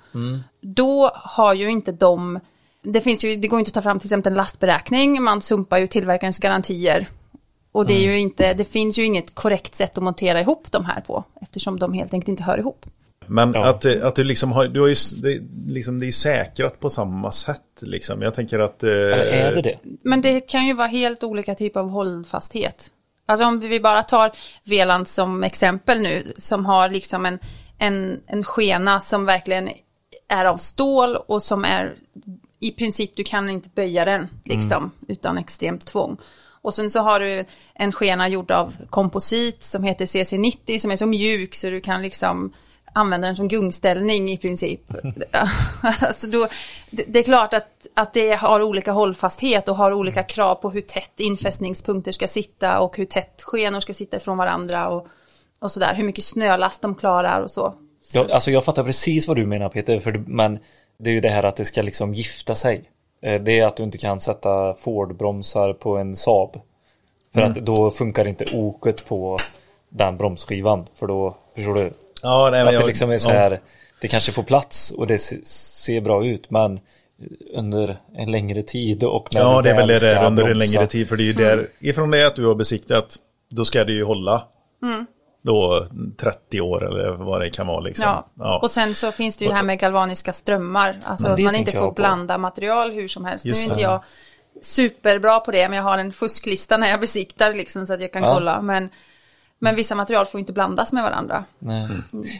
Då 0.62 1.12
har 1.14 1.54
ju 1.54 1.70
inte 1.70 1.92
de, 1.92 2.40
det 2.84 3.02
finns 3.02 3.24
ju, 3.24 3.36
det 3.36 3.48
går 3.48 3.60
inte 3.60 3.70
att 3.70 3.74
ta 3.74 3.82
fram 3.82 4.00
till 4.00 4.08
exempel 4.08 4.32
en 4.34 4.38
lastberäkning, 4.38 5.24
man 5.24 5.42
sumpar 5.42 5.78
ju 5.78 5.88
tillverkarens 5.88 6.40
garantier. 6.40 7.08
Och 7.72 7.86
det 7.86 7.94
är 7.94 8.02
ju 8.02 8.20
inte, 8.20 8.54
det 8.54 8.66
finns 8.66 9.00
ju 9.00 9.04
inget 9.06 9.36
korrekt 9.36 9.76
sätt 9.76 9.98
att 9.98 10.04
montera 10.04 10.40
ihop 10.40 10.72
de 10.72 10.86
här 10.86 11.02
på, 11.02 11.24
eftersom 11.42 11.80
de 11.80 11.94
helt 11.94 12.14
enkelt 12.14 12.30
inte 12.30 12.44
hör 12.44 12.58
ihop. 12.58 12.86
Men 13.28 13.54
Ja. 13.54 13.70
att, 13.70 13.86
att 13.86 14.16
du 14.16 14.24
liksom 14.24 14.52
har, 14.52 14.68
du 14.68 14.80
har 14.80 14.88
ju, 14.88 14.96
det, 15.22 15.42
liksom, 15.68 16.00
det 16.00 16.08
är 16.08 16.12
säkrat 16.12 16.80
på 16.80 16.90
samma 16.90 17.32
sätt 17.32 17.62
liksom. 17.80 18.22
Jag 18.22 18.36
tänker 18.36 18.60
att... 18.60 18.84
Eh, 18.84 18.90
eller 18.90 19.16
är 19.26 19.56
det 19.56 19.62
det? 19.62 19.76
Men 20.04 20.22
det 20.22 20.42
kan 20.42 20.68
ju 20.68 20.74
vara 20.74 20.88
helt 20.88 21.24
olika 21.24 21.56
typer 21.56 21.80
av 21.80 21.90
hållfasthet. 21.90 22.92
Alltså 23.26 23.46
om 23.46 23.60
vi 23.60 23.80
bara 23.80 24.04
tar 24.04 24.32
Veland 24.64 25.08
som 25.08 25.44
exempel 25.44 26.02
nu, 26.02 26.34
som 26.38 26.66
har 26.66 26.90
liksom 26.90 27.26
en, 27.26 27.40
en, 27.78 28.20
en 28.28 28.44
skena 28.44 29.02
som 29.02 29.26
verkligen 29.26 29.70
är 30.28 30.46
av 30.46 30.58
stål 30.58 31.16
och 31.16 31.44
som 31.44 31.66
är 31.66 31.96
i 32.60 32.72
princip, 32.72 33.16
du 33.16 33.24
kan 33.24 33.50
inte 33.50 33.70
böja 33.76 34.06
den 34.06 34.28
liksom, 34.46 34.92
utan 35.08 35.38
extremt 35.38 35.88
tvång. 35.88 36.18
Och 36.62 36.74
sen 36.74 36.92
så 36.92 37.00
har 37.00 37.20
du 37.20 37.46
en 37.74 37.92
skena 37.92 38.28
gjord 38.28 38.52
av 38.52 38.76
komposit 38.90 39.64
som 39.64 39.84
heter 39.84 40.06
CC90 40.06 40.80
som 40.80 40.92
är 40.92 40.98
så 40.98 41.06
mjuk 41.06 41.56
så 41.56 41.70
du 41.70 41.82
kan 41.82 42.02
liksom 42.02 42.54
använda 42.94 43.28
den 43.28 43.36
som 43.36 43.48
gungställning 43.48 44.32
i 44.32 44.38
princip. 44.38 44.82
alltså 46.02 46.28
då, 46.28 46.48
det, 46.90 47.04
det 47.08 47.20
är 47.20 47.24
klart 47.24 47.54
att, 47.54 47.88
att 47.94 48.14
det 48.14 48.32
har 48.32 48.62
olika 48.62 48.92
hållfasthet 48.92 49.68
och 49.68 49.76
har 49.76 49.94
olika 49.94 50.24
krav 50.24 50.56
på 50.56 50.70
hur 50.70 50.82
tätt 50.82 51.20
infästningspunkter 51.20 52.12
ska 52.12 52.28
sitta 52.28 52.80
och 52.80 52.98
hur 52.98 53.06
tätt 53.06 53.42
skenor 53.42 53.80
ska 53.80 53.94
sitta 53.94 54.18
ifrån 54.18 54.38
varandra 54.38 54.90
och, 54.90 55.08
och 55.60 55.72
sådär. 55.72 55.94
Hur 55.96 56.04
mycket 56.04 56.24
snölast 56.24 56.82
de 56.82 56.96
klarar 56.96 57.42
och 57.42 57.52
så. 57.52 57.76
Jag, 58.14 58.32
alltså 58.32 58.52
jag 58.52 58.66
fattar 58.66 58.84
precis 58.84 59.28
vad 59.28 59.38
du 59.38 59.46
menar 59.46 59.70
Peter, 59.70 60.00
för, 60.00 60.12
men 60.12 60.60
det 61.00 61.10
är 61.10 61.14
ju 61.14 61.22
det 61.22 61.30
här 61.30 61.44
att 61.44 61.56
det 61.56 61.66
ska 61.66 61.82
liksom 61.82 62.14
gifta 62.14 62.56
sig. 62.56 62.91
Eh, 63.22 63.42
Det 63.42 63.60
är 63.60 63.66
att 63.66 63.78
du 63.78 63.84
inte 63.84 63.98
kan 63.98 64.20
sätta 64.20 64.74
Ford-bromsar 64.74 65.74
på 65.74 65.98
en 65.98 66.16
Saab. 66.16 66.62
För 67.34 67.42
att 67.42 67.56
då 67.56 67.92
funkar 67.92 68.28
inte 68.28 68.46
oket 68.54 69.06
på 69.06 69.38
den 69.90 70.18
bromsskivan. 70.18 70.88
För 70.96 71.08
då, 71.08 71.38
förstår 71.56 71.74
du? 71.74 71.92
ja, 72.24 72.50
nej, 72.52 72.62
att 72.62 72.74
jag, 72.74 72.84
det 72.84 72.88
liksom 72.88 73.12
är 73.12 73.18
så 73.18 73.30
ja. 73.30 73.34
här, 73.36 73.62
det 74.02 74.08
kanske 74.08 74.32
får 74.32 74.44
plats 74.44 74.92
och 74.92 75.08
det 75.08 75.18
se- 75.18 75.46
ser 75.46 76.02
bra 76.02 76.26
ut, 76.26 76.50
men 76.52 76.80
under 77.54 77.98
en 78.16 78.32
längre 78.32 78.64
tid 78.64 79.04
och 79.04 79.30
när 79.34 79.42
Ja, 79.42 79.62
det 79.62 79.70
är 79.70 79.76
väl 79.76 79.88
det 79.88 80.00
där 80.00 80.26
under 80.26 80.44
en 80.44 80.50
bromsa. 80.58 80.74
längre 80.74 80.88
tid. 80.88 81.10
För 81.10 81.18
det 81.18 81.24
är 81.24 81.26
ju 81.26 81.34
där, 81.34 81.68
ifrån 81.80 82.12
det 82.12 82.28
att 82.28 82.36
du 82.36 82.46
har 82.46 82.56
besiktat, 82.56 83.16
då 83.50 83.66
ska 83.66 83.84
det 83.84 83.94
ju 83.94 84.04
hålla. 84.04 84.44
Då 85.42 85.86
30 86.18 86.62
år 86.62 86.88
eller 86.88 87.12
vad 87.12 87.42
det 87.42 87.50
kan 87.50 87.68
vara 87.68 87.80
liksom. 87.80 88.06
Ja. 88.06 88.28
Ja. 88.34 88.60
och 88.64 88.72
sen 88.72 88.96
så 88.96 89.12
finns 89.12 89.38
det 89.38 89.46
ju 89.46 89.50
det 89.50 89.56
här 89.56 89.64
med 89.64 89.80
galvaniska 89.80 90.34
strömmar. 90.34 91.00
Alltså 91.04 91.28
att 91.28 91.40
man 91.40 91.56
inte 91.56 91.72
får 91.72 91.92
blanda 91.92 92.38
material 92.38 92.92
hur 92.92 93.08
som 93.08 93.26
helst. 93.26 93.46
Just 93.46 93.60
nu 93.62 93.66
är 93.66 93.70
inte 93.70 93.82
jag 93.84 94.04
superbra 94.62 95.40
på 95.40 95.52
det, 95.52 95.70
men 95.70 95.78
jag 95.78 95.84
har 95.84 95.98
en 95.98 96.14
fusklista 96.14 96.78
när 96.78 96.90
jag 96.90 97.00
besiktar 97.00 97.54
liksom 97.54 97.88
så 97.88 97.94
att 97.94 98.02
jag 98.02 98.12
kan 98.14 98.24
Ja. 98.24 98.34
kolla. 98.34 98.62
Men, 98.62 98.90
men 99.60 99.76
vissa 99.76 99.96
material 99.96 100.26
får 100.26 100.40
inte 100.40 100.54
blandas 100.54 100.92
med 100.92 101.04
varandra. 101.04 101.46
Nej. 101.60 101.88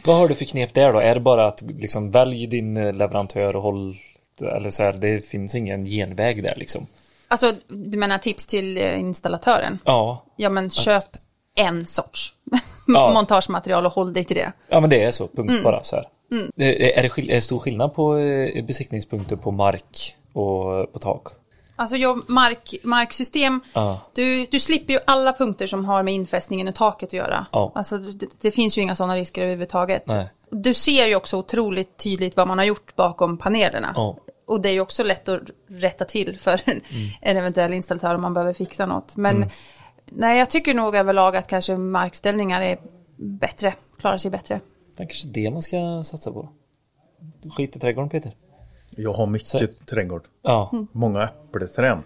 Vad 0.06 0.16
har 0.16 0.28
du 0.28 0.34
för 0.34 0.44
knep 0.44 0.74
där 0.74 0.92
då? 0.92 0.98
Är 0.98 1.14
det 1.14 1.20
bara 1.20 1.46
att 1.48 1.62
liksom 1.62 2.10
välj 2.10 2.46
din 2.46 2.76
eh, 2.76 2.92
leverantör 2.92 3.56
och 3.56 3.62
håll 3.62 3.96
eller 4.40 4.70
så 4.70 4.82
här, 4.82 4.92
det 4.92 5.26
finns 5.26 5.54
ingen 5.54 5.84
genväg 5.84 6.42
där 6.42 6.54
liksom? 6.56 6.86
Alltså, 7.28 7.52
du 7.68 7.98
menar 7.98 8.18
tips 8.18 8.46
till 8.46 8.76
eh, 8.78 9.00
installatören? 9.00 9.78
Ja, 9.84 10.24
Ja, 10.36 10.48
men 10.48 10.70
köp 10.70 11.16
en 11.54 11.86
sorts 11.86 12.34
Ja. 12.86 13.12
montagematerial 13.14 13.86
och 13.86 13.92
håll 13.92 14.12
dig 14.12 14.24
till 14.24 14.36
det. 14.36 14.52
ja 14.68 14.80
men 14.80 14.90
det 14.90 15.02
är 15.04 15.10
så, 15.10 15.26
punkt 15.28 15.50
Mm. 15.50 15.62
bara 15.64 15.82
så 15.82 15.96
här. 15.96 16.04
Det- 16.54 16.98
Är 16.98 17.02
det 17.02 17.08
skill- 17.08 17.30
är 17.30 17.34
det 17.34 17.40
stor 17.40 17.58
skillnad 17.58 17.94
på 17.94 18.16
eh, 18.18 18.64
besiktningspunkter 18.64 19.36
på 19.36 19.50
mark 19.50 20.16
och 20.32 20.92
på 20.92 20.98
tak? 20.98 21.26
Alltså, 21.76 21.96
jag, 21.96 22.28
mark, 22.30 22.74
marksystem, 22.84 23.60
Ja. 23.74 24.00
du, 24.14 24.46
du 24.50 24.60
slipper 24.60 24.92
ju 24.92 24.98
alla 25.06 25.32
punkter 25.32 25.66
som 25.66 25.84
har 25.84 26.02
med 26.02 26.14
infästningen 26.14 26.68
i 26.68 26.72
taket 26.72 27.08
att 27.08 27.12
göra. 27.12 27.46
Ja. 27.52 27.72
Alltså, 27.74 27.98
det, 27.98 28.26
det 28.40 28.50
finns 28.50 28.78
ju 28.78 28.82
inga 28.82 28.96
sådana 28.96 29.16
risker 29.16 29.42
överhuvudtaget. 29.42 30.06
Nej. 30.06 30.26
Du 30.50 30.74
ser 30.74 31.06
ju 31.06 31.16
också 31.16 31.36
otroligt 31.36 31.96
tydligt 31.98 32.36
vad 32.36 32.48
man 32.48 32.58
har 32.58 32.64
gjort 32.64 32.96
bakom 32.96 33.38
panelerna. 33.38 33.92
Ja. 33.96 34.16
Och 34.46 34.60
det 34.60 34.68
är 34.68 34.72
ju 34.72 34.80
också 34.80 35.02
lätt 35.02 35.28
att 35.28 35.40
rätta 35.68 36.04
till 36.04 36.38
för 36.38 36.60
en 37.20 37.36
eventuell 37.36 37.72
installatör 37.74 38.14
om 38.14 38.22
man 38.22 38.34
behöver 38.34 38.52
fixa 38.52 38.86
något. 38.86 39.16
Men 39.16 39.50
nej, 40.16 40.38
jag 40.38 40.50
tycker 40.50 40.74
nog 40.74 40.96
överlag 40.96 41.36
att 41.36 41.46
kanske 41.46 41.76
markställningar 41.76 42.60
är 42.62 42.78
bättre, 43.16 43.74
klarar 44.00 44.18
sig 44.18 44.30
bättre. 44.30 44.60
Det 44.96 45.02
är 45.02 45.06
kanske 45.06 45.28
det 45.28 45.50
man 45.50 45.62
ska 45.62 46.02
satsa 46.04 46.32
på. 46.32 46.48
Skit 47.56 47.76
i 47.76 47.78
trädgården 47.78 48.10
Peter. 48.10 48.32
Jag 48.90 49.12
har 49.12 49.26
mycket 49.26 49.86
trädgård. 49.86 50.22
Ja, 50.42 50.68
Mm. 50.72 50.86
Många 50.92 51.22
äppelträd. 51.22 51.98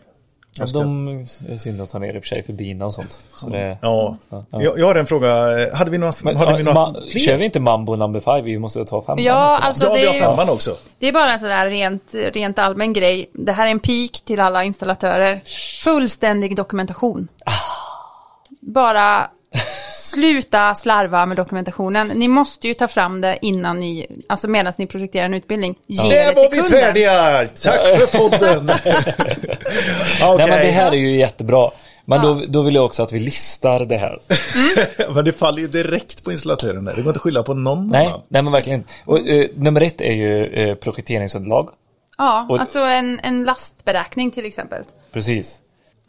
ja 0.59 0.67
de 0.67 1.09
är 1.49 1.57
synd 1.57 1.81
att 1.81 1.89
ta 1.89 1.99
ner 1.99 2.15
i 2.17 2.19
och 2.19 2.23
för 2.23 2.29
sig 2.29 2.43
för 2.43 2.53
bina 2.53 2.87
och 2.87 2.95
sånt. 2.95 3.23
Så 3.33 3.49
det, 3.49 3.79
Ja. 3.83 4.17
Ja. 4.29 4.45
Jag, 4.51 4.79
jag 4.79 4.87
har 4.87 4.95
en 4.95 5.07
fråga. 5.07 5.29
Hade 5.75 5.91
vi 5.91 5.99
några, 5.99 6.13
Men, 6.23 6.37
hade 6.37 6.57
vi 6.57 6.63
några 6.63 6.79
ma- 6.79 7.09
fler? 7.11 7.21
Kör 7.21 7.39
vi 7.39 7.45
inte 7.45 7.61
Mambo 7.61 7.97
number 7.97 8.21
five? 8.21 8.43
Vi 8.43 8.59
måste 8.59 8.85
ta 8.85 9.03
femman 9.03 9.25
Ja, 9.25 9.55
också. 9.57 9.69
alltså 9.69 9.85
Ja, 9.85 9.91
det 9.95 9.97
vi 10.01 10.03
är 10.05 10.09
har 10.09 10.15
ju... 10.15 10.21
femman 10.21 10.49
också. 10.51 10.77
Det 10.99 11.09
är 11.09 11.13
bara 11.13 11.33
en 11.33 11.39
sån 11.39 11.49
där 11.49 11.71
rent, 11.71 12.15
rent 12.15 12.59
allmän 12.59 12.93
grej. 12.93 13.31
Det 13.33 13.53
här 13.53 13.67
är 13.67 13.71
en 13.71 13.81
pik 13.81 14.21
till 14.25 14.41
alla 14.41 14.65
installatörer. 14.65 15.41
Fullständig 15.85 16.57
dokumentation. 16.57 17.29
Bara 18.75 19.31
sluta 19.93 20.75
slarva 20.75 21.27
med 21.27 21.37
dokumentationen. 21.37 22.07
Ni 22.09 22.29
måste 22.29 22.69
ju 22.69 22.75
ta 22.75 22.89
fram 22.89 23.21
det 23.21 23.39
innan 23.43 23.81
ni, 23.81 24.07
alltså 24.29 24.49
medan 24.49 24.73
ni 24.79 24.87
projekterar 24.87 25.25
en 25.25 25.35
utbildning. 25.35 25.75
Ge 25.87 26.03
det 26.03 26.15
Där 26.15 26.35
var 26.35 26.51
vi 26.51 26.57
kunden. 26.61 26.81
färdiga! 26.81 27.49
Tack 27.63 27.99
för 27.99 28.19
podden! 28.19 28.71
Okej. 30.23 30.37
Nej 30.39 30.49
men 30.51 30.61
det 30.61 30.71
här 30.71 30.93
är 30.93 30.97
ju 30.97 31.19
jättebra. 31.19 31.71
Men 32.05 32.23
då, 32.23 32.43
då 32.49 32.63
vill 32.63 32.75
jag 32.75 32.85
också 32.85 33.03
att 33.03 33.13
vi 33.13 33.19
listar 33.19 33.85
det 33.85 33.97
här. 33.99 34.19
Men 35.15 35.25
det 35.25 35.33
faller 35.33 35.63
ju 35.63 35.69
direkt 35.69 36.25
på 36.25 36.33
installatören 36.33 36.85
där. 36.85 36.93
Det 36.95 37.03
går 37.03 37.11
inte 37.11 37.19
att 37.19 37.23
skylla 37.23 37.43
på 37.43 37.55
någon 37.55 37.89
Nej, 37.89 38.07
annan. 38.07 38.21
nej 38.29 38.43
men 38.43 38.53
verkligen. 38.53 38.85
Och, 39.05 39.19
eh, 39.29 39.47
nummer 39.57 39.81
ett 39.81 40.01
är 40.01 40.13
ju 40.13 40.47
eh, 40.47 40.75
projekteringsunderlag. 40.75 41.69
Ja, 42.19 42.47
Och- 42.51 42.61
alltså 42.61 42.79
en, 42.79 43.21
en 43.23 43.45
lastberäkning 43.45 44.31
till 44.31 44.47
exempel. 44.47 44.83
Precis. 45.13 45.59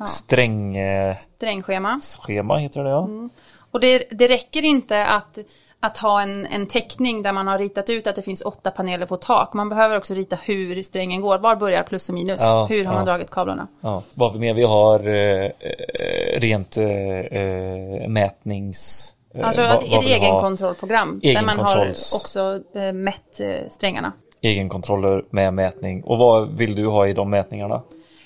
Strängschema 0.06 2.00
Strängschema. 2.02 2.58
heter 2.58 2.84
det 2.84 2.90
ja. 2.90 3.04
Mm. 3.04 3.30
Och 3.72 3.80
det, 3.80 4.04
det 4.12 4.28
räcker 4.28 4.66
inte 4.66 5.06
att, 5.06 5.38
att 5.80 5.98
ha 5.98 6.22
en, 6.22 6.46
en 6.46 6.68
teckning 6.68 7.22
där 7.24 7.32
man 7.34 7.48
har 7.48 7.58
ritat 7.60 7.90
ut 7.90 8.08
att 8.08 8.16
det 8.16 8.22
finns 8.22 8.42
åtta 8.42 8.72
paneler 8.72 9.06
på 9.06 9.18
tak. 9.18 9.54
Man 9.54 9.70
behöver 9.70 9.98
också 9.98 10.14
rita 10.14 10.36
hur 10.44 10.84
strängen 10.84 11.22
går. 11.22 11.38
Var 11.38 11.56
börjar 11.56 11.84
plus 11.84 12.10
och 12.10 12.16
minus? 12.16 12.42
Ja, 12.42 12.66
hur 12.70 12.86
har 12.86 12.94
man 12.94 13.02
ja. 13.02 13.06
dragit 13.12 13.32
kablarna? 13.32 13.68
ja. 13.82 14.04
Vad 14.16 14.30
har 14.30 14.34
vi 14.34 14.40
mer? 14.40 14.54
Vi 14.54 14.64
har 14.64 15.00
eh, 15.08 15.46
eh, 15.46 16.40
rent 16.40 16.78
eh, 16.78 16.86
eh, 16.88 18.08
mätnings... 18.08 19.14
eh, 19.34 19.46
Alltså 19.48 19.62
vad- 19.62 19.72
ett, 19.84 19.92
vad 19.92 20.04
ett 20.04 20.10
egenkontrollprogram 20.10 21.20
där 21.24 21.46
man 21.46 21.60
har 21.60 21.76
Egenkontrolls- 21.86 22.16
också 22.16 22.60
eh, 22.80 22.94
mätt 22.94 23.40
eh, 23.40 23.70
strängarna. 23.70 24.12
Egenkontroller 24.42 25.24
med 25.30 25.54
mätning. 25.54 26.04
Och 26.04 26.18
vad 26.18 26.50
vill 26.58 26.76
du 26.76 26.88
ha 26.88 27.08
i 27.08 27.14
de 27.14 27.30
mätningarna? 27.30 27.82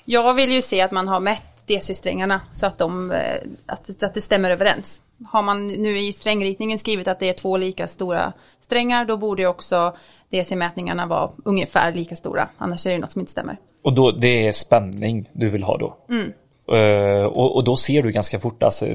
Jag 0.05 0.33
vill 0.33 0.51
ju 0.51 0.61
se 0.61 0.81
att 0.81 0.91
man 0.91 1.07
har 1.07 1.19
mätt 1.19 1.41
DC-strängarna 1.67 2.41
så 2.51 2.65
att, 2.65 2.77
de, 2.77 3.11
eh, 3.11 3.37
att, 3.65 4.03
att 4.03 4.13
det 4.13 4.21
stämmer 4.21 4.51
överens. 4.51 5.01
Har 5.29 5.41
man 5.41 5.67
nu 5.67 5.99
i 5.99 6.13
strängritningen 6.13 6.77
skrivit 6.77 7.07
att 7.07 7.19
det 7.19 7.29
är 7.29 7.33
två 7.33 7.57
lika 7.57 7.87
stora 7.87 8.33
strängar 8.59 9.05
då 9.05 9.17
borde 9.17 9.41
ju 9.41 9.47
också 9.47 9.95
DC-mätningarna 10.29 11.05
vara 11.05 11.31
ungefär 11.45 11.93
lika 11.93 12.15
stora. 12.15 12.49
Annars 12.57 12.85
är 12.85 12.91
det 12.91 12.97
något 12.97 13.11
som 13.11 13.19
inte 13.19 13.31
stämmer. 13.31 13.57
Och 13.83 13.93
då, 13.93 14.11
det 14.11 14.47
är 14.47 14.51
spänning 14.51 15.29
du 15.33 15.49
vill 15.49 15.63
ha 15.63 15.77
då? 15.77 15.97
Mm. 16.09 16.33
Eh, 16.71 17.25
och, 17.25 17.55
och 17.55 17.63
då 17.63 17.77
ser 17.77 18.03
du 18.03 18.11
ganska 18.11 18.39
fort, 18.39 18.63
alltså, 18.63 18.85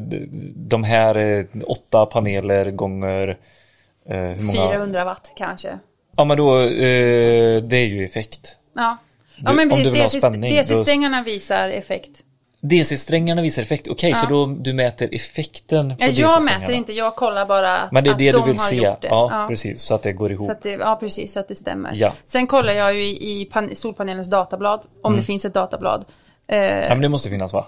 de, 0.54 0.84
här 0.84 1.16
eh, 1.16 1.44
åtta 1.66 2.06
paneler 2.06 2.70
gånger 2.70 3.38
hur 4.08 4.42
många? 4.42 4.68
400 4.68 5.04
watt 5.04 5.32
kanske. 5.36 5.78
Ja 6.16 6.24
men 6.24 6.36
då, 6.36 6.56
det 6.58 7.76
är 7.76 7.86
ju 7.86 8.04
effekt. 8.04 8.58
Ja, 8.74 8.96
ja 9.36 9.52
men 9.52 9.70
precis. 9.70 10.22
ha 10.22 10.30
DC 10.30 10.48
DC-strängarna 10.48 11.22
visar 11.22 11.68
effekt. 11.68 12.22
DC-strängarna 12.68 13.42
visar 13.42 13.62
effekt. 13.62 13.88
Okej, 13.88 14.14
så 14.14 14.26
då 14.26 14.46
du 14.46 14.72
mäter 14.72 15.08
effekten 15.14 15.88
på 15.88 15.94
Ja, 15.98 16.06
jag 16.06 16.14
DC-strängarna. 16.14 16.58
mäter 16.60 16.74
inte, 16.76 16.92
jag 16.92 17.16
kollar 17.16 17.46
bara 17.46 17.88
Men 17.92 18.04
det 18.04 18.10
är 18.10 18.12
att 18.12 18.18
det 18.18 18.32
de 18.32 18.38
du 18.40 18.46
vill 18.46 18.56
har 18.58 18.66
se. 18.68 18.80
det. 18.80 18.98
Ja, 19.08 19.46
precis. 19.48 19.82
Så 19.82 19.94
att 19.94 20.02
det 20.02 20.12
går 20.12 20.28
Så 20.28 20.32
ihop. 20.32 20.50
att 20.50 20.62
det, 20.62 20.70
ja, 20.70 20.96
precis, 21.00 21.32
så 21.32 21.40
att 21.40 21.48
det 21.48 21.54
stämmer. 21.54 21.90
Ja. 21.94 22.12
Sen 22.26 22.46
kollar 22.46 22.72
jag 22.72 22.94
ju 22.94 23.02
i, 23.02 23.48
pan- 23.52 23.74
solpanelens 23.74 24.28
datablad, 24.30 24.80
om 25.02 25.12
Mm. 25.12 25.20
det 25.20 25.26
finns 25.26 25.44
ett 25.44 25.54
datablad. 25.54 26.04
Eh, 26.46 26.58
Ja, 26.58 26.88
men 26.88 27.00
det 27.00 27.08
måste 27.08 27.28
finnas 27.28 27.52
va? 27.52 27.66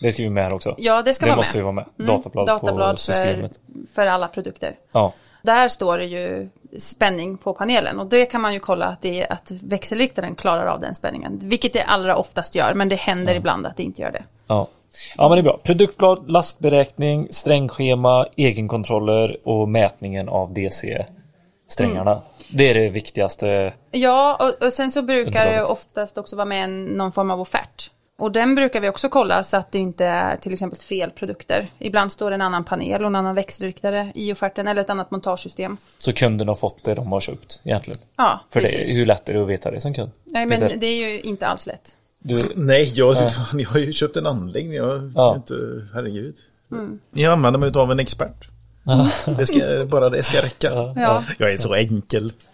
Det 0.00 0.12
ska 0.12 0.22
vi 0.22 0.30
med 0.30 0.44
här 0.44 0.52
också. 0.54 0.74
ja, 0.78 1.02
det 1.02 1.14
ska 1.14 1.24
det 1.24 1.30
vara 1.30 1.36
måste 1.36 1.52
med. 1.56 1.60
ju 1.60 1.62
vara 1.64 1.72
med. 1.72 1.84
Mm, 1.98 2.06
Datablad, 2.16 2.46
datablad 2.46 2.96
på 2.96 3.00
systemet. 3.00 3.52
För, 3.88 3.94
för 3.94 4.06
alla 4.06 4.28
produkter. 4.28 4.74
Ja. 4.92 5.12
Där 5.42 5.68
står 5.68 5.98
det 5.98 6.04
ju 6.04 6.48
spänning 6.78 7.36
på 7.38 7.52
panelen 7.54 7.98
och 8.00 8.06
det 8.06 8.26
kan 8.26 8.40
man 8.40 8.52
ju 8.54 8.60
kolla 8.60 8.86
att, 8.86 9.02
det 9.02 9.26
att 9.26 9.50
växelriktaren 9.62 10.34
klarar 10.34 10.66
av 10.66 10.80
den 10.80 10.94
spänningen. 10.94 11.38
Vilket 11.42 11.72
det 11.72 11.82
allra 11.82 12.16
oftast 12.16 12.54
gör, 12.54 12.74
men 12.74 12.88
det 12.88 12.96
händer 12.96 13.34
ibland 13.34 13.66
att 13.66 13.76
det 13.76 13.82
inte 13.82 14.02
gör 14.02 14.10
det. 14.12 14.24
Ja. 14.46 14.68
ja, 15.16 15.28
men 15.28 15.36
det 15.36 15.40
är 15.40 15.42
bra. 15.42 15.58
Produktblad, 15.62 16.30
lastberäkning, 16.30 17.28
strängschema, 17.30 18.26
egenkontroller 18.36 19.36
och 19.44 19.68
mätningen 19.68 20.28
av 20.28 20.54
DC-strängarna. 20.54 22.12
Mm. 22.12 22.22
Det 22.52 22.70
är 22.70 22.74
det 22.74 22.88
viktigaste. 22.88 23.72
Ja, 23.90 24.36
och, 24.40 24.66
och 24.66 24.72
sen 24.72 24.92
så 24.92 25.02
brukar 25.02 25.46
det 25.46 25.64
oftast 25.64 26.18
också 26.18 26.36
vara 26.36 26.46
med 26.46 26.70
någon 26.70 27.12
form 27.12 27.30
av 27.30 27.40
offert. 27.40 27.90
Och 28.16 28.32
den 28.32 28.54
brukar 28.54 28.80
vi 28.80 28.88
också 28.88 29.08
kolla 29.08 29.42
så 29.42 29.56
att 29.56 29.72
det 29.72 29.78
inte 29.78 30.04
är 30.04 30.36
till 30.36 30.52
exempel 30.52 30.78
fel 30.78 31.10
produkter. 31.10 31.70
Ibland 31.78 32.12
står 32.12 32.30
det 32.30 32.34
en 32.34 32.40
annan 32.40 32.64
panel 32.64 33.00
och 33.00 33.06
en 33.06 33.14
annan 33.14 33.34
växelriktare 33.34 34.12
i 34.14 34.32
offerten 34.32 34.68
eller 34.68 34.82
ett 34.82 34.90
annat 34.90 35.10
montagesystem. 35.10 35.76
Så 35.98 36.12
kunden 36.12 36.48
har 36.48 36.54
fått 36.54 36.84
det 36.84 36.94
de 36.94 37.12
har 37.12 37.20
köpt 37.20 37.62
egentligen. 37.64 38.00
Ja, 38.16 38.40
För 38.50 38.60
precis. 38.60 38.86
det, 38.86 38.92
hur 38.92 39.06
lätt 39.06 39.28
är 39.28 39.32
det 39.32 39.42
att 39.42 39.48
veta 39.48 39.70
det 39.70 39.80
som 39.80 39.94
kund? 39.94 40.10
Nej, 40.24 40.46
men 40.46 40.60
det 40.60 40.86
är 40.86 41.08
ju 41.08 41.20
inte 41.20 41.46
alls 41.46 41.66
lätt. 41.66 41.96
Du, 42.26 42.44
Nej, 42.54 42.92
jag, 42.94 43.34
fan, 43.34 43.60
jag 43.60 43.68
har 43.68 43.78
ju 43.78 43.92
köpt 43.92 44.16
en 44.16 44.26
anläggning. 44.26 44.74
Jag 44.74 45.12
Ja. 45.14 45.34
inte, 45.36 45.54
herregud. 45.94 46.34
Mm. 46.72 46.98
Jag 47.14 47.32
använder 47.32 47.60
mig 47.60 47.70
av 47.74 47.92
en 47.92 48.00
expert. 48.00 48.48
Det 49.38 49.46
ska, 49.46 49.86
bara 49.86 50.10
det 50.10 50.22
ska 50.22 50.42
räcka. 50.42 50.70
Ja. 50.96 51.24
Jag 51.38 51.52
är 51.52 51.56
så 51.56 51.74
enkel. 51.74 52.32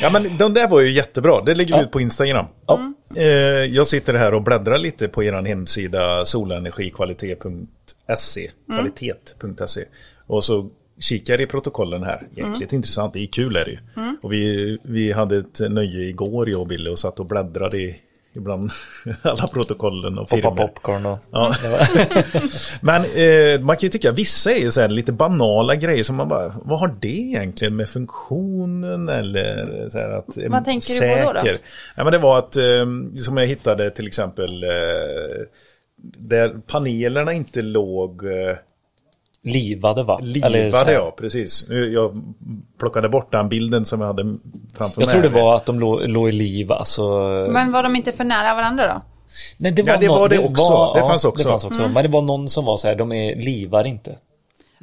ja 0.00 0.10
men 0.10 0.36
de 0.38 0.54
där 0.54 0.68
var 0.68 0.80
ju 0.80 0.90
jättebra. 0.90 1.44
Det 1.44 1.54
lägger 1.54 1.76
vi 1.78 1.82
ut 1.82 1.90
på 1.90 2.00
Instagram. 2.00 2.46
Ja. 2.66 2.92
Eh, 3.16 3.24
jag 3.64 3.86
sitter 3.86 4.14
här 4.14 4.34
och 4.34 4.42
bläddrar 4.42 4.78
lite 4.78 5.08
på 5.08 5.24
er 5.24 5.32
hemsida 5.32 6.24
solenergikvalitet.se 6.24 8.50
kvalitet.se 8.66 9.84
och 10.26 10.44
så 10.44 10.70
kikar 11.00 11.40
i 11.40 11.46
protokollen 11.46 12.02
här. 12.02 12.26
Jäkligt 12.36 12.72
intressant, 12.72 13.12
det 13.12 13.20
är 13.20 13.26
kul 13.26 13.56
är 13.56 13.64
det 13.64 13.70
ju. 13.70 13.78
Och 14.22 14.32
vi, 14.32 14.78
vi 14.82 15.12
hade 15.12 15.36
ett 15.36 15.60
nöje 15.70 16.08
igår 16.08 16.50
jag 16.50 16.60
och 16.60 16.66
Billy 16.66 16.90
och 16.90 16.98
satt 16.98 17.20
och 17.20 17.26
bläddrade 17.26 17.78
i 17.78 17.96
ibland 18.36 18.70
alla 19.22 19.46
protokollen 19.46 20.18
och 20.18 20.28
poppa 20.28 20.50
filmer. 20.50 20.66
popcorn 20.66 21.06
och... 21.06 21.18
Ja. 21.30 21.54
Men 22.80 23.02
eh, 23.04 23.60
man 23.60 23.76
kan 23.76 23.86
ju 23.86 23.88
tycka 23.88 24.12
vissa 24.12 24.52
är 24.52 24.70
så 24.70 24.80
här 24.80 24.88
lite 24.88 25.12
banala 25.12 25.74
grejer 25.74 26.04
som 26.04 26.16
man 26.16 26.28
bara, 26.28 26.52
vad 26.64 26.78
har 26.78 26.94
det 27.00 27.08
egentligen 27.08 27.76
med 27.76 27.88
funktionen 27.88 29.08
eller 29.08 29.88
så 29.90 29.98
här 29.98 30.10
att 30.10 30.38
Vad 30.48 30.64
tänker 30.64 30.94
du 30.94 31.24
på 31.24 31.32
då 31.32 31.32
då? 31.32 31.56
Ja 31.94 32.04
men 32.04 32.12
det 32.12 32.18
var 32.18 32.38
att, 32.38 32.56
eh, 32.56 32.86
som 33.16 33.36
jag 33.36 33.46
hittade 33.46 33.90
till 33.90 34.06
exempel, 34.06 34.64
eh, 34.64 34.70
där 36.18 36.60
panelerna 36.66 37.32
inte 37.32 37.62
låg 37.62 38.24
eh, 38.24 38.56
Livade 39.46 40.02
va? 40.02 40.18
Livade, 40.22 40.92
ja 40.92 41.14
precis. 41.18 41.66
Nu, 41.68 41.92
Jag 41.92 42.22
plockade 42.80 43.08
bort 43.08 43.32
den 43.32 43.48
bilden 43.48 43.84
som 43.84 44.00
jag 44.00 44.06
hade 44.06 44.22
framför 44.78 45.02
Jag 45.02 45.06
mig. 45.06 45.12
tror 45.12 45.22
det 45.22 45.28
var 45.40 45.56
att 45.56 45.66
de 45.66 45.80
låg, 45.80 46.08
låg 46.08 46.28
i 46.28 46.32
liv 46.32 46.72
alltså. 46.72 47.02
Men 47.50 47.72
var 47.72 47.82
de 47.82 47.96
inte 47.96 48.12
för 48.12 48.24
nära 48.24 48.54
varandra 48.54 48.86
då? 48.94 49.02
Nej, 49.56 49.72
det 49.72 49.82
var, 49.82 49.92
Ja, 49.92 49.96
det 49.98 50.06
någon- 50.06 50.18
var 50.18 50.28
det 50.28 50.38
också. 50.38 50.92
Det 50.94 51.00
fanns 51.00 51.24
också. 51.24 51.44
Det 51.44 51.50
fanns 51.50 51.64
också. 51.64 51.88
Men 51.88 52.02
det 52.02 52.08
var 52.08 52.22
någon 52.22 52.48
som 52.48 52.64
var 52.64 52.76
så 52.76 52.88
här, 52.88 52.94
de 52.94 53.12
är 53.12 53.36
livar 53.36 53.86
inte. 53.86 54.16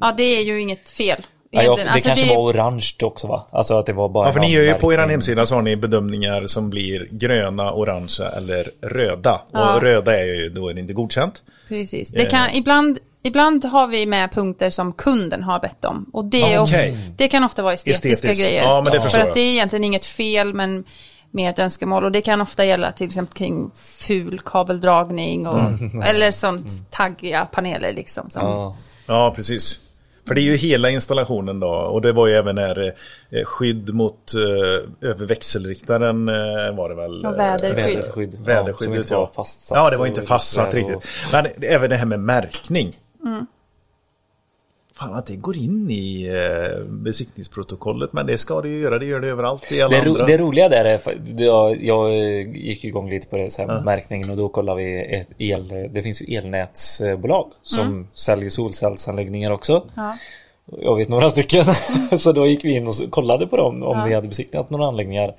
Ja, 0.02 0.14
det 0.18 0.24
är 0.24 0.42
ju 0.44 0.62
inget 0.62 0.90
fel. 0.90 1.26
Ja, 1.56 1.64
jag, 1.64 1.78
det 1.78 1.84
Alltså, 1.90 2.08
kanske 2.10 2.28
det- 2.28 2.36
var 2.36 2.42
orange 2.44 2.90
också 3.04 3.28
va? 3.28 3.48
Alltså 3.52 3.74
att 3.80 3.86
det 3.86 3.94
var 3.94 4.10
bara 4.10 4.28
Ja, 4.28 4.34
för 4.34 4.40
ni 4.40 4.52
gör 4.52 4.64
ju 4.64 4.74
på 4.74 4.94
er 4.94 4.98
hemsida 4.98 5.46
så 5.46 5.56
har 5.56 5.62
ni 5.62 5.76
bedömningar 5.76 6.46
som 6.46 6.70
blir 6.70 7.08
gröna, 7.12 7.74
orangea 7.74 8.30
eller 8.38 8.70
röda. 8.82 9.42
Ja. 9.52 9.76
Och 9.76 9.82
röda 9.82 10.20
är 10.20 10.26
ju, 10.26 10.50
då 10.50 10.68
är 10.70 10.74
det 10.74 10.80
inte 10.80 10.94
godkänt. 10.94 11.44
Precis. 11.68 12.12
Det 12.12 12.26
kan, 12.26 12.50
ibland, 12.54 12.98
ibland 13.24 13.66
har 13.66 13.88
vi 13.88 14.06
med 14.06 14.32
punkter 14.32 14.70
som 14.70 14.92
kunden 14.94 15.44
har 15.44 15.60
bett 15.60 15.86
om. 15.86 16.10
Och 16.14 16.26
det, 16.26 16.60
Okej. 16.60 16.92
of, 16.92 16.98
det 17.18 17.28
kan 17.28 17.44
ofta 17.44 17.62
vara 17.62 17.74
estetiska 17.74 18.10
Estetiskt. 18.10 18.44
grejer. 18.44 18.64
Ja, 18.64 18.82
men 18.82 18.94
det 18.94 19.02
För 19.02 19.20
att 19.20 19.34
det 19.34 19.40
är 19.40 19.52
egentligen 19.52 19.84
inget 19.84 20.06
fel, 20.06 20.54
men 20.54 20.84
mer 21.32 21.50
ett 21.50 21.60
önskemål. 21.60 22.04
Och 22.04 22.12
det 22.12 22.22
kan 22.22 22.42
ofta 22.42 22.66
gälla 22.66 22.92
till 22.92 23.08
exempel 23.08 23.34
kring 23.38 23.72
ful 23.76 24.42
kabeldragning 24.46 25.48
och, 25.48 25.70
eller 26.06 26.32
sånt 26.32 26.92
taggiga 26.92 27.46
paneler 27.46 27.94
liksom. 27.94 28.30
Som, 28.30 28.42
Ja. 28.42 28.76
Ja, 29.08 29.34
precis. 29.36 29.80
För 30.28 30.36
det 30.36 30.42
är 30.42 30.44
ju 30.44 30.56
hela 30.56 30.90
installationen 30.90 31.60
då. 31.60 31.68
Och 31.70 32.02
det 32.02 32.12
var 32.12 32.28
ju 32.28 32.34
även 32.34 32.58
här 32.58 32.94
eh, 33.32 33.44
skydd 33.46 33.94
mot 33.94 34.34
eh, 34.34 35.10
över 35.10 35.26
växelriktaren 35.26 36.30
eh, 36.30 36.76
var 36.76 36.90
det 36.90 36.96
väl. 36.96 37.26
Och 37.26 37.40
väderskydd. 37.40 37.76
Väderskydd. 37.96 38.34
ja, 38.34 38.46
Väderskyddet, 38.46 38.84
som 38.84 38.96
inte 38.96 39.14
ja. 39.14 39.20
var 39.20 39.28
fastsatt. 39.28 39.76
Ja, 39.76 39.90
det 39.90 39.98
var 39.98 40.06
inte 40.08 40.22
och 40.22 40.28
fastsatt 40.28 40.66
sådär 40.72 40.78
riktigt. 40.78 40.96
och- 40.96 41.04
Men 41.32 41.46
även 41.62 41.90
det 41.90 41.96
här 41.96 42.06
med 42.06 42.20
märkning. 42.20 42.96
Mm. 43.26 43.46
Fan 44.96 45.14
att 45.14 45.26
det 45.28 45.36
går 45.36 45.58
in 45.58 45.90
i 45.90 46.28
eh, 46.28 46.84
besiktningsprotokollet. 46.86 48.14
Men 48.14 48.26
det 48.26 48.38
ska 48.38 48.62
det 48.62 48.70
ju 48.70 48.80
göra. 48.80 49.00
Det 49.00 49.06
gör 49.06 49.20
det 49.20 49.28
överallt 49.28 49.72
i 49.72 49.82
alla 49.82 49.98
Det, 49.98 50.06
ro, 50.06 50.12
andra. 50.12 50.26
det 50.26 50.38
roliga 50.38 50.70
där 50.70 50.86
är, 50.86 51.02
jag, 51.44 51.84
jag 51.84 52.12
gick 52.56 52.84
igång 52.84 53.10
lite 53.10 53.28
på 53.28 53.38
det, 53.38 53.52
så 53.52 53.62
här, 53.62 53.82
märkningen 53.82 54.30
och 54.30 54.38
då 54.38 54.50
kollade 54.50 54.84
vi 54.84 55.16
ett 55.16 55.28
el, 55.38 55.90
det 55.92 56.04
finns 56.04 56.22
ju 56.22 56.36
elnätsbolag 56.36 57.52
som 57.62 58.08
säljer 58.14 58.50
solcellsanläggningar 58.50 59.52
också. 59.52 59.84
Ja. 59.96 60.16
Jag 60.66 60.98
vet 60.98 61.10
några 61.10 61.30
stycken. 61.30 61.66
så 62.18 62.32
då 62.32 62.48
gick 62.48 62.66
vi 62.66 62.72
in 62.76 62.88
och 62.88 63.12
kollade 63.12 63.48
på 63.48 63.58
dem 63.58 63.84
om 63.84 64.10
de 64.10 64.14
hade 64.14 64.28
besiktigat 64.28 64.70
några 64.70 64.88
anläggningar. 64.88 65.36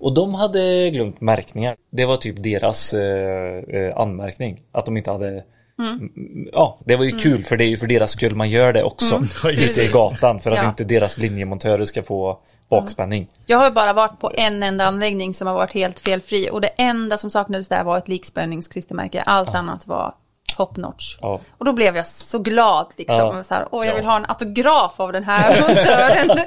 Och 0.00 0.14
de 0.14 0.34
hade 0.34 0.90
glömt 0.90 1.20
märkningar. 1.20 1.76
Det 1.90 2.04
var 2.04 2.16
typ 2.16 2.42
deras 2.42 2.94
eh, 2.94 3.58
eh, 3.58 3.96
anmärkning. 3.96 4.62
Att 4.72 4.84
de 4.84 4.96
inte 4.96 5.10
hade 5.10 5.44
Mm, 5.84 6.48
Ja, 6.52 6.78
det 6.84 6.96
var 6.96 7.04
ju 7.04 7.18
kul 7.18 7.44
för 7.44 7.56
det 7.56 7.64
är 7.64 7.68
ju 7.68 7.76
för 7.76 7.86
deras 7.86 8.10
skull 8.10 8.34
man 8.34 8.50
gör 8.50 8.72
det 8.72 8.82
också. 8.82 9.22
Ute 9.48 9.82
i 9.82 9.88
gatan 9.88 10.40
för 10.40 10.50
att 10.50 10.58
Ja. 10.62 10.68
inte 10.68 10.84
deras 10.84 11.18
linjemontörer 11.18 11.84
ska 11.84 12.02
få 12.02 12.38
bakspänning. 12.70 13.28
Jag 13.46 13.58
har 13.58 13.64
ju 13.64 13.70
bara 13.72 13.92
varit 13.92 14.20
på 14.20 14.32
en 14.34 14.62
enda 14.62 14.84
anläggning 14.86 15.34
som 15.34 15.46
har 15.46 15.54
varit 15.54 15.74
helt 15.74 15.98
felfri. 15.98 16.48
Och 16.52 16.60
det 16.60 16.68
enda 16.68 17.16
som 17.18 17.30
saknades 17.30 17.68
där 17.68 17.84
var 17.84 17.98
ett 17.98 18.08
likspänningsklistermärke. 18.08 19.20
Allt 19.26 19.54
annat 19.54 19.86
var 19.86 20.14
top 20.56 20.76
notch. 20.76 21.16
Ja. 21.20 21.40
Och 21.58 21.64
då 21.64 21.72
blev 21.72 21.96
jag 21.96 22.06
så 22.06 22.38
glad 22.38 22.86
liksom. 22.96 23.16
Ja. 23.16 23.42
Så 23.44 23.54
här, 23.54 23.66
Åh, 23.70 23.86
jag 23.86 23.94
vill 23.94 24.04
ha 24.04 24.16
en 24.16 24.24
autograf 24.28 24.92
av 25.00 25.12
den 25.12 25.24
här 25.24 25.48
montören. 25.60 26.38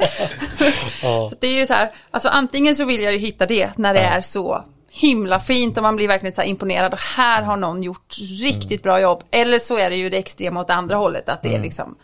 så 1.30 1.36
det 1.40 1.48
är 1.48 1.60
ju 1.60 1.66
så 1.68 1.74
här, 1.74 1.90
alltså 2.12 2.30
antingen 2.30 2.76
så 2.76 2.86
vill 2.86 3.02
jag 3.02 3.14
ju 3.14 3.20
hitta 3.20 3.46
det 3.46 3.70
när 3.78 3.94
det 3.94 4.00
är 4.00 4.22
så 4.22 4.64
himla 4.96 5.39
fint 5.39 5.78
och 5.78 5.84
man 5.84 5.96
blir 5.96 6.08
verkligen 6.08 6.36
så 6.36 6.41
här 6.41 6.48
imponerad 6.48 6.93
och 6.93 7.00
här 7.00 7.43
har 7.43 7.58
någon 7.58 7.84
gjort 7.84 8.18
riktigt 8.41 8.84
bra 8.84 9.00
jobb. 9.00 9.24
Eller 9.32 9.60
så 9.60 9.78
är 9.78 9.89
det 9.89 9.96
ju 9.96 10.10
det 10.10 10.18
extrema 10.18 10.62
åt 10.62 10.70
andra 10.70 10.96
hållet 10.96 11.30
att 11.30 11.41
det 11.41 11.56
är 11.56 11.60
liksom 11.60 11.96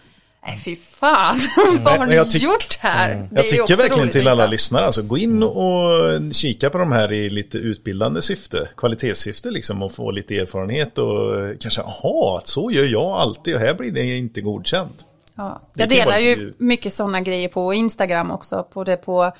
Nej 0.45 0.57
fy 0.65 0.75
fan, 0.75 1.39
vad 1.83 1.97
har 1.97 2.05
ni 2.05 2.15
gjort 2.15 2.77
här? 2.79 3.29
Det 3.31 3.41
Jag 3.41 3.49
tycker 3.49 3.75
verkligen 3.75 4.09
till 4.09 4.27
alla 4.27 4.47
lyssnare, 4.47 4.85
alltså 4.85 5.01
gå 5.01 5.17
in 5.17 5.43
och 5.43 6.33
kika 6.33 6.69
på 6.69 6.77
de 6.77 6.91
här 6.91 7.11
i 7.11 7.29
lite 7.29 7.57
utbildande 7.57 8.21
syfte, 8.21 8.69
kvalitetssyfte 8.77 9.51
liksom 9.51 9.83
och 9.83 9.91
få 9.91 10.11
lite 10.11 10.37
erfarenhet 10.37 10.97
och 10.97 11.61
kanske, 11.61 11.81
aha, 11.81 12.41
så 12.45 12.71
gör 12.71 12.85
jag 12.85 13.03
alltid 13.03 13.55
och 13.55 13.61
här 13.61 13.73
blir 13.73 13.91
det 13.91 14.17
inte 14.17 14.41
godkänt. 14.41 15.05
Ja. 15.35 15.61
Det 15.73 15.81
Jag 15.81 15.89
delar 15.89 16.17
ju 16.17 16.53
mycket 16.57 16.93
sådana 16.93 17.21
grejer 17.21 17.47
på 17.47 17.73
Instagram 17.73 18.31
också. 18.31 18.67
På, 18.73 18.83
det 18.83 18.97
på, 18.97 19.31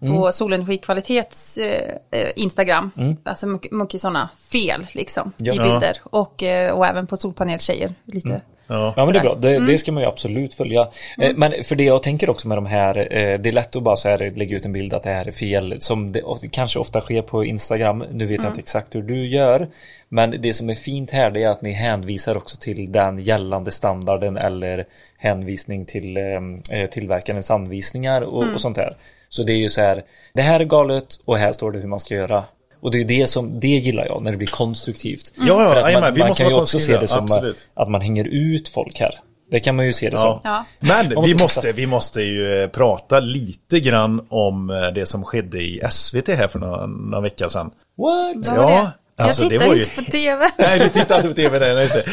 på 0.00 0.32
Solenergikvalitets 0.32 1.58
eh, 1.58 1.94
eh, 2.10 2.28
Instagram. 2.36 2.90
Alltså 3.24 3.46
mycket, 3.46 3.72
mycket 3.72 4.00
sådana 4.00 4.28
fel 4.38 4.86
liksom 4.92 5.32
Ja. 5.36 5.52
i 5.54 5.58
bilder. 5.58 6.00
Och, 6.04 6.42
eh, 6.42 6.72
och 6.72 6.86
även 6.86 7.06
på 7.06 7.16
solpaneltjejer 7.16 7.94
lite. 8.04 8.40
Ja. 8.68 8.94
Ja 8.96 9.04
men 9.04 9.12
det 9.12 9.18
är 9.18 9.22
bra, 9.22 9.34
det, 9.34 9.66
det 9.66 9.78
ska 9.78 9.92
man 9.92 10.02
ju 10.02 10.08
absolut 10.08 10.54
följa. 10.54 10.88
Eh, 11.18 11.30
Men 11.36 11.64
för 11.64 11.76
det 11.76 11.84
jag 11.84 12.02
tänker 12.02 12.30
också 12.30 12.48
med 12.48 12.56
de 12.58 12.66
här, 12.66 12.98
eh, 12.98 13.38
det 13.38 13.48
är 13.48 13.52
lätt 13.52 13.76
att 13.76 13.82
bara 13.82 13.96
så 13.96 14.08
här 14.08 14.32
lägga 14.36 14.56
ut 14.56 14.64
en 14.64 14.72
bild 14.72 14.94
att 14.94 15.02
det 15.02 15.10
här 15.10 15.28
är 15.28 15.32
fel, 15.32 15.76
som 15.80 16.12
det 16.12 16.22
kanske 16.50 16.78
ofta 16.78 17.00
sker 17.00 17.22
på 17.22 17.44
Instagram. 17.44 18.04
Nu 18.10 18.26
vet 18.26 18.42
jag 18.42 18.50
inte 18.50 18.60
exakt 18.60 18.94
hur 18.94 19.02
du 19.02 19.26
gör. 19.26 19.68
Men 20.08 20.34
det 20.40 20.52
som 20.52 20.70
är 20.70 20.74
fint 20.74 21.10
här 21.10 21.30
det 21.30 21.42
är 21.42 21.48
att 21.48 21.62
ni 21.62 21.72
hänvisar 21.72 22.36
också 22.36 22.56
till 22.56 22.92
den 22.92 23.18
gällande 23.18 23.70
standarden 23.70 24.36
eller 24.36 24.86
hänvisning 25.18 25.84
till 25.86 26.16
eh, 26.16 26.78
eh, 26.80 26.88
tillverkarens 26.90 27.50
anvisningar 27.50 28.22
och, 28.22 28.44
och 28.54 28.60
sånt 28.60 28.76
där. 28.76 28.96
Så 29.28 29.42
det 29.42 29.52
är 29.52 29.56
ju 29.58 29.68
så 29.68 29.80
här, 29.80 30.02
det 30.32 30.42
här 30.42 30.60
är 30.60 30.64
galet 30.64 31.06
och 31.24 31.38
här 31.38 31.52
står 31.52 31.72
det 31.72 31.78
hur 31.78 31.88
man 31.88 32.00
ska 32.00 32.14
göra. 32.14 32.44
Och 32.80 32.90
det 32.90 32.96
är 32.96 32.98
ju 32.98 33.04
det 33.20 33.26
som, 33.26 33.60
det 33.60 33.68
gillar 33.68 34.06
jag 34.06 34.22
när 34.22 34.30
det 34.30 34.36
blir 34.38 34.46
konstruktivt. 34.48 35.32
Ja, 35.36 35.44
ja, 35.46 35.70
att 35.70 35.76
jajamän, 35.76 36.00
man, 36.00 36.14
vi 36.14 36.20
man 36.20 36.28
måste 36.28 36.42
kan 36.42 36.52
ju 36.52 36.58
också 36.58 36.78
se 36.78 36.96
det 36.98 37.08
som 37.08 37.24
absolut. 37.24 37.66
att 37.74 37.88
man 37.90 38.00
hänger 38.00 38.24
ut 38.24 38.68
folk 38.68 39.00
här. 39.00 39.20
Det 39.50 39.60
kan 39.60 39.76
man 39.76 39.84
ju 39.86 39.92
se 39.92 40.06
det 40.10 40.12
Ja. 40.16 40.18
som. 40.18 40.40
Ja. 40.44 40.64
Men 40.80 41.14
Man 41.14 41.24
vi 41.24 41.32
måste 41.32 41.42
måste, 41.44 41.72
vi 41.72 41.86
måste 41.86 42.20
ju 42.22 42.62
eh, 42.62 42.68
prata 42.68 43.20
lite 43.20 43.80
grann 43.80 44.26
om 44.28 44.70
eh, 44.70 44.76
det 44.94 45.06
som 45.06 45.24
skedde 45.24 45.58
i 45.58 45.80
SVT 45.90 46.28
här 46.28 46.48
för 46.48 46.58
några, 46.58 46.86
några 46.86 47.20
veckor 47.20 47.48
sedan. 47.48 47.70
What? 47.98 48.54
Ja, 48.56 48.90
Alltså, 49.16 49.42
jag 49.42 49.50
det 49.50 49.54
tittar 49.58 49.68
var 49.68 49.74
ju- 49.74 49.80
inte 49.82 49.94
på 50.04 50.10
TV. 50.10 50.44
Nej, 50.58 50.78
du 50.78 50.88
tittar 50.88 51.16
inte 51.16 51.28
på 51.28 51.34
tv. 51.34 51.58
Nej, 51.74 51.82
just 51.82 51.94
det. 51.94 52.04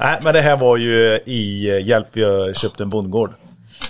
Nej, 0.00 0.18
men 0.22 0.34
det 0.34 0.40
här 0.40 0.56
var 0.56 0.76
ju 0.76 1.20
i 1.26 1.68
eh, 1.70 1.86
Hjälp, 1.88 2.06
vi 2.12 2.22
har 2.24 2.52
köpt 2.52 2.80
en 2.80 2.90
bondgård. 2.90 3.34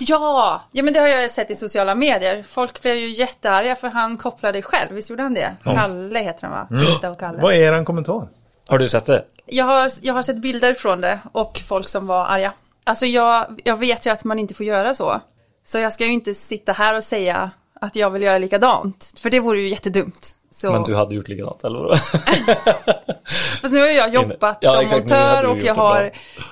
Ja, 0.07 0.61
ja 0.71 0.83
men 0.83 0.93
det 0.93 0.99
har 0.99 1.07
jag 1.07 1.31
sett 1.31 1.51
i 1.51 1.55
sociala 1.55 1.95
medier. 1.95 2.43
Folk 2.43 2.81
blev 2.81 2.95
ju 2.95 3.09
jättearga 3.09 3.75
för 3.75 3.87
han 3.87 4.17
kopplade 4.17 4.61
själv, 4.61 4.91
visst 4.91 5.09
gjorde 5.09 5.23
han 5.23 5.33
det? 5.33 5.55
Kalle 5.63 6.19
heter 6.19 6.47
han 6.47 6.51
va? 6.51 6.85
Titta 6.85 7.11
och 7.11 7.19
Kalle. 7.19 7.41
Vad 7.41 7.53
är 7.53 7.79
er 7.79 7.83
kommentar? 7.85 8.27
Har 8.67 8.77
du 8.77 8.89
sett 8.89 9.05
det? 9.05 9.25
Jag 9.45 9.65
har, 9.65 9.91
jag 10.01 10.13
har 10.13 10.21
sett 10.21 10.41
bilder 10.41 10.73
från 10.73 11.01
det 11.01 11.19
och 11.31 11.61
folk 11.67 11.89
som 11.89 12.07
var 12.07 12.25
arga. 12.25 12.53
Alltså 12.83 13.05
jag, 13.05 13.61
jag 13.63 13.77
vet 13.77 14.05
ju 14.05 14.09
att 14.09 14.23
man 14.23 14.39
inte 14.39 14.53
får 14.53 14.65
göra 14.65 14.93
så. 14.93 15.21
Så 15.63 15.77
jag 15.77 15.93
ska 15.93 16.05
ju 16.05 16.11
inte 16.11 16.33
sitta 16.33 16.73
här 16.73 16.97
och 16.97 17.03
säga 17.03 17.51
att 17.81 17.95
jag 17.95 18.09
vill 18.09 18.21
göra 18.21 18.37
likadant. 18.37 19.13
För 19.17 19.29
det 19.29 19.39
vore 19.39 19.59
ju 19.59 19.67
jättedumt. 19.67 20.35
Så, 20.61 20.71
Men 20.71 20.83
du 20.83 20.95
hade 20.95 21.15
gjort 21.15 21.27
likadant, 21.27 21.63
eller 21.63 21.79
vadå? 21.79 21.95
Fast 23.61 23.73
nu 23.73 23.79
har 23.79 23.87
jag 23.87 24.13
jobbat 24.13 24.57
Ja, 24.61 24.73
som 24.73 24.81
exakt, 24.81 25.01
montör 25.01 25.49
och 25.49 25.57
jag 25.57 25.75
har 25.75 25.99
bra. 26.01 26.09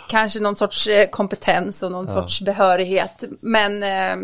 kanske 0.10 0.40
någon 0.40 0.56
sorts 0.56 0.88
eh, 0.88 1.10
kompetens 1.10 1.84
och 1.84 1.92
någon 1.92 2.08
sorts 2.08 2.42
behörighet. 2.42 3.24
Men 3.42 3.84
eh, 3.84 4.16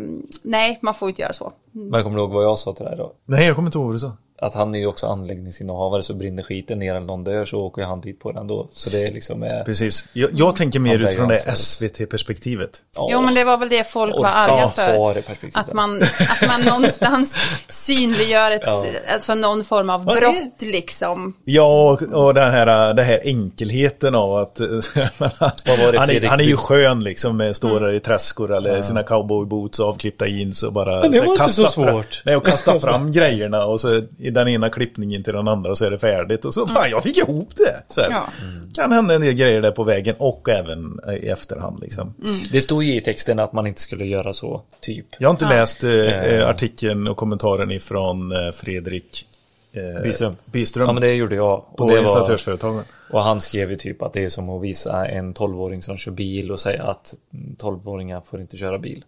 nej, 0.44 0.80
man 0.82 0.94
får 0.94 1.10
inte 1.10 1.22
göra 1.22 1.34
så. 1.34 1.52
Men 1.72 2.04
kommer 2.04 2.16
du 2.18 2.22
ihåg 2.24 2.32
vad 2.32 2.44
jag 2.44 2.60
sa 2.60 2.74
till 2.74 2.86
dig 2.86 2.98
då? 2.98 3.14
Nej, 3.26 3.46
jag 3.48 3.56
kommer 3.56 3.68
inte 3.68 3.78
ihåg 3.78 3.86
vad 3.88 3.96
du 3.96 4.00
sa. 4.00 4.12
Att 4.42 4.54
han 4.54 4.76
är 4.76 4.80
ju 4.80 4.88
också 4.88 5.08
anläggningsinnehavare 5.08 6.04
så 6.04 6.14
brinner 6.14 6.44
skiten 6.44 6.80
ner 6.80 6.96
eller 6.96 7.06
någon 7.06 7.24
dör 7.24 7.46
så 7.46 7.60
åker 7.62 7.82
han 7.84 8.02
dit 8.02 8.20
på 8.20 8.32
den 8.32 8.48
då. 8.48 8.70
Så 8.74 8.90
det 8.90 9.08
är 9.08 9.12
liksom... 9.12 9.44
Eh, 9.44 9.64
Precis. 9.64 10.08
Jag, 10.14 10.30
jag 10.34 10.56
tänker 10.56 10.80
mer 10.80 11.00
utifrån 11.00 11.28
det. 11.28 11.56
SVT-perspektivet. 11.58 12.82
ja, 12.96 13.10
Jo, 13.12 13.22
men 13.22 13.34
det 13.36 13.44
var 13.44 13.58
väl 13.58 13.70
det 13.70 13.88
folk 13.88 14.16
var 14.18 14.26
arga 14.34 14.68
för. 14.70 15.18
Att 15.54 15.74
man, 15.74 16.02
att 16.02 16.48
man 16.48 16.62
någonstans 16.66 17.38
synliggör 17.70 18.52
ett, 18.52 18.62
Ja. 18.66 18.86
alltså 19.14 19.36
någon 19.36 19.64
form 19.64 19.90
av 19.90 20.06
brott 20.06 20.62
liksom. 20.62 21.34
Ja, 21.46 21.92
och, 21.92 22.02
och 22.02 22.34
den 22.34 22.52
här, 22.52 22.94
den 22.94 23.06
här 23.06 23.20
enkelheten 23.24 24.16
av 24.16 24.36
att 24.38 24.60
Vad 25.18 25.80
var 25.80 25.92
det 25.92 26.00
han, 26.00 26.10
är, 26.10 26.28
han 26.28 26.40
är 26.40 26.44
ju 26.44 26.58
skön 26.58 27.04
liksom 27.04 27.38
med 27.38 27.56
står 27.56 27.80
där 27.80 27.94
i 27.94 28.00
träskor 28.00 28.56
eller 28.58 28.82
sina 28.82 29.04
cowboyboots 29.04 29.80
och 29.80 29.88
avklippta 29.90 30.28
jeans 30.28 30.64
och 30.64 30.74
bara 30.74 31.02
Men 31.02 31.12
det 31.12 31.18
så 31.18 31.22
här 31.24 31.28
var 31.28 31.34
inte 31.34 31.44
kasta 31.46 31.68
så 31.70 31.84
fram- 31.84 31.92
svårt. 31.94 32.22
nej, 32.26 32.36
och 32.36 32.46
kasta 32.46 32.80
fram 32.80 33.12
grejerna 33.12 33.66
och 33.66 33.82
så 33.82 34.02
i 34.28 34.30
den 34.32 34.48
ena 34.48 34.70
klippningen 34.70 35.24
till 35.24 35.34
den 35.34 35.48
andra 35.48 35.72
och 35.72 35.78
så 35.78 35.86
är 35.86 35.92
det 35.92 35.98
färdigt 35.98 36.46
och 36.46 36.54
så 36.54 36.68
fan 36.68 36.90
jag 36.90 37.04
fick 37.04 37.18
ihop 37.18 37.50
det. 37.56 37.94
Så 37.94 38.02
här. 38.02 38.10
Ja. 38.12 38.28
Kan 38.74 38.92
hända 38.92 39.14
en 39.16 39.22
del 39.22 39.34
grejer 39.34 39.62
där 39.62 39.72
på 39.72 39.84
vägen 39.84 40.16
och 40.20 40.50
även 40.50 41.00
i 41.22 41.28
efterhand 41.28 41.80
liksom. 41.82 42.14
Det 42.52 42.62
stod 42.62 42.84
ju 42.84 42.96
i 42.96 43.02
texten 43.02 43.40
att 43.40 43.54
man 43.54 43.68
inte 43.68 43.82
skulle 43.82 44.06
göra 44.06 44.34
så, 44.34 44.62
typ. 44.80 45.06
Jag 45.20 45.30
har 45.30 45.34
inte 45.34 45.50
läst 45.50 45.84
eh, 45.84 45.92
Eh. 45.92 46.40
eh, 46.40 46.48
artikeln 46.50 47.08
och 47.08 47.18
kommentaren 47.18 47.72
ifrån 47.72 48.32
eh, 48.32 48.52
Fredrik 48.52 49.26
eh, 49.74 50.04
Byström. 50.04 50.36
Byström 50.46 50.88
Ja 50.88 50.94
men 50.94 51.02
det 51.02 51.14
gjorde 51.14 51.36
jag. 51.36 51.66
Och, 51.72 51.78
på 51.78 51.98
installatörsföretagen. 51.98 52.84
och 53.10 53.22
han 53.22 53.42
skrev 53.42 53.70
ju 53.72 53.76
typ 53.78 54.02
att 54.02 54.14
det 54.14 54.24
är 54.24 54.30
som 54.30 54.50
att 54.50 54.62
visa 54.62 55.08
en 55.08 55.34
12-åring 55.34 55.82
som 55.82 55.98
kör 55.98 56.12
bil 56.12 56.52
och 56.52 56.60
säga 56.60 56.84
att 56.84 57.14
12-åringar 57.58 58.22
får 58.26 58.42
inte 58.42 58.58
köra 58.58 58.78
bil. 58.80 59.04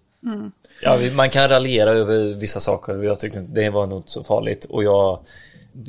Ja, 0.81 0.95
vi- 0.95 1.11
man 1.11 1.29
kan 1.29 1.49
raljera 1.49 1.89
över 1.89 2.33
vissa 2.33 2.59
saker 2.59 2.97
och 2.97 3.05
jag 3.05 3.19
tyckte 3.19 3.39
det 3.39 3.69
var 3.69 3.87
nog 3.87 3.99
inte 3.99 4.11
så 4.11 4.23
farligt. 4.23 4.65
Och 4.65 4.83
jag 4.83 5.19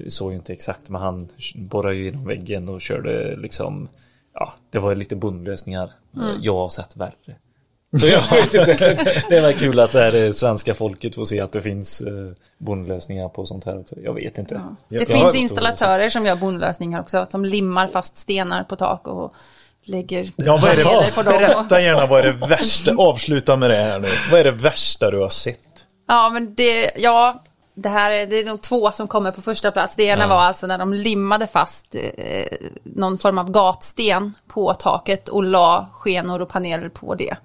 såg 0.09 0.31
ju 0.32 0.36
inte 0.36 0.52
exakt 0.52 0.89
men 0.89 1.01
han 1.01 1.28
borrade 1.55 1.94
ju 1.94 2.05
genom 2.05 2.24
väggen 2.27 2.69
och 2.69 2.81
körde 2.81 3.36
liksom 3.36 3.89
Ja, 4.35 4.52
det 4.70 4.78
var 4.78 4.94
lite 4.94 5.16
bondlösningar. 5.16 5.93
Jag 6.40 6.55
har 6.55 6.69
sett 6.69 6.97
värre. 6.97 7.12
Så 8.01 8.06
jag 8.06 8.20
vet 8.31 8.55
inte. 8.55 9.23
Det 9.28 9.40
var 9.40 9.52
kul 9.52 9.81
att 9.81 9.93
så 9.93 9.98
här, 9.98 10.32
svenska 10.32 10.74
folket 10.74 11.15
får 11.15 11.24
se 11.24 11.40
att 11.40 11.52
det 11.52 11.62
finns 11.62 12.01
eh, 12.01 12.12
bondlösningar 12.59 13.28
på 13.28 13.47
sånt 13.47 13.65
här 13.65 13.81
också. 13.81 13.94
Jag 14.05 14.15
vet 14.15 14.39
inte. 14.39 14.55
Det 14.89 14.97
Ja, 14.97 15.05
finns 15.06 15.35
ja. 15.35 15.40
installatörer 15.40 16.09
som 16.09 16.27
gör 16.27 16.36
bondlösningar 16.36 17.01
också, 17.01 17.27
som 17.31 17.44
limmar 17.44 17.89
fast 17.89 18.16
stenar 18.16 18.65
på 18.65 18.77
tak 18.77 19.06
och 19.09 19.35
lägger 19.89 20.32
Ja, 20.36 20.59
vad 20.62 20.70
är 20.70 20.77
det? 20.77 20.85
på 20.85 21.23
dem. 21.23 21.35
och- 21.35 21.40
Berätta 21.40 21.81
gärna 21.81 22.06
vad 22.06 22.20
är 22.20 22.24
det 22.32 22.47
värsta, 22.47 22.94
avsluta 22.98 23.56
med 23.56 23.70
det 23.70 23.77
här 23.77 23.98
nu. 23.98 24.09
Vad 24.31 24.40
är 24.40 24.44
det 24.44 24.51
värsta 24.51 25.10
du 25.10 25.19
har 25.20 25.28
sett? 25.28 25.59
Ja, 26.09 26.31
men 26.31 26.55
det, 26.55 26.90
ja, 26.97 27.43
det 27.74 27.89
här 27.89 28.10
är, 28.10 28.27
det 28.27 28.40
är 28.40 28.44
nog 28.44 28.62
två 28.62 28.90
som 28.93 29.09
kommer 29.09 29.31
på 29.32 29.43
första 29.43 29.70
plats. 29.70 29.97
Det 29.97 30.02
ena 30.02 30.27
var 30.27 30.36
alltså 30.40 30.66
när 30.66 30.78
de 30.78 30.94
limmade 30.94 31.47
fast 31.47 31.94
eh, 31.94 32.59
någon 32.82 33.19
form 33.19 33.39
av 33.39 33.51
gatsten 33.51 34.35
på 34.48 34.74
taket 34.74 35.28
och 35.28 35.43
la 35.44 35.89
skenor 35.93 36.40
och 36.43 36.48
paneler 36.48 36.89
på 36.89 37.15
det. 37.15 37.36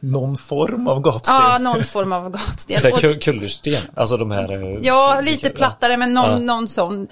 Någon 0.00 0.36
form 0.36 0.88
av 0.88 1.00
gatsten? 1.00 1.34
Ja, 1.34 1.58
någon 1.58 1.84
form 1.84 2.12
av 2.12 2.30
gatsten. 2.30 3.18
Kullersten, 3.20 3.76
alltså 3.94 4.16
de 4.16 4.30
här 4.30 4.52
eh, 4.52 4.78
Ja, 4.82 5.20
lite 5.24 5.50
plattare, 5.50 5.96
men 5.96 6.14
någon, 6.14 6.30
Ja. 6.30 6.38
någon 6.38 6.68
sån. 6.68 7.08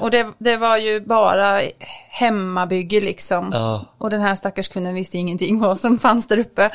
Och 0.00 0.10
det, 0.10 0.26
det 0.38 0.56
var 0.56 0.76
ju 0.76 1.00
bara 1.00 1.60
hemmabygge 2.08 3.00
liksom. 3.00 3.50
Ja. 3.52 3.84
Och 3.98 4.10
den 4.10 4.20
här 4.20 4.36
stackars 4.36 4.68
kunden 4.68 4.94
visste 4.94 5.18
ingenting 5.18 5.60
vad 5.60 5.80
som 5.80 5.98
fanns 5.98 6.28
där 6.28 6.38
uppe. 6.38 6.70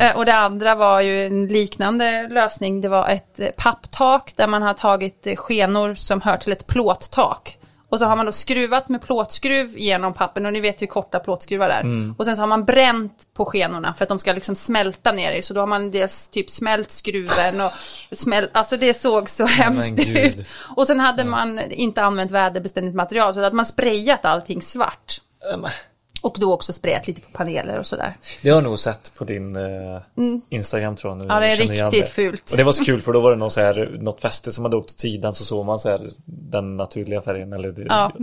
Eh, 0.00 0.16
och 0.16 0.24
det 0.24 0.34
andra 0.34 0.74
var 0.74 1.00
ju 1.00 1.26
en 1.26 1.46
liknande 1.46 2.28
lösning. 2.28 2.80
Det 2.80 2.88
var 2.88 3.08
ett 3.08 3.40
eh, 3.40 3.48
papptak 3.56 4.32
där 4.36 4.46
man 4.46 4.62
har 4.62 4.74
tagit 4.74 5.26
eh, 5.26 5.36
skenor 5.36 5.94
som 5.94 6.20
hör 6.20 6.36
till 6.36 6.52
ett 6.52 6.66
plåttak. 6.66 7.58
Och 7.94 8.00
så 8.00 8.06
har 8.06 8.16
man 8.16 8.26
då 8.26 8.32
skruvat 8.32 8.88
med 8.88 9.02
plåtskruv 9.02 9.78
genom 9.78 10.14
pappen 10.14 10.46
och 10.46 10.52
ni 10.52 10.60
vet 10.60 10.82
hur 10.82 10.86
korta 10.86 11.18
plåtskruvar 11.18 11.68
är. 11.68 11.80
Mm. 11.80 12.14
Och 12.18 12.24
sen 12.24 12.36
så 12.36 12.42
har 12.42 12.46
man 12.46 12.64
bränt 12.64 13.12
på 13.34 13.44
skenorna 13.44 13.94
för 13.94 14.04
att 14.04 14.08
de 14.08 14.18
ska 14.18 14.32
liksom 14.32 14.54
smälta 14.54 15.12
ner 15.12 15.32
i. 15.32 15.42
Så 15.42 15.54
då 15.54 15.60
har 15.60 15.66
man 15.66 15.90
dels 15.90 16.28
typ 16.28 16.50
smält 16.50 16.90
skruven 16.90 17.60
och 17.60 17.72
smält, 18.16 18.50
alltså 18.52 18.76
det 18.76 18.94
såg 18.94 19.28
så 19.28 19.46
hemskt 19.46 19.96
gud. 19.96 20.16
ut. 20.16 20.46
Och 20.76 20.86
sen 20.86 21.00
hade 21.00 21.24
man 21.24 21.60
inte 21.70 22.02
använt 22.02 22.30
väderbeständigt 22.30 22.96
material 22.96 23.34
så 23.34 23.42
hade 23.42 23.56
man 23.56 23.66
sprayat 23.66 24.24
allting 24.24 24.62
svart. 24.62 25.20
Ehm, 25.54 25.66
Och 26.24 26.36
då 26.40 26.52
också 26.52 26.72
sprayat 26.72 27.06
lite 27.06 27.20
på 27.20 27.30
paneler 27.32 27.78
och 27.78 27.86
sådär. 27.86 28.16
Det 28.42 28.48
har 28.48 28.56
jag 28.56 28.64
nog 28.64 28.78
sett 28.78 29.12
på 29.18 29.24
din 29.24 29.56
eh, 29.56 30.02
Instagram 30.48 30.96
tror 30.96 31.10
jag. 31.10 31.18
Nu 31.18 31.24
Ja, 31.28 31.40
det 31.40 31.52
är 31.52 31.56
riktigt 31.56 32.08
fult. 32.08 32.50
Och 32.50 32.56
det 32.56 32.64
var 32.64 32.72
så 32.72 32.84
kul 32.84 33.02
för 33.02 33.12
då 33.12 33.20
var 33.20 33.30
det 33.30 33.36
någon 33.36 33.50
så 33.50 33.60
här, 33.60 33.98
något 34.00 34.20
fäste 34.20 34.52
som 34.52 34.64
hade 34.64 34.76
åkt 34.76 34.90
åt 34.90 35.00
sidan 35.00 35.34
så 35.34 35.44
såg 35.44 35.66
man 35.66 35.78
så 35.78 35.88
här 35.88 36.10
den 36.24 36.76
naturliga 36.76 37.22
färgen. 37.22 37.52
Eller 37.52 37.72
det, 37.72 37.82
Ja. 37.88 38.12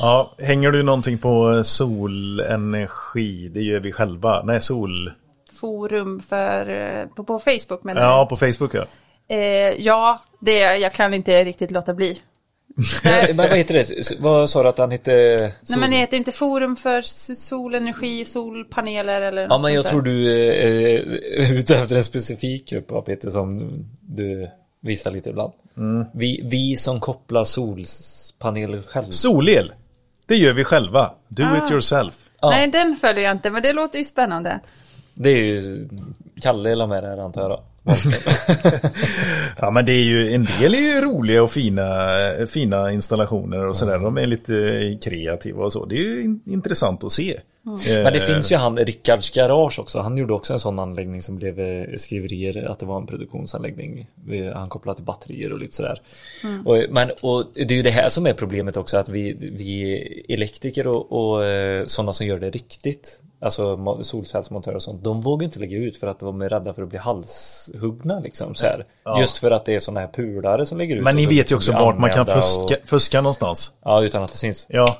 Ja, 0.00 0.30
hänger 0.38 0.70
du 0.70 0.82
någonting 0.82 1.18
på 1.18 1.64
solenergi? 1.64 3.48
Det 3.48 3.62
gör 3.62 3.80
vi 3.80 3.92
själva. 3.92 4.42
Nej, 4.44 4.60
sol... 4.60 5.12
Forum 5.60 6.20
för, 6.28 6.68
eh, 6.68 7.06
på, 7.06 7.24
på 7.24 7.38
Facebook 7.38 7.84
menar 7.84 8.02
Ja, 8.02 8.26
på 8.26 8.36
Facebook 8.36 8.74
ja. 8.74 8.84
Eh, 9.28 9.70
ja, 9.78 10.20
det, 10.40 10.58
jag 10.58 10.92
kan 10.92 11.14
inte 11.14 11.44
riktigt 11.44 11.70
låta 11.70 11.94
bli. 11.94 12.20
Men 13.04 13.36
vad 13.36 13.56
heter 13.56 13.74
det? 13.74 14.20
Vad 14.20 14.50
sa 14.50 14.62
du 14.62 14.68
att 14.68 14.78
han 14.78 14.90
hette? 14.90 15.12
Nej 15.68 15.78
men 15.78 15.90
det 15.90 15.96
heter 15.96 16.16
inte 16.16 16.32
Forum 16.32 16.76
för 16.76 17.02
solenergi, 17.34 18.24
solpaneler 18.24 19.20
eller 19.22 19.42
Ja 19.42 19.48
något 19.48 19.62
men 19.62 19.74
jag 19.74 19.86
tror 19.86 20.02
du 20.02 20.32
är 20.46 21.52
ute 21.52 21.76
efter 21.76 21.96
en 21.96 22.04
specifik 22.04 22.68
grupp 22.68 22.92
av 22.92 23.02
Peter 23.02 23.30
som 23.30 23.70
du 24.00 24.50
visar 24.82 25.10
lite 25.10 25.30
ibland. 25.30 25.52
Mm. 25.76 26.06
Vi, 26.14 26.40
vi 26.44 26.76
som 26.76 27.00
kopplar 27.00 27.44
solpaneler 27.44 28.82
själv. 28.82 29.10
Solel. 29.10 29.72
Det 30.26 30.36
gör 30.36 30.52
vi 30.52 30.64
själva. 30.64 31.10
Do 31.28 31.42
Ah. 31.44 31.64
it 31.66 31.70
yourself. 31.72 32.14
Ja. 32.40 32.50
Nej, 32.50 32.68
den 32.68 32.96
följer 33.00 33.24
jag 33.24 33.32
inte, 33.32 33.50
men 33.50 33.62
det 33.62 33.72
låter 33.72 33.98
ju 33.98 34.04
spännande. 34.04 34.60
Det 35.14 35.30
är 35.30 35.36
ju 35.36 35.88
Kalle 36.42 36.70
eller 36.70 36.86
med 36.86 37.02
det 37.02 37.08
här 37.08 37.18
antar 37.18 37.40
jag 37.40 37.50
då. 37.50 37.64
Ja 39.58 39.70
men 39.70 39.84
det 39.84 39.92
är 39.92 40.04
ju, 40.04 40.34
en 40.34 40.44
del 40.44 40.74
är 40.74 40.78
ju 40.78 41.00
roliga 41.00 41.42
och 41.42 41.50
fina, 41.50 42.08
fina 42.48 42.92
installationer 42.92 43.66
och 43.66 43.76
sådär. 43.76 43.98
De 43.98 44.18
är 44.18 44.26
lite 44.26 44.98
kreativa 45.04 45.64
och 45.64 45.72
så. 45.72 45.84
Det 45.84 45.94
är 45.94 46.02
ju 46.02 46.22
in, 46.22 46.40
intressant 46.46 47.04
att 47.04 47.12
se. 47.12 47.40
Eh, 47.66 48.02
Men 48.02 48.12
det 48.12 48.20
finns 48.20 48.52
ju 48.52 48.56
han, 48.56 48.76
Rickards 48.76 49.30
Garage 49.30 49.78
också. 49.78 49.98
Han 49.98 50.16
gjorde 50.16 50.32
också 50.32 50.52
en 50.52 50.60
sån 50.60 50.78
anläggning 50.78 51.22
som 51.22 51.36
blev 51.36 51.60
eh, 51.60 51.84
skriverier 51.96 52.64
att 52.64 52.78
det 52.78 52.86
var 52.86 53.00
en 53.00 53.06
produktionsanläggning. 53.06 54.06
Han 54.54 54.68
kopplade 54.68 54.96
till 54.96 55.04
batterier 55.04 55.52
och 55.52 55.58
lite 55.58 55.74
sådär. 55.74 56.00
Och, 56.64 56.84
men, 56.90 57.10
och 57.20 57.44
det 57.54 57.74
är 57.74 57.76
ju 57.76 57.82
det 57.82 57.90
här 57.90 58.08
som 58.08 58.26
är 58.26 58.32
problemet 58.32 58.76
också 58.76 58.96
att 58.96 59.08
vi, 59.08 59.36
vi 59.40 60.24
elektriker 60.28 60.86
och, 60.86 61.12
och 61.12 61.44
eh, 61.44 61.86
sådana 61.86 62.12
som 62.12 62.26
gör 62.26 62.38
det 62.38 62.50
riktigt. 62.50 63.20
Alltså 63.42 63.76
mo- 63.76 64.02
solcellsmontörer 64.02 64.76
och 64.76 64.82
sånt. 64.82 65.04
De 65.04 65.20
vågar 65.20 65.44
inte 65.44 65.58
lägga 65.58 65.76
ut 65.78 65.96
för 65.96 66.06
att 66.06 66.18
de 66.20 66.42
är 66.42 66.48
rädda 66.48 66.74
för 66.74 66.82
att 66.82 66.88
bli 66.88 66.98
halshuggna 66.98 68.20
liksom. 68.20 68.54
Så 68.54 68.66
här. 68.66 68.84
Just 69.20 69.38
för 69.38 69.50
att 69.50 69.64
det 69.64 69.74
är 69.74 69.80
sådana 69.80 70.00
här 70.00 70.08
pulare 70.08 70.66
som 70.66 70.78
lägger 70.78 70.96
ut. 70.96 71.02
Men 71.04 71.16
ni 71.16 71.26
vet 71.26 71.52
ju 71.52 71.56
också 71.56 71.72
vart 71.72 71.98
man 71.98 72.10
kan 72.10 72.26
fuska, 72.26 72.62
Och, 72.82 72.88
fuska 72.88 73.20
någonstans. 73.20 73.72
ja, 73.84 74.02
utan 74.02 74.22
att 74.22 74.32
det 74.32 74.38
syns. 74.38 74.66
Ja. 74.68 74.96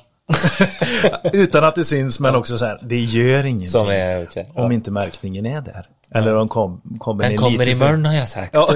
Utan 1.33 1.63
att 1.63 1.75
det 1.75 1.83
syns 1.83 2.19
men 2.19 2.35
också 2.35 2.57
så 2.57 2.65
här, 2.65 2.79
det 2.83 2.99
gör 2.99 3.45
ingenting. 3.45 3.65
Är 3.89 4.23
okej. 4.29 4.51
Om 4.55 4.71
inte 4.71 4.91
märkningen 4.91 5.45
är 5.45 5.61
där. 5.61 5.87
Eller 6.15 6.35
om 6.35 6.47
kom, 6.47 6.81
kommer 6.99 7.23
Den 7.23 7.31
en 7.31 7.37
kommer 7.37 7.57
lite 7.57 7.71
imorgon 7.71 8.05
har 8.05 8.13
jag 8.13 8.27
sagt. 8.27 8.53
Ja. 8.53 8.75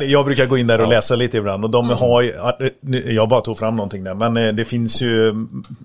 Jag 0.00 0.24
brukar 0.24 0.46
gå 0.46 0.58
in 0.58 0.66
där 0.66 0.80
och 0.80 0.88
läsa 0.88 1.16
lite 1.16 1.36
ibland 1.36 1.64
och 1.64 1.70
de 1.70 1.90
har 1.90 2.22
ju, 2.22 2.34
jag 3.14 3.28
bara 3.28 3.40
tog 3.40 3.58
fram 3.58 3.76
någonting 3.76 4.04
där, 4.04 4.14
men 4.14 4.36
eh, 4.36 4.52
det 4.52 4.64
finns 4.64 5.02
ju, 5.02 5.34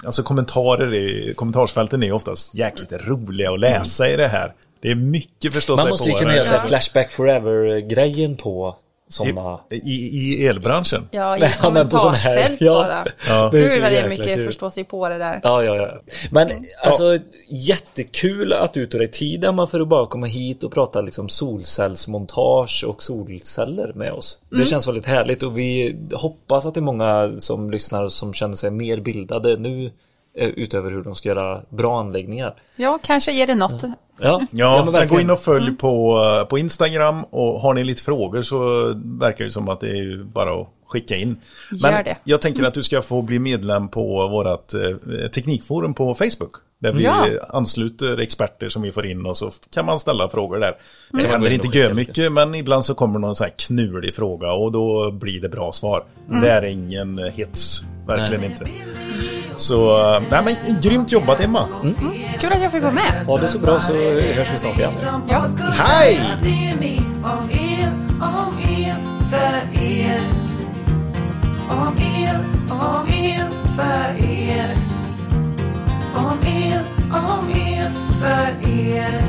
alltså 0.05 0.23
kommentarer 0.23 0.93
i, 0.93 1.33
kommentarsfälten 1.35 2.03
är 2.03 2.11
oftast 2.11 2.55
jäkligt 2.55 2.93
roliga 3.07 3.51
att 3.51 3.59
läsa 3.59 4.09
i 4.09 4.15
det 4.15 4.27
här. 4.27 4.53
Det 4.81 4.91
är 4.91 4.95
mycket 4.95 5.53
förstås 5.53 5.81
Man 5.81 5.89
måste 5.89 6.09
ju 6.09 6.15
kunna 6.15 6.35
göra 6.35 6.59
Flashback 6.59 7.11
Forever-grejen 7.11 8.35
på 8.35 8.75
Såna... 9.11 9.59
I, 9.69 9.77
I 10.17 10.47
elbranschen. 10.47 11.09
Ja, 11.11 11.37
i 11.37 11.39
Nej, 11.39 11.51
men 11.73 11.89
på 11.89 11.97
sån 11.97 12.13
här- 12.13 12.35
kommentarsfält 12.35 12.61
ja. 12.61 12.73
bara. 12.73 13.05
Ja. 13.27 13.49
Det 13.51 13.59
är 13.59 13.69
så 13.69 13.75
Gud 13.75 13.83
vad 13.83 13.91
det 13.91 13.97
är 13.97 14.09
jäkla 14.09 14.09
mycket 14.09 14.35
kul. 14.35 14.45
förstå 14.45 14.71
sig 14.71 14.83
på 14.83 15.09
det 15.09 15.17
där. 15.17 15.39
Ja, 15.43 15.63
ja, 15.63 15.75
ja. 15.75 15.97
Men 16.31 16.49
alltså 16.83 17.17
jättekul 17.49 18.53
att 18.53 18.73
du 18.73 18.85
tar 18.85 18.99
dig 18.99 19.11
tid 19.11 19.45
Emma 19.45 19.67
för 19.67 19.79
att 19.79 19.87
bara 19.87 20.07
komma 20.07 20.25
hit 20.27 20.63
och 20.63 20.71
prata 20.73 21.01
liksom 21.01 21.29
solcellsmontage 21.29 22.85
och 22.87 23.03
solceller 23.03 23.91
med 23.95 24.13
oss. 24.13 24.39
Det 24.49 24.65
känns 24.65 24.87
väldigt 24.87 25.05
härligt 25.05 25.43
och 25.43 25.57
vi 25.57 25.97
hoppas 26.13 26.65
att 26.65 26.73
det 26.73 26.79
är 26.79 26.81
många 26.81 27.31
som 27.39 27.71
lyssnar 27.71 28.07
som 28.07 28.33
känner 28.33 28.55
sig 28.55 28.71
mer 28.71 28.97
bildade 28.97 29.57
nu 29.57 29.91
utöver 30.35 30.91
hur 30.91 31.03
de 31.03 31.15
ska 31.15 31.29
göra 31.29 31.61
bra 31.69 31.99
anläggningar. 31.99 32.53
Ja, 32.75 32.99
kanske 33.03 33.31
ger 33.31 33.47
det 33.47 33.55
något. 33.55 33.83
Ja, 34.21 34.41
Ja, 34.51 34.87
men 34.91 35.07
gå 35.07 35.19
in 35.19 35.29
och 35.29 35.39
följ 35.39 35.71
på, 35.77 36.23
eh, 36.41 36.47
på 36.47 36.57
Instagram 36.57 37.23
och 37.23 37.59
har 37.61 37.73
ni 37.73 37.83
lite 37.83 38.03
frågor 38.03 38.41
så 38.41 38.59
verkar 39.19 39.45
det 39.45 39.51
som 39.51 39.69
att 39.69 39.79
det 39.79 39.89
är 39.89 40.23
bara 40.23 40.61
att 40.61 40.67
skicka 40.87 41.15
in. 41.15 41.41
Men 41.81 41.91
Gör 41.93 42.03
det. 42.03 42.17
jag 42.23 42.41
tänker 42.41 42.63
att 42.63 42.73
du 42.73 42.83
ska 42.83 43.01
få 43.01 43.21
bli 43.21 43.39
medlem 43.39 43.87
på 43.87 44.27
vårt 44.27 44.73
eh, 44.73 45.27
teknikforum 45.33 45.93
på 45.93 46.15
Facebook. 46.15 46.51
Där 46.79 46.93
vi 46.93 47.03
Ja. 47.03 47.25
ansluter 47.49 48.17
experter 48.19 48.69
som 48.69 48.81
vi 48.81 48.91
får 48.91 49.05
in 49.05 49.25
och 49.25 49.37
så 49.37 49.51
kan 49.73 49.85
man 49.85 49.99
ställa 49.99 50.29
frågor 50.29 50.59
där. 50.59 50.77
Det 51.11 51.17
Mm. 51.19 51.31
händer 51.31 51.39
gå 51.39 51.45
in 51.47 51.53
inte 51.53 51.67
och 51.67 51.73
skicka 51.73 51.87
gö 51.87 51.93
mycket 51.93 52.31
men 52.31 52.55
ibland 52.55 52.85
så 52.85 52.93
kommer 52.95 53.19
någon 53.19 53.35
så 53.35 53.43
här 53.43 53.51
knulig 53.67 54.15
fråga 54.15 54.51
och 54.51 54.71
då 54.71 55.11
blir 55.11 55.41
det 55.41 55.49
bra 55.49 55.71
svar. 55.71 56.03
Det 56.41 56.49
är 56.49 56.61
ingen 56.65 57.19
eh, 57.19 57.25
hets, 57.33 57.81
verkligen 58.07 58.43
inte. 58.43 58.65
Så, 59.61 59.99
eh, 60.15 60.21
nej 60.29 60.41
men 60.43 60.81
grymt 60.81 61.11
jobbat 61.11 61.41
Emma. 61.41 61.67
Kul 62.39 62.53
att 62.53 62.61
jag 62.61 62.71
fick 62.71 62.81
vara 62.81 62.91
med. 62.91 63.25
Ha 63.27 63.37
det 63.37 63.47
så 63.47 63.59
bra 63.59 63.79
så 63.79 63.93
hörs 63.93 64.53
vi 64.53 64.57
snart 64.57 64.77
igen. 64.77 64.91
Ja. 65.29 65.45
Hej! 65.73 66.19
Om 67.21 67.49
för 69.35 69.73
er. 69.83 70.21
Om 71.69 71.97
er. 74.19 74.75
Om 76.15 76.39
el, 76.45 76.83
om 77.11 77.49
el, 77.49 77.91
för 78.19 78.69
er. 78.69 79.21